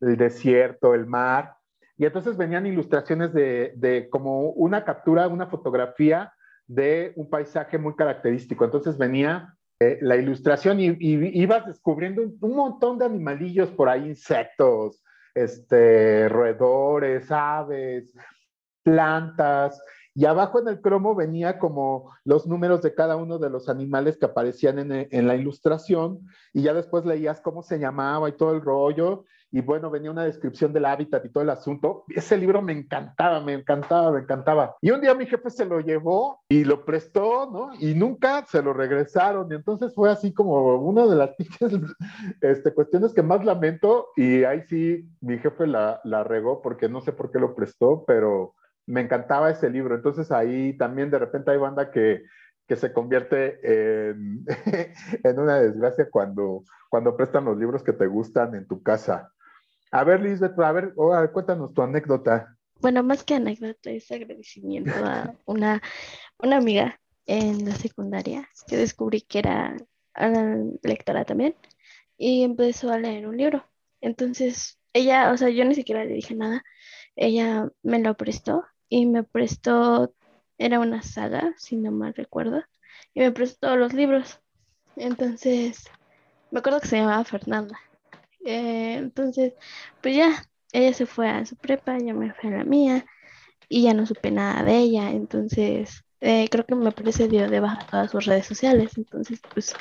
el 0.00 0.16
desierto, 0.16 0.94
el 0.94 1.06
mar, 1.06 1.54
y 2.00 2.06
entonces 2.06 2.38
venían 2.38 2.64
ilustraciones 2.64 3.34
de, 3.34 4.08
como 4.10 4.52
una 4.52 4.84
captura, 4.86 5.28
una 5.28 5.48
fotografía 5.48 6.32
de 6.66 7.12
un 7.14 7.28
paisaje 7.28 7.76
muy 7.76 7.94
característico. 7.94 8.64
Entonces 8.64 8.96
venía 8.96 9.54
eh, 9.78 9.98
la 10.00 10.16
ilustración 10.16 10.80
y, 10.80 10.96
ibas 10.98 11.66
descubriendo 11.66 12.22
un, 12.22 12.56
montón 12.56 12.96
de 12.96 13.04
animalillos 13.04 13.68
por 13.72 13.90
ahí, 13.90 14.06
insectos, 14.06 15.04
este, 15.34 16.26
roedores, 16.30 17.30
aves, 17.30 18.14
plantas. 18.82 19.78
Y 20.14 20.24
abajo 20.24 20.58
en 20.58 20.68
el 20.68 20.80
cromo 20.80 21.14
venía 21.14 21.58
como 21.58 22.14
los 22.24 22.46
números 22.46 22.80
de 22.80 22.94
cada 22.94 23.16
uno 23.16 23.38
de 23.38 23.50
los 23.50 23.68
animales 23.68 24.16
que 24.16 24.24
aparecían 24.24 24.90
en 24.90 25.26
la 25.26 25.36
ilustración 25.36 26.20
y 26.54 26.62
ya 26.62 26.72
después 26.72 27.04
leías 27.04 27.42
cómo 27.42 27.62
se 27.62 27.78
llamaba 27.78 28.30
y 28.30 28.38
todo 28.38 28.54
el 28.54 28.62
rollo 28.62 29.26
y 29.52 29.60
bueno, 29.60 29.90
venía 29.90 30.10
una 30.10 30.24
descripción 30.24 30.72
del 30.72 30.84
hábitat 30.84 31.24
y 31.24 31.28
todo 31.28 31.42
el 31.42 31.50
asunto. 31.50 32.04
Ese 32.08 32.36
libro 32.36 32.62
me 32.62 32.72
encantaba, 32.72 33.40
me 33.40 33.54
encantaba, 33.54 34.12
me 34.12 34.20
encantaba. 34.20 34.76
Y 34.80 34.90
un 34.90 35.00
día 35.00 35.14
mi 35.14 35.26
jefe 35.26 35.50
se 35.50 35.64
lo 35.64 35.80
llevó 35.80 36.40
y 36.48 36.64
lo 36.64 36.84
prestó, 36.84 37.50
¿no? 37.50 37.70
Y 37.80 37.94
nunca 37.94 38.44
se 38.46 38.62
lo 38.62 38.72
regresaron. 38.72 39.50
Y 39.50 39.56
entonces 39.56 39.92
fue 39.94 40.10
así 40.10 40.32
como 40.32 40.76
una 40.76 41.06
de 41.06 41.16
las 41.16 41.30
este, 42.40 42.72
cuestiones 42.72 43.12
que 43.12 43.22
más 43.22 43.44
lamento. 43.44 44.08
Y 44.16 44.44
ahí 44.44 44.62
sí, 44.68 45.08
mi 45.20 45.38
jefe 45.38 45.66
la, 45.66 46.00
la 46.04 46.22
regó 46.22 46.62
porque 46.62 46.88
no 46.88 47.00
sé 47.00 47.12
por 47.12 47.32
qué 47.32 47.40
lo 47.40 47.54
prestó, 47.54 48.04
pero 48.06 48.54
me 48.86 49.00
encantaba 49.00 49.50
ese 49.50 49.68
libro. 49.68 49.96
Entonces 49.96 50.30
ahí 50.30 50.76
también 50.76 51.10
de 51.10 51.18
repente 51.18 51.50
hay 51.50 51.58
banda 51.58 51.90
que 51.90 52.22
que 52.70 52.76
se 52.76 52.92
convierte 52.92 53.58
en, 53.64 54.44
en 55.24 55.38
una 55.40 55.58
desgracia 55.58 56.08
cuando, 56.08 56.62
cuando 56.88 57.16
prestan 57.16 57.46
los 57.46 57.58
libros 57.58 57.82
que 57.82 57.92
te 57.92 58.06
gustan 58.06 58.54
en 58.54 58.68
tu 58.68 58.80
casa. 58.80 59.32
A 59.90 60.04
ver, 60.04 60.20
Lisbeth, 60.20 60.58
a 60.58 60.72
ver, 60.72 60.94
cuéntanos 61.32 61.74
tu 61.74 61.82
anécdota. 61.82 62.56
Bueno, 62.80 63.02
más 63.02 63.24
que 63.24 63.34
anécdota, 63.34 63.90
es 63.90 64.10
agradecimiento 64.10 64.92
a 65.04 65.34
una, 65.46 65.82
una 66.38 66.56
amiga 66.56 67.00
en 67.26 67.64
la 67.64 67.74
secundaria 67.74 68.48
que 68.66 68.76
descubrí 68.76 69.20
que 69.20 69.40
era 69.40 69.76
lectora 70.82 71.24
también 71.24 71.54
y 72.16 72.42
empezó 72.42 72.90
a 72.90 72.98
leer 72.98 73.26
un 73.26 73.36
libro. 73.36 73.64
Entonces, 74.00 74.78
ella, 74.92 75.32
o 75.32 75.36
sea, 75.36 75.48
yo 75.50 75.64
ni 75.64 75.74
siquiera 75.74 76.04
le 76.04 76.14
dije 76.14 76.34
nada, 76.34 76.62
ella 77.16 77.68
me 77.82 77.98
lo 77.98 78.16
prestó 78.16 78.64
y 78.88 79.06
me 79.06 79.24
prestó, 79.24 80.14
era 80.56 80.80
una 80.80 81.02
saga, 81.02 81.54
si 81.56 81.76
no 81.76 81.92
mal 81.92 82.14
recuerdo, 82.14 82.62
y 83.14 83.20
me 83.20 83.32
prestó 83.32 83.76
los 83.76 83.92
libros. 83.92 84.40
Entonces, 84.96 85.84
me 86.50 86.60
acuerdo 86.60 86.80
que 86.80 86.88
se 86.88 86.96
llamaba 86.96 87.24
Fernanda. 87.24 87.78
Eh, 88.44 88.94
entonces, 88.96 89.54
pues 90.02 90.16
ya, 90.16 90.44
ella 90.72 90.92
se 90.94 91.06
fue 91.06 91.28
a 91.28 91.44
su 91.46 91.56
prepa, 91.56 91.98
yo 91.98 92.14
me 92.14 92.32
fui 92.34 92.50
a 92.50 92.58
la 92.58 92.64
mía 92.64 93.04
y 93.68 93.82
ya 93.84 93.94
no 93.94 94.06
supe 94.06 94.30
nada 94.30 94.62
de 94.64 94.78
ella. 94.78 95.10
Entonces, 95.10 96.04
eh, 96.20 96.48
creo 96.50 96.66
que 96.66 96.74
me 96.74 96.92
parece 96.92 97.28
dio 97.28 97.48
de 97.48 97.60
todas 97.90 98.10
sus 98.10 98.26
redes 98.26 98.46
sociales. 98.46 98.96
Entonces, 98.96 99.40
pues, 99.52 99.74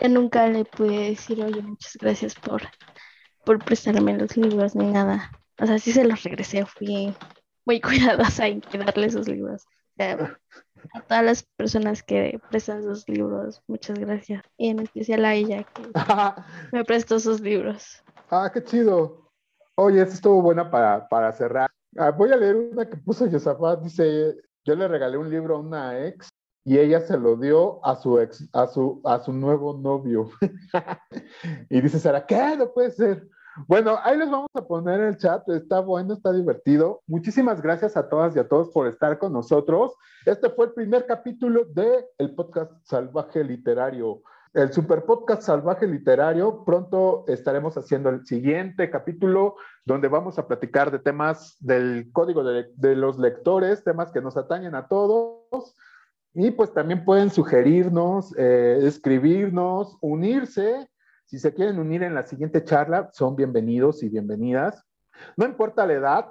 ya 0.00 0.08
nunca 0.08 0.48
le 0.48 0.64
pude 0.64 1.10
decir, 1.10 1.42
oye, 1.42 1.62
muchas 1.62 1.96
gracias 1.98 2.34
por, 2.34 2.62
por 3.44 3.64
prestarme 3.64 4.16
los 4.18 4.36
libros 4.36 4.74
ni 4.74 4.86
nada. 4.86 5.32
O 5.58 5.66
sea, 5.66 5.78
sí 5.78 5.92
se 5.92 6.04
los 6.04 6.22
regresé, 6.22 6.66
fui 6.66 7.14
muy 7.64 7.80
cuidadosa 7.82 8.46
en 8.48 8.62
darle 8.84 9.10
sus 9.10 9.28
libros. 9.28 9.64
A 10.94 11.00
todas 11.02 11.24
las 11.24 11.42
personas 11.56 12.02
que 12.02 12.40
prestan 12.50 12.82
sus 12.82 13.08
libros, 13.08 13.62
muchas 13.66 13.98
gracias. 13.98 14.42
Y 14.56 14.70
en 14.70 14.80
especial 14.80 15.24
a 15.24 15.34
ella 15.34 15.64
que 15.64 15.82
me 16.72 16.84
prestó 16.84 17.18
sus 17.20 17.40
libros. 17.40 18.02
Ah, 18.30 18.50
qué 18.52 18.62
chido. 18.62 19.30
Oye, 19.76 20.02
esto 20.02 20.14
estuvo 20.14 20.42
buena 20.42 20.70
para, 20.70 21.08
para 21.08 21.32
cerrar. 21.32 21.70
Ah, 21.98 22.10
voy 22.10 22.32
a 22.32 22.36
leer 22.36 22.56
una 22.56 22.88
que 22.88 22.96
puso 22.96 23.26
Yosafat. 23.26 23.80
Dice, 23.80 24.36
yo 24.64 24.74
le 24.74 24.88
regalé 24.88 25.16
un 25.16 25.30
libro 25.30 25.56
a 25.56 25.60
una 25.60 26.06
ex 26.06 26.28
y 26.64 26.78
ella 26.78 27.00
se 27.00 27.16
lo 27.16 27.36
dio 27.36 27.84
a 27.84 27.94
su 27.94 28.18
ex, 28.18 28.48
a 28.52 28.66
su, 28.66 29.00
a 29.04 29.20
su 29.20 29.32
nuevo 29.32 29.78
novio. 29.78 30.30
y 31.70 31.80
dice 31.80 32.00
Sara, 32.00 32.26
¿qué? 32.26 32.56
No 32.56 32.72
puede 32.72 32.90
ser. 32.90 33.28
Bueno, 33.66 33.98
ahí 34.02 34.18
les 34.18 34.30
vamos 34.30 34.50
a 34.52 34.66
poner 34.66 35.00
el 35.00 35.16
chat, 35.16 35.48
está 35.48 35.80
bueno, 35.80 36.12
está 36.12 36.30
divertido. 36.30 37.00
Muchísimas 37.06 37.62
gracias 37.62 37.96
a 37.96 38.08
todas 38.08 38.36
y 38.36 38.38
a 38.38 38.46
todos 38.46 38.68
por 38.68 38.86
estar 38.86 39.18
con 39.18 39.32
nosotros. 39.32 39.94
Este 40.26 40.50
fue 40.50 40.66
el 40.66 40.72
primer 40.72 41.06
capítulo 41.06 41.64
del 41.64 42.04
el 42.18 42.34
podcast 42.34 42.70
Salvaje 42.84 43.42
Literario. 43.42 44.20
El 44.52 44.72
super 44.74 45.04
podcast 45.04 45.42
Salvaje 45.42 45.86
Literario, 45.86 46.64
pronto 46.66 47.24
estaremos 47.28 47.78
haciendo 47.78 48.10
el 48.10 48.26
siguiente 48.26 48.90
capítulo 48.90 49.56
donde 49.86 50.08
vamos 50.08 50.38
a 50.38 50.46
platicar 50.46 50.90
de 50.90 50.98
temas 50.98 51.56
del 51.60 52.10
código 52.12 52.44
de, 52.44 52.66
de 52.76 52.94
los 52.94 53.18
lectores, 53.18 53.84
temas 53.84 54.12
que 54.12 54.20
nos 54.20 54.36
atañen 54.36 54.74
a 54.74 54.86
todos. 54.86 55.74
Y 56.34 56.50
pues 56.50 56.74
también 56.74 57.06
pueden 57.06 57.30
sugerirnos, 57.30 58.34
eh, 58.36 58.80
escribirnos, 58.82 59.96
unirse 60.02 60.90
si 61.26 61.40
se 61.40 61.52
quieren 61.52 61.80
unir 61.80 62.04
en 62.04 62.14
la 62.14 62.22
siguiente 62.22 62.62
charla, 62.62 63.10
son 63.12 63.34
bienvenidos 63.34 64.02
y 64.04 64.08
bienvenidas. 64.08 64.84
No 65.36 65.44
importa 65.44 65.84
la 65.84 65.94
edad, 65.94 66.26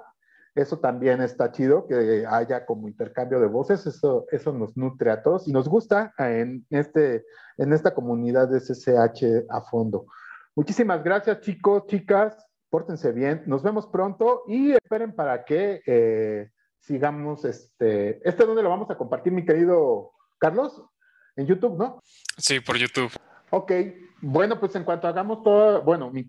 eso 0.54 0.78
también 0.78 1.20
está 1.20 1.52
chido, 1.52 1.86
que 1.86 2.24
haya 2.26 2.64
como 2.64 2.88
intercambio 2.88 3.38
de 3.38 3.46
voces, 3.46 3.86
eso, 3.86 4.24
eso 4.32 4.52
nos 4.52 4.74
nutre 4.74 5.10
a 5.10 5.22
todos 5.22 5.46
y 5.46 5.52
nos 5.52 5.68
gusta 5.68 6.14
en, 6.16 6.66
este, 6.70 7.26
en 7.58 7.74
esta 7.74 7.92
comunidad 7.92 8.48
de 8.48 8.58
SSH 8.58 9.44
a 9.50 9.60
fondo. 9.70 10.06
Muchísimas 10.54 11.04
gracias 11.04 11.40
chicos, 11.40 11.84
chicas, 11.86 12.34
pórtense 12.70 13.12
bien, 13.12 13.42
nos 13.44 13.62
vemos 13.62 13.86
pronto 13.88 14.44
y 14.46 14.72
esperen 14.72 15.14
para 15.14 15.44
que 15.44 15.82
eh, 15.86 16.48
sigamos, 16.80 17.44
este, 17.44 18.26
¿este 18.26 18.46
dónde 18.46 18.62
lo 18.62 18.70
vamos 18.70 18.90
a 18.90 18.96
compartir, 18.96 19.30
mi 19.30 19.44
querido 19.44 20.12
Carlos? 20.38 20.82
En 21.36 21.46
YouTube, 21.46 21.76
¿no? 21.76 22.00
Sí, 22.38 22.60
por 22.60 22.78
YouTube. 22.78 23.12
Ok, 23.50 23.72
bueno, 24.20 24.58
pues 24.58 24.74
en 24.76 24.84
cuanto 24.84 25.08
hagamos 25.08 25.42
todo, 25.42 25.82
bueno, 25.82 26.10
mi, 26.10 26.28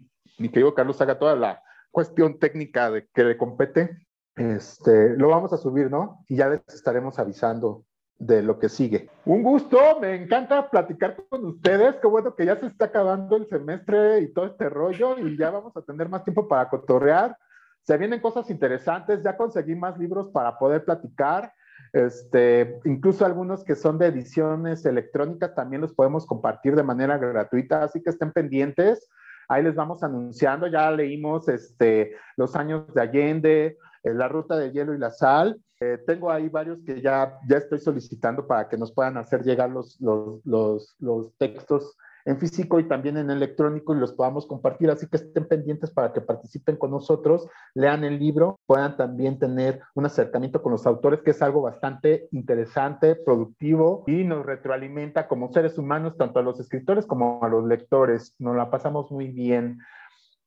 querido 0.49 0.73
Carlos 0.73 0.99
haga 1.01 1.17
toda 1.17 1.35
la 1.35 1.63
cuestión 1.91 2.39
técnica 2.39 2.91
de 2.91 3.07
que 3.13 3.23
le 3.23 3.37
compete, 3.37 3.97
este, 4.35 5.15
lo 5.17 5.29
vamos 5.29 5.53
a 5.53 5.57
subir, 5.57 5.89
¿no? 5.89 6.23
Y 6.27 6.37
ya 6.37 6.49
les 6.49 6.61
estaremos 6.67 7.17
avisando 7.17 7.85
de 8.19 8.41
lo 8.41 8.59
que 8.59 8.69
sigue. 8.69 9.09
Un 9.25 9.43
gusto, 9.43 9.77
me 10.01 10.15
encanta 10.15 10.69
platicar 10.69 11.15
con 11.29 11.45
ustedes, 11.45 11.95
qué 12.01 12.07
bueno 12.07 12.35
que 12.35 12.45
ya 12.45 12.59
se 12.59 12.67
está 12.67 12.85
acabando 12.85 13.35
el 13.35 13.47
semestre 13.47 14.19
y 14.21 14.33
todo 14.33 14.45
este 14.47 14.69
rollo 14.69 15.17
y 15.19 15.37
ya 15.37 15.51
vamos 15.51 15.75
a 15.77 15.81
tener 15.81 16.09
más 16.09 16.23
tiempo 16.23 16.47
para 16.47 16.69
cotorrear. 16.69 17.37
Se 17.83 17.97
vienen 17.97 18.19
cosas 18.19 18.49
interesantes, 18.49 19.23
ya 19.23 19.37
conseguí 19.37 19.75
más 19.75 19.97
libros 19.97 20.29
para 20.33 20.57
poder 20.57 20.83
platicar. 20.83 21.53
Este, 21.93 22.79
incluso 22.85 23.25
algunos 23.25 23.63
que 23.63 23.75
son 23.75 23.97
de 23.97 24.07
ediciones 24.07 24.85
electrónicas 24.85 25.55
también 25.55 25.81
los 25.81 25.93
podemos 25.93 26.25
compartir 26.25 26.75
de 26.75 26.83
manera 26.83 27.17
gratuita, 27.17 27.83
así 27.83 28.01
que 28.01 28.09
estén 28.09 28.31
pendientes. 28.31 29.09
Ahí 29.49 29.63
les 29.63 29.75
vamos 29.75 30.03
anunciando, 30.03 30.67
ya 30.67 30.91
leímos 30.91 31.47
este, 31.47 32.15
Los 32.35 32.55
años 32.55 32.93
de 32.93 33.01
Allende, 33.01 33.77
eh, 34.03 34.13
La 34.13 34.27
ruta 34.27 34.57
de 34.57 34.71
hielo 34.71 34.93
y 34.93 34.97
la 34.97 35.11
sal. 35.11 35.59
Eh, 35.79 35.99
tengo 36.05 36.31
ahí 36.31 36.49
varios 36.49 36.79
que 36.83 37.01
ya, 37.01 37.37
ya 37.47 37.57
estoy 37.57 37.79
solicitando 37.79 38.45
para 38.45 38.67
que 38.67 38.77
nos 38.77 38.91
puedan 38.91 39.15
hacer 39.17 39.43
llegar 39.43 39.69
los, 39.69 39.99
los, 40.01 40.45
los, 40.45 40.95
los 40.99 41.33
textos 41.37 41.95
en 42.27 42.37
físico 42.37 42.77
y 42.79 42.87
también 42.87 43.15
en 43.15 43.31
electrónico 43.31 43.95
y 43.95 43.99
los 43.99 44.11
podamos 44.11 44.45
compartir. 44.45 44.91
Así 44.91 45.07
que 45.07 45.15
estén 45.15 45.47
pendientes 45.47 45.91
para 45.91 46.11
que 46.11 46.19
participen 46.19 46.75
con 46.75 46.91
nosotros, 46.91 47.47
lean 47.73 48.03
el 48.03 48.19
libro, 48.19 48.59
puedan 48.65 48.97
también 48.97 49.39
tener 49.39 49.81
un 49.95 50.05
acercamiento 50.05 50.61
con 50.61 50.73
los 50.73 50.85
autores, 50.85 51.21
que 51.21 51.31
es 51.31 51.41
algo 51.41 51.61
bastante 51.61 52.27
interesante, 52.31 53.15
productivo 53.15 54.03
y 54.07 54.25
nos 54.25 54.45
retroalimenta 54.45 55.29
como 55.29 55.53
seres 55.53 55.77
humanos, 55.77 56.17
tanto 56.17 56.39
a 56.39 56.43
los 56.43 56.59
escritores 56.59 57.05
como 57.05 57.41
a 57.43 57.47
los 57.47 57.65
lectores. 57.65 58.35
Nos 58.39 58.57
la 58.57 58.69
pasamos 58.69 59.09
muy 59.09 59.29
bien. 59.29 59.79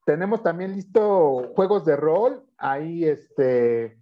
Tenemos 0.04 0.42
también 0.42 0.72
listo 0.72 1.50
juegos 1.56 1.86
de 1.86 1.96
rol. 1.96 2.44
Ahí 2.58 3.06
este, 3.06 3.96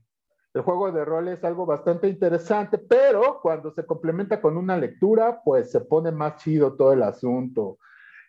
el 0.54 0.62
juego 0.62 0.90
de 0.90 1.04
rol 1.04 1.28
es 1.28 1.44
algo 1.44 1.66
bastante 1.66 2.08
interesante, 2.08 2.78
pero 2.78 3.40
cuando 3.42 3.70
se 3.70 3.84
complementa 3.84 4.40
con 4.40 4.56
una 4.56 4.76
lectura, 4.76 5.40
pues 5.44 5.70
se 5.70 5.80
pone 5.80 6.10
más 6.10 6.36
chido 6.36 6.74
todo 6.74 6.92
el 6.92 7.02
asunto. 7.02 7.78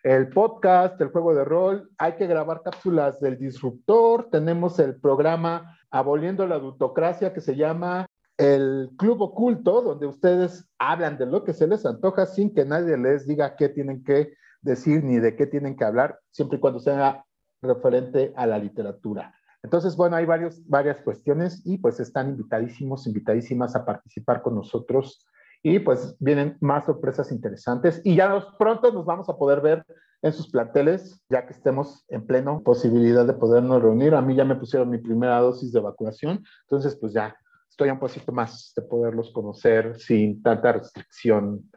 El 0.02 0.28
podcast, 0.28 1.00
el 1.00 1.08
juego 1.08 1.34
de 1.34 1.44
rol, 1.44 1.90
hay 1.98 2.14
que 2.16 2.26
grabar 2.26 2.62
cápsulas 2.62 3.20
del 3.20 3.38
disruptor. 3.38 4.28
Tenemos 4.30 4.78
el 4.78 4.98
programa 4.98 5.78
Aboliendo 5.90 6.46
la 6.46 6.56
Adultocracia 6.56 7.32
que 7.32 7.40
se 7.40 7.56
llama 7.56 8.06
el 8.38 8.90
Club 8.96 9.20
Oculto, 9.20 9.82
donde 9.82 10.06
ustedes 10.06 10.66
hablan 10.78 11.18
de 11.18 11.26
lo 11.26 11.44
que 11.44 11.52
se 11.52 11.66
les 11.66 11.84
antoja 11.84 12.24
sin 12.24 12.54
que 12.54 12.64
nadie 12.64 12.96
les 12.96 13.26
diga 13.26 13.56
qué 13.56 13.68
tienen 13.68 14.02
que 14.02 14.32
decir 14.62 15.04
ni 15.04 15.18
de 15.18 15.36
qué 15.36 15.46
tienen 15.46 15.76
que 15.76 15.84
hablar, 15.84 16.18
siempre 16.30 16.56
y 16.56 16.60
cuando 16.60 16.80
sea 16.80 17.24
referente 17.60 18.32
a 18.36 18.46
la 18.46 18.58
literatura. 18.58 19.34
Entonces, 19.62 19.96
bueno, 19.96 20.16
hay 20.16 20.24
varios, 20.24 20.66
varias 20.66 21.00
cuestiones 21.02 21.62
y 21.66 21.78
pues 21.78 22.00
están 22.00 22.30
invitadísimos, 22.30 23.06
invitadísimas 23.06 23.76
a 23.76 23.84
participar 23.84 24.42
con 24.42 24.54
nosotros 24.54 25.26
y 25.62 25.78
pues 25.78 26.16
vienen 26.18 26.56
más 26.60 26.86
sorpresas 26.86 27.30
interesantes 27.30 28.00
y 28.04 28.16
ya 28.16 28.42
pronto 28.58 28.90
nos 28.92 29.04
vamos 29.04 29.28
a 29.28 29.36
poder 29.36 29.60
ver 29.60 29.84
en 30.22 30.32
sus 30.32 30.50
planteles, 30.50 31.22
ya 31.28 31.46
que 31.46 31.52
estemos 31.52 32.04
en 32.08 32.26
pleno 32.26 32.62
posibilidad 32.62 33.26
de 33.26 33.32
podernos 33.34 33.82
reunir. 33.82 34.14
A 34.14 34.22
mí 34.22 34.34
ya 34.34 34.44
me 34.44 34.56
pusieron 34.56 34.90
mi 34.90 34.98
primera 34.98 35.38
dosis 35.40 35.72
de 35.72 35.80
vacunación, 35.80 36.42
entonces 36.62 36.96
pues 36.96 37.12
ya 37.12 37.36
estoy 37.68 37.90
un 37.90 37.98
poquito 37.98 38.32
más 38.32 38.72
de 38.76 38.82
poderlos 38.82 39.30
conocer 39.32 39.98
sin 39.98 40.42
tanta 40.42 40.72
restricción 40.72 41.70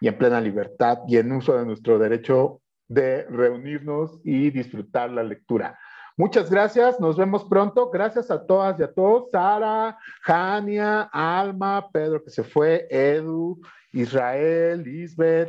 y 0.00 0.08
en 0.08 0.18
plena 0.18 0.40
libertad 0.40 0.98
y 1.06 1.16
en 1.16 1.32
uso 1.32 1.56
de 1.56 1.66
nuestro 1.66 1.98
derecho 1.98 2.60
de 2.88 3.24
reunirnos 3.24 4.20
y 4.24 4.50
disfrutar 4.50 5.10
la 5.10 5.22
lectura. 5.22 5.78
Muchas 6.20 6.50
gracias, 6.50 7.00
nos 7.00 7.16
vemos 7.16 7.46
pronto. 7.46 7.88
Gracias 7.88 8.30
a 8.30 8.44
todas 8.44 8.78
y 8.78 8.82
a 8.82 8.92
todos. 8.92 9.30
Sara, 9.30 9.96
Jania, 10.20 11.08
Alma, 11.10 11.88
Pedro 11.90 12.22
que 12.22 12.28
se 12.28 12.42
fue, 12.42 12.86
Edu, 12.90 13.58
Israel, 13.90 14.82
Lisbeth 14.82 15.48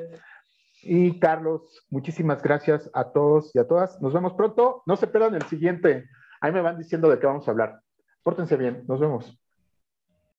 y 0.81 1.19
Carlos. 1.19 1.85
Muchísimas 1.89 2.41
gracias 2.41 2.89
a 2.93 3.03
todos 3.11 3.53
y 3.53 3.59
a 3.59 3.67
todas. 3.67 4.01
Nos 4.01 4.13
vemos 4.13 4.31
pronto. 4.31 4.81
No 4.85 4.95
se 4.95 5.07
pierdan 5.07 5.35
el 5.35 5.43
siguiente. 5.43 6.05
Ahí 6.39 6.53
me 6.53 6.61
van 6.61 6.77
diciendo 6.77 7.09
de 7.09 7.19
qué 7.19 7.27
vamos 7.27 7.45
a 7.49 7.51
hablar. 7.51 7.81
Pórtense 8.23 8.55
bien. 8.55 8.85
Nos 8.87 9.01
vemos. 9.01 9.40